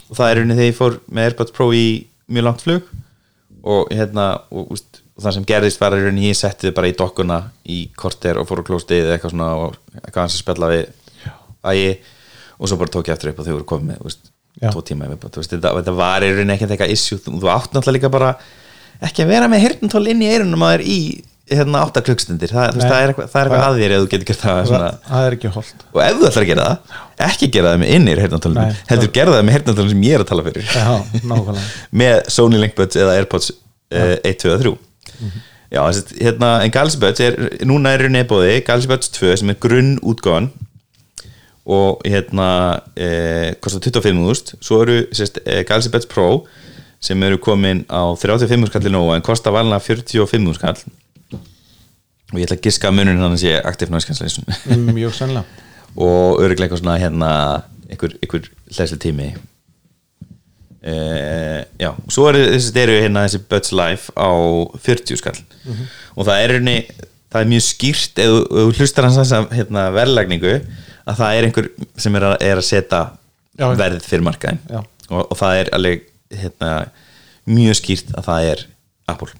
Og 0.09 0.17
það 0.17 0.32
er 0.32 0.41
unni 0.41 0.57
þegar 0.57 0.71
ég 0.71 0.79
fór 0.79 0.97
með 1.07 1.29
AirPods 1.29 1.55
Pro 1.55 1.69
í 1.75 1.86
mjög 2.32 2.47
langt 2.47 2.65
flug. 2.65 2.89
Og 3.61 3.91
hérna 3.93 4.25
og, 4.49 4.71
úst, 4.73 5.03
og 5.15 5.25
það 5.25 5.38
sem 5.38 5.45
gerðist 5.51 5.84
var 5.84 5.93
rauninni 5.95 6.32
ég 6.32 6.39
setti 6.39 6.67
þið 6.67 6.77
bara 6.79 6.89
í 6.89 6.97
dokkuna 6.97 7.38
í 7.69 7.84
korter 7.95 8.41
og 8.41 8.49
fór 8.49 8.63
að 8.63 8.71
klóstið 8.71 9.05
eða 9.05 9.17
eitthvað 9.17 9.36
svona 9.36 9.51
og 9.59 9.77
eitthvað 10.01 10.23
hans 10.23 10.39
að 10.39 10.43
spjalla 10.43 10.71
við 10.71 10.89
ægi 11.71 11.93
og 12.62 12.70
svo 12.70 12.78
bara 12.78 12.93
tók 12.93 13.09
ég 13.09 13.18
eftir 13.18 13.32
upp 13.32 13.41
og 13.41 13.47
þau 13.47 13.55
voru 13.57 13.68
komið 13.74 14.16
Já. 14.62 14.70
tvo 14.70 14.84
tíma 14.86 15.07
í 15.07 15.16
þú 15.16 15.39
veist, 15.39 15.53
þetta, 15.55 15.74
þetta 15.80 15.93
var 15.97 16.24
í 16.26 16.30
rauninni 16.36 16.53
ekkert 16.57 16.74
eitthvað 16.76 16.93
issue, 16.93 17.18
þú, 17.24 17.38
átt 17.49 17.72
náttúrulega 17.72 17.97
líka 17.97 18.09
bara 18.12 18.32
ekki 19.01 19.24
að 19.24 19.32
vera 19.32 19.49
með 19.49 19.64
hirtintól 19.64 20.01
inn 20.12 20.22
í 20.22 20.28
eirunum 20.30 20.66
að 20.68 20.74
þér 20.76 20.84
í 20.91 20.97
hérna 21.51 21.82
átta 21.86 22.03
klukkstundir 22.05 22.51
það, 22.51 22.76
þú 22.76 22.80
veist, 22.80 22.86
Nei. 22.86 22.91
það 22.91 23.01
er 23.01 23.12
eitthvað, 23.12 23.30
það 23.32 23.41
er 23.41 23.49
eitthvað 23.49 23.66
að 23.68 23.80
þér 23.82 23.93
ef 23.95 24.01
þú 24.03 24.09
getur 24.12 24.28
gert 24.30 24.43
það 24.43 24.59
svona 24.70 24.84
það, 24.84 24.99
það 25.07 25.28
er 25.28 25.38
ekki 25.38 25.53
holdt 25.55 25.86
og 25.88 26.01
ef 26.03 26.20
þú 26.20 26.28
ætlar 26.30 26.45
að 26.45 26.51
gera 26.51 26.68
það 26.68 27.26
ekki 27.28 27.49
gera 27.55 27.72
það 27.72 27.82
með 27.82 27.93
innir 27.95 28.22
heyrnartólunum 28.22 28.70
Nei, 28.70 28.84
heldur 28.91 29.12
gera 29.18 29.34
það 29.36 29.47
með 29.47 29.57
heyrnartólunum 29.57 29.93
sem 29.95 30.05
ég 30.05 30.16
er 30.16 30.24
að 30.24 30.30
tala 30.32 30.45
fyrir. 30.47 30.70
Já, 30.76 30.91
með 32.03 32.22
Sony 32.36 32.62
Linkbuds 32.62 32.99
eða 33.01 33.18
Airpods 33.18 33.51
uh, 33.51 34.16
1, 34.22 34.38
2 34.45 34.53
og 34.53 34.64
3 34.64 34.76
já, 35.72 35.82
þessi, 35.88 36.18
hérna, 36.20 36.51
en 36.66 36.74
Galaxy 36.74 36.99
Buds 37.01 37.24
er 37.24 37.38
núna 37.68 37.95
er 37.95 38.05
rauninni 38.05 38.28
bóði 38.30 38.57
Galaxy 38.68 38.91
Buds 38.91 39.12
2 39.18 39.36
sem 39.41 39.51
er 39.53 39.59
grunn 39.62 39.95
útgáðan 40.03 40.51
og 41.66 42.01
hérna 42.07 42.47
eh, 42.97 43.53
kostar 43.62 43.84
25.000 43.86 44.57
svo 44.64 44.82
eru 44.82 44.95
eh, 45.45 45.62
Galaxy 45.68 45.91
Buds 45.93 46.07
Pro 46.09 46.45
sem 47.01 47.22
eru 47.24 47.38
komin 47.41 47.84
á 47.89 48.14
35.000 48.18 48.70
skall 48.72 48.89
í 48.89 48.93
nóga 48.93 49.18
en 49.18 49.26
kostar 49.26 49.53
valina 49.53 49.80
45.000 49.82 50.57
skall. 50.57 50.82
Og 52.32 52.39
ég 52.39 52.45
ætla 52.47 52.55
að 52.57 52.66
giska 52.66 52.88
að 52.89 52.97
munin 52.97 53.20
hann 53.20 53.38
sé 53.38 53.57
Active 53.59 53.91
Noise 53.91 54.07
Cancellation. 54.07 54.45
Mjög 54.93 55.16
sannlega 55.18 55.45
og 56.01 56.39
öruglega 56.39 56.70
eitthvað 56.70 56.82
svona 56.86 56.99
hérna 57.01 57.32
einhver, 57.91 58.14
einhver 58.24 58.45
hlæsli 58.72 58.99
tími. 59.03 59.32
Uh, 60.82 61.62
já, 61.78 61.91
svo 62.09 62.30
eru 62.32 62.39
þessi 62.55 62.72
eru 62.82 62.95
hérna 63.03 63.26
þessi 63.28 63.41
Buds 63.51 63.74
Life 63.76 64.14
á 64.18 64.30
40 64.82 65.20
skall. 65.20 65.41
Og 66.16 66.26
það 66.26 66.45
er 66.45 66.55
það 67.32 67.41
er 67.41 67.51
mjög 67.51 67.66
skýrt 67.68 68.22
ef 68.24 68.32
þú- 68.32 68.72
hlustar 68.80 69.07
hans 69.07 69.34
að 69.36 69.51
hérna, 69.55 69.86
verðlagningu 69.95 70.55
að 71.06 71.22
það 71.22 71.38
er 71.38 71.47
einhver 71.47 71.70
sem 72.06 72.18
er 72.20 72.28
að, 72.30 72.36
er 72.47 72.62
að 72.62 72.68
setja 72.68 73.02
Já. 73.60 73.68
verð 73.80 74.08
fyrir 74.08 74.26
markaðin 74.26 74.62
og, 74.72 75.22
og 75.24 75.38
það 75.39 75.60
er 75.60 75.72
alveg 75.78 76.04
hérna, 76.41 76.72
mjög 77.49 77.80
skýrt 77.82 78.12
að 78.16 78.28
það 78.30 78.49
er 78.52 78.66
Apple. 79.12 79.32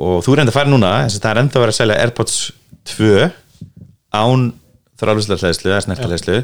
Og 0.00 0.24
þú 0.24 0.34
er 0.34 0.42
enda 0.42 0.52
að 0.52 0.58
fara 0.58 0.72
núna 0.72 0.90
þess 1.04 1.18
að 1.18 1.24
það 1.24 1.30
er 1.30 1.42
enda 1.42 1.56
að 1.58 1.64
vera 1.64 1.74
að 1.74 1.78
selja 1.78 2.00
Airpods 2.04 2.40
2 2.90 3.30
án 4.20 4.50
þráluslega 5.00 5.46
hlæðslu 5.46 5.72
eða 5.72 6.42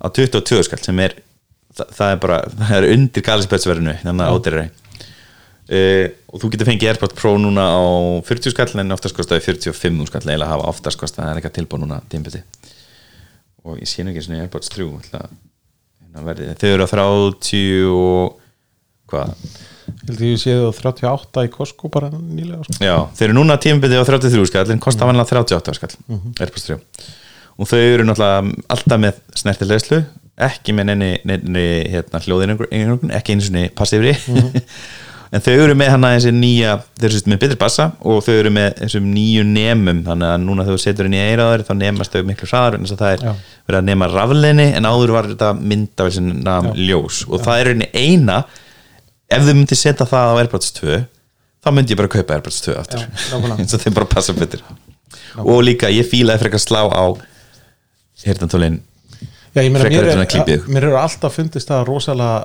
á 0.00 0.06
22 0.08 0.64
skall 0.66 0.82
sem 0.82 1.00
er 1.04 1.16
það, 1.76 1.90
það 1.96 2.12
er 2.12 2.20
bara, 2.22 2.38
það 2.60 2.76
er 2.78 2.88
undir 2.94 3.26
galisbetsverðinu 3.26 3.96
þannig 4.02 4.26
að 4.26 4.36
ádýrari 4.36 4.66
uh, 4.70 6.06
og 6.30 6.42
þú 6.42 6.52
getur 6.54 6.70
fengið 6.70 6.92
Airpods 6.94 7.18
Pro 7.18 7.34
núna 7.40 7.66
á 7.68 7.80
40 8.26 8.54
skall 8.54 8.70
en 8.82 8.96
oftast 8.96 9.16
kostaði 9.16 9.44
45 9.48 10.08
skall 10.10 10.24
eiginlega 10.24 10.50
hafa 10.54 10.70
oftast 10.72 11.00
kostaði, 11.00 11.26
það 11.26 11.34
er 11.34 11.42
ekki 11.42 11.52
að 11.52 11.58
tilbúið 11.58 11.84
núna 11.84 12.00
tímpiti 12.12 12.42
og 13.64 13.80
ég 13.80 13.88
sé 13.90 14.04
nú 14.04 14.12
ekki 14.12 14.24
svona 14.26 14.44
Airpods 14.44 14.70
3 14.72 14.86
ætla, 15.00 15.24
hérna 16.00 16.54
þau 16.60 16.70
eru 16.70 16.86
á 16.86 16.92
30 16.92 17.90
og 17.94 18.38
hvað? 19.10 19.34
Ég 19.90 20.06
held 20.06 20.20
að 20.20 20.26
ég 20.28 20.40
séð 20.40 20.66
á 20.66 20.72
38 20.76 21.44
í 21.48 21.50
Costco 21.50 21.90
bara 21.92 22.12
nýlega 22.14 22.62
sko. 22.62 22.76
Já, 22.84 22.94
þeir 23.18 23.26
eru 23.28 23.36
núna 23.40 23.58
tímabiti 23.60 23.98
á 23.98 24.06
33 24.06 24.46
skall 24.48 24.70
en 24.74 24.82
kosta 24.82 25.08
vanlega 25.08 25.28
38 25.32 25.76
skall 25.80 25.96
Airpods 26.38 26.68
3 26.70 26.78
og 27.60 27.68
þau 27.68 27.80
eru 27.82 28.06
náttúrulega 28.08 28.54
alltaf 28.72 29.02
með 29.02 29.20
snertilegslu 29.36 30.00
ekki 30.40 30.72
með 30.72 30.92
neini, 30.94 31.10
neini 31.28 31.64
hérna, 31.92 32.22
hljóðinningun, 32.24 33.12
ekki 33.12 33.34
einu 33.36 33.44
svona 33.44 33.66
passífri 33.76 34.14
en 35.30 35.44
þau 35.44 35.52
eru 35.52 35.76
með 35.78 35.92
hana 35.94 36.10
þessi 36.16 36.32
nýja, 36.34 36.72
þau 36.98 37.06
eru 37.08 37.20
með 37.32 37.40
betri 37.44 37.58
bassa 37.60 37.86
og 38.00 38.18
þau 38.26 38.32
eru 38.34 38.52
með 38.54 38.72
þessum 38.80 39.06
nýju 39.14 39.44
nemum. 39.46 40.02
Þannig 40.08 40.32
að 40.32 40.42
núna 40.46 40.66
þú 40.66 40.76
setur 40.82 41.08
inn 41.08 41.16
í 41.18 41.22
eiraður 41.22 41.64
þá 41.68 41.72
nemast 41.78 42.16
þau 42.16 42.26
miklu 42.28 42.50
hraðar 42.50 42.78
en 42.78 42.90
það 42.90 43.14
er 43.14 43.24
Já. 43.28 43.32
verið 43.68 43.80
að 43.80 43.88
nema 43.92 44.10
rafleini 44.10 44.68
en 44.74 44.90
áður 44.90 45.14
var 45.16 45.30
þetta 45.30 45.52
mynda 45.60 46.08
við 46.08 46.18
sem 46.18 46.28
nam 46.48 46.70
ljós. 46.78 47.22
Og 47.30 47.46
það 47.46 47.62
er 47.62 47.72
einu 47.74 47.90
eina 47.94 48.42
ef 49.30 49.46
þau 49.46 49.54
myndi 49.54 49.78
setja 49.78 50.08
það 50.10 50.34
á 50.34 50.38
Airpods 50.42 50.74
2 50.80 51.00
þá 51.60 51.72
myndi 51.76 51.94
ég 51.94 52.02
bara 52.02 52.14
kaupa 52.16 52.38
Airpods 52.38 52.62
2 52.66 52.78
aftur. 52.80 53.06
Já, 53.06 53.40
eins 53.60 53.74
og 53.76 53.84
þeim 53.84 53.98
bara 54.00 54.10
passa 54.10 54.34
betur. 54.34 54.64
Og 55.46 55.60
líka 55.62 55.90
ég 55.94 56.08
fílaði 56.10 56.42
frekar 56.46 56.62
slá 56.62 56.82
á 56.90 57.04
hirtantólin 58.26 58.80
Já, 59.50 59.64
ég 59.64 59.72
meina, 59.74 59.82
Frekar 59.82 60.06
að 60.06 60.12
er, 60.14 60.20
ykkur. 60.30 60.66
mér 60.70 60.84
eru 60.86 60.98
alltaf 61.00 61.34
fundist 61.34 61.70
það 61.70 61.88
rosalega 61.88 62.44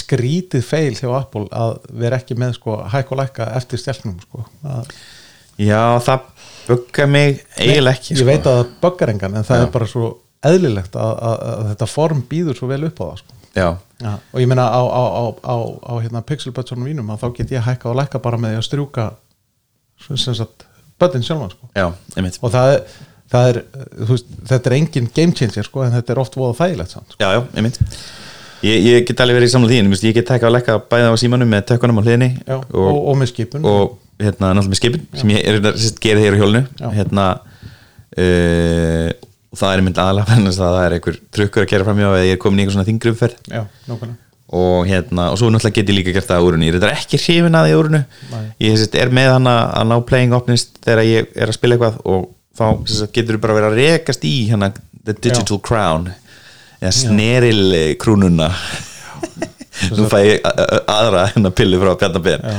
skrítið 0.00 0.64
feil 0.66 0.94
hjá 0.98 1.08
Apple 1.18 1.46
að 1.54 1.78
vera 2.02 2.20
ekki 2.20 2.36
með 2.38 2.56
sko 2.58 2.78
hæk 2.92 3.12
og 3.14 3.20
lækka 3.22 3.48
eftir 3.58 3.82
stjálfnum 3.82 4.18
sko. 4.22 4.44
að, 4.66 4.92
já 5.62 5.80
það 6.04 6.28
bugga 6.66 7.08
mig 7.10 7.42
eiginlega 7.56 7.96
ekki 7.96 8.14
ég 8.14 8.20
sko. 8.22 8.28
veit 8.28 8.46
að 8.46 8.60
það 8.60 8.70
buggar 8.84 9.12
engan 9.14 9.40
en 9.40 9.46
það 9.48 9.64
er 9.64 9.74
bara 9.74 9.90
svo 9.90 10.12
eðlilegt 10.46 10.96
að, 11.00 11.12
að, 11.30 11.42
að 11.50 11.66
þetta 11.72 11.90
form 11.90 12.22
býður 12.30 12.60
svo 12.60 12.70
vel 12.70 12.82
upp 12.88 13.02
á 13.02 13.04
það 13.06 13.18
sko. 13.22 13.40
já, 13.56 13.68
Já, 13.96 14.12
og 14.12 14.40
ég 14.42 14.48
meina 14.50 14.66
á, 14.68 14.82
á, 14.84 15.02
á, 15.08 15.24
á, 15.40 15.56
á 15.88 15.92
hérna 16.04 16.20
pixelbötsunum 16.28 16.84
mínum 16.84 17.08
að 17.14 17.22
þá 17.22 17.28
get 17.38 17.52
ég 17.54 17.64
hækka 17.64 17.88
og 17.88 17.96
lækka 17.96 18.20
bara 18.20 18.36
með 18.40 18.58
að 18.58 18.66
strjúka 18.68 19.06
bötin 21.00 21.24
sjálfan 21.24 21.54
sko. 21.54 21.68
já, 21.72 21.86
og 22.42 22.52
það 22.52 22.74
er, 22.74 22.82
það 23.32 23.48
er 23.50 23.60
veist, 24.10 24.28
þetta 24.50 24.70
er 24.70 24.76
engin 24.76 25.08
game 25.16 25.32
changer 25.32 25.64
sko, 25.64 25.86
en 25.86 25.96
þetta 25.96 26.12
er 26.12 26.20
oft 26.20 26.36
voða 26.36 26.58
þægilegt 26.60 26.92
samt, 26.92 27.14
sko. 27.14 27.20
já, 27.24 27.38
já, 27.38 27.42
einmitt 27.56 27.80
ég, 28.64 28.86
ég 28.86 29.06
get 29.08 29.22
alveg 29.24 29.38
verið 29.40 29.50
í 29.50 29.52
samlega 29.52 29.74
því 29.74 29.82
en 29.82 30.08
ég 30.08 30.16
get 30.16 30.28
tekka 30.30 30.48
að 30.48 30.56
lekka 30.56 30.78
bæða 30.90 31.12
á 31.12 31.16
símanum 31.20 31.52
með 31.52 31.66
tökkunum 31.72 32.00
á 32.00 32.02
hliðinni 32.06 32.30
Já, 32.40 32.56
og, 32.56 32.90
og, 32.96 33.14
með 33.20 33.32
skipun. 33.32 33.66
og 33.68 33.96
hérna 34.22 34.52
náttúrulega 34.56 34.72
með 34.72 34.80
skipin 34.80 35.06
sem 35.20 35.32
ég 35.34 35.46
er 35.46 35.60
að 35.60 35.86
gera 36.02 36.22
þeir 36.24 36.36
á 36.36 36.40
hjólinu. 36.40 36.62
Já. 36.80 36.86
hérna 36.96 37.26
uh, 38.16 39.08
og 39.52 39.60
það 39.60 39.72
er 39.72 39.82
mynd 39.86 39.98
aðalega 40.02 40.38
að 40.46 40.60
það 40.60 40.78
er 40.84 40.96
einhver 40.96 41.18
trukkur 41.38 41.66
að 41.66 41.72
gera 41.72 41.88
framjá 41.88 42.06
eða 42.12 42.28
ég 42.28 42.36
er 42.36 42.40
komin 42.42 42.60
í 42.60 42.64
einhver 42.64 42.76
svona 42.78 42.88
þingri 42.88 43.12
umferð. 43.12 43.42
Já, 43.52 43.66
og 44.46 44.86
hérna, 44.86 45.30
og 45.32 45.40
svo 45.40 45.48
náttúrulega 45.50 45.80
get 45.80 45.90
ég 45.90 45.96
líka 45.98 46.12
gert 46.14 46.28
það 46.30 46.38
á 46.38 46.46
úrunu, 46.46 46.66
ég 46.68 46.76
er 46.78 46.92
ekki 46.92 47.18
hrifin 47.18 47.56
að 47.58 47.66
því 47.66 47.78
úrunu 47.80 48.02
Nei. 48.30 48.44
ég 48.62 48.76
sést, 48.78 48.94
er 48.94 49.10
með 49.10 49.32
hana 49.34 49.54
að 49.74 49.88
ná 49.90 49.96
playing 50.06 50.36
opnist 50.36 50.78
þegar 50.86 51.02
ég 51.06 51.32
er 51.34 51.50
að 51.50 51.56
spila 51.58 51.74
eitthvað 51.74 51.96
og 52.06 52.28
þá 52.54 52.66
sést, 52.86 53.10
getur 53.16 53.36
þú 53.36 53.42
bara 53.42 53.56
verið 53.58 53.72
að 53.72 53.80
rekast 53.80 54.26
í 54.28 54.36
hana 54.52 54.70
the 55.02 55.16
digital 55.18 55.58
crown 55.58 56.06
eða 56.86 56.96
sneril 57.02 57.62
eh, 57.76 57.92
krúnuna 58.00 58.50
nú 59.92 60.06
fæ 60.08 60.18
ég 60.24 60.46
aðra 60.88 61.26
hennar 61.34 61.52
pillu 61.56 61.78
frá 61.82 61.92
Bjarnabér 62.00 62.40
Já, 62.46 62.56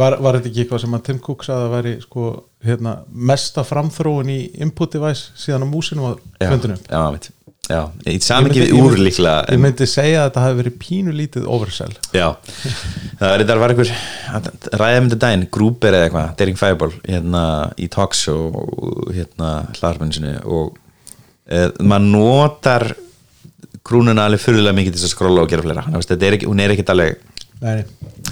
var, 0.00 0.16
var 0.24 0.38
þetta 0.38 0.48
ekki 0.50 0.62
eitthvað 0.64 0.82
sem 0.86 0.96
að 0.96 1.02
Tim 1.10 1.18
Cook 1.22 1.44
sagði 1.46 1.66
að 1.68 1.74
væri 1.76 1.94
sko, 2.02 2.28
hérna, 2.64 2.94
mesta 3.32 3.64
framþróun 3.68 4.30
í 4.32 4.40
input 4.64 4.94
device 4.96 5.34
síðan 5.38 5.66
á 5.66 5.68
músinu 5.68 6.06
og 6.08 6.22
já, 6.40 6.48
fundinu 6.48 6.78
já, 6.80 7.02
veit. 7.14 7.28
Já, 7.64 7.78
ég 8.04 8.20
sami 8.20 8.50
Ég 8.50 8.52
ekki 8.52 8.60
við 8.60 8.72
ég 8.74 8.76
úr 8.76 8.90
myndi- 8.92 9.04
líklega 9.06 9.36
ég 9.54 9.60
myndi 9.62 9.86
segja 9.88 10.18
að 10.20 10.26
þetta 10.26 10.42
hafi 10.44 10.56
verið 10.58 10.74
pínulítið 10.82 11.46
oversell. 11.48 11.94
Já, 12.12 12.26
það 13.20 13.30
var, 13.48 13.60
var 13.62 13.72
einhver 13.72 13.92
ræðum 14.82 15.06
þetta 15.08 15.20
daginn, 15.22 15.46
Grúber 15.56 15.96
eða 15.96 16.08
eitthvað 16.10 16.34
Daring 16.40 16.60
Fireball, 16.60 16.92
hérna 17.08 17.44
í 17.80 17.88
talkshow 17.88 18.50
hérna 19.16 19.52
hlaðarpennsinu 19.78 20.34
og 20.44 20.76
e, 21.48 21.62
maður 21.80 22.10
notar 22.12 22.86
krúnuna 23.84 24.28
alveg 24.28 24.42
fyrirlega 24.42 24.76
mikið 24.78 24.94
til 24.94 25.02
þess 25.02 25.10
að 25.10 25.16
skrolla 25.16 25.44
og 25.44 25.50
gera 25.52 25.86
veist, 25.94 26.10
þetta 26.12 26.28
er 26.28 26.38
ekki, 26.38 26.50
hún 26.50 26.62
er 26.64 26.74
ekkit 26.74 26.92
alveg 26.94 27.18
nei, 27.60 27.84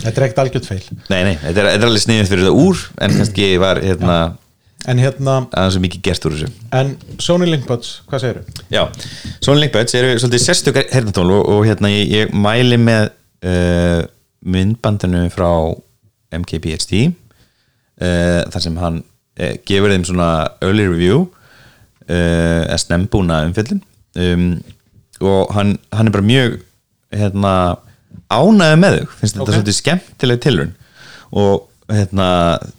þetta 0.02 0.14
er 0.14 0.26
ekkert 0.28 0.44
algjört 0.44 0.68
feil 0.68 0.84
nei, 1.10 1.22
nei, 1.28 1.34
þetta 1.40 1.58
er, 1.64 1.66
þetta 1.74 1.82
er 1.82 1.90
alveg 1.90 2.04
sniðið 2.06 2.32
fyrir 2.32 2.48
það 2.48 2.62
úr 2.62 2.86
en 2.98 3.18
kannski 3.18 3.50
var 3.62 3.82
hérna 3.84 4.20
en 4.90 4.98
hérna, 4.98 5.36
aðeins 5.50 5.76
svo 5.76 5.82
mikið 5.84 6.02
gert 6.08 6.26
úr 6.26 6.34
þessu. 6.36 6.48
En 6.74 6.92
Sony 7.22 7.46
Linkbuds 7.48 7.92
hvað 8.10 8.24
segirðu? 8.24 8.64
Já, 8.72 8.82
Sony 9.44 9.62
Linkbuds 9.62 9.94
eru 9.98 10.16
svolítið 10.16 10.42
sérstök 10.42 10.80
hernatól 10.90 11.28
og, 11.36 11.42
og 11.54 11.62
hérna 11.68 11.90
ég, 11.92 12.10
ég 12.10 12.34
mæli 12.34 12.78
með 12.82 13.12
uh, 13.46 14.00
myndbandinu 14.42 15.28
frá 15.34 15.48
MKBHD 16.34 17.04
uh, 17.06 18.42
þar 18.50 18.66
sem 18.66 18.82
hann 18.82 19.00
uh, 19.04 19.54
gefur 19.68 19.94
þeim 19.94 20.06
svona 20.08 20.32
early 20.64 20.88
review 20.90 21.28
eða 22.12 22.76
snembúna 22.82 23.44
umfyllin 23.46 23.78
um, 24.18 24.48
og 25.22 25.52
hann, 25.56 25.76
hann 25.94 26.08
er 26.10 26.14
bara 26.14 26.26
mjög 26.26 26.58
hérna 27.12 27.54
ánæði 28.32 28.78
með 28.80 28.96
þau, 28.98 29.06
finnst 29.20 29.36
þetta 29.36 29.44
Ok. 29.46 29.54
svolítið 29.56 29.76
skemmtileg 29.78 30.40
tilrun 30.44 30.72
og 31.32 31.68
hérna 31.92 32.26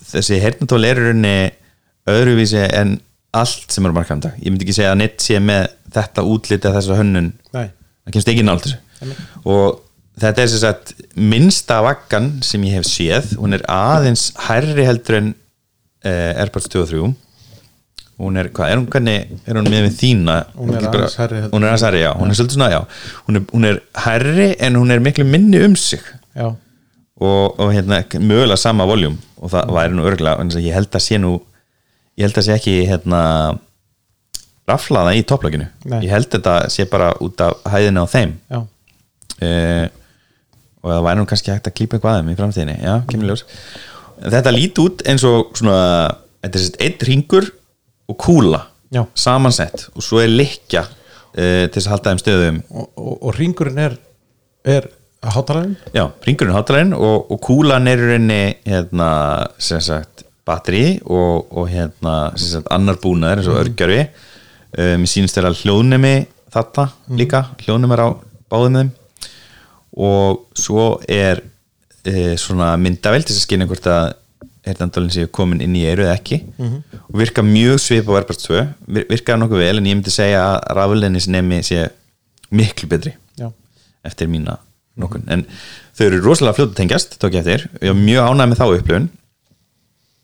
þessi 0.09 0.39
hernatól 0.41 0.83
er 0.87 0.99
í 1.01 1.05
rauninni 1.07 1.35
öðruvísi 2.09 2.63
en 2.73 2.97
allt 3.33 3.71
sem 3.73 3.85
er 3.85 3.93
á 3.93 3.97
markaðum 3.97 4.21
í 4.21 4.25
dag. 4.27 4.35
Ég 4.43 4.51
myndi 4.53 4.65
ekki 4.67 4.75
segja 4.77 4.91
að 4.93 4.99
neitt 5.01 5.23
sé 5.23 5.39
með 5.41 5.63
þetta 5.93 6.25
útliti 6.29 6.69
að 6.69 6.75
þessa 6.79 6.97
hönnun. 6.99 7.31
Nei, 7.55 7.67
það 8.05 8.15
kemst 8.17 8.31
ekki 8.33 8.45
nált 8.45 8.67
og 9.49 9.79
þetta 10.21 10.43
er 10.43 10.51
sem 10.51 10.61
sagt 10.61 10.93
minnsta 11.17 11.79
vaggan 11.85 12.27
sem 12.45 12.63
ég 12.67 12.77
hef 12.79 12.85
séð. 12.89 13.33
Hún 13.41 13.57
er 13.57 13.65
aðeins 13.73 14.27
hærri 14.47 14.85
heldur 14.87 15.17
en 15.19 15.31
uh, 15.33 16.41
Airpods 16.43 16.69
2 16.71 16.83
og 16.83 16.91
3 16.93 17.01
hún 18.23 18.39
er, 18.41 18.49
hvað, 18.55 18.71
er 18.71 18.79
hún 18.81 18.89
hvernig 18.93 19.47
er 19.47 19.59
hún 19.59 19.69
með 19.69 19.87
við 19.87 19.95
þína? 19.99 20.35
Hún 20.57 20.73
er 20.73 20.87
aðeins 20.89 21.17
heldur 21.19 21.47
hún 21.53 21.63
er 21.63 21.69
aðeins 21.69 21.85
hærri, 21.87 22.01
já, 22.03 22.11
hún 22.19 22.33
er 22.33 22.39
svolítið 22.39 22.57
svona, 22.57 22.69
já. 22.73 22.81
Hún 23.27 23.39
er, 23.39 23.47
hún 23.53 23.69
er 23.69 23.79
hærri 24.05 24.49
en 24.67 24.79
hún 24.79 24.95
er 24.95 25.03
miklu 25.03 25.25
minni 25.27 25.61
um 25.67 25.75
sig. 25.79 26.03
Já, 26.33 26.47
og, 27.23 27.59
og 27.59 27.73
hérna, 27.73 28.01
mögulega 28.19 28.59
sama 28.59 28.87
voljum 28.89 29.17
og 29.37 29.51
það 29.53 29.73
væri 29.77 29.97
nú 29.97 30.07
örgulega 30.09 30.41
en 30.41 30.53
ég 30.57 30.75
held 30.75 30.95
að 30.95 31.05
sé 31.05 31.19
nú 31.21 31.35
ég 32.17 32.27
held 32.27 32.39
að 32.39 32.47
sé 32.47 32.55
ekki 32.57 32.75
hérna 32.89 33.21
raflaða 34.69 35.15
í 35.17 35.23
topplöginu. 35.27 35.67
Nei. 35.91 35.99
ég 36.05 36.13
held 36.13 36.29
þetta 36.31 36.55
sé 36.71 36.85
bara 36.89 37.11
út 37.23 37.41
af 37.43 37.65
hæðina 37.73 38.05
á 38.05 38.07
þeim. 38.09 38.37
Já, 38.51 38.61
uh, 39.43 39.85
og 40.83 40.91
það 40.91 41.05
væri 41.07 41.19
nú 41.19 41.27
kannski 41.29 41.51
hægt 41.53 41.67
að 41.69 41.75
klípa 41.77 41.97
eitthvað 41.97 42.17
aðeim 42.17 42.31
í 42.33 42.37
framtíðinni, 42.39 42.77
já, 42.83 42.93
kemur 43.07 43.29
ljós. 43.31 43.43
Þetta 44.23 44.53
líti 44.53 44.83
út 44.83 45.03
eins 45.09 45.23
og 45.27 45.53
svona, 45.57 45.77
þetta 46.43 46.59
er 46.59 46.87
einn 46.87 47.05
ringur 47.09 47.49
og 48.09 48.17
kúla 48.19 48.65
Já. 48.93 49.05
samansett 49.17 49.87
og 49.93 50.03
svo 50.05 50.21
er 50.21 50.31
likja 50.31 50.83
uh, 50.85 51.65
til 51.65 51.77
þess 51.77 51.87
að 51.87 51.93
halda 51.95 52.11
þeim 52.11 52.21
stöðum. 52.23 52.59
Og, 52.73 52.89
og, 52.97 53.15
og 53.21 53.39
ringurinn 53.39 53.81
er 53.85 53.97
er 54.63 54.87
hátalæðin 55.23 55.75
já, 55.95 56.05
ringurinn 56.23 56.55
hátalærin 56.55 56.93
og, 56.95 57.31
og 57.31 57.39
kúlan 57.43 57.87
er 57.91 57.99
rauninni 57.99 58.55
hérna, 58.67 59.09
sem 59.59 59.81
sagt, 59.83 60.23
batteri 60.47 60.99
og, 61.03 61.51
og 61.51 61.67
hérna, 61.71 62.33
sem 62.35 62.57
sagt, 62.57 62.69
annar 62.75 62.99
búnaður 63.03 63.41
eins 63.41 63.51
og 63.51 63.59
örgjörfi 63.61 64.01
uh, 64.03 64.95
mér 64.99 65.09
sýnist 65.09 65.37
þeirra 65.37 65.53
hljóðnemi 65.61 66.15
þetta 66.53 66.89
líka, 67.17 67.47
hljóðnemar 67.63 68.03
á 68.03 68.07
báðum 68.51 68.77
þeim. 68.77 68.91
Og 69.93 70.43
svo 70.57 70.87
er 71.09 71.41
uh, 71.41 72.35
svona 72.39 72.73
myndavel 72.81 73.23
til 73.23 73.33
þess 73.33 73.43
að 73.43 73.47
skynja 73.47 73.69
hvort 73.69 73.89
að 73.89 74.05
heyrnandólinn 74.65 75.11
séu 75.11 75.27
komin 75.27 75.61
inn 75.61 75.75
í 75.75 75.81
eiru 75.89 76.05
eða 76.05 76.15
ekki. 76.19 76.37
Og 77.09 77.17
virka 77.19 77.43
mjög 77.43 77.79
svip 77.83 78.07
á 78.07 78.13
2 78.23 78.61
vir- 78.87 79.07
virkaði 79.09 79.39
nokkuð 79.41 79.59
vel 79.63 79.77
en 79.81 79.85
ég 79.89 79.97
myndi 79.97 80.13
segja 80.13 80.43
að 80.53 80.77
rafleinis 80.77 81.27
nemi 81.27 81.59
sé 81.63 81.89
miklu 82.51 82.87
betri 82.89 83.13
já, 83.39 83.49
eftir 84.05 84.27
mína 84.29 84.57
nokkun 84.97 85.23
en 85.33 85.43
þau 85.97 86.05
eru 86.05 86.21
rosalega 86.21 86.53
fljóta 86.59 86.75
tengjast 86.77 87.17
tók 87.19 87.33
ég 87.33 87.41
eftir, 87.41 87.67
ég 87.81 87.89
var 87.91 87.99
mjög 87.99 88.27
ánægð 88.29 88.49
með 88.51 88.59
þá 88.61 88.65
upplifun. 88.77 89.09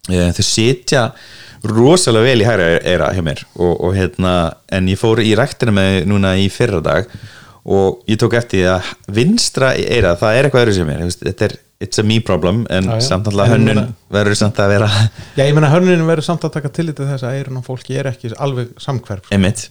Eh, 0.09 0.31
þau 0.33 0.45
sitja 0.45 1.03
rosalega 1.69 2.23
vel 2.29 2.41
í 2.41 2.47
hægra 2.47 2.67
eira 2.87 3.09
hjá 3.13 3.21
mér. 3.25 3.41
Og, 3.59 3.73
og 3.83 3.95
hérna 3.97 4.33
en 4.71 4.87
ég 4.89 4.97
fór 5.01 5.19
í 5.21 5.33
ræktina 5.37 5.73
með 5.75 6.05
núna 6.09 6.35
í 6.39 6.47
fyrra 6.53 6.79
dag 6.85 7.09
og 7.69 7.99
ég 8.09 8.17
tók 8.21 8.33
eftir 8.39 8.69
að 8.71 8.87
vinstra 9.13 9.73
eira, 9.75 10.15
það 10.17 10.37
er 10.39 10.47
eitthvað 10.47 10.63
öðru 10.63 10.75
sem 10.77 10.87
mér. 10.87 11.03
Þetta 11.19 11.49
er, 11.49 11.57
it's 11.79 11.99
a 11.99 12.03
me 12.03 12.17
problem 12.19 12.65
en 12.69 12.83
Já, 12.89 12.95
já. 12.97 13.05
samt 13.07 13.27
alltaf 13.31 13.47
hönnun 13.53 13.93
verður 14.11 14.35
samt 14.35 14.57
að 14.59 14.71
vera 14.73 14.89
já, 15.37 15.43
ég 15.45 15.53
meina 15.55 15.69
hörninu 15.71 16.07
verður 16.09 16.25
samt 16.27 16.43
að 16.43 16.51
taka 16.57 16.71
tillit 16.75 16.97
til 16.99 17.07
þess 17.07 17.23
að 17.23 17.37
eirun 17.37 17.59
og 17.61 17.65
fólki 17.69 17.95
er 18.01 18.09
ekki 18.11 18.33
alveg 18.35 18.73
samhverf 18.83 19.23
sko. 19.23 19.35
Einmitt. 19.37 19.63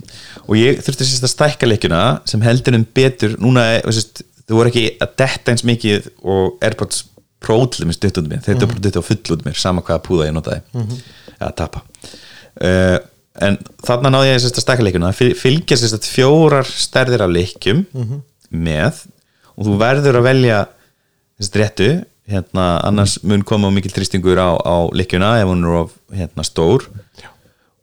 og 0.46 0.54
ég 0.56 0.80
þurfti 0.86 1.04
sérst 1.10 1.26
að 1.28 1.34
stækka 1.34 1.68
leikjuna 1.68 2.00
sem 2.24 2.40
heldur 2.46 2.78
um 2.78 2.86
betur. 2.96 3.36
Núna, 3.42 3.66
sérst, 3.92 4.22
þau 4.48 4.56
voru 4.62 4.72
ekki 4.72 4.86
að 5.04 5.12
detta 5.20 5.52
eins 5.52 5.66
mikið 5.68 6.08
og 6.24 6.56
Airpods 6.64 7.04
Pro 7.44 7.60
til 7.70 7.84
þeim 7.84 7.92
stutt 7.94 8.16
út 8.18 8.26
mér, 8.32 8.40
þeir 8.42 8.56
eru 8.56 8.66
bara 8.72 8.80
stutt 8.80 8.96
á 8.98 9.02
full 9.06 9.36
út 9.36 9.44
mér 9.46 9.58
sama 9.60 9.84
hvaða 9.86 10.00
púða 10.08 10.24
ég 10.26 10.32
notaði. 10.34 10.96
Eða 11.38 11.50
tapa. 11.60 11.84
Uh, 12.58 12.96
en 13.46 13.60
þarna 13.86 14.10
náði 14.16 14.32
ég 14.32 14.40
sérst 14.42 14.58
að 14.58 14.64
stækka 14.64 14.86
leikjuna. 14.88 15.12
Fyl- 15.14 15.36
fylgja 15.38 15.76
sérst 15.78 16.00
að 16.00 16.08
fjórar 16.16 16.66
stærðir 16.66 17.22
af 17.22 17.30
leikjum 17.36 17.84
með. 18.50 19.04
Og 19.54 19.68
þú 19.68 19.76
verður 19.84 20.18
að 20.18 20.26
velja 20.32 20.58
sérst 21.38 21.58
réttu 21.58 21.90
hérna, 22.28 22.66
annars 22.84 23.18
mun 23.24 23.44
koma 23.46 23.70
mikil 23.72 23.92
þrýstingur 23.94 24.40
á, 24.40 24.50
á 24.60 24.76
leikjuna 24.92 25.38
ef 25.40 25.48
hún 25.48 25.64
er 25.64 25.78
of 25.84 25.94
hérna, 26.12 26.44
stór. 26.46 26.88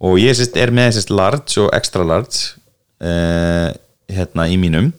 Og 0.06 0.20
ég 0.22 0.36
sérst 0.38 0.58
er 0.60 0.74
með 0.76 0.98
sérst 0.98 1.14
large 1.14 1.58
og 1.64 1.72
extra 1.74 2.06
large 2.06 2.54
uh, 3.02 3.72
hérna 4.12 4.48
í 4.52 4.60
mínum. 4.62 4.92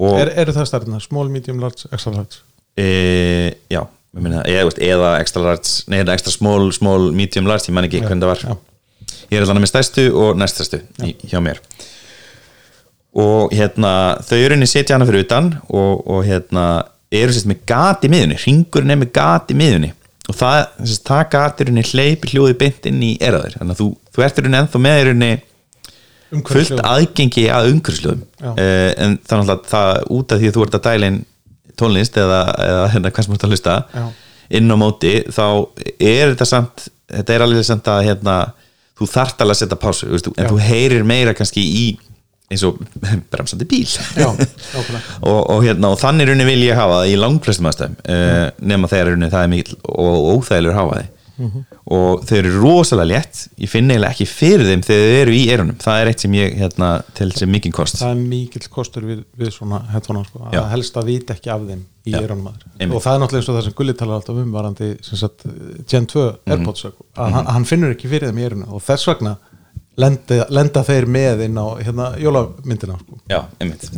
Og 0.00 0.18
er, 0.20 0.32
eru 0.42 0.54
það 0.56 0.68
stærðina, 0.68 1.00
small, 1.04 1.30
medium, 1.32 1.60
large, 1.62 1.88
extra 1.92 2.12
large? 2.14 2.40
E, 2.78 3.52
já, 3.72 3.82
ég 4.16 4.24
meina, 4.24 4.42
eða, 4.48 4.74
eða 4.80 5.14
extra 5.20 5.44
large, 5.44 5.72
nei, 5.92 6.00
eða 6.00 6.16
extra 6.16 6.32
small, 6.32 6.70
small 6.76 7.10
medium 7.16 7.48
large, 7.48 7.68
ég 7.68 7.76
man 7.76 7.88
ekki 7.88 8.02
hvernig 8.04 8.24
það 8.24 8.32
var. 8.32 8.44
já. 8.48 9.16
ég 9.30 9.38
er 9.38 9.44
allan 9.44 9.62
með 9.62 9.72
stærstu 9.72 10.06
og 10.16 10.40
næststærstu 10.40 10.80
í, 11.06 11.14
hjá 11.30 11.40
mér. 11.44 11.60
Og 13.20 13.52
hérna 13.56 13.92
þau 14.24 14.38
eru 14.38 14.54
henni 14.54 14.68
setja 14.70 14.96
hana 14.96 15.08
fyrir 15.08 15.26
utan 15.26 15.52
og, 15.68 16.02
og 16.06 16.24
hérna 16.28 16.64
eru 17.10 17.34
sérst 17.34 17.48
með 17.50 17.64
gat 17.68 18.04
í 18.06 18.10
miðunni 18.12 18.38
ringurinn 18.44 18.94
er 18.94 19.00
með 19.00 19.12
gat 19.16 19.50
í 19.50 19.58
miðunni 19.58 19.92
og 20.30 20.36
það, 20.38 20.58
sérst, 20.84 21.06
það 21.08 21.22
gat 21.34 21.62
henni 21.64 21.86
hleypi 21.90 22.32
hljóði 22.34 22.58
beint 22.60 22.90
inn 22.90 23.00
í 23.02 23.14
eraður 23.22 23.56
þannig 23.58 23.74
að 23.74 23.80
þú, 23.82 23.88
þú 24.14 24.26
ert 24.26 24.40
henni 24.40 24.60
ennþá 24.60 24.82
með 24.84 25.00
henni 25.10 25.30
fullt 26.46 26.82
aðgengi 26.86 27.46
að 27.50 27.72
umhverfsljóðum 27.72 28.22
uh, 28.52 28.90
en 29.02 29.18
þannig 29.26 29.52
að 29.56 29.64
það 29.72 29.92
út 30.16 30.34
af 30.34 30.40
því 30.40 30.50
að 30.50 30.56
þú 30.56 30.66
ert 30.66 30.78
að 30.78 30.86
dæla 30.86 31.10
inn 31.10 31.20
tónlist 31.80 32.18
eða, 32.20 32.40
eða 32.62 32.84
hérna 32.94 33.12
hvað 33.14 33.26
sem 33.26 33.32
þú 33.32 33.38
ert 33.38 33.46
að 33.46 33.54
hlusta 33.54 33.76
Já. 33.90 34.04
inn 34.60 34.70
á 34.70 34.76
móti 34.78 35.14
þá 35.32 35.44
er 35.96 36.32
þetta 36.34 36.48
samt 36.52 36.86
þetta 37.10 37.34
er 37.34 37.44
alveg 37.46 37.66
samt 37.66 37.90
að 37.90 38.04
hérna, 38.06 38.36
þú 38.98 39.08
þart 39.10 39.42
alveg 39.42 39.56
að 39.56 39.60
setja 39.64 39.80
pásu 39.80 40.10
en 40.12 40.44
Já. 40.44 40.50
þú 40.52 40.60
heyrir 40.68 41.06
meira 41.08 41.34
kannski 41.34 41.64
í 41.64 41.84
eins 42.50 42.64
og 42.66 42.80
bremsandi 43.30 43.66
bíl. 43.70 43.86
Já, 44.18 44.26
og, 45.30 45.38
og, 45.50 45.62
hérna, 45.64 45.92
og 45.94 46.00
þannig 46.02 46.32
runni 46.32 46.48
vil 46.48 46.64
ég 46.66 46.74
hafa 46.78 47.00
það 47.04 47.12
í 47.12 47.16
langflestum 47.20 47.70
aðstæðum 47.70 47.96
uh, 48.10 48.44
nema 48.74 48.90
þegar 48.90 49.12
runni 49.14 49.30
það 49.30 49.46
er 49.46 49.52
mikil 49.54 49.80
og 49.86 50.30
óþægilegur 50.36 50.78
hafa 50.80 51.00
þið 51.02 51.16
og 51.88 52.24
þau 52.28 52.34
eru 52.36 52.50
rosalega 52.60 53.08
létt 53.14 53.38
ég 53.64 53.70
finn 53.72 53.88
eiginlega 53.88 54.12
ekki 54.12 54.26
fyrir 54.28 54.66
þeim 54.68 54.82
þegar 54.84 55.06
þau 55.08 55.20
eru 55.22 55.32
í 55.32 55.38
erunum 55.54 55.78
það 55.80 56.00
er 56.02 56.10
eitt 56.10 56.24
sem 56.26 56.34
ég 56.36 56.58
hérna, 56.60 56.90
til 57.16 57.30
sem 57.32 57.48
mikinn 57.48 57.72
kost. 57.72 57.96
Það 58.02 58.10
er 58.12 58.20
mikill 58.34 58.66
kostur 58.74 59.06
við, 59.08 59.22
við 59.40 59.54
svona 59.54 59.78
headphone 59.94 60.20
sko, 60.28 60.42
að 60.50 60.66
helst 60.74 60.98
að 61.00 61.08
vita 61.14 61.32
ekki 61.38 61.52
af 61.54 61.64
þeim 61.70 61.80
í 61.80 62.12
Já, 62.12 62.18
eyrunum 62.20 62.50
aður 62.52 62.92
og 62.98 63.00
það 63.06 63.16
er 63.16 63.22
náttúrulega 63.24 63.40
eins 63.40 63.48
og 63.48 63.56
það 63.56 63.64
sem 63.70 63.76
Gulli 63.80 63.94
talar 64.02 64.20
alltaf 64.20 64.42
um 64.44 64.52
varandi 64.58 64.90
sem 65.08 65.20
sagt, 65.22 65.46
Gen 65.88 66.10
2 66.12 66.26
Mhm. 66.26 66.52
Airpods 66.58 66.84
að 66.90 67.32
hann, 67.38 67.48
hann 67.56 67.68
finnur 67.72 67.96
ekki 67.96 68.12
fyrir 68.12 68.28
þeim 68.28 68.42
í 68.42 68.46
eyrunum 68.50 68.76
og 68.76 68.84
þess 68.84 69.08
vegna 69.08 69.38
lenda, 69.98 70.46
lenda 70.50 70.82
þeir 70.86 71.06
með 71.10 71.42
inn 71.48 71.58
á 71.58 71.66
hérna, 71.82 72.10
jólamyndina 72.20 72.98
sko. 73.00 73.18
Já, 73.30 73.40
einmitt 73.60 73.88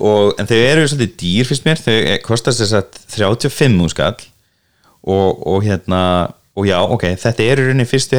og, 0.00 0.34
En 0.38 0.46
þau 0.48 0.56
eru 0.58 0.86
svolítið 0.88 1.14
dýr 1.22 1.48
fyrst 1.48 1.66
mér 1.68 1.80
þau 1.82 1.96
kostast 2.26 2.62
þess 2.62 2.76
að 2.78 2.98
35 3.14 3.92
skall 3.94 4.16
og, 5.08 5.46
og 5.48 5.62
hérna 5.66 6.00
og 6.58 6.66
já, 6.66 6.78
ok, 6.82 7.04
þetta 7.22 7.44
er 7.46 7.60
í 7.62 7.66
rauninni 7.68 7.86
fyrst 7.86 8.14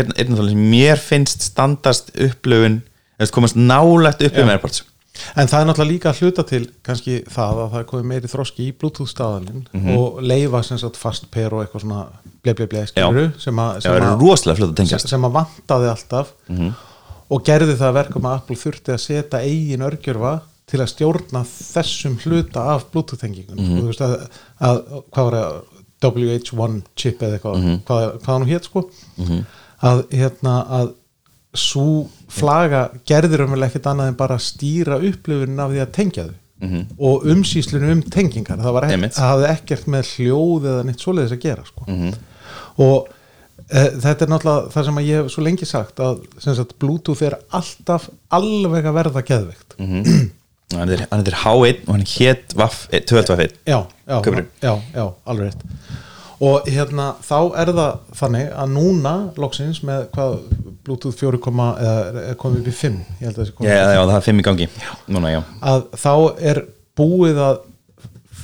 mér 0.55 1.01
finnst 1.01 1.43
standast 1.49 2.13
upplöfun, 2.15 2.79
komast 3.35 3.57
nálægt 3.59 4.21
upplöfun 4.23 4.47
Já. 4.47 4.55
Airpods 4.55 4.83
en 5.35 5.49
það 5.51 5.59
er 5.59 5.65
náttúrulega 5.67 5.91
líka 5.91 6.11
að 6.13 6.19
hluta 6.23 6.43
til 6.47 6.61
kannski 6.87 7.17
það 7.27 7.57
að 7.65 7.71
það 7.73 7.79
er 7.81 7.87
komið 7.89 8.05
meiri 8.07 8.29
þroski 8.31 8.67
í 8.69 8.75
Bluetooth 8.79 9.11
staðalinn 9.11 9.65
Mhm. 9.75 9.97
og 9.97 10.21
leifa 10.23 10.61
sem 10.63 10.79
sagt 10.79 10.95
fast 10.95 11.27
per 11.33 11.51
og 11.53 11.65
eitthvað 11.65 11.83
svona 11.83 12.05
ble 12.43 12.53
ble 12.55 12.67
ble 12.71 12.83
skiluru 12.87 13.25
sem 15.11 15.25
að 15.29 15.35
vantaði 15.39 15.89
alltaf. 15.93 16.31
Og 17.29 17.43
gerði 17.45 17.75
það 17.77 17.87
að 17.91 17.97
verkum 17.99 18.25
að 18.29 18.37
Apple 18.39 18.55
þurfti 18.57 18.93
að 18.95 19.01
setja 19.03 19.41
eigin 19.45 19.85
örgjörfa 19.85 20.31
til 20.69 20.79
að 20.83 20.91
stjórna 20.93 21.43
þessum 21.49 22.15
hluta 22.23 22.63
af 22.75 22.87
Bluetooth-tengingun 22.93 23.59
og 23.59 23.69
þú 23.79 23.85
veist 23.89 24.01
að, 24.05 24.15
að 24.69 24.81
hvað 25.09 25.29
var 25.29 25.37
það? 25.39 25.59
WH1 25.99 26.75
chip 26.95 27.21
eða 27.25 27.35
eitthvað 27.35 27.63
hvað, 27.87 28.03
hvað 28.23 28.33
hann 28.37 28.47
hétt 28.47 28.67
sko. 28.69 28.83
Að 29.89 30.03
hérna 30.15 30.53
að 30.79 30.93
svo 31.57 32.07
flaga 32.29 32.85
gerðir 33.09 33.43
um 33.45 33.55
ekkert 33.57 33.89
annað 33.89 34.11
en 34.13 34.19
bara 34.19 34.37
stýra 34.39 34.99
upplifunin 35.01 35.59
af 35.59 35.73
því 35.73 35.81
að 35.83 35.91
tengja 35.97 36.25
þau. 36.29 36.37
Og 36.99 37.25
umsýslinu 37.31 37.91
um 37.93 38.01
tengingar. 38.03 38.59
Það, 38.59 38.73
var 38.75 38.87
ek, 38.87 38.95
Einmitt. 38.95 39.15
það 39.15 39.29
hafði 39.33 39.47
ekkert 39.53 39.85
með 39.87 40.09
hljóð 40.13 40.67
eða 40.73 40.85
neitt 40.87 41.03
svoleiðis 41.05 41.35
að 41.35 41.45
gera 41.45 41.65
sko. 41.67 41.85
Og 42.79 43.07
e, 43.67 43.85
þetta 43.99 44.25
er 44.25 44.33
náttúrulega 44.33 44.73
það 44.73 44.89
sem 44.89 44.99
að 45.01 45.07
ég 45.09 45.21
hef 45.21 45.31
svo 45.33 45.45
lengi 45.45 45.69
sagt 45.69 46.03
að 46.03 46.25
sagt, 46.43 46.75
Bluetooth 46.81 47.23
er 47.27 47.37
alltaf 47.55 48.09
alveg 48.35 48.89
að 48.89 48.99
verða 48.99 49.25
geðveikt. 49.31 49.79
Hann 50.69 50.93
er, 50.93 51.07
hann 51.09 51.25
er 51.25 51.33
H1 51.33 51.87
og 51.87 51.95
hann 51.95 52.05
hétt 52.05 52.53
Vaff 52.53 52.83
12 52.93 53.47
já, 53.65 53.79
já, 54.05 54.19
já, 54.61 54.73
já, 54.93 55.05
alveg 55.25 55.47
rétt. 55.47 55.63
Og 56.39 56.67
hérna 56.71 57.07
þá 57.25 57.39
er 57.59 57.71
það 57.73 57.95
þannig 58.15 58.51
að 58.55 58.75
núna 58.75 59.13
loksins 59.41 59.81
með 59.83 60.05
hvað 60.13 60.35
Bluetooth 60.87 61.17
4, 61.19 61.39
eða 61.41 62.21
er 62.29 62.37
komið 62.39 62.61
upp 62.61 62.69
í 62.69 62.75
5 62.79 62.99
ég 63.01 63.25
held 63.25 63.33
að 63.33 63.41
það 63.41 63.49
sé 63.49 63.65
Já, 63.65 63.79
já, 63.97 64.03
það 64.03 64.13
er 64.19 64.27
5 64.29 64.39
í 64.39 64.45
gangi. 64.47 64.69
Núna, 65.11 65.33
já. 65.33 65.39
Að 65.73 65.89
þá 65.99 66.13
er 66.51 66.61
búið 66.99 67.41
að 67.43 67.59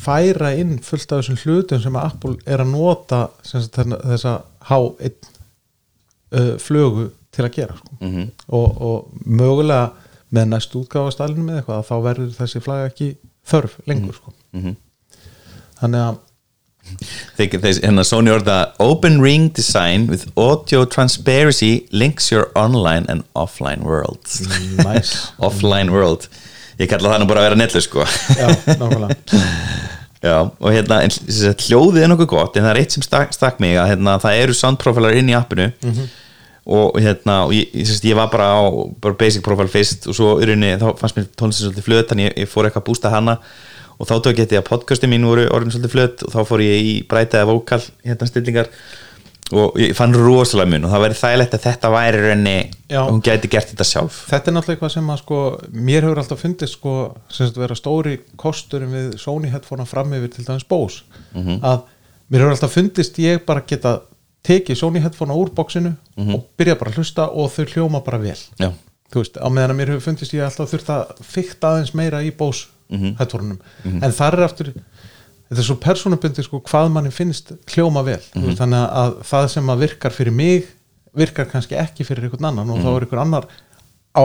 færa 0.05 0.51
inn 0.59 0.77
fullt 0.85 1.11
af 1.11 1.21
þessum 1.23 1.39
hlutum 1.43 1.81
sem 1.83 1.95
að 1.99 2.05
Apple 2.11 2.35
er 2.45 2.63
að 2.63 2.71
nota 2.71 3.21
sagt, 3.43 3.71
þennan- 3.77 4.03
þessa 4.13 4.35
H1 4.69 5.29
uh, 6.31 6.55
flögu 6.61 7.09
til 7.35 7.45
að 7.45 7.51
gera 7.57 7.75
sko. 7.77 7.97
Mhm. 8.01 8.29
og, 8.47 8.81
og 8.81 9.25
mögulega 9.25 9.89
með 10.35 10.45
næst 10.53 10.75
útgáfastælinu 10.75 11.43
með 11.45 11.57
eitthvað 11.61 11.81
að 11.81 11.89
þá 11.89 11.95
verður 12.09 12.31
þessi 12.39 12.61
flaga 12.63 12.87
ekki 12.89 13.09
þörf 13.51 13.75
lengur 13.87 14.15
sko. 14.17 14.33
Mhm. 14.55 14.75
þannig 15.81 16.05
að 16.09 16.21
hérna 17.81 18.03
Sony 18.05 18.29
orða 18.29 18.71
Open 18.79 19.19
Ring 19.21 19.49
Design 19.57 20.05
with 20.07 20.27
Audio 20.37 20.85
Transparency 20.85 21.87
links 21.91 22.31
your 22.31 22.51
online 22.55 23.05
and 23.09 23.23
offline 23.35 23.81
worlds 23.83 24.41
nice 24.77 25.27
Offline 25.39 25.89
world 25.91 26.27
Ég 26.77 26.89
kalla 26.91 27.13
það 27.15 27.21
nú 27.23 27.27
bara 27.29 27.39
að 27.41 27.47
vera 27.49 27.55
netlu 27.63 27.81
sko 27.81 28.03
já, 28.35 28.47
nákvæmlega 28.75 29.15
Já, 30.25 30.39
og 30.41 30.73
hérna, 30.73 31.03
en, 31.05 31.13
hljóðið 31.67 32.01
er 32.01 32.09
nokkuð 32.09 32.29
gott 32.31 32.55
en 32.57 32.65
það 32.65 32.71
er 32.71 32.79
eitt 32.81 32.95
sem 32.95 33.03
stakk, 33.05 33.33
stakk 33.35 33.59
mig 33.61 33.75
að 33.77 33.91
hérna, 33.91 34.15
það 34.23 34.39
eru 34.41 34.55
soundprofilar 34.57 35.17
inn 35.19 35.29
í 35.29 35.35
appinu. 35.37 35.67
Og 36.65 36.97
hérna, 36.97 37.43
og 37.45 37.53
ég, 37.53 37.69
ég, 37.77 37.91
ég 38.09 38.17
var 38.17 38.31
bara 38.33 38.47
á 38.57 38.65
bara 39.03 39.17
basic 39.19 39.43
profile 39.45 39.69
fyrst 39.69 40.07
og 40.09 40.17
svo 40.17 40.31
í 40.41 40.47
rauninni, 40.49 40.79
þá 40.81 40.87
fannst 40.97 41.19
mér 41.19 41.27
tónlistin 41.37 41.67
svolítið 41.67 41.85
flöt 41.85 42.09
þannig 42.09 42.31
ég, 42.31 42.37
ég 42.41 42.49
fór 42.49 42.65
eitthvað 42.65 42.81
að 42.81 42.87
bústa 42.89 43.13
hana. 43.13 43.37
Og 43.95 44.09
þá 44.09 44.15
tók 44.25 44.41
ég 44.41 44.55
að 44.57 44.65
podcastin 44.67 45.13
mín 45.13 45.27
voru 45.29 45.45
orðin 45.53 45.75
svolítið 45.75 45.93
flöt 45.93 46.25
og 46.25 46.33
þá 46.33 46.39
fór 46.49 46.63
ég 46.65 46.89
í 46.89 46.95
breytaða 47.07 47.51
vókal 47.51 47.83
hérna 48.01 48.27
stillingar 48.27 48.71
og 49.53 49.75
ég 49.77 49.91
fann 49.93 50.15
rosalega 50.17 50.71
mun 50.71 50.87
og 50.87 50.93
það 50.95 51.03
væri 51.03 51.17
þægilegt 51.19 51.53
að 51.57 51.65
þetta 51.67 51.89
væri 51.93 52.17
í 52.17 52.23
rauninni, 52.23 52.55
Já. 52.89 53.01
hún 53.05 53.21
gæti 53.25 53.49
gert 53.53 53.69
þetta 53.69 53.85
sjálf. 53.85 54.15
Þetta 54.31 54.49
er 54.49 54.55
náttúrulega 54.55 54.75
eitthvað 54.79 54.93
sem 54.95 55.11
að 55.13 55.19
sko 55.21 55.41
mér 55.75 56.07
hefur 56.07 56.21
alltaf 56.23 56.41
fundist 56.41 56.77
sko 56.79 56.95
sem 57.29 57.45
sagt 57.49 57.59
vera 57.61 57.77
stóri 57.77 58.15
kosturinn 58.41 58.95
við 58.95 59.11
Sony 59.21 59.51
headphone 59.53 59.85
fram 59.85 60.15
yfir 60.17 60.33
til 60.33 60.47
dæmis 60.47 60.65
Bose. 60.69 61.03
Að 61.35 61.85
mér 62.33 62.41
hefur 62.41 62.55
alltaf 62.55 62.73
fundist 62.73 63.21
ég 63.21 63.45
bara 63.45 63.61
geta 63.69 63.99
tekið 64.45 64.81
Sony 64.81 65.01
headphone 65.05 65.37
úr 65.37 65.53
bóksinu 65.53 65.93
og 66.25 66.49
byrja 66.57 66.79
bara 66.81 66.93
að 66.93 66.99
hlusta 67.03 67.29
og 67.29 67.53
þau 67.53 67.65
hljóma 67.75 68.01
bara 68.05 68.17
vel. 68.21 68.37
Já, 68.61 68.71
þú 69.13 69.21
veist, 69.21 69.37
á 69.37 69.47
meðan 69.49 69.75
að 69.75 69.79
mér 69.83 69.93
hefur 69.93 70.07
fundist 70.09 70.33
ég 70.33 70.45
alltaf 70.45 70.73
þurft 70.73 70.89
að 70.93 71.13
fykta 71.21 71.75
aðeins 71.75 71.93
meira 71.97 72.23
í 72.25 72.33
Bose 72.33 72.71
headphone 73.19 73.57
en 73.85 74.11
þar 74.13 74.37
er 74.39 74.43
aftur 74.45 74.73
þetta 75.49 75.61
er 75.61 75.67
svo 75.67 75.77
persónubundi 75.81 76.45
sko 76.45 76.61
hvað 76.65 76.89
manni 76.93 77.11
finnst 77.13 77.53
hljóma 77.73 78.05
vel, 78.05 78.21
þú 78.33 78.47
veist, 78.47 78.61
þannig 78.61 78.97
að 79.03 79.19
það 79.29 79.51
sem 79.55 79.69
að 79.73 79.85
virkar 79.85 80.15
fyrir 80.15 80.35
mig 80.35 80.71
virkar 81.15 81.47
kannski 81.51 81.77
ekki 81.79 82.07
fyrir 82.07 82.27
einhvern 82.27 82.49
annan 82.51 82.73
og 82.73 82.81
þá 82.83 82.89
er 82.91 83.05
einhvern 83.05 83.23
annar 83.25 83.47
á 84.15 84.23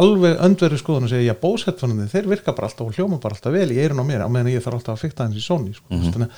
alveg 0.00 0.36
öndverðu 0.46 0.78
skoðun 0.78 1.08
að 1.08 1.16
segja, 1.16 1.34
já, 1.34 1.64
headphone 1.66 2.06
þeir 2.12 2.28
virka 2.30 2.52
bara 2.54 2.68
alltaf 2.70 2.86
og 2.86 2.94
hljóma 2.94 3.18
bara 3.18 3.34
alltaf 3.34 3.52
vel 3.52 3.72
í 3.74 3.80
eirun 3.82 3.98
á 3.98 4.06
mér 4.06 4.22
á 4.22 4.30
meðan 4.30 4.52
ég 4.52 4.62
þarf 4.62 4.78
alltaf 4.78 4.94
að 4.94 5.02
fykta 5.02 5.24
aðeins 5.24 5.40
í 5.40 5.42
Sony 5.42 5.74
sko, 5.74 5.88
mm 5.90 6.12
að 6.14 6.28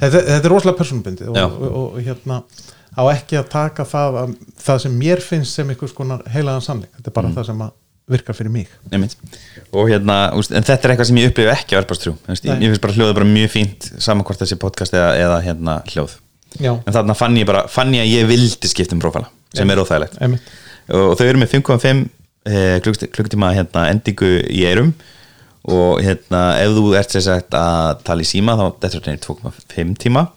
þetta, 0.00 0.22
þetta 0.26 0.40
er 0.40 0.50
rosalega 0.50 0.80
persónubundi 0.80 1.28
og, 1.30 1.38
og, 1.38 1.62
og, 1.62 1.86
og 1.94 2.00
hérna 2.02 2.40
á 2.96 3.02
ekki 3.12 3.38
að 3.38 3.48
taka 3.52 3.84
það, 3.86 4.18
að, 4.22 4.36
það 4.66 4.78
sem 4.84 4.94
mér 5.00 5.22
finnst 5.24 5.58
sem 5.58 5.70
einhvers 5.72 5.94
konar 5.96 6.22
heilaðan 6.32 6.64
sannleik. 6.64 6.92
Þetta 6.96 7.12
er 7.12 7.16
bara 7.18 7.32
það 7.34 7.48
sem 7.50 7.62
að 7.66 7.74
virkar 8.10 8.36
fyrir 8.38 8.52
mig. 8.54 8.68
Og 9.74 9.88
hérna, 9.90 10.16
en 10.30 10.66
þetta 10.66 10.76
er 10.76 10.92
eitthvað 10.92 11.08
sem 11.10 11.18
ég 11.20 11.32
upplifu 11.32 11.50
ekki 11.50 11.74
á 11.74 11.80
Airpods 11.80 12.02
3 12.04 12.12
Þú 12.14 12.30
veist, 12.30 12.46
ég, 12.46 12.60
finnst 12.62 12.84
bara 12.84 12.94
hljóðið 12.94 13.16
bara 13.18 13.28
mjög 13.32 13.50
fínt 13.56 13.88
saman 14.04 14.26
hvort 14.28 14.42
þessi 14.44 14.58
podcast 14.62 14.94
eða, 14.94 15.08
eða 15.24 15.40
hérna 15.46 15.74
hljóð. 15.90 16.14
Já, 16.62 16.70
en 16.76 16.94
þarna 16.94 17.16
fann 17.18 17.36
ég 17.40 17.48
bara, 17.48 17.64
fann 17.68 17.90
ég 17.96 18.06
að 18.06 18.12
ég 18.14 18.30
vildi 18.30 18.70
skipta 18.70 18.94
um 18.96 19.02
prófala 19.02 19.28
sem 19.56 19.70
er 19.72 19.82
óþægilegt. 19.82 20.16
Einmitt. 20.22 20.54
Og 20.94 21.16
þau 21.18 21.26
eru 21.26 21.42
með 21.42 21.52
5,5 21.56 22.06
eh, 22.46 22.78
klukkt- 22.84 23.08
klukkutíma 23.10 23.50
hérna, 23.56 23.88
endingu 23.90 24.30
í 24.46 24.62
eirum 24.70 24.94
og 25.66 25.98
hérna 26.04 26.42
ef 26.62 26.74
þú 26.76 26.90
ert 26.94 27.10
sér 27.10 27.24
sagt 27.26 27.54
að 27.58 28.02
tala 28.06 28.22
í 28.22 28.28
síma 28.28 28.54
þá 28.54 28.66
þetta 28.84 29.00
er 29.16 29.22
2,5 29.26 29.96
tíma. 30.04 30.28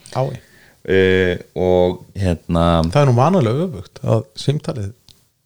Uh, 0.89 1.35
og 1.59 1.99
hérna 2.17 2.79
það 2.87 3.01
er 3.03 3.09
nú 3.11 3.17
vanalega 3.19 3.65
öfugt 3.67 3.99
að 4.01 4.23
símtalið 4.41 4.93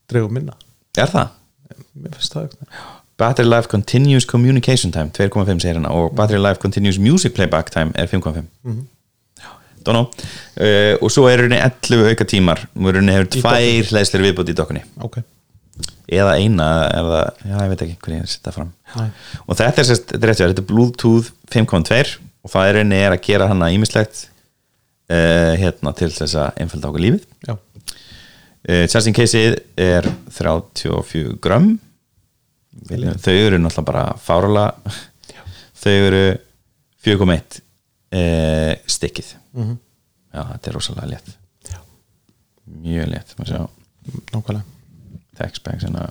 dregur 0.08 0.32
minna. 0.32 0.56
Er 0.96 1.10
það? 1.12 1.34
Battery 3.18 3.46
Life 3.48 3.70
Continuous 3.70 4.26
Communication 4.26 4.92
Time 4.92 5.12
2,5 5.14 5.60
segir 5.60 5.78
hérna 5.78 5.92
og 5.94 6.16
Battery 6.16 6.42
Life 6.42 6.60
Continuous 6.62 6.98
Music 7.00 7.34
Playback 7.34 7.72
Time 7.72 7.92
er 7.96 8.08
5,5 8.08 8.42
mm 8.64 8.72
-hmm. 8.72 9.94
uh, 9.94 10.96
og 11.02 11.12
svo 11.12 11.28
er 11.28 11.42
henni 11.42 11.60
11 11.92 12.10
auka 12.10 12.24
tímar. 12.24 12.66
Og 12.76 12.96
henni 12.96 13.12
hefur 13.12 13.30
tvær 13.42 13.84
hlæðslir 13.92 14.22
viðbúti 14.22 14.52
í 14.52 14.56
dokkunni 14.56 14.82
ok, 15.02 15.18
eða 16.08 16.36
eina 16.38 16.68
eða, 16.94 17.22
já, 17.46 17.56
ég 17.64 17.70
veit 17.70 17.82
ekki 17.82 17.98
hvernig 18.02 18.22
ég 18.22 18.30
setja 18.30 18.52
fram. 18.52 18.74
Nei. 18.96 19.10
og 19.48 19.58
þetta 19.58 19.82
er, 19.82 19.86
sérst, 19.86 20.06
þetta 20.12 20.24
er, 20.24 20.30
rétt 20.30 20.40
þér, 20.40 20.54
þetta 20.54 20.62
er 20.62 20.70
Bluetooth 20.72 21.28
5.2 21.52 22.18
og 22.44 22.52
það 22.52 22.70
er 22.70 22.80
henni 22.82 22.96
er 22.96 23.12
að 23.12 23.22
gera 23.22 23.48
hana 23.48 23.72
ímislegt 23.72 24.28
uh, 25.12 25.54
hérna 25.60 25.94
til 25.94 26.12
þess 26.12 26.36
að 26.36 26.52
einfalda 26.64 26.90
okkur 26.90 27.06
lífið. 27.06 27.28
Já, 27.48 27.58
uh, 28.70 28.86
charging 28.92 29.16
caseið 29.18 29.58
er 29.80 30.08
34 30.34 31.38
gram 31.44 31.74
þau 33.24 33.34
eru 33.38 33.60
náttúrulega 33.62 33.86
bara 33.90 34.06
fárala 34.18 34.66
þau 35.84 35.94
eru 36.10 36.24
4.1 37.04 37.60
uh, 38.16 38.74
stikkið. 38.88 39.34
Mhm. 39.54 39.76
já, 40.34 40.42
þetta 40.54 40.70
er 40.72 40.78
rosalega 40.78 41.10
létt. 41.14 41.34
Já. 41.70 41.80
mjög 42.66 43.12
létt 43.12 43.36
nákvæmlega. 44.34 44.64
Textbags 45.38 45.84
hérna. 45.88 46.10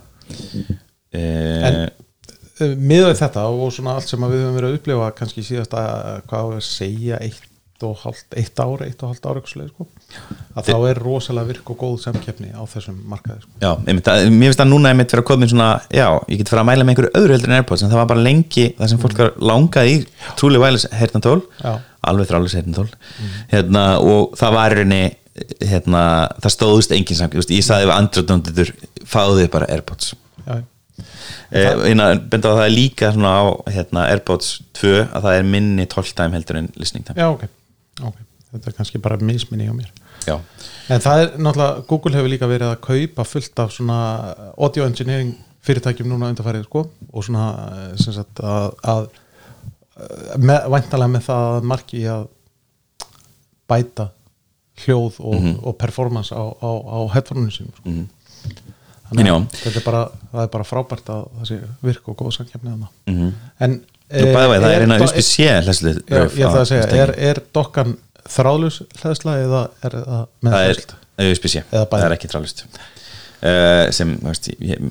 En- 1.13 1.83
uh, 1.85 1.89
Eh, 2.61 2.75
miðað 2.79 3.15
þetta 3.17 3.43
og 3.49 3.71
svona 3.75 3.95
allt 3.97 4.11
sem 4.11 4.21
við 4.29 4.43
höfum 4.45 4.57
verið 4.59 4.69
að 4.69 4.75
upplifa 4.79 5.07
kannski 5.17 5.43
síðast 5.47 5.73
að 5.79 6.19
hvað 6.29 6.51
segja 6.67 7.17
eitt 7.25 7.47
og 7.87 7.99
halvt, 8.03 8.37
eitt 8.41 8.61
ára, 8.63 8.87
eitt 8.87 9.03
og 9.03 9.13
halvt 9.13 9.51
svoleiðis, 9.51 9.73
sko. 9.73 9.87
að 10.57 10.69
þá 10.69 10.87
er 10.91 11.01
rosalega 11.03 11.49
virk 11.51 11.73
og 11.75 11.79
góð 11.81 11.97
samkeppni 12.05 12.51
á 12.55 12.63
þessum 12.69 12.99
markaði 13.11 13.45
sko. 13.45 13.53
já, 13.63 13.71
einmitt, 13.87 14.11
að, 14.13 14.27
mér 14.31 14.51
finnst 14.51 14.63
það 14.63 14.71
núna 14.73 14.93
einmitt 14.93 15.15
fyrir 15.15 15.25
að 15.25 15.29
koma 15.31 15.49
svona, 15.53 15.69
já, 15.91 16.07
ég 16.29 16.43
get 16.43 16.53
fyrir 16.53 16.63
að 16.65 16.69
mæla 16.71 16.87
með 16.87 16.95
einhverju 16.95 17.13
öðru 17.21 17.37
heldur 17.37 17.53
en 17.53 17.57
Airpods, 17.59 17.85
en 17.85 17.93
það 17.93 18.03
var 18.03 18.11
bara 18.13 18.27
lengi 18.29 18.67
það 18.79 18.93
sem 18.93 19.03
fólk 19.03 19.23
var 19.23 19.33
langað 19.53 19.93
í, 19.93 19.97
trúli 20.41 20.63
vælis 20.63 20.89
hernatól, 20.93 21.39
Já. 21.63 21.73
alveg 22.13 22.31
þrális 22.33 22.59
hernatól 22.59 22.89
hérna, 23.53 23.87
og 24.03 24.37
það 24.41 24.59
var 24.59 24.77
rauninni 24.79 25.03
hérna, 25.65 26.03
það 26.45 26.57
stóðust 26.59 26.93
engin 26.93 27.19
samt, 27.19 27.39
ég 27.41 27.65
saði 27.65 27.89
við 27.89 27.97
andröndundur 27.97 28.75
fáðu 29.09 29.41
þið 29.41 29.51
bara 29.55 29.71
Airpods. 29.73 30.13
Já, 30.45 30.61
Eh, 31.53 31.69
hérna, 31.85 32.15
benda 32.17 32.49
á 32.49 32.53
að 32.53 32.59
það 32.61 32.67
er 32.67 32.73
líka 32.73 33.11
svona 33.13 33.33
á 33.37 33.43
hérna, 33.75 34.05
Airpods 34.09 34.53
2 34.79 34.93
að 35.05 35.27
það 35.27 35.35
er 35.37 35.49
minni 35.53 35.85
12 35.85 36.15
time 36.17 36.37
heldur 36.39 36.59
en 36.63 36.71
listening 36.81 37.05
time. 37.05 37.19
Já 37.21 37.29
ok, 37.29 37.45
ok 38.11 38.19
þetta 38.53 38.69
er 38.71 38.77
kannski 38.77 38.99
bara 39.01 39.17
misminni 39.21 39.69
á 39.71 39.75
mér 39.75 39.91
já, 40.27 40.37
en 40.93 41.01
það 41.01 41.23
er 41.23 41.31
náttúrulega, 41.39 41.87
Google 41.89 42.17
hefur 42.19 42.29
líka 42.33 42.49
verið 42.51 42.69
að 42.75 42.81
kaupa 42.85 43.25
fullt 43.25 43.63
af 43.65 43.73
svona 43.73 43.99
audio 44.59 44.85
engineering 44.87 45.35
fyrirtækjum 45.63 46.09
núna 46.11 46.29
undarfærið 46.33 46.65
sko 46.67 46.85
og 47.13 47.25
svona 47.25 47.47
eh, 47.73 47.93
sem 48.03 48.13
sagt 48.17 48.41
að, 48.43 48.73
að 48.83 49.07
eh, 49.09 50.37
með, 50.43 50.67
væntalega 50.75 51.13
með 51.17 51.27
það 51.29 51.49
að 51.57 51.69
marki 51.73 52.03
að 52.13 52.27
bæta 53.73 54.09
hljóð 54.83 55.19
og, 55.21 55.47
og 55.69 55.77
performance 55.79 56.35
á, 56.35 56.43
á, 56.43 56.71
á 56.73 56.99
headphone-inu 57.15 57.53
sínum 57.55 57.75
sko. 57.77 57.89
Mhm. 57.89 58.09
þannig 59.13 59.27
Já. 59.29 59.35
að 59.37 59.57
þetta 59.61 59.79
er 59.81 59.85
bara, 59.87 60.03
er 60.43 60.47
bara 60.55 60.65
frábært 60.65 61.11
að 61.13 61.25
það 61.39 61.49
sé 61.51 61.59
virk 61.85 62.07
og 62.09 62.17
góð 62.23 62.31
samkefni 62.39 62.71
þarna 62.73 62.89
Mhm. 63.13 63.33
en 63.61 63.81
bæða 64.13 64.49
vegi, 64.53 64.63
það 64.65 64.75
er 64.77 64.87
eina 64.87 64.99
USB-C 65.03 65.51
hlæslu 65.67 65.93
Já, 65.97 66.23
ég 66.23 66.49
ætla 66.49 66.63
að 66.63 66.67
segja, 66.71 66.89
er, 67.05 67.15
er 67.31 67.43
dokkan 67.55 67.95
þráðlus 68.33 68.83
hlæðsla 69.01 69.37
eða 69.43 69.63
er 69.83 69.97
það 69.99 70.27
með 70.41 70.57
það 70.57 70.73
er? 70.73 70.83
USB-C, 71.29 71.65
bæði. 71.71 71.87
það 71.93 72.09
er 72.09 72.17
ekki 72.17 72.31
trálust 72.33 72.67
uh, 72.69 73.87
sem, 73.95 74.13
þú 74.21 74.31
veist, 74.31 74.51
ég, 74.59 74.85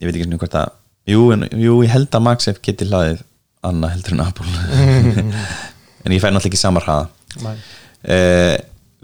ég 0.00 0.06
veit 0.06 0.14
ekki 0.14 0.26
svona 0.28 0.40
hvort 0.42 0.56
að 0.60 0.72
jú, 1.10 1.26
en, 1.34 1.46
jú, 1.56 1.76
ég 1.84 1.92
held 1.94 2.16
að 2.16 2.26
MagSafe 2.26 2.64
geti 2.64 2.88
hlaðið 2.88 3.24
annað 3.66 3.94
heldur 3.96 4.16
en 4.16 4.24
Apple. 4.24 4.54
En 6.00 6.14
ég 6.14 6.22
fæ 6.22 6.30
náttúrulega 6.30 6.48
ekki 6.48 6.56
samar 6.56 6.86
hraða. 6.86 7.10
Uh, 8.00 8.54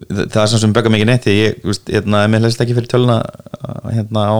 það 0.08 0.38
er 0.40 0.48
svona 0.48 0.60
sem 0.62 0.72
böggar 0.72 0.92
mikið 0.94 1.10
neitt 1.10 1.26
ég, 1.28 1.58
veist, 1.60 1.90
hérna, 1.92 2.22
mér 2.32 2.40
hlæst 2.46 2.62
ekki 2.64 2.72
fyrir 2.76 2.88
töluna 2.88 3.18
hérna 3.92 4.22
á 4.32 4.36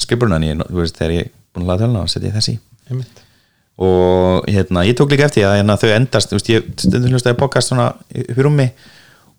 skrifbruna 0.00 0.38
en 0.40 0.46
ég, 0.46 0.62
veist, 0.72 0.96
þegar 0.96 1.12
ég 1.18 1.28
búin 1.52 1.66
að 1.66 1.68
hlaða 1.68 1.82
töluna 1.84 2.04
og 2.06 2.12
setja 2.12 2.32
þessi. 2.32 2.54
Einmitt. 2.88 3.20
Og 3.80 4.48
hérna, 4.52 4.84
ég 4.84 4.96
tók 4.98 5.12
líka 5.12 5.26
eftir 5.28 5.46
að 5.48 5.60
hérna, 5.60 5.78
þau 5.80 5.92
endast, 5.94 6.34
veist, 6.34 6.50
ég 6.52 6.66
stundum 6.76 7.14
hlustaði 7.14 7.38
podcast 7.40 7.72
svona 7.72 7.92
rúmi 8.36 8.68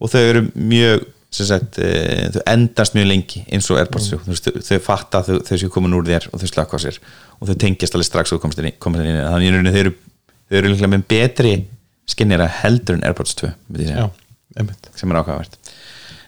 og 0.01 0.09
þau 0.11 0.21
eru 0.21 0.47
mjög 0.57 1.03
sem 1.33 1.47
sagt, 1.49 1.77
e, 1.81 2.29
þau 2.33 2.41
endast 2.51 2.97
mjög 2.97 3.07
lengi 3.09 3.43
eins 3.53 3.69
og 3.73 3.79
Airpods 3.81 4.09
3 4.11 4.19
þú 4.25 4.33
veist, 4.33 4.49
þau, 4.49 4.65
þau 4.67 4.81
fatta 4.85 5.21
að 5.21 5.29
þau, 5.29 5.37
þau 5.47 5.61
séu 5.61 5.71
komin 5.73 5.95
úr 5.97 6.09
þér 6.09 6.27
og 6.29 6.41
þau 6.41 6.49
slaka 6.49 6.77
á 6.77 6.83
sér 6.83 6.99
og 7.39 7.49
þau 7.49 7.55
tengjast 7.63 7.97
alveg 7.97 8.09
strax 8.09 8.35
og 8.35 8.41
komast 8.43 8.61
inn, 8.61 8.73
komast 8.81 9.05
inn 9.05 9.21
þannig 9.21 9.55
rauninni 9.55 9.73
þau 9.73 9.81
eru, 9.83 9.93
þau 10.49 10.59
eru 10.59 10.73
líklega 10.73 10.93
með 10.93 11.07
betri 11.13 11.53
skinnera 12.09 12.49
heldur 12.61 12.99
en 12.99 13.05
Airpods 13.07 13.37
2 13.41 13.49
myndi 13.69 13.87
ég 13.87 13.93
segja. 13.93 14.09
Já, 14.09 14.91
sem 14.99 15.13
er 15.13 15.21
ákvæðavert 15.21 15.57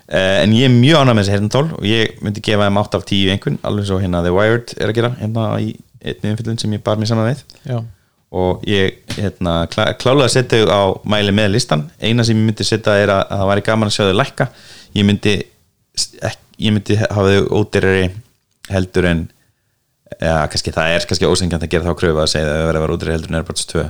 uh, 0.09 0.37
en 0.43 0.55
ég 0.57 0.69
er 0.69 0.73
mjög 0.73 1.01
ánægð 1.01 1.11
með 1.11 1.21
þessi 1.23 1.35
heyrnatól 1.35 1.65
og 1.77 1.89
ég 1.89 2.21
myndi 2.25 2.45
gefa 2.45 2.69
þeim 2.69 2.81
8 2.81 3.01
af 3.01 3.09
10 3.11 3.19
í 3.19 3.33
einhvern 3.35 3.59
alveg 3.69 3.89
svo 3.89 3.99
hérna 4.01 4.23
The 4.25 4.33
Wired 4.33 4.73
er 4.79 4.89
að 4.89 4.97
gera 5.01 5.13
hérna 5.19 5.49
í 5.61 5.75
einni 6.05 6.33
umfyllun 6.33 6.61
sem 6.61 6.73
ég 6.75 6.83
bar 6.85 6.99
mér 7.01 7.09
saman 7.09 7.29
við. 7.31 7.45
Já, 7.65 7.79
og 8.35 8.63
ég 8.67 8.97
hérna, 9.15 9.61
klá, 9.71 9.93
klálega 9.99 10.27
að 10.27 10.33
setja 10.33 10.65
þau 10.65 10.71
á 10.75 10.83
mæli 11.15 11.33
með 11.35 11.53
listan 11.55 11.85
eina 12.01 12.25
sem 12.27 12.35
ég 12.35 12.49
myndi 12.49 12.67
setja 12.67 12.97
er 12.99 13.13
að, 13.13 13.21
að 13.29 13.41
það 13.41 13.51
væri 13.51 13.65
gaman 13.69 13.91
að 13.91 13.95
sjá 13.95 14.03
þau 14.09 14.17
lækka 14.19 14.47
ég 14.97 15.07
myndi, 15.07 15.35
ég 16.65 16.75
myndi 16.75 16.99
hafa 16.99 17.27
þau 17.29 17.61
ódýrari 17.61 18.09
heldur 18.71 19.09
en 19.11 19.25
ja, 20.19 20.39
kannski 20.51 20.73
það 20.75 20.95
er 20.95 21.07
kannski 21.09 21.29
ósengjant 21.29 21.63
að 21.63 21.71
gera 21.75 21.87
þá 21.87 21.99
kröfu 22.01 22.23
að 22.23 22.31
segja 22.33 22.49
að 22.49 22.57
þau 22.57 22.67
verða 22.69 22.81
að 22.81 22.85
vera 22.85 22.97
ódýrari 22.97 23.17
heldur 23.17 23.33
en 23.33 23.39
Airpods 23.39 23.69
2 23.71 23.85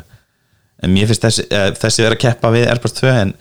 en 0.86 0.94
mér 0.94 1.10
finnst 1.10 1.26
þessi, 1.26 1.48
eh, 1.50 1.70
þessi 1.80 2.06
vera 2.06 2.18
að 2.18 2.24
keppa 2.26 2.52
við 2.54 2.68
Airpods 2.70 2.98
2 3.00 3.14
en 3.14 3.34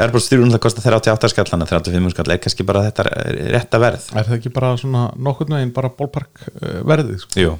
Airpods 0.00 0.28
3 0.32 0.48
það 0.48 0.62
kostar 0.64 0.86
38 0.86 1.30
skall 1.32 1.46
þannig 1.50 1.68
að 1.68 1.88
35 1.88 2.14
skall 2.14 2.32
er 2.32 2.40
kannski 2.44 2.66
bara 2.68 2.84
þetta 2.88 3.06
rétta 3.54 3.80
verð 3.82 4.06
er 4.14 4.28
það 4.28 4.36
ekki 4.38 4.52
bara 4.54 4.72
svona 4.80 5.08
nokkurn 5.16 5.56
veginn 5.56 5.74
bara 5.76 5.92
bólpark 5.96 6.44
uh, 6.54 6.80
verðið 6.88 7.20
sko? 7.24 7.40
Jú. 7.40 7.56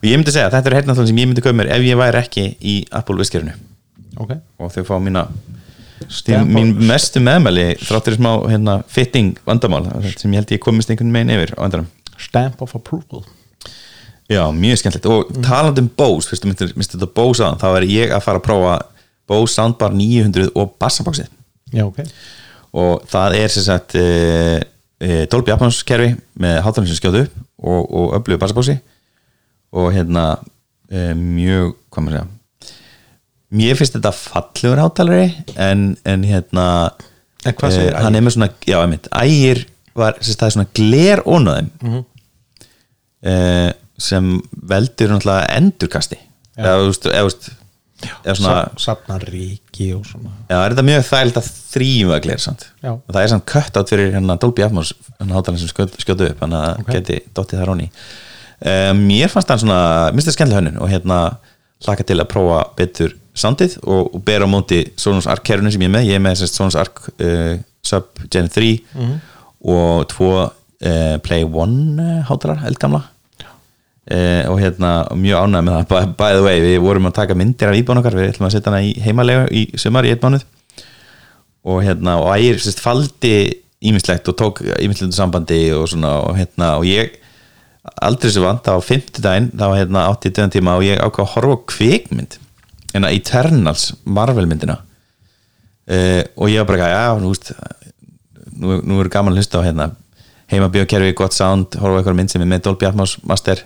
Og 0.00 0.04
ég 0.08 0.16
myndi 0.18 0.32
segja 0.34 0.48
að 0.50 0.56
þetta 0.58 0.70
er 0.72 0.78
heyrnatól 0.80 1.06
sem 1.08 1.20
ég 1.22 1.28
myndi 1.30 1.44
köpa 1.44 1.56
mér 1.60 1.72
ef 1.76 1.84
ég 1.86 1.98
væri 2.00 2.20
ekki 2.22 2.46
í 2.60 2.76
Apple 2.90 3.16
viskerinu 3.20 3.54
ok. 4.20 4.36
Og 4.58 4.72
þau 4.72 4.84
fá 4.88 4.96
mína 5.02 5.26
mín 6.46 6.74
mestu 6.86 7.20
meðmæli 7.24 7.70
þráttur 7.80 8.16
smá 8.18 8.30
hérna, 8.50 8.80
fitting 8.92 9.38
vandamál 9.48 9.88
sem 10.16 10.32
ég 10.32 10.42
held 10.42 10.52
ég 10.54 10.62
komist 10.62 10.90
einhvern 10.92 11.10
meginn 11.14 11.32
yfir 11.36 11.54
á 11.56 11.64
endanum. 11.66 11.88
Stamp 12.20 12.60
of 12.64 12.74
approval. 12.76 13.24
Já, 14.28 14.42
mjög 14.52 14.78
skemmtilegt. 14.80 15.06
Og 15.06 15.30
Mm. 15.30 15.42
talandi 15.42 15.80
um 15.80 15.88
Bose, 15.96 16.28
fyrstu 16.28 16.48
myndir 16.48 16.72
þetta 16.74 17.06
Bose 17.14 17.42
aðan, 17.44 17.58
þá 17.60 17.76
er 17.76 17.82
ég 17.86 18.10
að 18.10 18.22
fara 18.22 18.38
að 18.40 18.46
prófa 18.46 18.82
Bose 19.28 19.54
Soundbar 19.54 19.92
900 19.94 20.50
og 20.54 20.74
bassabóksið 20.80 21.28
já, 21.72 21.84
ok. 21.86 21.98
Og 22.76 23.02
það 23.08 23.34
er 23.40 23.48
sem 23.48 23.62
sagt 23.62 23.94
e, 23.94 24.62
e, 25.00 25.26
Dolby 25.26 25.52
Atmos 25.52 25.82
kerfi 25.86 26.16
með 26.38 26.60
hátalinn 26.62 26.88
sem 26.90 26.98
skjóðu 27.00 27.24
upp 27.26 27.34
og, 27.62 27.90
og 27.90 28.14
öflugu 28.20 28.38
bassabóksi 28.38 28.78
og 29.72 29.92
hérna 29.94 30.24
e, 30.90 31.12
mjög, 31.14 31.74
hvað 31.90 32.04
maður 32.06 32.18
segja 32.18 32.32
mér 33.56 33.76
finnst 33.78 33.94
þetta 33.96 34.12
fallegur 34.16 34.80
hátalari 34.82 35.28
en, 35.56 35.96
en 36.04 36.24
hérna 36.26 36.66
En 37.46 37.54
hvað 37.54 37.76
segir 37.76 37.92
e, 37.94 38.00
hann 38.02 38.14
er 38.18 38.24
með 38.26 38.34
svona, 38.36 38.48
já, 38.66 38.78
einmitt, 38.82 39.06
ægir 39.14 39.64
var, 39.96 40.16
sagt, 40.20 40.40
það 40.40 40.46
er 40.48 40.54
svona 40.56 40.72
gler 40.74 41.22
ónaðum 41.26 41.68
Mhm. 41.82 42.04
e, 43.26 43.36
sem 43.98 44.26
veldur 44.68 45.08
náttúrulega 45.14 45.46
endurkasti. 45.56 46.18
Eða, 46.56 46.74
þú 46.82 46.88
veist, 46.90 47.06
eða, 47.08 47.30
svona 48.36 48.56
Sa- 48.76 48.82
safna 48.92 49.16
ríki 49.22 49.86
og 49.96 50.02
svona. 50.04 50.30
Já, 50.50 50.58
er 50.66 50.74
þetta 50.74 50.84
mjög 50.84 51.06
þægilt 51.08 51.38
að 51.40 51.48
þrýfa 51.72 52.18
gler 52.26 52.42
það 52.82 53.22
er 53.22 53.28
samt 53.32 53.46
kött 53.48 53.78
átt 53.80 53.88
fyrir 53.94 54.12
hérna 54.12 54.36
Dolby 54.40 54.62
Atmos 54.66 54.92
hann 55.18 55.32
hátalega 55.32 55.62
sem 55.62 55.68
skjótu 56.04 56.28
upp 56.30 56.40
þannig 56.42 56.60
að 56.60 56.80
Ok. 56.82 56.92
geti 56.92 57.18
dottið 57.32 57.62
þar 57.62 57.72
honni 57.72 57.88
mér 58.96 59.28
fannst 59.28 59.50
hann 59.52 59.60
svona, 59.60 59.80
minnst 60.14 60.30
það 60.30 60.36
skemmtilega 60.38 60.62
hönnun 60.62 60.78
og 60.80 60.90
hérna 60.90 61.18
hlaka 61.84 62.06
til 62.06 62.16
að 62.22 62.30
prófa 62.30 62.60
betur 62.78 63.12
soundið 63.36 63.76
og, 63.84 64.14
og 64.16 64.22
bera 64.24 64.48
á 64.48 64.50
móti 64.50 64.82
Sonos 65.00 65.28
Arc 65.28 65.44
kerfinu 65.46 65.72
sem 65.72 65.82
ég 65.84 65.90
er 65.90 65.96
með, 65.96 66.06
ég 66.08 66.18
er 66.18 66.24
með 66.24 66.44
Sonos 66.48 66.78
Arc 66.80 67.02
uh, 67.12 67.58
Sub 67.84 68.22
Gen 68.32 68.48
3 68.52 68.70
og 69.66 70.06
tvo 70.12 70.30
uh, 70.46 71.16
Play 71.24 71.44
One 71.44 72.00
uh, 72.00 72.24
hátalar, 72.28 72.64
eldgamla. 72.68 73.02
Uh, 74.06 74.46
og 74.52 74.60
hérna 74.62 74.90
mjög 75.18 75.48
ánægð 75.48 75.64
með 75.66 75.76
það, 75.76 75.86
by, 75.90 76.10
by 76.18 76.36
the 76.36 76.42
way 76.44 76.60
við 76.62 76.76
vorum 76.84 77.08
að 77.08 77.16
taka 77.18 77.36
myndir 77.38 77.72
af 77.72 77.78
íbúin 77.78 78.00
okkar. 78.00 78.16
Við 78.18 78.32
ætlum 78.32 78.48
að 78.48 78.56
setja 78.56 78.72
hana 78.72 78.86
í 78.86 78.92
heimalegu 79.02 79.46
í 79.50 79.66
sumar 79.82 80.06
í 80.06 80.14
einn 80.14 80.22
mánuð. 80.22 80.46
Og 81.66 81.80
hérna 81.82 82.20
og 82.22 82.30
ægir 82.36 82.62
faldi 82.78 83.36
ímislegt 83.86 84.30
og 84.30 84.38
tók 84.38 84.62
ímislegt 84.78 85.16
sambandi 85.16 85.64
og 85.74 85.88
svona 85.90 86.20
og 86.22 86.38
hérna 86.38 86.76
og 86.78 86.86
ég 86.88 87.18
aldrei 88.06 88.32
sem 88.32 88.44
vant 88.44 88.70
á 88.70 88.74
fimmtudaginn 88.82 89.52
þá 89.54 89.66
hérna 89.74 90.06
átti 90.10 90.30
í 90.30 90.36
döðan 90.36 90.54
tíma 90.54 90.76
og 90.78 90.86
ég 90.86 91.00
ákvað 91.00 91.26
að 91.26 91.32
horfa 91.34 91.58
kvikmynd 91.74 92.38
hérna 92.92 93.12
Eternals 93.14 93.90
Marvel 94.04 94.48
myndina 94.48 94.80
uh, 94.80 96.22
og 96.36 96.50
ég 96.50 96.62
var 96.62 96.70
bara 96.72 96.90
já, 96.90 97.04
nú 97.20 97.32
veist 97.34 97.52
nú, 98.56 98.80
nú 98.82 99.00
er 99.02 99.12
gaman 99.12 99.34
að 99.34 99.42
hlusta 99.42 99.62
á 99.62 99.66
hérna 99.66 99.90
heima 100.50 100.68
bíókerfi, 100.70 101.14
gott 101.18 101.34
sound, 101.34 101.74
horfa 101.80 102.00
eitthvað 102.00 102.18
mynd 102.20 102.32
sem 102.32 102.44
er 102.44 102.50
með 102.50 102.66
Dolby 102.68 102.88
Atmos 102.88 103.16
Master. 103.26 103.64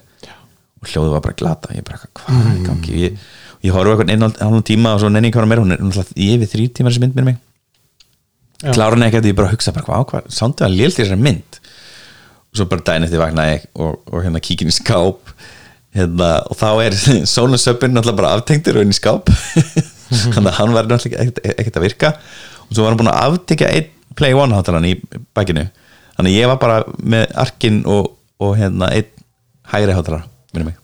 Og 0.80 0.88
hljóðu 0.88 1.12
var 1.12 1.24
bara 1.26 1.36
glata, 1.36 1.74
ég 1.76 1.84
bara 1.84 2.00
hvað 2.16 2.38
er 2.40 2.56
í 2.56 2.64
gangi? 2.64 2.94
Ég, 3.04 3.24
ég 3.66 3.76
horfa 3.76 3.98
eitthvað 3.98 4.12
einn 4.14 4.24
og 4.24 4.38
halvan 4.40 4.66
tíma 4.66 4.94
og 4.96 5.02
svo 5.02 5.10
nenni 5.12 5.32
hvað 5.34 5.50
meira, 5.50 5.64
hún 5.64 5.76
er 5.76 5.82
náttúrulega 5.82 6.16
í 6.16 6.30
yfir 6.36 6.52
þrý 6.54 6.68
tímar 6.78 6.94
þessi 6.94 7.04
mynd 7.04 7.18
með 7.18 7.28
mig. 7.28 7.40
Já. 8.60 8.74
klára 8.76 8.92
hann 8.92 9.06
ekki 9.06 9.16
að 9.20 9.30
ég 9.30 9.36
bara 9.38 9.52
hugsa 9.52 9.72
bara 9.72 9.86
hvað, 9.86 10.02
hvað 10.10 10.32
sándu 10.36 10.64
að 10.66 10.74
lélt 10.76 10.96
þessari 10.98 11.24
mynd. 11.24 11.59
og 11.59 11.59
svo 12.56 12.66
bara 12.70 12.84
daginn 12.86 13.06
eftir 13.06 13.22
vaknaði 13.22 13.56
ég 13.56 13.66
og, 13.78 14.00
og 14.10 14.24
hérna 14.24 14.42
kíkin 14.42 14.70
í 14.70 14.74
skáp. 14.74 15.32
Hérna, 15.96 16.30
og 16.46 16.58
þá 16.58 16.68
er 16.86 16.98
sónasöpun 17.34 17.94
náttúrulega 17.94 18.20
bara 18.22 18.34
aftengtur 18.38 18.78
og 18.78 18.86
inn 18.86 18.94
í 18.94 18.98
skáp. 18.98 19.30
Þannig 20.34 20.50
að 20.50 20.56
hann 20.58 20.74
var 20.74 20.90
náttúrulega 20.90 21.26
ekkert, 21.26 21.42
ekkert 21.54 21.78
að 21.80 21.86
virka. 21.86 22.12
Og 22.66 22.74
svo 22.74 22.84
var 22.84 22.94
hann 22.94 23.02
búin 23.02 23.12
að 23.12 23.22
aftekja 23.28 23.70
einn 23.74 23.96
Play 24.18 24.34
One 24.34 24.56
hátalan 24.56 24.88
í 24.88 24.96
bakinu. 25.36 25.68
Þannig 26.18 26.36
ég 26.36 26.50
var 26.50 26.58
bara 26.62 26.82
með 26.98 27.30
arkin 27.38 27.82
og, 27.88 28.12
og 28.42 28.56
hérna 28.58 28.90
einn 28.96 29.08
hægri 29.70 29.94
hátalara 29.94 30.26
minni 30.52 30.70
mig. 30.70 30.76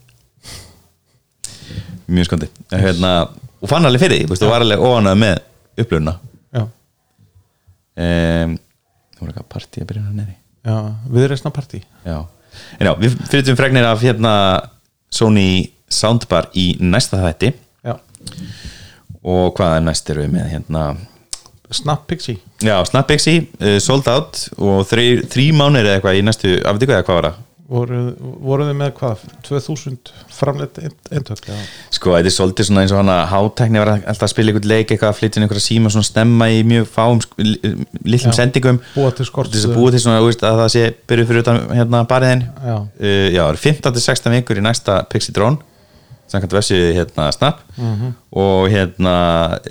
Mjög 2.06 2.28
skondi 2.28 2.48
hérna, 2.70 3.12
og 3.60 3.70
fann 3.70 3.86
alveg 3.88 4.05
fyrir 4.05 4.22
því, 4.22 4.30
og 4.30 4.51
var 4.52 4.62
alveg 4.62 4.82
óanað 4.82 5.18
með 5.18 5.36
upplöfuna 5.82 6.14
já, 6.55 6.62
um, 6.62 8.55
það 8.55 9.20
voru 9.20 9.32
eitthvað 9.32 9.48
partí 9.56 9.82
að 9.82 9.88
byrja 9.90 10.06
hann 10.06 10.36
neri 10.66 10.74
já, 10.74 10.94
viðreisna 11.14 11.52
partí. 11.55 11.82
En 12.80 12.88
já, 12.88 12.93
við 12.98 13.16
fyrirtum 13.30 13.59
fregnir 13.59 13.86
af 13.86 14.02
hérna 14.02 14.34
Sony 15.12 15.72
Soundbar 15.93 16.51
í 16.56 16.74
næsta 16.82 17.20
þætti. 17.22 17.52
Já, 17.86 17.94
og 19.22 19.52
hvað 19.56 19.76
er 19.78 19.86
næst 19.86 20.10
eru 20.10 20.26
við 20.26 20.34
með 20.34 20.51
hérna? 20.55 20.88
Snap 21.70 22.06
Pixie. 22.06 22.38
Já, 22.62 22.78
Snapbixi, 22.86 23.40
uh, 23.60 23.78
sold 23.82 24.06
out 24.10 24.44
og 24.59 24.84
þrý, 24.86 25.06
mánir 25.56 25.86
eða 25.86 25.98
eitthvað 25.98 26.20
í 26.20 26.22
næstu 26.26 26.52
afdíku 26.66 26.94
eða 26.94 27.06
hvað 27.06 27.18
var 27.18 27.28
það? 27.28 27.40
Voru, 27.70 28.01
voru 28.47 28.66
þið 28.68 28.76
með 28.78 28.93
hvað? 28.98 29.22
2000 29.47 30.10
framleitt 30.36 30.78
eintök 31.10 31.51
Sko, 31.94 32.14
þetta 32.14 32.30
er 32.30 32.34
svolítið 32.34 32.68
svona 32.68 32.84
eins 32.84 32.94
og 32.94 33.01
hana 33.01 33.16
hátækni 33.30 33.82
var 33.82 33.93
alltaf 33.97 34.26
að 34.28 34.32
spila 34.32 34.52
einhvern 34.52 34.70
leik 34.70 34.90
eitthvað 34.94 35.12
að 35.12 35.20
flytja 35.20 35.40
inn 35.40 35.47
einhverja 35.47 35.66
síma 35.66 35.93
svona 35.94 36.09
stemma 36.09 36.48
í 36.55 36.60
mjög 36.68 36.88
fáum 36.94 37.22
litlum 37.36 38.34
Já. 38.34 38.38
sendingum. 38.40 38.80
Búa 38.94 39.12
til 39.16 39.28
skort 39.28 39.55
þess 39.55 39.70
að 39.70 39.78
búa 39.78 39.94
til 39.94 40.02
svona, 40.05 40.22
veist, 40.24 40.44
að 40.47 40.60
það 40.62 40.74
sé 40.76 40.84
byrjuð 41.10 41.30
fyrir 41.32 41.47
utan 41.47 41.62
hérna 41.74 42.02
bariðin 42.10 42.44
Já. 42.47 42.76
uh, 42.76 43.26
já, 43.34 43.43
það 43.43 43.51
eru 43.51 43.64
15-16 43.66 44.36
vikur 44.38 44.62
í 44.62 44.66
næsta 44.66 45.01
Pixie 45.10 45.34
Drone 45.36 45.76
samkvæmt 46.31 46.57
vessu 46.57 46.78
hérna 46.97 47.28
Snap. 47.35 47.61
Mhm. 47.77 48.15
og 48.36 48.69
hérna 48.73 49.15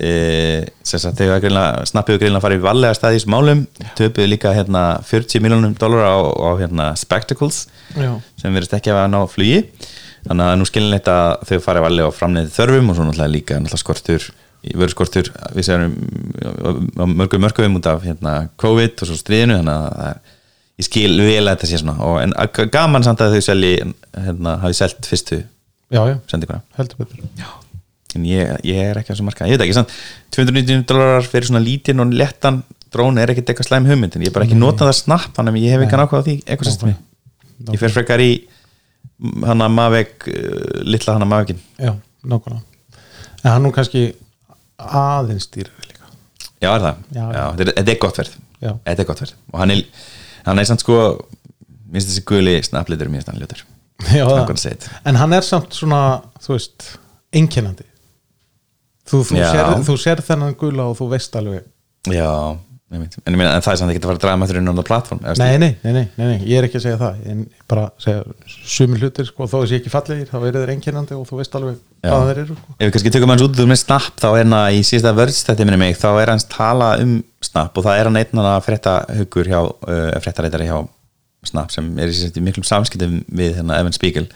e, 0.00 0.66
þegar 0.84 1.40
greinlega, 1.44 1.84
Snap 1.86 2.08
hefur 2.08 2.22
greinlega 2.22 2.44
farið 2.44 2.64
vallega 2.64 2.96
staði 2.96 3.18
í 3.18 3.20
þessum 3.20 3.34
málum 3.36 3.66
töpuðu 3.98 4.30
líka 4.32 4.54
hérna 4.56 5.02
40 5.04 5.44
miljónum 5.44 5.76
dólar 5.78 6.08
á, 6.08 6.16
á 6.22 6.50
hérna 6.62 6.88
Spectacles 6.96 7.66
já, 7.94 8.16
sem 8.40 8.54
verðist 8.54 8.74
ekki 8.78 8.94
að 8.94 9.10
ná 9.12 9.20
flugi. 9.30 9.62
Þannig 10.26 10.48
að 10.48 10.56
nú 10.58 10.66
skilinleitt 10.66 11.08
að 11.12 11.28
þau 11.46 11.58
farið 11.62 11.84
valið 11.86 12.08
á 12.08 12.18
framleiði 12.18 12.54
þörfum 12.56 12.90
og 12.90 12.96
svo 12.96 13.04
náttúrulega 13.06 13.34
líka 13.36 13.60
náttúrulega 13.60 13.84
skortur 13.84 14.30
vöruskortur 14.74 15.28
við 15.54 15.68
séum 15.68 15.92
mörgum 17.14 17.44
mörgum 17.44 17.76
út 17.78 17.86
af 17.90 18.02
hérna, 18.06 18.48
COVID 18.58 19.02
og 19.02 19.10
svo 19.10 19.18
stríðinu 19.18 19.60
þannig 19.60 19.74
að 19.76 19.92
það 19.92 20.08
er, 20.08 20.22
ég 20.76 20.88
skil 20.88 21.12
vel 21.20 21.44
að 21.44 21.52
þetta 21.52 21.68
sé 21.70 21.80
svona. 21.80 21.96
Og, 22.04 22.16
en 22.24 22.70
gaman 22.74 23.06
samt 23.06 23.22
að 23.24 23.36
þau 23.36 23.46
selji 23.46 23.74
hérna, 24.16 24.56
hafi 24.64 24.78
selt 24.80 25.06
fyrstu 25.08 25.44
heldur 26.78 27.02
betur. 27.02 27.22
En 28.16 28.24
ég, 28.24 28.52
ég 28.64 28.78
er 28.80 28.98
ekki 29.00 29.12
að 29.12 29.18
svo 29.20 29.26
marka, 29.26 29.46
ég 29.48 29.58
veit 29.58 29.66
ekki 29.66 29.76
samt 29.76 29.92
290 30.34 30.86
dólarar 30.88 31.26
fyrir 31.28 31.50
svona 31.50 31.60
lítinn 31.62 32.00
og 32.00 32.14
lettan 32.16 32.62
drón 32.94 33.18
er 33.20 33.32
ekkert 33.32 33.52
eitthvað 33.52 33.68
slæm 33.68 33.88
hugmynd 33.90 34.16
en 34.16 34.24
ég 34.24 34.30
er 34.30 34.36
bara 34.36 34.46
ekki 34.46 34.56
notað 34.58 34.90
það 34.90 34.98
snapp 35.02 35.34
þannig 35.36 35.58
að 35.58 35.66
ég 35.66 35.74
hef 35.74 35.84
ekki 35.84 35.98
nákvæða 36.00 36.26
því 36.28 36.36
eitthvað 36.46 36.70
sérstumi 36.70 36.94
ég 37.74 37.82
fer 37.82 37.92
frekar 37.92 38.22
í 38.24 38.30
hana 39.50 39.68
Mavic 39.72 40.28
uh, 40.30 40.80
litla 40.86 41.16
hana 41.16 41.28
Mavicin 41.28 41.60
já, 41.76 41.92
nákvæmlega. 42.24 42.62
En 43.42 43.50
hann 43.52 43.64
nú 43.66 43.72
kannski 43.74 44.08
aðeins 44.76 45.46
dýrari 45.52 45.90
líka. 45.90 46.08
Já 46.62 46.72
er 46.72 46.82
það, 46.82 47.00
Já, 47.14 47.22
já, 47.22 47.38
já. 47.38 47.46
Þetta, 47.60 47.84
er, 47.92 47.98
gott 48.02 48.20
verð. 48.20 48.36
Já. 48.60 48.72
þetta 48.88 49.02
er 49.02 49.08
gott 49.08 49.22
verð. 49.22 49.36
Og 49.52 49.62
hann 49.62 49.72
er, 49.76 49.82
hann 50.48 50.60
er 50.60 50.68
samt 50.68 50.84
sko 50.84 50.98
minnst 51.92 52.10
þessi 52.10 52.24
guli 52.28 52.56
snapplitur 52.66 53.10
mér 53.12 53.24
stann 53.24 53.38
ljótur 53.40 53.62
já, 54.04 54.26
það. 54.26 54.88
en 55.08 55.20
hann 55.22 55.36
er 55.36 55.46
samt 55.46 55.76
svona 55.76 56.02
þú 56.42 56.56
veist, 56.56 56.92
einkennandi 57.36 57.86
þú, 59.06 59.24
þú, 59.30 59.42
þú 59.86 59.98
sér 60.02 60.22
þennan 60.26 60.56
gula 60.58 60.90
og 60.90 60.98
þú 60.98 61.10
veist 61.14 61.36
alveg 61.38 61.64
já, 62.12 62.30
en, 62.92 63.06
meina, 63.34 63.52
en 63.54 63.64
það 63.64 63.72
er 63.72 63.78
samt 63.80 63.92
ekki 63.92 64.02
að 64.02 64.08
fara 64.10 64.18
að 64.18 64.24
draga 64.24 64.40
með 64.40 64.52
þurinn 64.52 64.68
á 64.70 64.74
það 64.76 64.88
platform 64.90 65.22
eða 65.24 65.46
nei 65.46 65.60
nei, 65.62 65.70
nei, 65.82 65.92
nei, 65.96 66.08
nei, 66.20 66.34
ég 66.44 66.58
er 66.60 66.68
ekki 66.68 66.80
að 66.80 66.84
segja 66.86 66.98
það 67.00 67.30
en 67.32 67.44
bara 67.72 67.86
segja 68.02 68.24
sumi 68.76 69.00
hlutir 69.00 69.28
sko, 69.30 69.48
þó 69.48 69.56
þessi 69.62 69.78
ekki 69.80 69.92
fallegir, 69.94 70.28
þá 70.30 70.36
eru 70.40 70.62
þeir 70.62 70.74
einkennandi 70.74 71.16
og 71.16 71.24
þú 71.30 71.40
veist 71.40 71.56
alveg 71.58 71.78
Já. 71.78 72.10
hvað 72.10 72.28
þeir 72.30 72.42
eru 72.44 72.58
sko. 72.58 72.74
ef 72.76 72.84
við 72.84 72.92
kannski 72.96 73.14
tökum 73.16 73.32
hans 73.32 73.46
út 73.46 73.62
úr 73.62 73.70
með 73.72 73.80
Snap 73.82 74.20
þá 74.20 74.28
er 74.28 74.42
hann 74.44 74.58
í 74.76 74.82
síðasta 74.86 75.14
vörds 75.16 75.40
þetta 75.48 75.68
minni 75.70 75.80
mig 75.86 75.96
þá 75.98 76.10
er 76.12 76.34
hans 76.34 76.46
tala 76.52 76.92
um 77.02 77.16
Snap 77.46 77.78
og 77.78 77.86
það 77.86 78.02
er 78.02 78.10
hann 78.10 78.20
einn 78.20 78.44
að 78.44 78.60
frétta 78.66 78.98
hugur 79.22 79.50
hjá 79.50 79.60
uh, 79.64 80.12
fréttareitari 80.22 80.68
hjá 80.68 80.78
Snap 81.48 81.72
sem 81.74 81.88
er 82.02 82.12
í 82.12 82.44
miklum 82.44 82.66
samskiptum 82.66 83.22
við 83.26 83.58
hérna 83.60 83.80
Evan 83.80 83.94
Spiegel 83.96 84.26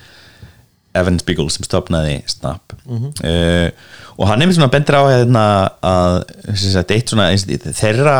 Evan 0.97 1.20
Spiegel 1.23 1.47
sem 1.55 1.66
stopnaði 1.66 2.19
Snap 2.31 2.74
uh, 2.91 3.69
og 4.16 4.27
hann 4.28 4.43
er 4.43 4.51
mér 4.51 4.57
svona 4.59 4.73
bendur 4.73 4.99
á 4.99 5.05
hérna, 5.12 5.45
að 5.87 6.16
sagt, 6.59 6.95
eitt 6.95 7.12
svona 7.12 7.28
þeirra 7.78 8.16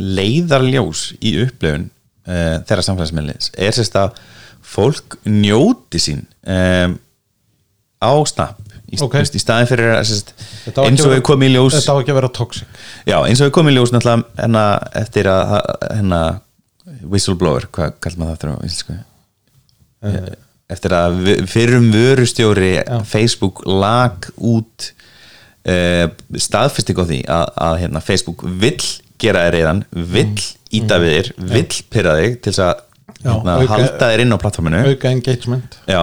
leiðarljós 0.00 1.06
í 1.24 1.36
upplifun 1.46 1.88
uh, 2.28 2.60
þeirra 2.68 2.86
samfélagsmiðlis 2.90 3.54
er 3.56 3.76
sérst 3.76 3.96
að 4.00 4.20
fólk 4.74 5.18
njóti 5.28 6.00
sín 6.02 6.24
um, 6.44 6.98
á 8.04 8.12
Snap 8.28 8.60
í, 8.84 8.98
Ok. 9.00 9.08
okay. 9.08 9.24
í 9.24 9.40
staðin 9.40 9.70
fyrir 9.70 9.96
sérst, 10.04 10.34
eins 10.84 11.04
og 11.04 11.14
við 11.14 11.24
komum 11.26 11.46
í 11.48 11.54
ljós 11.54 11.78
þetta 11.78 11.96
á 11.96 12.00
ekki 12.02 12.12
að 12.12 12.20
vera 12.20 12.32
já, 13.08 13.16
eins 13.24 13.40
og 13.40 13.48
við 13.48 13.54
komum 13.56 13.72
í 13.72 13.78
ljós 13.78 13.94
náttúrulega 13.94 14.42
hérna, 14.42 14.64
eftir 15.00 15.30
að 15.32 15.54
hérna, 15.88 16.20
whistleblower, 16.84 17.68
hvað 17.72 17.94
kallar 18.04 18.20
maður 18.20 18.40
það 18.42 18.56
á 18.56 18.66
íslensku? 18.68 18.96
Eftir 20.74 20.94
að 20.96 21.18
fyrrum 21.48 21.90
vörustjóri 21.92 22.74
Já. 22.78 22.98
Facebook 23.08 23.62
lag 23.68 24.28
út 24.36 24.90
uh, 25.68 26.06
staðfesting 26.36 27.00
á 27.00 27.04
því 27.04 27.20
að, 27.28 27.52
að 27.68 27.78
hérna, 27.84 28.04
Facebook 28.04 28.44
vill 28.44 28.80
gera 29.20 29.46
þér 29.46 29.56
reyðan 29.58 29.84
vill 29.92 30.46
íta 30.74 30.98
við 31.00 31.14
þér, 31.16 31.30
vill 31.54 31.80
pyrra 31.92 32.16
þig 32.18 32.38
til 32.42 32.52
þess 32.52 32.64
að 32.64 32.82
hérna, 33.24 33.58
halda 33.70 34.10
þér 34.10 34.24
inn 34.24 34.36
á 34.36 34.42
plattforminu 34.42 34.82
auka 34.90 35.12
engagement. 35.14 35.78
Já. 35.88 36.02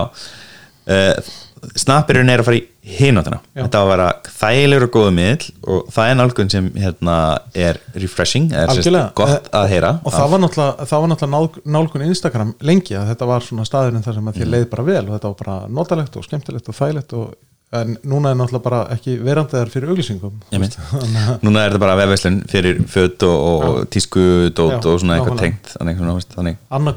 Uh, 0.89 1.31
Snappirinn 1.77 2.29
er 2.33 2.41
að 2.41 2.47
fara 2.47 2.57
í 2.57 2.63
hináttina. 2.97 3.37
Þetta 3.53 3.77
á 3.77 3.83
að 3.85 3.89
vera 3.91 4.07
þægilegur 4.39 4.85
og 4.87 4.93
góðu 4.95 5.11
miðl 5.13 5.49
og 5.75 5.91
það 5.93 6.09
er 6.09 6.17
nálgun 6.17 6.49
sem 6.49 6.69
hérna, 6.81 7.17
er 7.53 7.79
refreshing, 7.93 8.47
er 8.57 8.71
sérst 8.73 9.13
gott 9.19 9.51
að 9.53 9.67
heyra 9.69 9.91
og 10.01 10.15
það 10.15 10.31
var 10.33 10.41
náttúrulega, 10.45 10.87
það 10.89 11.03
var 11.05 11.11
náttúrulega 11.13 11.35
nál, 11.35 11.61
nálgun 11.77 12.07
Instagram 12.07 12.55
lengi 12.65 12.97
að 12.97 13.11
þetta 13.13 13.29
var 13.29 13.45
svona 13.45 13.67
staðurinn 13.69 14.03
þar 14.07 14.17
sem 14.17 14.27
að 14.27 14.31
Mm. 14.31 14.41
þér 14.41 14.51
leið 14.55 14.67
bara 14.73 14.83
vel 14.89 15.03
og 15.05 15.13
þetta 15.13 15.29
var 15.31 15.39
bara 15.45 15.57
notalegt 15.69 16.17
og 16.17 16.25
skemmtilegt 16.25 16.69
og 16.71 16.75
þægilegt 16.81 17.13
og, 17.19 17.35
en 17.71 17.93
núna 18.03 18.31
er 18.33 18.35
náttúrulega 18.35 18.63
bara 18.65 18.79
ekki 18.91 19.13
verandi 19.23 19.55
þar 19.55 19.69
fyrir 19.71 19.91
auglýsingum. 19.93 20.33
Núna 21.45 21.61
er 21.63 21.71
þetta 21.71 21.79
bara 21.79 21.95
vefveslun 22.01 22.39
fyrir 22.51 22.81
föt 22.91 23.23
og, 23.23 23.37
og 23.67 23.77
tísku 23.93 24.23
dót 24.57 24.73
Já, 24.75 24.79
og 24.91 24.99
svona 24.99 25.17
eitthvað 25.19 25.39
tengt 25.39 25.71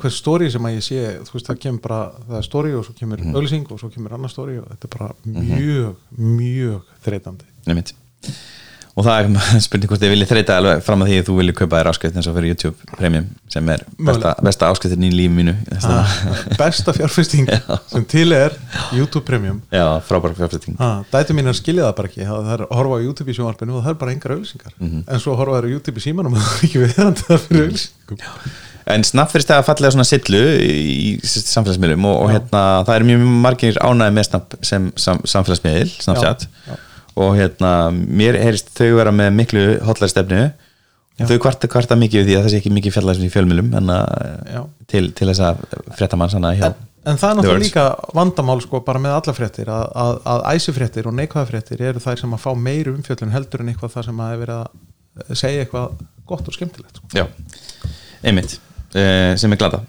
hver 0.02 0.16
story 0.16 0.50
sem 0.50 0.66
að 0.66 0.74
ég 0.80 0.86
sé 0.88 0.98
veist 1.38 1.50
það 1.52 1.60
kemur 1.66 1.84
bara, 1.86 2.00
það 2.26 2.40
er 2.40 2.48
story 2.48 2.74
og 2.74 2.84
svo 2.88 2.96
kemur 2.98 3.22
Mhm. 3.22 3.36
auglýsing 3.38 3.70
og 3.70 3.80
svo 3.84 3.92
kemur 3.94 4.16
annað 4.18 4.34
story 4.34 4.58
og 4.58 4.66
þetta 4.72 4.90
er 4.90 4.94
bara 4.98 5.14
mjög, 5.24 5.94
mjög 6.18 6.80
þreytandi. 7.06 7.44
Einmitt. 7.70 7.94
Og 8.94 9.02
það 9.02 9.16
er 9.18 9.60
spurning 9.64 9.90
hvort 9.90 10.04
ég 10.06 10.12
vilji 10.12 10.26
þreita 10.30 10.56
alveg 10.60 10.82
fram 10.86 11.02
að 11.02 11.10
því 11.10 11.16
að 11.20 11.28
þú 11.28 11.36
vilji 11.40 11.54
kaupa 11.58 11.80
þér 11.80 11.90
áskrift 11.90 12.18
eins 12.18 12.28
og 12.30 12.36
fyrir 12.36 12.52
YouTube 12.52 12.90
Premium 12.98 13.26
sem 13.50 13.70
er 13.74 13.82
besta, 14.08 14.34
besta 14.46 14.68
áskriftin 14.70 15.06
í 15.06 15.10
lífi 15.14 15.34
mínu. 15.34 15.54
Ah, 15.88 16.12
besta 16.58 16.94
fjárfesting 16.96 17.50
sem 17.92 18.06
til 18.10 18.34
er 18.36 18.54
YouTube 18.94 19.24
Premium. 19.26 19.58
Já, 19.74 19.86
frábæra 20.06 20.38
fjárfesting. 20.38 20.78
Ah, 20.78 21.02
dætu 21.10 21.34
mín 21.36 21.50
er 21.50 21.58
skilja 21.58 21.88
það 21.88 21.96
bara 21.98 22.12
ekki. 22.12 22.28
Það 22.28 22.52
er 22.54 22.66
að 22.68 22.76
horfa 22.78 23.00
á 23.00 23.04
YouTube 23.06 23.34
í 23.34 23.38
sjónvarpinu 23.38 23.78
og 23.80 23.82
það 23.82 23.96
er 23.96 23.98
bara 24.04 24.14
engar 24.14 24.36
auglýsingar. 24.36 24.76
Mhm. 24.78 25.02
en 25.08 25.24
svo 25.26 25.34
horfa 25.40 25.58
þær 25.58 25.68
á 25.68 25.74
YouTube 25.74 25.98
í 25.98 26.06
símanum 26.06 26.34
og 26.38 26.46
það 26.46 26.62
er 26.62 26.70
ekki 26.70 27.26
það 27.26 27.44
fyrir 27.48 27.66
auglýsingum. 27.66 28.24
En 28.94 29.00
Snap 29.04 29.30
fyrir 29.32 29.46
stæða 29.46 29.64
fallega 29.64 29.94
svona 29.94 30.04
sillu 30.04 30.40
í, 30.60 31.18
samfélagsmiðlum 31.24 32.04
og, 32.04 32.18
og 32.26 32.32
hérna, 32.34 32.64
það 32.84 32.98
er 32.98 33.06
mjög 33.08 33.22
margir 33.46 33.78
ánæði 33.80 34.16
með 34.18 34.26
Snap 34.28 34.58
sem 34.60 34.90
sam, 35.00 35.22
samfélagsmiðl. 35.24 35.94
Og 37.14 37.34
hérna, 37.38 37.72
mér 37.92 38.38
heyrist 38.42 38.72
þau 38.74 38.96
vera 38.98 39.12
með 39.14 39.34
miklu 39.38 39.66
hotlæri 39.86 40.14
stefnu. 40.14 40.44
Já. 41.14 41.28
þau 41.30 41.36
kvarta, 41.44 41.68
kvarta 41.70 41.94
mikið 41.94 42.24
við 42.24 42.26
því 42.26 42.34
að 42.34 42.40
það 42.42 42.50
sé 42.50 42.58
ekki 42.58 42.70
mikið 42.74 42.94
fjallæðis 42.96 43.22
í 43.22 43.28
að, 43.94 44.64
til, 44.90 45.04
til 45.14 45.28
þess 45.28 45.42
að 45.46 45.60
að 46.48 46.56
hjá 46.58 46.64
en, 46.66 46.80
en 47.06 47.20
það 47.20 47.28
er 47.28 47.36
náttúrulega 47.38 47.62
líka 47.62 47.84
vandamál 48.18 48.56
sko 48.64 48.80
bara 48.82 49.02
með 49.04 49.14
alla 49.20 49.34
fréttir 49.36 49.70
að, 49.70 49.84
að, 50.02 50.18
að 50.32 50.42
æsifréttir 50.50 51.06
og 51.06 51.14
neikvæðafréttir 51.20 51.84
eru 51.86 52.02
þær 52.02 52.18
sem 52.24 52.34
að 52.34 52.42
fá 52.42 52.48
meiri 52.58 52.90
umfjöllun 52.96 53.34
heldur 53.36 53.62
en 53.62 53.70
eitthvað 53.70 53.94
það 53.94 54.08
sem 54.08 54.24
að 54.26 54.42
verið 54.42 54.58
að 54.58 55.38
segja 55.38 55.62
eitthvað 55.62 56.02
gott 56.26 56.50
og 56.50 56.56
skemmtilegt 56.56 56.98
sko. 56.98 57.12
Já, 57.14 57.28
einmitt. 58.26 58.58
Uh, 58.94 59.34
sem 59.38 59.54
er 59.54 59.58
glada 59.58 59.84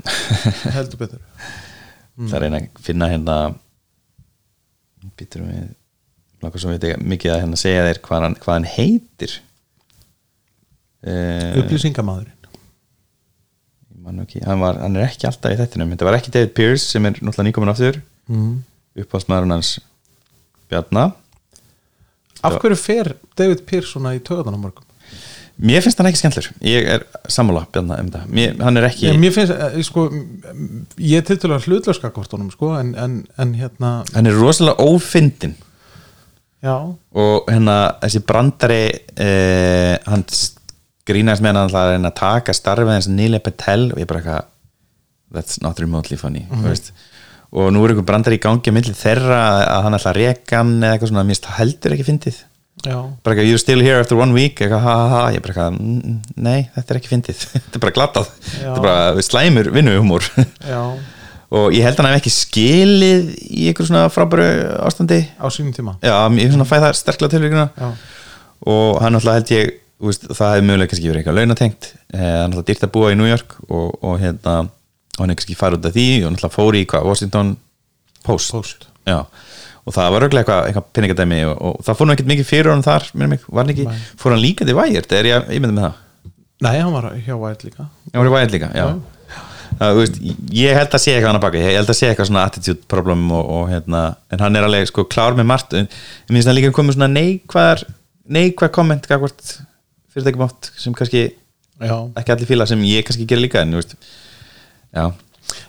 heldur 0.77 1.01
betur. 1.01 1.25
Það 2.29 2.37
er 2.37 2.45
einn 2.47 2.55
að 2.57 2.67
finna 2.85 3.09
hérna 3.11 3.35
býtur 5.17 5.43
við 5.45 5.65
langar 6.45 6.63
svo 6.63 6.71
veit 6.71 6.87
ég 6.87 7.01
mikið 7.01 7.33
að 7.33 7.41
hérna 7.43 7.59
segja 7.59 7.83
þér 7.89 7.99
hvað 8.05 8.25
hann, 8.27 8.37
hvað 8.43 8.57
hann 8.57 8.69
heitir. 8.75 9.35
Uh, 11.05 11.59
upplýsingamæðurinn 11.61 12.31
ég 13.95 13.99
man 14.05 14.17
nú 14.17 14.23
ekki, 14.25 14.41
hann, 14.45 14.61
var, 14.61 14.79
hann 14.81 14.97
er 14.97 15.07
ekki 15.07 15.27
alltaf 15.29 15.53
í 15.53 15.59
þettinum 15.59 15.91
þetta 15.93 16.07
var 16.07 16.17
ekki 16.17 16.33
David 16.33 16.55
Pierce 16.57 16.87
sem 16.87 17.05
er 17.05 17.19
náttúrulega 17.19 17.49
nýkomin 17.49 17.73
aftur. 17.73 18.01
Mm. 18.29 18.55
uppáðsmaðurinn 19.03 19.53
hans 19.57 19.75
Bjarna. 20.71 21.11
Af 22.45 22.57
hverju 22.61 22.77
fer 22.77 23.13
David 23.37 23.61
Pearce 23.69 23.91
svona 23.91 24.15
í 24.17 24.21
töðan 24.25 24.57
á 24.57 24.59
morgum 24.61 24.85
mér 25.55 25.83
finnst 25.83 25.99
hann 25.99 26.09
ekki 26.09 26.19
skemmtlur, 26.19 26.47
ég 26.67 26.87
er 26.95 27.05
sammála 27.31 27.63
Bjarna 27.71 27.99
um 28.03 28.09
það, 28.11 28.31
mér, 28.35 28.55
hann 28.59 28.79
er 28.79 28.87
ekki 28.89 29.07
Ég, 29.07 29.19
mér 29.21 29.31
finnst, 29.35 29.53
eh, 29.55 29.77
sko, 29.87 30.07
ég 30.99 31.21
er 31.21 31.27
til 31.27 31.37
til 31.39 31.51
að 31.55 31.69
hlutlöska 31.69 32.11
kortunum, 32.15 32.49
sko, 32.51 32.73
en, 32.79 32.91
en, 32.99 33.21
en 33.39 33.53
hérna, 33.55 33.93
hann 34.11 34.27
er 34.27 34.35
rosalega 34.35 34.83
ófindin 34.83 35.55
já, 36.65 36.75
og 37.21 37.49
hérna 37.51 37.77
þessi 38.01 38.21
brandari 38.27 38.83
eh, 39.21 39.95
hann 40.09 40.25
grínast 41.05 41.43
með 41.45 41.59
hann 41.61 41.75
að 41.77 41.91
reyna 41.93 42.09
að 42.11 42.17
taka 42.19 42.55
starfið 42.57 42.95
hans 42.95 43.09
Nile 43.11 43.39
Patel. 43.45 43.91
Og 43.93 44.01
ég 44.01 44.09
bara 44.09 44.21
eitthvað 44.23 44.51
that's 45.35 45.61
not 45.61 45.79
remotely 45.81 46.17
funny 46.17 46.45
mm 46.49 46.63
veist. 46.65 46.91
og 47.55 47.69
nú 47.73 47.83
er 47.85 47.93
einhver 47.93 48.05
brandari 48.07 48.37
í 48.39 48.41
gangi 48.43 48.71
að 48.71 48.75
milli 48.75 48.93
þeirra 48.97 49.39
að 49.77 49.85
hann 49.85 49.95
ætla 49.97 50.11
að 50.11 50.19
reka 50.19 50.59
hann 50.59 50.75
eða 50.81 50.95
eitthvað 50.97 51.11
svona, 51.11 51.23
finnst 51.29 51.45
það 51.47 51.57
heldur 51.61 51.95
ekki 51.95 52.07
fyndið. 52.09 52.39
Já, 52.85 52.97
bara 53.23 53.33
eitthvað, 53.35 53.47
you're 53.49 53.61
still 53.61 53.81
here 53.81 53.99
after 54.03 54.17
one 54.19 54.35
week. 54.35 54.59
Eitthvað, 54.59 54.81
ha 54.83 54.95
ha 54.99 55.05
ha, 55.13 55.21
ég 55.31 55.41
bara 55.45 55.53
eitthvað, 55.53 55.77
"Mm, 55.79 56.01
mm, 56.01 56.33
nei 56.47 56.69
þetta 56.75 56.91
er 56.91 56.99
ekki 56.99 57.11
fyndið, 57.13 57.43
þetta 57.53 57.79
er 57.79 57.83
bara 57.85 57.95
glatað. 57.95 58.27
Já. 58.43 58.65
þetta 58.65 58.75
er 58.75 58.87
bara 58.87 59.25
slæmur 59.29 59.69
vinnuhumor 59.77 60.27
já, 60.67 60.81
og 61.51 61.73
ég 61.75 61.85
held 61.85 61.99
hann 61.99 62.09
hef 62.09 62.19
ekki 62.21 62.33
skilið 62.33 63.31
í 63.45 63.67
einhver 63.69 63.87
svona 63.87 64.05
frábæru 64.13 64.45
ástandi. 64.87 65.21
Á 65.37 65.45
sínum 65.53 65.73
tíma, 65.75 65.97
já, 66.01 66.15
ég 66.39 66.53
svona 66.53 66.67
fæ 66.67 66.77
það 66.81 66.95
sterklega 66.99 67.35
tilvíkuna 67.35 67.65
og 68.65 69.01
hann 69.03 69.19
alltaf 69.19 69.37
held 69.37 69.51
ég 69.53 69.73
veist, 70.05 70.25
það 70.31 70.55
hefði 70.55 70.65
mögulega 70.69 70.91
kannski 70.91 71.09
verið 71.11 71.21
eitthvað 71.21 71.37
launatengt. 71.39 71.89
Eh, 72.13 72.23
hann 72.41 72.51
alltaf 72.53 72.67
dýrt 72.69 72.87
að 72.87 72.93
búa 72.97 73.11
í 73.13 73.17
New 73.19 73.29
York 73.29 73.57
og, 73.69 73.93
og 74.01 74.17
hérna, 74.21 74.55
hann 75.19 75.31
er 75.31 75.37
kannski 75.39 75.57
farið 75.59 75.79
út 75.83 75.89
af 75.91 75.95
því 75.95 76.07
og 76.21 76.27
hann 76.29 76.39
alltaf 76.39 76.57
fór 76.57 76.75
í 76.79 76.85
hvað, 76.89 77.05
Washington 77.11 77.53
Post, 78.25 78.51
Post. 78.55 78.87
Og 79.85 79.93
það 79.93 80.15
var 80.15 80.23
auðvitað 80.25 80.41
eitthvað, 80.41 80.61
eitthvað 80.71 80.85
peningadæmi 80.97 81.41
og, 81.45 81.57
og 81.61 81.83
það 81.85 81.99
fór 81.99 82.07
nú 82.09 82.15
ekkert 82.15 82.31
mikið 82.31 82.47
fyrir 82.49 82.71
hann 82.73 82.85
þar 82.85 83.03
mig, 83.21 83.43
hann 83.53 83.73
ekki, 83.75 83.85
fór 84.17 84.33
hann 84.33 84.41
líka 84.41 84.65
til 84.65 84.73
Wired, 84.79 85.11
er 85.13 85.29
ég, 85.29 85.51
ég 85.53 85.61
myndi 85.61 85.77
með 85.77 85.85
það? 85.85 85.99
Nei, 86.65 86.71
hann 86.79 86.95
var 86.95 87.11
hjá 87.21 87.35
White 88.33 88.57
líka, 88.57 88.71
Það, 89.75 89.91
þú 89.91 90.01
veist, 90.01 90.17
ég 90.55 90.77
held 90.79 90.93
að 90.95 91.01
sé 91.03 91.13
eitthvað 91.13 91.29
hann 91.29 91.39
að 91.41 91.45
baka 91.45 91.61
ég 91.61 91.75
held 91.75 91.91
að 91.91 91.97
sé 91.99 92.07
eitthvað 92.09 92.29
svona 92.29 92.45
attitude 92.47 92.89
problem 92.91 93.25
og, 93.35 93.49
og 93.57 93.69
hérna, 93.73 94.03
en 94.31 94.43
hann 94.45 94.55
er 94.55 94.67
alveg 94.67 94.87
sko 94.87 95.03
klár 95.11 95.35
með 95.35 95.49
margt. 95.51 95.75
En 95.75 95.89
ég 95.89 96.35
minnst 96.35 96.47
að 96.47 96.59
líka 96.61 96.75
komið 96.75 96.95
svona 96.95 97.11
neikvæðar 97.11 97.83
neikvæð 98.25 98.71
komment 98.73 99.09
fyrirtækjum 100.15 100.45
átt 100.47 100.71
sem 100.79 100.95
kannski 100.95 101.23
já, 101.27 101.95
ekki 102.15 102.33
allir 102.33 102.49
fíla 102.49 102.67
sem 102.69 102.83
ég 102.87 103.05
kannski 103.05 103.27
gerir 103.27 103.45
líka 103.45 103.63
en 103.65 103.75
veist 103.75 103.95
já, 104.95 105.09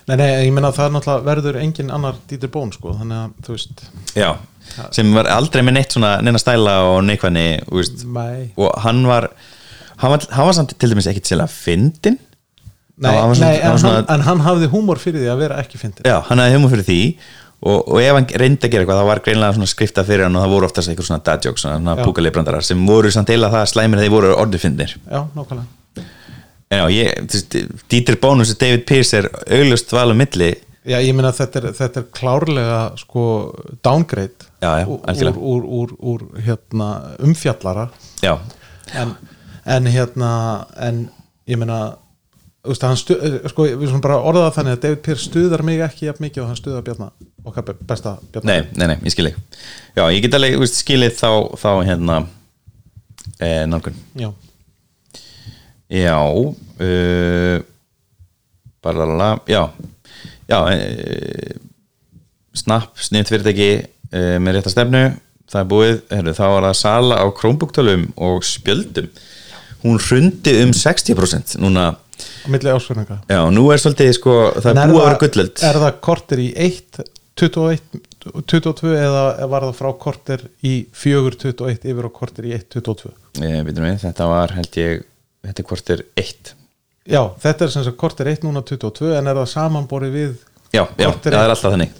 nei, 0.07 0.15
nei, 0.15 0.29
ég 0.47 0.53
meina 0.55 0.71
það 0.75 0.87
er 0.87 0.93
náttúrulega 0.95 1.27
verður 1.27 1.59
engin 1.61 1.91
annar 1.93 2.19
dýtir 2.29 2.51
bón, 2.53 2.71
sko, 2.75 2.95
þannig 3.01 3.19
að, 3.19 3.33
þú 3.45 3.57
veist, 3.57 3.83
já, 4.15 4.29
sem 4.95 5.11
var 5.15 5.29
aldrei 5.35 5.65
með 5.67 5.79
neitt 5.79 5.97
svona 5.97 6.13
neina 6.23 6.41
stæla 6.41 6.77
og 6.93 7.01
neikvæðni 7.07 7.47
og 8.55 8.71
hann 8.85 9.03
var 9.09 9.29
hann 9.97 10.13
var, 10.13 10.27
hann 10.31 10.49
var 10.49 10.55
samt 10.55 10.77
til 10.79 10.93
dæmis 10.93 11.09
ekkit 11.11 11.27
sérlega 11.27 11.51
fyndin 11.51 12.19
nei, 13.03 13.11
hann 13.13 13.31
var 13.31 13.41
nei 13.41 13.55
en, 13.61 13.79
svona- 13.81 13.97
hann, 14.01 14.07
en 14.15 14.25
hann 14.27 14.45
hafði 14.45 14.69
húmor 14.73 15.01
fyrir 15.01 15.21
því 15.23 15.33
að 15.33 15.41
vera 15.43 15.59
ekki 15.63 15.81
fyndin, 15.81 16.07
Já, 16.07 16.17
hann 16.29 16.41
hafði 16.41 16.57
humor 16.57 16.73
fyrir 16.73 16.87
því 16.87 16.99
og, 17.57 17.79
og 17.87 18.01
ef 18.01 18.13
hann 18.17 18.29
reyndi 18.43 18.67
að 18.67 18.73
gera 18.73 18.85
eitthvað 18.85 19.01
þá 19.01 19.09
var 19.11 19.23
greinlega 19.25 19.69
skrifta 19.71 20.05
fyrir 20.07 20.27
hann 20.27 20.37
og 20.37 20.45
það 20.45 20.53
voru 20.55 20.69
oftast 20.69 20.91
eitthvað 20.91 21.09
svona 21.09 21.25
dad 21.29 21.47
jokes, 21.47 21.65
svona 21.65 21.97
púkaleibrandarar 22.01 22.65
sem 22.65 22.85
voru 22.89 23.11
samt 23.13 23.33
eila 23.33 23.49
það 23.53 23.65
slæmir 23.73 24.03
þeir 24.03 24.13
voru 24.13 24.35
orðifinnir 24.37 24.95
já, 24.97 25.19
nákvæmlega, 25.37 25.65
en 26.69 26.81
já, 26.81 26.85
ég, 26.91 27.11
þú 27.25 27.37
veist, 27.39 27.57
Dieter 27.89 28.17
Bónus 28.21 28.53
og 28.53 28.59
David 28.61 28.85
Pearce 28.89 29.21
er 29.21 29.29
auglust 29.55 29.93
val 29.95 30.11
um 30.11 30.19
milli. 30.19 30.49
Já, 30.87 30.97
ég 31.03 31.15
meina 31.15 31.33
þetta 31.35 31.61
er, 31.61 31.67
þetta 31.75 32.01
er 32.01 32.09
klárlega, 32.15 32.79
sko, 32.99 33.23
downgrade 33.83 34.47
Já, 34.63 34.81
já, 34.81 34.87
úr, 34.87 35.33
úr, 35.37 35.65
úr, 35.79 35.93
úr, 35.99 36.21
hérna, 36.43 36.87
umfjallara. 37.23 37.87
Já, 38.23 38.33
en, 38.97 39.11
en 39.67 39.89
hérna 39.91 40.31
en 40.81 41.01
ég 41.47 41.59
hann 41.61 41.73
stu, 42.99 43.17
sko, 43.51 43.67
við 43.67 43.89
svona 43.89 44.03
bara 44.03 44.19
orða 44.19 44.47
það 44.47 44.55
þannig 44.57 44.75
að 44.75 44.81
David 44.85 45.03
Pearce 45.05 45.27
stuðar 45.29 45.63
mig 45.67 45.83
ekki 45.85 46.07
jafn 46.07 46.25
mikið 46.25 46.43
og 46.43 46.49
hann 46.51 46.59
stuðar 46.59 46.85
Bjarna, 46.87 47.09
okkar 47.47 47.67
be- 47.69 47.77
besta 47.89 48.15
Bjarna. 48.33 48.49
Nei, 48.49 48.65
nei, 48.79 48.87
nei, 48.93 48.97
ég 49.05 49.13
skil 49.15 49.29
ekki 49.29 49.43
Já, 49.97 50.03
ég 50.13 50.21
get 50.25 50.37
alveg, 50.37 50.57
veist, 50.61 50.79
skilið 50.81 51.15
þá, 51.19 51.29
þá 51.61 51.69
hérna 51.87 52.17
e, 53.39 53.51
nálgun. 53.69 54.01
Já, 54.17 54.31
Já 55.87 56.17
uh, 56.19 57.61
bara 58.83 59.05
la, 59.07 59.29
já. 59.47 59.63
Já 60.49 60.59
uh, 60.63 61.55
Snap, 62.57 62.97
sniðt 62.97 63.29
fyrirtæki 63.29 63.71
með 64.41 64.55
rétta 64.55 64.71
stefnu 64.71 65.01
það 65.47 65.61
er 65.61 65.69
búið, 65.71 65.97
heru, 66.11 66.33
þá 66.35 66.43
var 66.51 66.67
það 66.67 66.77
sala 66.81 67.19
á 67.23 67.25
Chromebook-tölum 67.39 68.05
og 68.27 68.43
spjöldum. 68.45 69.07
Hún 69.83 69.99
hrundi 70.01 70.53
um 70.63 70.73
60% 70.75 71.57
núna, 71.63 71.91
á 72.17 72.47
milli 72.53 72.73
ásverðinga 72.73 73.19
já, 73.29 73.41
nú 73.53 73.67
er 73.73 73.81
svolítið 73.83 74.11
sko, 74.17 74.35
það 74.57 74.71
er 74.71 74.91
búið 74.91 75.01
að 75.01 75.07
vera 75.07 75.21
gullöld. 75.23 75.63
er 75.69 75.81
það 75.83 75.99
korter 76.09 76.43
í 76.43 76.47
1 76.67 77.03
21, 77.37 77.99
22 78.49 78.95
eða 78.97 79.23
var 79.51 79.67
það 79.67 79.75
frá 79.77 79.89
korter 80.01 80.45
í 80.65 80.73
4 80.97 81.35
21 81.43 81.91
yfir 81.93 82.09
á 82.09 82.11
korter 82.13 82.49
í 82.49 82.55
1 82.57 82.65
22 82.79 83.13
eh, 83.45 83.59
við, 83.67 83.83
þetta 84.01 84.29
var 84.31 84.55
held 84.57 84.79
ég 84.81 85.05
þetta 85.47 85.63
er 85.63 85.93
er 85.93 86.03
eitt. 86.17 86.53
Já, 87.07 87.21
þetta 87.39 87.65
er 87.65 87.71
sem 87.71 87.85
sagt 87.85 87.99
korter 88.01 88.27
1 88.33 88.43
núna 88.43 88.63
22 88.65 89.13
en 89.15 89.29
er 89.29 89.39
það 89.39 89.53
samanborið 89.53 90.17
við 90.17 90.33
já, 90.73 90.83
já, 90.99 91.07
það 91.23 91.39
er 91.39 91.53
alltaf 91.53 91.71
þannig. 91.71 91.95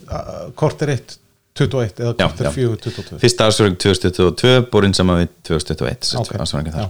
korter 0.60 0.92
1 0.98 1.18
21 1.58 2.04
eða 2.04 2.14
já. 2.20 2.28
4 2.54 2.78
22 2.84 3.22
fyrsta 3.22 3.48
ársvöring 3.48 3.78
2022 3.82 4.68
borin 4.74 4.94
saman 4.98 5.24
við 5.24 5.34
2021 5.50 6.14
Ok, 6.22 6.36
okay. 6.36 6.88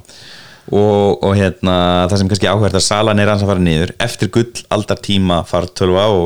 Og, 0.71 1.23
og 1.23 1.35
hérna 1.37 1.75
það 2.11 2.17
sem 2.21 2.29
kannski 2.31 2.49
áhverð 2.51 2.79
að 2.79 2.85
salan 2.87 3.19
er 3.23 3.29
hans 3.31 3.43
að 3.45 3.51
fara 3.53 3.63
niður 3.63 3.93
eftir 4.03 4.31
gull 4.35 4.63
aldartíma 4.75 5.37
fartölva 5.47 6.07
og 6.11 6.25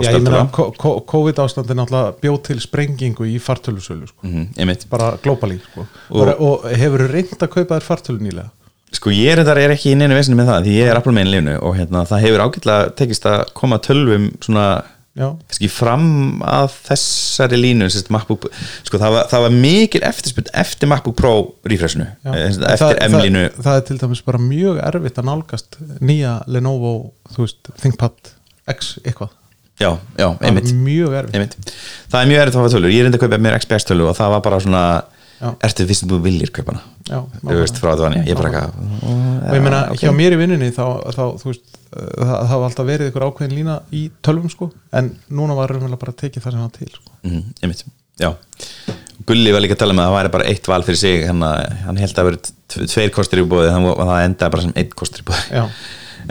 ko- 0.56 0.72
ko- 0.82 0.96
COVID-ástandi 1.12 1.78
náttúrulega 1.78 2.16
bjóð 2.24 2.40
til 2.48 2.60
sprengingu 2.64 3.28
í 3.30 3.36
fartölusölu 3.42 4.08
sko. 4.10 4.26
mm, 4.26 4.48
einmitt 4.58 4.88
bara 4.90 5.12
globally 5.24 5.60
sko. 5.60 5.86
Og- 6.10 6.28
og, 6.28 6.42
og 6.42 6.66
hefur 6.74 7.06
reynd 7.12 7.38
að 7.38 7.54
kaupa 7.58 7.78
þér 7.80 7.88
fartölu 7.92 8.20
nýlega 8.26 8.50
Sko 8.92 9.10
ég 9.10 9.38
er 9.40 9.58
er 9.58 9.72
ekki 9.72 9.94
í 9.94 9.96
neina 9.96 10.18
vesinu 10.18 10.36
með 10.36 10.50
það 10.52 10.66
því 10.66 10.72
ég 10.76 10.90
er 10.92 10.98
Apple 11.00 11.14
megin 11.16 11.32
lifnu 11.32 11.54
og 11.64 11.78
hérna, 11.78 12.02
það 12.04 12.24
hefur 12.26 12.42
ágætlega 12.44 12.90
tekist 13.00 13.24
að 13.26 13.46
koma 13.56 13.78
tölvum 13.80 14.26
svona 14.44 14.84
kannski 15.20 15.68
fram 15.68 16.06
að 16.48 16.70
þessari 16.88 17.58
línu 17.60 17.90
sko 17.92 19.00
það 19.02 19.16
var, 19.18 19.26
það 19.28 19.42
var 19.46 19.56
mikil 19.66 20.02
eftirspurn 20.08 20.52
eftir 20.62 20.88
MacBook 20.88 21.18
Pro 21.20 21.34
refreshinu 21.68 22.06
já. 22.08 22.32
eh, 22.32 22.46
eftir 22.48 22.86
það, 22.86 22.96
M-línu. 23.10 23.44
það, 23.50 23.66
það 23.66 23.80
er 23.82 23.86
til 23.90 23.98
dæmis 24.06 24.24
bara 24.24 24.40
mjög 24.40 24.80
erfitt 24.88 25.20
að 25.20 25.28
nálgast 25.28 25.78
nýja 26.00 26.38
Lenovo 26.48 26.94
veist, 27.36 27.74
ThinkPad 27.82 28.32
X 28.72 28.94
eitthvað. 29.04 29.34
Já, 29.82 29.98
já, 30.16 30.28
Það 30.38 30.46
einmitt, 30.46 30.70
er 30.70 30.78
mjög 30.86 31.14
erfitt. 31.18 31.36
Einmitt. 31.36 31.72
Það 32.12 32.22
er 32.22 32.28
mjög 32.30 32.42
erfitt 32.42 32.56
að 32.56 32.62
hafa 32.62 32.74
tölur, 32.76 32.92
ég 32.94 33.04
reyndi 33.04 33.18
að 33.18 33.24
kaupa 33.26 33.40
mér 33.42 33.56
XPS 33.58 33.88
tölu 33.90 34.06
og 34.12 34.16
það 34.20 34.34
var 34.36 34.44
bara 34.46 34.60
svona. 34.62 34.84
Ertu 35.42 35.86
að 35.86 35.94
þú 36.06 36.20
viljir 36.26 36.52
kaupa 36.54 36.76
hana 36.76 36.84
Já, 37.12 37.20
þú 37.42 37.58
veist 37.58 37.80
frá 37.82 37.90
þetta 37.92 38.06
vannig, 38.06 38.28
ég 38.30 38.38
bara 38.40 38.50
eitthvað 38.52 38.92
og 39.10 39.56
ég 39.58 39.64
meina 39.66 39.80
hjá 40.00 40.12
mér 40.16 40.36
í 40.36 40.40
vinnunni 40.40 40.70
þá, 40.76 40.84
þá 41.12 41.24
veist, 41.48 41.64
uh, 41.92 42.10
það, 42.22 42.36
það 42.36 42.54
var 42.54 42.66
alltaf 42.68 42.90
verið 42.92 43.10
ykkur 43.12 43.26
ákveðin 43.28 43.56
lína 43.58 43.78
í 43.92 44.04
tölvum 44.24 44.52
sko. 44.54 44.70
En 44.96 45.10
núna 45.34 45.58
var 45.58 45.74
raunverulega 45.74 46.02
bara 46.04 46.14
að 46.16 46.22
tekið 46.24 46.46
það 46.46 46.56
sem 46.56 46.64
var 46.64 46.76
til 46.78 46.92
sko. 46.94 47.16
mm, 47.26 47.42
einmitt, 47.62 47.84
já. 48.22 48.30
Gulli 49.28 49.54
var 49.54 49.64
líka 49.66 49.76
að 49.78 49.82
tala 49.84 49.98
með 49.98 50.06
að 50.06 50.12
það 50.12 50.18
væri 50.20 50.34
bara 50.38 50.50
eitt 50.52 50.70
val 50.72 50.84
fyrir 50.88 51.02
sig. 51.02 51.26
Hann, 51.30 51.44
hann 51.86 52.00
held 52.02 52.22
að 52.22 52.30
vera 52.30 52.40
tve- 52.46 52.88
tveir 52.94 53.12
kostir 53.14 53.42
í 53.42 53.48
búið 53.50 53.74
og 53.92 54.06
það 54.06 54.24
endaði 54.30 54.56
bara 54.56 54.66
sem 54.68 54.78
einn 54.78 54.96
kostir 55.02 55.26
í 55.26 55.42
Já. 55.52 55.66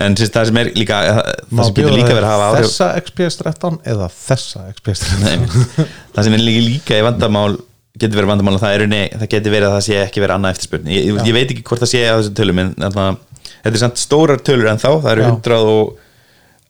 en 0.01 0.16
sérst, 0.16 0.35
það 0.37 0.49
sem 0.49 0.59
er 0.61 0.69
líka 0.78 0.99
það 1.03 1.65
sem 1.66 1.74
getur 1.77 1.97
líka 1.97 2.15
verið 2.15 2.28
að 2.28 2.31
hafa 2.31 2.51
áhrif 2.51 2.69
þessa 2.69 2.89
XPS 3.01 3.39
13 3.43 3.78
eða 3.93 4.07
þessa 4.15 4.62
XPS 4.70 5.03
13 5.09 5.24
Nei, 5.27 5.89
það 6.15 6.27
sem 6.28 6.37
er 6.37 6.45
líka, 6.47 6.62
líka 6.69 7.01
í 7.01 7.05
vandamál 7.07 7.57
getur 7.98 8.20
verið 8.20 8.30
vandamál 8.30 8.54
og 8.56 8.62
það, 8.62 8.76
er, 8.76 8.86
nei, 8.90 9.02
það 9.10 9.32
getur 9.34 9.54
verið 9.54 9.68
að 9.68 9.74
það 9.76 9.84
sé 9.86 9.98
ekki 10.04 10.22
verið 10.22 10.36
annað 10.36 10.54
eftirspurn. 10.54 10.90
Ég, 10.94 11.10
ég, 11.26 11.34
veit 11.34 11.50
ekki 11.50 11.64
hvort 11.66 11.82
það 11.82 11.92
sé 11.92 12.02
að 12.06 12.20
þessum 12.20 12.36
tölum 12.38 12.62
en 12.62 12.72
þarna, 12.78 13.06
þetta 13.50 13.72
er 13.72 13.82
samt 13.82 14.02
stórar 14.02 14.42
tölur 14.46 14.70
en 14.70 14.80
þá 14.80 14.88
það 14.92 15.10
eru 15.14 15.26
Já. 15.26 15.32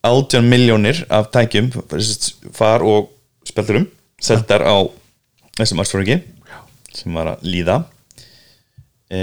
118 0.01 0.51
miljónir 0.51 1.03
af 1.13 1.29
tækjum 1.35 1.71
far 2.57 2.87
og 2.89 3.11
spjaldurum 3.49 3.89
seldar 4.21 4.65
á 4.65 4.77
þessum 5.59 5.83
ársfóringi 5.85 6.21
sem 6.97 7.15
var 7.15 7.35
að 7.35 7.45
líða. 7.47 7.77
E, 9.11 9.21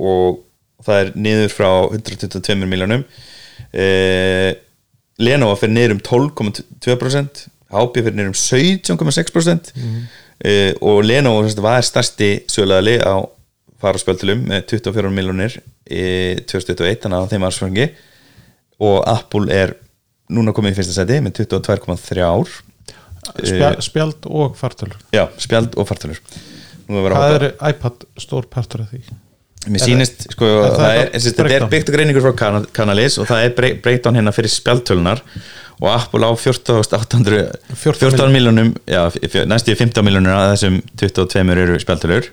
og 0.00 0.42
það 0.84 1.02
er 1.02 1.12
niður 1.20 1.52
frá 1.52 1.70
122 1.92 2.56
miljónum 2.64 3.04
e, 3.76 3.86
Lenovo 5.20 5.56
fyrir 5.60 5.74
niður 5.74 5.96
um 5.98 6.02
12,2% 6.06 7.42
HP 7.70 8.00
fyrir 8.00 8.16
niður 8.16 8.32
um 8.32 8.38
17,6% 8.40 9.72
mm. 9.76 9.98
E, 10.44 10.72
og 10.80 11.02
Lenovo 11.04 11.44
var 11.62 11.84
stærsti 11.84 12.30
sögulegali 12.50 12.98
á 13.00 13.14
faraspjöldulum 13.80 14.42
með 14.50 14.66
24 14.74 15.12
miljónir 15.14 15.56
í 15.90 16.04
2021 16.50 17.04
þannig 17.04 17.20
að 17.20 17.30
þeim 17.34 17.46
ársfengi 17.48 17.86
og 18.80 18.98
Apple 19.08 19.52
er 19.54 19.74
núna 20.30 20.52
komið 20.56 20.74
í 20.74 20.80
fyrsta 20.80 20.98
seti 21.00 21.20
með 21.24 21.40
22,3 21.42 22.26
ár 22.26 22.58
Spjald, 23.30 23.82
spjald 23.84 24.26
og 24.26 24.56
fartölur. 24.58 24.96
já, 25.12 25.26
spjald 25.38 25.76
og 25.78 25.86
fartölur. 25.86 26.18
Nú 26.88 27.02
verið 27.04 27.14
að 27.14 27.20
Hvað 27.20 27.34
hoppa 27.34 27.48
er 27.48 27.74
iPad 27.74 28.06
stór 28.18 28.46
partur 28.50 28.82
af 28.82 28.94
því? 28.94 29.02
Mér 29.68 29.82
sýnist, 29.84 30.22
sko, 30.32 30.46
þetta 30.64 30.90
er 31.52 31.66
byggt 31.68 31.90
og 31.90 31.96
greiningur 31.98 32.22
frá 32.24 32.32
kana- 32.38 32.66
Canalys 32.72 33.18
og 33.20 33.26
það 33.28 33.42
er 33.44 33.50
brey- 33.58 33.74
breakdown 33.84 34.16
hérna 34.16 34.32
fyrir 34.32 34.48
spjaldtölunar 34.48 35.20
og 35.80 35.88
Apple 35.92 36.24
á 36.24 36.32
14.800 36.32 37.42
14 37.74 38.08
14 38.10 38.32
miljónum, 38.32 38.70
næstu 39.48 39.72
í 39.74 39.76
15 39.76 40.04
miljónur 40.06 40.32
að 40.36 40.54
þessum 40.54 40.80
22 40.96 41.44
eru 41.66 41.76
spjaldtölur. 41.82 42.30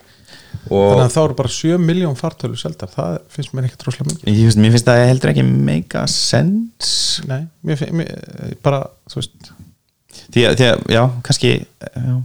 Og 0.72 0.96
Þannig 0.96 1.04
að 1.06 1.14
þá 1.16 1.20
eru 1.26 1.36
bara 1.38 1.52
7 1.52 1.78
miljón 1.84 2.16
fartölur 2.20 2.60
seldar. 2.60 2.90
Það 2.92 3.20
finnst 3.32 3.54
mér 3.56 3.68
ekki 3.68 3.80
droslega 3.84 4.10
mikið. 4.12 4.32
Ég, 4.32 4.56
finnst 4.74 4.88
það 4.88 5.04
heldur 5.12 5.32
ekki 5.34 5.46
sense. 6.12 7.24
Nei, 7.28 7.42
mér, 7.68 7.78
fin- 7.80 7.94
mér 7.96 8.56
bara, 8.64 8.82
þú 9.12 9.20
veist. 9.22 9.52
Því 10.34 10.44
að, 10.48 10.58
því 10.60 10.68
að 10.72 10.84
já, 10.96 11.04
kannski 11.28 11.52
já. 11.60 12.16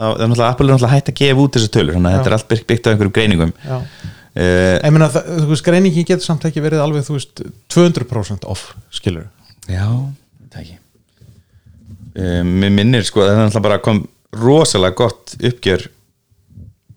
Það 0.00 0.22
er 0.24 0.30
náttúrulega 0.30 0.50
Apple 0.54 0.66
er 0.66 0.72
náttúrulega 0.74 0.94
hægt 0.96 1.10
að 1.12 1.18
gefa 1.20 1.44
út 1.44 1.56
þessu 1.58 1.70
tölur 1.76 1.96
þannig 1.96 2.10
að 2.10 2.14
Já. 2.14 2.18
þetta 2.20 2.30
er 2.30 2.36
allt 2.36 2.48
byggt- 2.50 2.86
á 2.86 2.90
einhverjum 2.92 3.14
greiningum. 3.18 3.52
Já. 3.64 3.76
uh, 3.76 4.76
Ég 4.80 4.94
meina, 4.96 5.08
það, 5.12 5.28
þú 5.42 5.48
veist, 5.52 5.64
greiningin 5.66 6.06
getur 6.08 6.26
samt 6.26 6.46
ekki 6.48 6.62
verið 6.64 6.84
alveg, 6.84 7.04
þú 7.08 7.16
veist, 7.18 7.42
200% 7.74 8.46
off, 8.48 8.70
skilur 8.90 9.26
Já, 9.68 9.86
það 10.50 10.62
ekki. 10.64 10.78
Um, 12.20 12.54
Mér 12.62 12.72
minnir 12.74 13.04
sko 13.06 13.22
það 13.22 13.32
er 13.36 13.42
náttúrulega 13.44 13.66
bara 13.68 13.82
kom 13.84 14.00
rosalega 14.40 14.96
gott 14.98 15.36
uppgjör 15.38 15.84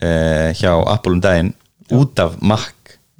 uh, 0.02 0.50
hjá 0.58 0.72
Apple 0.90 1.18
um 1.18 1.22
daginn 1.24 1.54
út 1.94 2.20
af 2.24 2.38
Mac. 2.42 2.72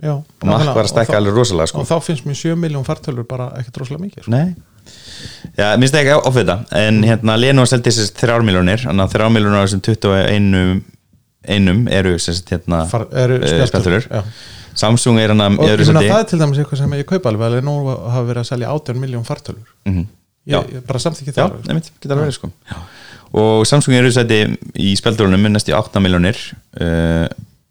Já, 0.04 0.16
og 0.18 0.48
Mac 0.48 0.66
var 0.74 0.84
að 0.88 0.92
stækka 0.92 1.20
alveg 1.20 1.36
rosalega 1.38 1.70
sko. 1.70 1.84
Og 1.84 1.90
þá 1.92 1.98
finnst 2.04 2.26
mér 2.28 2.40
7 2.40 2.56
miljón 2.60 2.86
fartölur 2.88 3.28
bara 3.30 3.52
ekki 3.60 3.72
droslega 3.76 4.02
mikið 4.04 4.26
sko. 4.26 4.34
Nei 4.34 4.54
Já, 5.58 5.68
minnst 5.78 5.96
ekki 6.00 6.16
ofið 6.18 6.50
það 6.50 6.74
en 6.82 7.04
hérna 7.06 7.36
Lenovo 7.38 7.70
seldi 7.70 7.92
þessi 7.92 8.16
þrjármiljónir 8.18 8.84
þannig 8.88 9.06
að 9.06 9.14
þrjármiljónir 9.16 9.62
á 9.62 9.64
þessum 9.66 9.84
21 9.86 10.84
einum 11.54 11.88
eru 11.92 12.16
sérst 12.24 12.50
hérna 12.54 12.84
Far, 12.90 13.08
eru 13.12 13.40
eh. 13.44 14.08
Já. 14.10 14.24
Samsung 14.80 15.20
er 15.22 15.34
hann 15.34 15.44
Og 15.60 15.66
að 15.68 15.74
ég 15.76 15.92
meina, 15.92 16.02
það 16.10 16.28
til 16.32 16.40
dæmis 16.42 16.60
eitthvað 16.64 16.82
sem 16.82 16.94
ég 16.98 17.08
kaupa 17.10 17.30
alveg 17.30 17.50
alveg 17.50 17.66
nú 17.68 17.76
hafa 17.92 18.24
verið 18.30 18.42
að 18.42 18.50
selja 18.50 18.74
18 18.74 19.02
miljón 19.04 19.26
fartölur 19.28 19.68
mm 19.90 20.04
Já. 20.44 20.58
Ég, 20.60 20.74
ég 20.76 20.84
bara 20.88 21.00
samþykki 21.00 21.32
Já, 21.38 21.46
það 21.48 21.70
nefnt, 21.70 21.92
geta 22.04 22.16
alveg 22.16 22.26
verið 22.28 22.38
sko 22.40 22.50
og 23.34 23.64
Samsung 23.66 23.96
eru 23.98 24.10
sæti 24.14 24.40
í 24.78 24.90
spjaldurunum 25.00 25.42
minnast 25.42 25.70
í 25.72 25.74
8 25.74 26.02
miljónir 26.04 26.38
uh, 26.84 27.26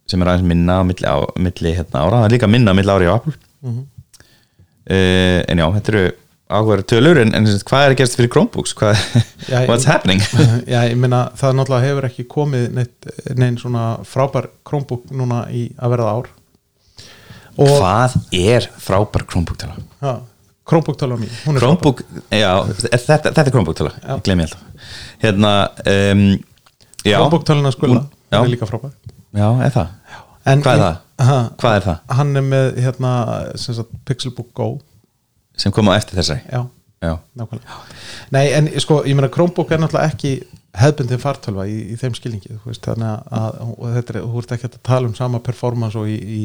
sem 0.08 0.22
er 0.24 0.30
aðeins 0.32 0.48
minna 0.48 0.78
á 0.80 0.82
milli, 0.86 1.06
á, 1.06 1.20
milli 1.38 1.74
hérna, 1.76 2.00
ára, 2.02 2.22
það 2.22 2.26
er 2.30 2.34
líka 2.34 2.48
minna 2.50 2.74
milli 2.74 2.94
ári 2.96 3.10
á 3.10 3.14
Apple 3.14 3.36
Mhm. 3.62 3.82
uh, 4.90 5.40
en 5.46 5.60
já, 5.62 5.66
þetta 5.76 5.92
eru 5.92 6.04
áhugaður 6.52 6.82
tölur 6.92 7.18
en, 7.22 7.32
en 7.36 7.46
hvað 7.48 7.84
er 7.86 7.94
að 7.94 7.98
gerast 8.00 8.18
fyrir 8.18 8.30
Chromebooks? 8.32 8.74
Hvað, 8.78 9.00
Já, 9.48 9.56
what's 9.70 9.86
happening? 9.88 10.20
Já, 10.72 10.82
ég 10.90 10.98
meina, 11.00 11.24
það 11.38 11.56
náttúrulega 11.58 11.88
hefur 11.88 12.08
ekki 12.08 12.26
komið 12.30 12.66
neitt, 12.78 13.08
neinn 13.38 13.58
svona 13.60 13.86
frábær 14.08 14.50
Chromebook 14.68 15.08
núna 15.16 15.44
í 15.52 15.64
að 15.78 15.94
verða 15.96 16.12
ár. 16.18 16.30
Og 17.60 17.72
hvað 17.76 18.18
er 18.38 18.68
frábær 18.80 19.26
Chromebook 19.28 19.60
tala? 19.60 19.76
Ja, 20.04 20.14
Chromebook 20.68 21.00
tala 21.00 21.18
mín 21.20 21.32
hún 21.42 21.58
er 21.58 21.64
Chromebook, 21.64 22.04
já, 22.30 22.52
er 22.62 23.02
þetta, 23.02 23.32
þetta 23.32 23.46
er 23.48 23.52
Chromebook 23.52 23.80
tala, 23.80 23.94
Já. 23.98 24.12
ég 24.14 24.22
glem 24.28 24.44
ég 24.44 24.52
alltaf. 24.52 24.92
Hérna 25.24 25.54
um, 25.96 26.22
já, 27.02 27.16
Chromebook 27.18 27.48
talina 27.48 27.72
skula, 27.74 28.04
já. 28.30 28.38
hún 28.38 28.46
er 28.46 28.54
líka 28.54 28.68
frábær. 28.70 28.94
Já, 29.32 29.48
er 29.66 29.74
það? 29.74 29.98
En 30.52 30.62
Hvað 30.64 30.74
er 30.74 30.82
það? 30.82 31.02
Ha, 31.22 31.34
hvað 31.60 31.76
er 31.76 31.84
það? 31.86 31.98
Hann 32.18 32.32
er 32.40 32.46
með 32.46 32.70
hérna 32.82 33.10
Pixelbook 34.08 34.48
Go 34.58 34.70
sem 35.56 35.74
kom 35.74 35.90
á 35.92 35.96
eftir 35.96 36.18
þessari 36.20 36.44
já, 36.46 36.62
já, 37.02 37.12
nákvæmlega 37.38 37.78
nei, 38.34 38.46
en 38.56 38.70
sko, 38.82 39.02
ég 39.08 39.18
meina 39.18 39.30
Chromebook 39.32 39.72
er 39.72 39.82
náttúrulega 39.82 40.12
ekki 40.12 40.34
hefbundin 40.82 41.20
fartölva 41.20 41.66
í, 41.68 41.76
í 41.92 41.98
þeim 42.00 42.16
skilningi 42.16 42.56
veist, 42.64 42.84
þannig 42.86 43.28
að 43.36 43.60
og 43.66 43.84
þetta 43.98 44.14
er, 44.16 44.22
þú 44.24 44.42
ert 44.42 44.56
ekki 44.56 44.70
að 44.70 44.80
tala 44.88 45.10
um 45.10 45.16
sama 45.18 45.42
performance 45.44 45.98
og 46.00 46.08
í, 46.08 46.16
í 46.16 46.42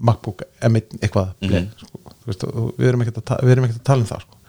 MacBook 0.00 0.44
M1 0.66 0.98
eitthvað 1.00 1.34
mm 1.44 1.70
sko, 1.84 2.04
þú 2.20 2.32
veist, 2.32 2.44
við 2.78 2.90
erum 2.90 3.04
ekki 3.04 3.16
að, 3.20 3.50
erum 3.54 3.68
ekki 3.68 3.78
að 3.78 3.86
tala 3.86 4.04
um 4.04 4.10
það 4.10 4.24
sko. 4.26 4.40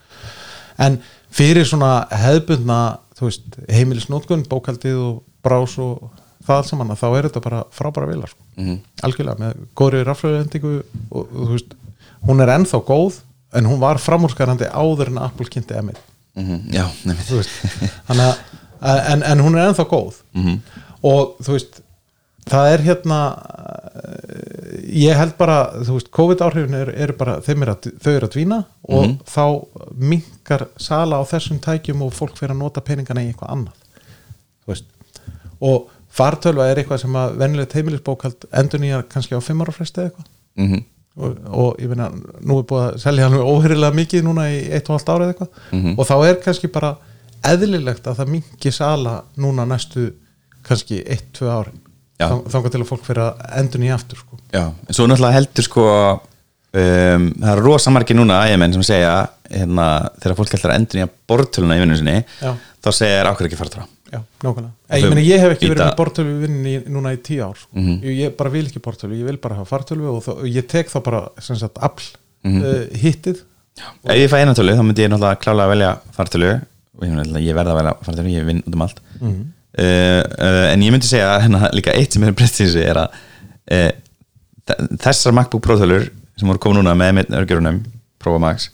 en 0.87 0.97
fyrir 1.31 1.67
svona 1.67 1.91
hefbundna 2.23 2.79
þú 3.19 3.29
veist, 3.29 3.59
heimilisnótkun, 3.69 4.47
bókaldið 4.49 4.97
og 4.97 5.21
brás 5.45 5.77
og 5.81 6.09
það 6.41 6.57
allt 6.57 6.69
saman 6.71 6.93
að 6.93 7.01
þá 7.03 7.07
er 7.09 7.27
þetta 7.27 7.43
bara 7.45 7.59
frábæra 7.75 8.09
vilar 8.09 8.31
sko. 8.31 8.45
Mhm. 8.57 8.79
algjörlega 9.05 9.43
með 9.43 9.59
góðri 9.77 10.05
raflöðendingu 10.07 10.73
og, 10.81 11.21
og 11.21 11.27
þú 11.35 11.51
veist, 11.51 11.75
hún 12.27 12.41
er 12.41 12.53
ennþá 12.55 12.81
góð 12.87 13.21
en 13.53 13.65
hún 13.67 13.79
var 13.79 13.97
framúrskarandi 13.99 14.65
áður 14.71 15.07
en 15.11 15.17
Apple 15.17 15.45
kynnti 15.51 15.73
M1 15.73 15.97
mm 16.35 16.59
já, 16.71 16.85
nefnir 17.05 17.25
en, 19.11 19.23
en 19.23 19.39
hún 19.43 19.57
er 19.59 19.67
ennþá 19.69 19.85
góð. 19.91 20.21
Mhm. 20.33 20.59
og 21.03 21.35
þú 21.43 21.51
veist 21.57 21.81
það 22.49 22.71
er 22.73 22.81
hérna 22.87 23.17
ég 24.91 25.15
held 25.17 25.35
bara, 25.37 25.57
þú 25.85 25.95
veist, 25.97 26.09
COVID 26.15 26.41
áhrifin 26.45 26.73
eru 26.79 26.93
er 26.95 27.11
bara, 27.17 27.35
er 27.65 27.71
að, 27.73 27.87
þau 28.01 28.11
eru 28.15 28.27
að 28.27 28.33
dvína 28.35 28.59
og 28.89 29.05
Mhm. 29.05 29.17
þá 29.25 29.43
minkar 29.97 30.67
sala 30.77 31.19
á 31.19 31.23
þessum 31.27 31.59
tækjum 31.59 32.01
og 32.01 32.13
fólk 32.13 32.37
fyrir 32.37 32.51
að 32.55 32.57
nota 32.63 32.81
peningana 32.81 33.21
í 33.21 33.31
eitthvað 33.33 33.51
annað. 33.55 33.77
Þú 34.65 34.67
veist 34.73 34.85
og 35.61 35.89
fartölva 36.11 36.69
er 36.71 36.75
eitthvað 36.81 36.99
sem 37.01 37.13
að 37.13 37.35
venjulegt 37.37 37.73
heimilisbókald 37.73 38.45
endur 38.51 38.79
nýja 38.79 39.03
kannski 39.07 39.35
á 39.37 39.41
fimm 39.43 39.61
ára 39.61 39.71
fresti 39.75 40.01
eða 40.01 40.09
eitthvað. 40.11 40.25
Mm 40.57 40.83
og, 41.17 41.37
og 41.51 41.79
ég 41.81 41.89
meina, 41.91 42.09
nú 42.41 42.59
er 42.61 42.67
búið 42.69 42.83
að 42.87 42.97
selja 43.03 43.27
hann 43.27 43.39
óhyrrilega 43.43 43.95
mikið 43.97 44.23
núna 44.23 44.45
í 44.53 44.59
eitt 44.71 44.87
og 44.89 44.95
halvt 44.99 45.09
árið 45.15 45.33
eitthvað 45.33 45.49
Mhm. 45.71 45.95
og 45.99 46.07
þá 46.07 46.15
er 46.29 46.35
kannski 46.45 46.71
bara 46.71 46.95
eðlilegt 47.43 48.07
að 48.07 48.19
það 48.21 48.27
mingi 48.35 48.71
sala 48.71 49.23
núna 49.37 49.65
næstu 49.67 50.11
kannski 50.63 51.01
1-2 51.03 51.49
árin 51.49 51.79
Já. 52.21 52.27
Þang- 52.29 52.43
þangað 52.53 52.71
til 52.71 52.81
að 52.81 52.89
fólk 52.91 53.05
fyrir 53.07 53.23
að 53.25 53.39
endur 53.57 53.79
nýja 53.81 53.95
aftur 53.97 54.17
sko. 54.21 54.37
Já, 54.53 54.65
en 54.87 54.93
svo 54.93 55.07
náttúrulega 55.09 55.33
heldur 55.39 55.63
sko 55.65 55.85
um, 56.73 57.23
það 57.41 57.51
er 57.55 57.61
rosa 57.65 57.91
margir 57.91 58.15
núna 58.19 58.37
ægjumenn 58.45 58.73
sem 58.77 58.83
segja 58.85 59.15
hérna, 59.51 59.87
þegar 60.21 60.37
fólk 60.37 60.53
heldur 60.53 60.71
að 60.71 60.77
bortöluna 61.27 61.75
í 61.79 61.81
vinnu 61.81 61.97
sinni 61.97 62.19
Já. 62.41 62.53
þá 62.83 62.89
segja 62.93 63.17
er 63.23 63.29
ákveð 63.31 63.49
ekki 63.49 63.57
fara 63.59 63.73
frá 63.73 63.87
Já, 64.11 64.19
nákvæmlega. 64.43 64.71
Ég, 64.99 65.05
meni, 65.09 65.21
ég 65.23 65.39
hef 65.39 65.53
ekki 65.55 65.69
verið 65.71 65.85
með 65.87 65.95
bortölu 66.01 66.33
vinninni 66.41 66.73
núna 66.91 67.13
í 67.15 67.19
tíu 67.23 67.45
ár. 67.45 67.55
sko. 67.55 67.69
Mhm. 67.79 68.01
ég, 68.03 68.33
bara 68.37 68.49
vil 68.51 68.65
ekki 68.67 68.81
bortölu, 68.83 69.15
ég 69.15 69.23
vil 69.29 69.37
bara 69.37 69.55
hafa 69.55 69.69
fartölu 69.77 70.09
og, 70.11 70.27
og 70.27 70.43
ég 70.51 70.67
tek 70.67 70.89
þá 70.91 70.99
bara 71.03 71.21
sagt 71.39 71.77
afl 71.79 72.09
Mhm. 72.43 72.61
uh, 72.65 72.85
hittið. 72.97 73.43
Ef 74.03 74.17
ég 74.17 74.29
fæ 74.29 74.37
eina 74.41 74.53
tölu 74.57 74.73
þá 74.75 74.81
myndi 74.83 75.03
ég 75.05 75.09
náttúrulega 75.13 75.39
klálega 75.39 75.65
að 75.67 75.71
velja 75.75 75.91
fartölu 76.17 76.51
og 76.97 77.03
ég, 77.39 77.53
verða 77.55 77.71
að 77.71 77.79
velja 77.79 77.93
fartölu, 78.03 78.29
ég 78.33 78.45
vinn 78.45 78.63
út 78.67 78.73
um 78.75 78.81
allt 78.81 78.99
Mhm. 79.21 79.41
uh, 79.79 80.23
uh, 80.41 80.65
en 80.73 80.81
ég 80.81 80.91
myndi 80.91 81.07
segja 81.07 81.39
hérna, 81.39 81.69
líka 81.71 81.93
eitt 81.95 82.11
sem 82.13 82.23
er 82.23 82.33
þessu 82.33 82.81
er 82.83 82.95
að 82.95 83.09
þessar 85.01 85.33
MacBook 85.35 85.63
Pro 85.63 85.77
tölur 85.79 86.09
sem 86.37 86.47
voru 86.49 86.59
komið 86.61 86.81
núna 86.81 86.93
með 86.97 87.31
örgjörunum 87.31 87.81
Pro 88.21 88.37
Max, 88.41 88.69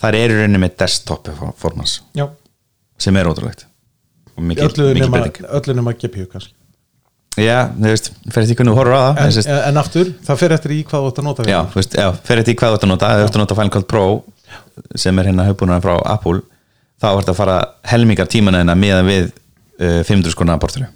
þar 0.00 0.14
eru 0.18 0.40
rauninni 0.40 0.60
með 0.66 0.76
desktop 0.82 1.28
formans 1.60 2.00
Já, 2.16 2.26
sem 2.98 3.16
er 3.16 3.28
ótrúlegt 3.30 3.64
mikil, 4.38 4.64
öllu 4.68 4.88
mikil 4.92 5.06
nema, 5.06 5.20
breyting. 5.22 5.48
öllu 5.60 5.74
nema 5.78 5.94
GPU 5.98 6.26
kannski. 6.32 6.54
Já, 7.40 7.58
þú 7.72 7.88
veist, 7.88 8.10
fer 8.28 8.42
eftir 8.44 8.58
hvernig 8.58 8.74
þú 8.74 8.76
horfur 8.76 8.92
á 8.92 9.00
það 9.00 9.20
En, 9.22 9.30
en, 9.32 9.46
en, 9.54 9.60
en 9.70 9.80
aftur, 9.80 10.08
það 10.26 10.40
fer 10.42 10.52
eftir 10.58 10.74
í 10.76 10.80
hvað 10.84 11.00
þú 11.04 11.10
ert 11.12 11.20
að 11.22 11.24
nota 11.28 11.46
Já, 11.48 11.58
þú 11.72 11.78
veist, 11.80 11.94
já, 11.96 12.08
fer 12.28 12.42
eftir 12.42 12.56
hvað 12.60 12.74
þú 12.74 12.76
ert 12.76 12.84
að 12.84 12.90
nota. 12.92 13.12
Ef 13.12 13.22
þú 13.22 13.28
ert 13.28 13.38
að 13.38 13.42
nota 13.42 13.56
Final 13.56 13.72
Cut 13.76 13.86
Pro 13.88 14.02
sem 15.00 15.18
er 15.22 15.30
hérna 15.30 15.46
höfbúnar 15.48 15.80
frá 15.84 15.94
Apple 16.12 16.42
þá 17.00 17.08
ert 17.14 17.30
að 17.32 17.38
fara 17.38 17.56
helmingar 17.88 18.28
tímana 18.30 18.60
hérna 18.60 18.76
meðan 18.78 19.08
við 19.08 19.30
uh, 19.32 20.02
500 20.04 20.34
skona 20.34 20.58
bortölu 20.60 20.88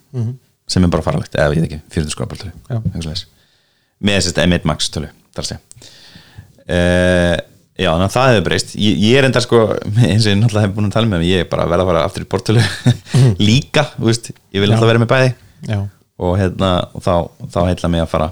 sem 0.66 0.84
er 0.84 0.90
bara 0.92 1.04
faralegt, 1.06 1.34
eða 1.38 1.52
við 1.54 1.66
ekki 1.68 1.80
400 1.94 2.12
skona 2.12 2.36
Já. 2.36 2.78
eitthvað 2.82 3.02
svoleiðis. 3.06 3.24
með 4.02 4.18
þessast 4.18 4.40
M1 4.44 4.66
Max 4.68 4.90
tölu 4.92 5.08
þar 5.36 5.44
að 5.44 5.50
segja. 5.52 5.60
Uh, 6.66 7.34
Já, 7.76 7.90
þannig 7.92 8.06
að 8.08 8.14
það 8.16 8.30
hefur 8.32 8.44
breyst 8.48 8.70
ég, 8.80 8.94
ég 9.04 9.18
er 9.20 9.26
enda 9.28 9.40
sko, 9.44 9.58
eins 10.08 10.24
og 10.24 10.32
ég 10.32 10.38
náttúrulega 10.40 10.64
hef 10.68 10.74
búin 10.78 10.88
að 10.88 10.94
tala 10.96 11.10
með 11.12 11.26
ég 11.28 11.44
er 11.44 11.48
bara 11.52 11.66
verða 11.68 11.84
að 11.84 11.90
fara 11.92 12.04
aftur 12.08 12.24
í 12.24 12.28
bortölu 12.32 12.62
líka, 13.50 13.86
þú 13.98 14.08
veist, 14.10 14.30
ég 14.56 14.64
vil 14.64 14.72
alltaf 14.72 14.88
vera 14.92 15.02
með 15.02 15.10
bæði 15.12 15.30
Já. 15.68 15.80
og 16.24 16.36
hérna, 16.40 16.70
og 16.96 17.04
þá, 17.04 17.12
þá 17.52 17.58
heilla 17.70 17.92
mig 17.96 18.04
að 18.06 18.12
fara 18.16 18.30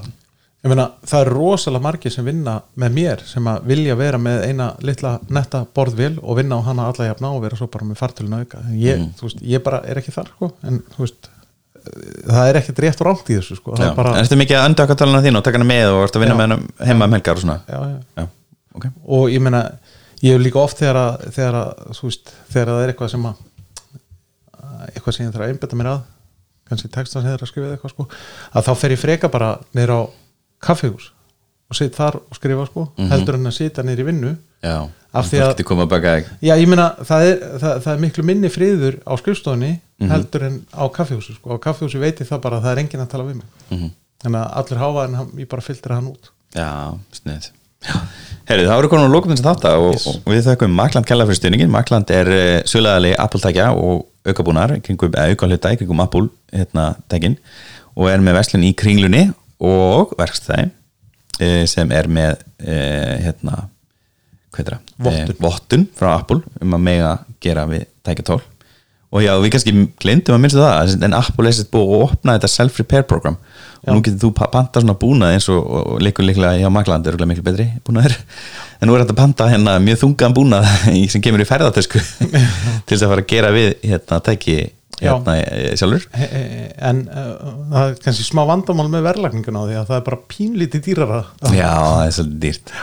Ég 0.65 0.71
meina, 0.71 0.87
það 1.05 1.19
er 1.21 1.29
rosalega 1.29 1.83
margir 1.85 2.09
sem 2.15 2.25
vinna 2.25 2.55
með 2.81 2.93
mér 2.95 3.19
sem 3.29 3.45
að 3.51 3.67
vilja 3.69 3.93
vera 3.99 4.17
með 4.17 4.47
eina 4.47 4.71
litla 4.81 5.11
netta 5.29 5.59
borðvél 5.77 6.15
og 6.23 6.39
vinna 6.39 6.57
á 6.57 6.65
hana 6.65 6.87
alla 6.89 7.05
jafna 7.11 7.29
og 7.35 7.43
vera 7.43 7.59
svo 7.59 7.67
bara 7.69 7.85
með 7.85 7.99
fartölun 8.01 8.39
auka 8.39 8.63
ég, 8.73 8.97
Mm. 8.97 9.11
þú 9.19 9.27
veist, 9.27 9.43
ég 9.45 9.61
bara 9.67 9.83
er 9.85 9.99
ekki 10.01 10.15
þar 10.15 10.31
sko. 10.33 10.49
en 10.65 10.79
þú 10.95 11.03
veist 11.05 11.29
það 12.25 12.49
er 12.49 12.57
ekkert 12.63 12.81
rétt 12.81 13.03
og 13.03 13.07
rámt 13.11 13.29
í 13.29 13.37
þessu 13.37 13.59
sko. 13.59 13.75
það 13.77 13.85
Já, 13.85 13.91
er 13.91 13.99
bara, 13.99 14.15
en 14.17 14.25
ertu 14.25 14.39
mikið 14.41 14.57
að 14.57 14.65
öndaka 14.71 14.97
talana 14.97 15.21
þín 15.21 15.37
og 15.37 15.43
taka 15.45 15.59
hana 15.61 15.69
með 15.69 15.91
og 15.93 16.01
ertu 16.07 16.17
að 16.17 16.25
vinna 16.25 16.33
Já. 16.33 16.39
með 16.41 16.47
hana 16.47 16.89
heima 16.89 17.05
um 17.11 17.15
helgar 17.19 17.37
og 17.37 17.43
svona 17.45 17.57
já, 17.69 17.77
já. 17.85 17.99
Já, 18.17 18.25
ok. 18.75 18.85
Og 19.07 19.29
ég 19.33 19.41
meina 19.41 19.63
ég 20.23 20.35
hef 20.35 20.41
líka 20.41 20.59
oft 20.61 20.77
þegar 20.81 20.99
að, 21.01 21.25
þegar 21.35 21.57
að 21.61 22.01
veist, 22.03 22.33
þegar 22.51 22.71
það 22.73 22.83
er 22.85 22.93
eitthvað 22.93 23.11
sem 23.15 23.25
að 23.29 23.43
eitthvað 24.95 25.15
sem 25.17 25.25
ég 25.25 25.33
þarf 25.33 25.45
að 25.45 25.51
einbetta 25.53 25.79
mér 25.79 25.89
að 25.93 26.03
kannski 26.65 26.89
textan 26.93 27.21
sem 27.23 27.29
þeir 27.31 27.43
að 27.45 27.49
skrifa 27.51 27.73
eitthvað 27.75 27.93
sko 27.93 28.05
að 28.57 28.65
þá 28.67 28.71
fer 28.81 28.93
ég 28.95 29.01
freka 29.01 29.29
bara 29.33 29.49
niður 29.77 29.93
á 29.93 30.01
kaffihús 30.65 31.11
og 31.69 31.77
sitt 31.77 31.95
þar 31.97 32.19
og 32.21 32.37
skrifa 32.37 32.65
sko 32.69 32.87
heldur 33.11 33.37
en 33.39 33.49
að 33.49 33.55
sitja 33.57 33.83
niður 33.85 34.03
í 34.03 34.07
vinnu. 34.11 34.35
Já, 34.65 34.77
Af 35.15 35.29
því 35.29 35.39
að- 35.39 35.51
að 35.51 35.57
já 36.43 36.53
ég 36.59 36.67
meina 36.67 36.87
það 37.07 37.25
er, 37.29 37.35
það, 37.61 37.75
það 37.85 37.91
er 37.93 37.99
miklu 38.03 38.23
minni 38.25 38.49
friður 38.49 38.97
á 39.05 39.13
skrifstofunni 39.21 39.69
heldur 40.09 40.43
en 40.43 40.55
á 40.75 40.83
kaffihúsi 40.91 41.35
sko. 41.37 41.55
Á 41.55 41.57
kaffihúsi 41.61 41.99
veit 42.01 42.19
ég 42.19 42.27
það 42.27 42.41
bara 42.41 42.57
að 42.59 42.63
það 42.65 42.71
er 42.75 42.81
enginn 42.83 43.01
að 43.05 43.09
tala 43.13 43.23
við 43.29 43.35
mig. 43.35 43.45
Mhm. 43.69 43.91
þannig 44.25 44.41
að 44.41 44.53
allir 44.57 44.79
háfa 44.81 45.05
en 45.05 45.13
hann, 45.15 45.31
ég 45.37 45.47
bara 45.49 45.61
filtra 45.61 45.95
hann 45.95 46.07
út. 46.09 46.31
Já, 46.55 46.97
snið 47.13 47.51
Herri, 48.45 48.65
það 48.67 48.77
voru 48.77 48.89
konum 48.91 49.13
lókum 49.13 49.31
þess 49.33 49.41
að 49.41 49.47
þátt 49.49 49.69
og, 49.71 49.87
Yes. 49.95 50.07
og 50.21 50.33
við 50.33 50.43
þökkum 50.45 50.75
Makland 50.77 51.07
kella 51.09 51.25
fyrir 51.25 51.39
stuðningin 51.39 51.71
Makland 51.73 52.11
er 52.13 52.29
uh, 52.29 52.57
sögulegali 52.69 53.15
Apple-tækja 53.17 53.71
og 53.73 54.05
aukabúnar, 54.25 54.75
eða 54.77 55.27
auka 55.31 55.49
hluta 55.49 55.73
í 55.73 55.79
kringum 55.79 56.01
Apple 56.03 56.29
hérna, 56.53 56.91
tækin 57.09 57.39
og 57.95 58.09
er 58.11 58.21
með 58.21 58.37
verslun 58.39 58.65
í 58.67 58.73
kringlunni 58.77 59.27
og 59.65 60.13
verkstæði 60.19 60.67
uh, 60.69 61.63
sem 61.69 61.93
er 61.95 62.09
með 62.11 62.37
uh, 62.65 63.15
hérna 63.25 63.63
það? 64.55 64.81
Vottun. 64.95 65.31
Eh, 65.31 65.39
vottun 65.41 65.87
frá 65.97 66.11
Apple 66.15 66.43
um 66.63 66.75
að 66.77 66.85
mega 66.85 67.15
gera 67.43 67.65
við 67.69 67.87
tækjatól 68.05 68.41
og 69.15 69.23
já, 69.23 69.31
við 69.39 69.51
kannski 69.53 69.73
glemdum 70.01 70.35
að 70.35 70.41
minnstu 70.43 70.61
það 70.61 70.95
en 71.05 71.15
Apple 71.15 71.49
er 71.49 71.55
sett 71.55 71.71
búið 71.73 71.91
að 71.97 72.05
opna 72.07 72.35
þetta 72.37 72.51
self-repair 72.51 73.05
program 73.09 73.37
og 73.85 73.97
nú 73.97 74.01
getur 74.05 74.21
þú 74.25 74.31
pa- 74.37 74.49
pantað 74.53 74.85
svona 74.85 74.95
búnað 75.01 75.35
eins 75.35 75.47
og, 75.53 75.59
leikur 76.01 76.25
líklega 76.25 76.57
hjá 76.61 76.71
Makland 76.73 77.07
er 77.07 77.17
miklu 77.29 77.45
betri 77.45 77.67
búnaður. 77.85 78.15
En 78.81 78.89
nú 78.89 78.95
er 78.95 79.03
þetta 79.05 79.17
panta 79.19 79.49
hérna 79.51 79.77
mjög 79.83 80.01
þungan 80.03 80.35
búnað 80.37 80.69
sem 81.13 81.21
kemur 81.23 81.43
í 81.43 81.49
ferðartösku 81.49 82.01
til 82.85 82.95
þess 82.95 83.05
að 83.05 83.13
fara 83.13 83.25
að 83.25 83.29
gera 83.33 83.53
við 83.55 83.69
hérna 83.85 84.21
tæki 84.25 84.57
hérna 85.01 85.35
eh, 85.41 85.75
sjálfur. 85.79 86.05
He- 86.15 86.29
he- 86.31 86.71
en 86.89 87.03
uh, 87.09 87.51
það 87.73 87.89
er 87.89 87.99
kannski 88.05 88.23
smá 88.29 88.43
vandamál 88.47 88.87
með 88.93 89.05
verðlagninguna 89.09 89.61
á 89.61 89.65
því 89.67 89.77
að 89.81 89.87
það 89.91 89.97
er 89.99 90.05
bara 90.09 90.19
pínlítið 90.31 90.85
dýrara. 90.89 91.21
Já, 91.51 91.71
það 91.75 92.05
er 92.07 92.15
svolítið 92.19 92.41
dýrt. 92.45 92.75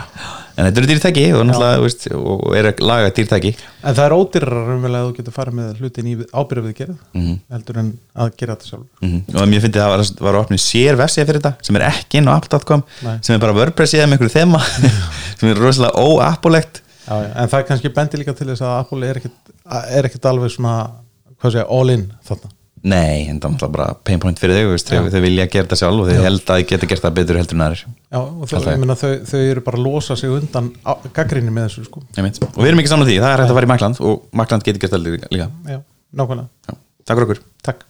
En 0.53 0.67
þetta 0.67 0.77
eru 0.83 0.87
dýrtæki 0.91 1.21
og 1.33 1.45
náttúrulega 1.49 1.81
veist, 1.81 2.03
og 2.13 2.41
er 2.59 2.67
að 2.69 2.81
laga 2.85 3.09
dýrtæki. 3.17 3.51
En 3.81 3.95
það 3.97 4.03
er 4.05 4.13
ódýrara 4.19 4.59
raunverulega 4.67 5.01
að 5.01 5.07
þú 5.09 5.15
getur 5.17 5.33
farið 5.39 5.55
með 5.57 5.79
hlutin 5.81 6.09
í 6.11 6.13
ábyrða 6.29 6.65
við 6.67 6.75
gerð 6.77 6.97
Mhm. 7.17 7.39
heldur 7.55 7.79
en 7.81 7.89
að 8.21 8.29
gera 8.37 8.55
þetta 8.55 8.69
sjálf 8.69 8.85
mm 9.01 9.19
og 9.33 9.47
mér 9.49 9.63
finnst 9.65 9.79
að 9.79 9.81
það 9.81 9.93
var, 9.93 10.05
var 10.27 10.37
opnið 10.43 10.61
sér 10.61 10.99
vefsíða 11.01 11.25
fyrir 11.31 11.41
þetta 11.41 11.53
sem 11.65 11.75
er 11.81 11.87
ekki 11.89 12.17
inn 12.21 12.29
á 12.29 12.37
app.com 12.37 12.83
sem 13.25 13.33
er 13.35 13.41
bara 13.41 13.57
WordPress 13.57 13.95
síða 13.95 14.05
með 14.05 14.19
einhverju 14.19 14.35
þema 14.37 14.61
sem 15.39 15.49
er 15.49 15.57
rosalega 15.57 16.05
óappulegt. 16.05 16.83
Já, 17.03 17.15
já. 17.17 17.29
en 17.35 17.49
það 17.49 17.57
er 17.59 17.65
kannski 17.67 17.89
bendi 17.97 18.17
líka 18.21 18.37
til 18.37 18.47
þess 18.53 18.61
að 18.63 18.77
Apple 18.79 19.07
er 19.09 19.17
ekkit, 19.19 19.55
er 19.97 20.05
ekkit 20.07 20.29
alveg 20.29 20.53
svona 20.53 20.75
hvað 21.43 21.55
segja, 21.57 21.69
all 21.77 21.93
in 21.93 22.09
þarna? 22.27 22.53
Nei, 22.83 23.29
en 23.31 23.37
það 23.39 23.61
er 23.63 23.71
bara 23.71 23.85
pain 24.03 24.19
point 24.19 24.39
fyrir 24.39 24.57
þau 24.59 24.73
veist, 24.73 24.89
þau, 24.91 25.19
vilja 25.23 25.45
gera 25.47 25.63
þetta 25.69 25.77
sjálf 25.79 26.01
og 26.03 26.09
þau 26.09 26.25
held 26.25 26.41
að 26.41 26.49
þau 26.49 26.65
geta 26.73 26.89
gert 26.91 27.05
það 27.05 27.13
betur 27.19 27.39
heldur 27.39 27.55
en 27.55 27.63
aðrir. 27.63 27.83
Já, 28.11 28.17
og 28.19 28.51
ég 28.51 28.81
meina, 28.81 28.97
þau, 28.99 29.13
þau 29.29 29.39
eru 29.39 29.63
bara 29.69 29.79
að 29.79 29.87
losa 29.87 30.17
sig 30.19 30.33
undan 30.35 30.67
gaggrinni 31.15 31.53
með 31.55 31.69
þessu 31.69 31.85
sko. 31.87 32.03
Og 32.09 32.59
við 32.59 32.73
erum 32.73 32.83
ekki 32.83 32.91
saman 32.91 33.07
því, 33.07 33.15
það 33.23 33.37
er 33.37 33.45
hægt 33.45 33.53
að 33.55 33.61
fara 33.61 33.69
í 33.69 33.71
Makland 33.71 34.03
og 34.03 34.27
Makland 34.35 34.67
getur 34.67 34.83
gert 34.83 34.97
það 34.97 35.07
líka. 35.07 35.31
Já, 35.31 35.79
nákvæmlega, 36.11 36.51
Já. 36.67 36.75
Takk 37.07 37.15
fyrir 37.15 37.29
okkur. 37.29 37.43
Takk 37.69 37.87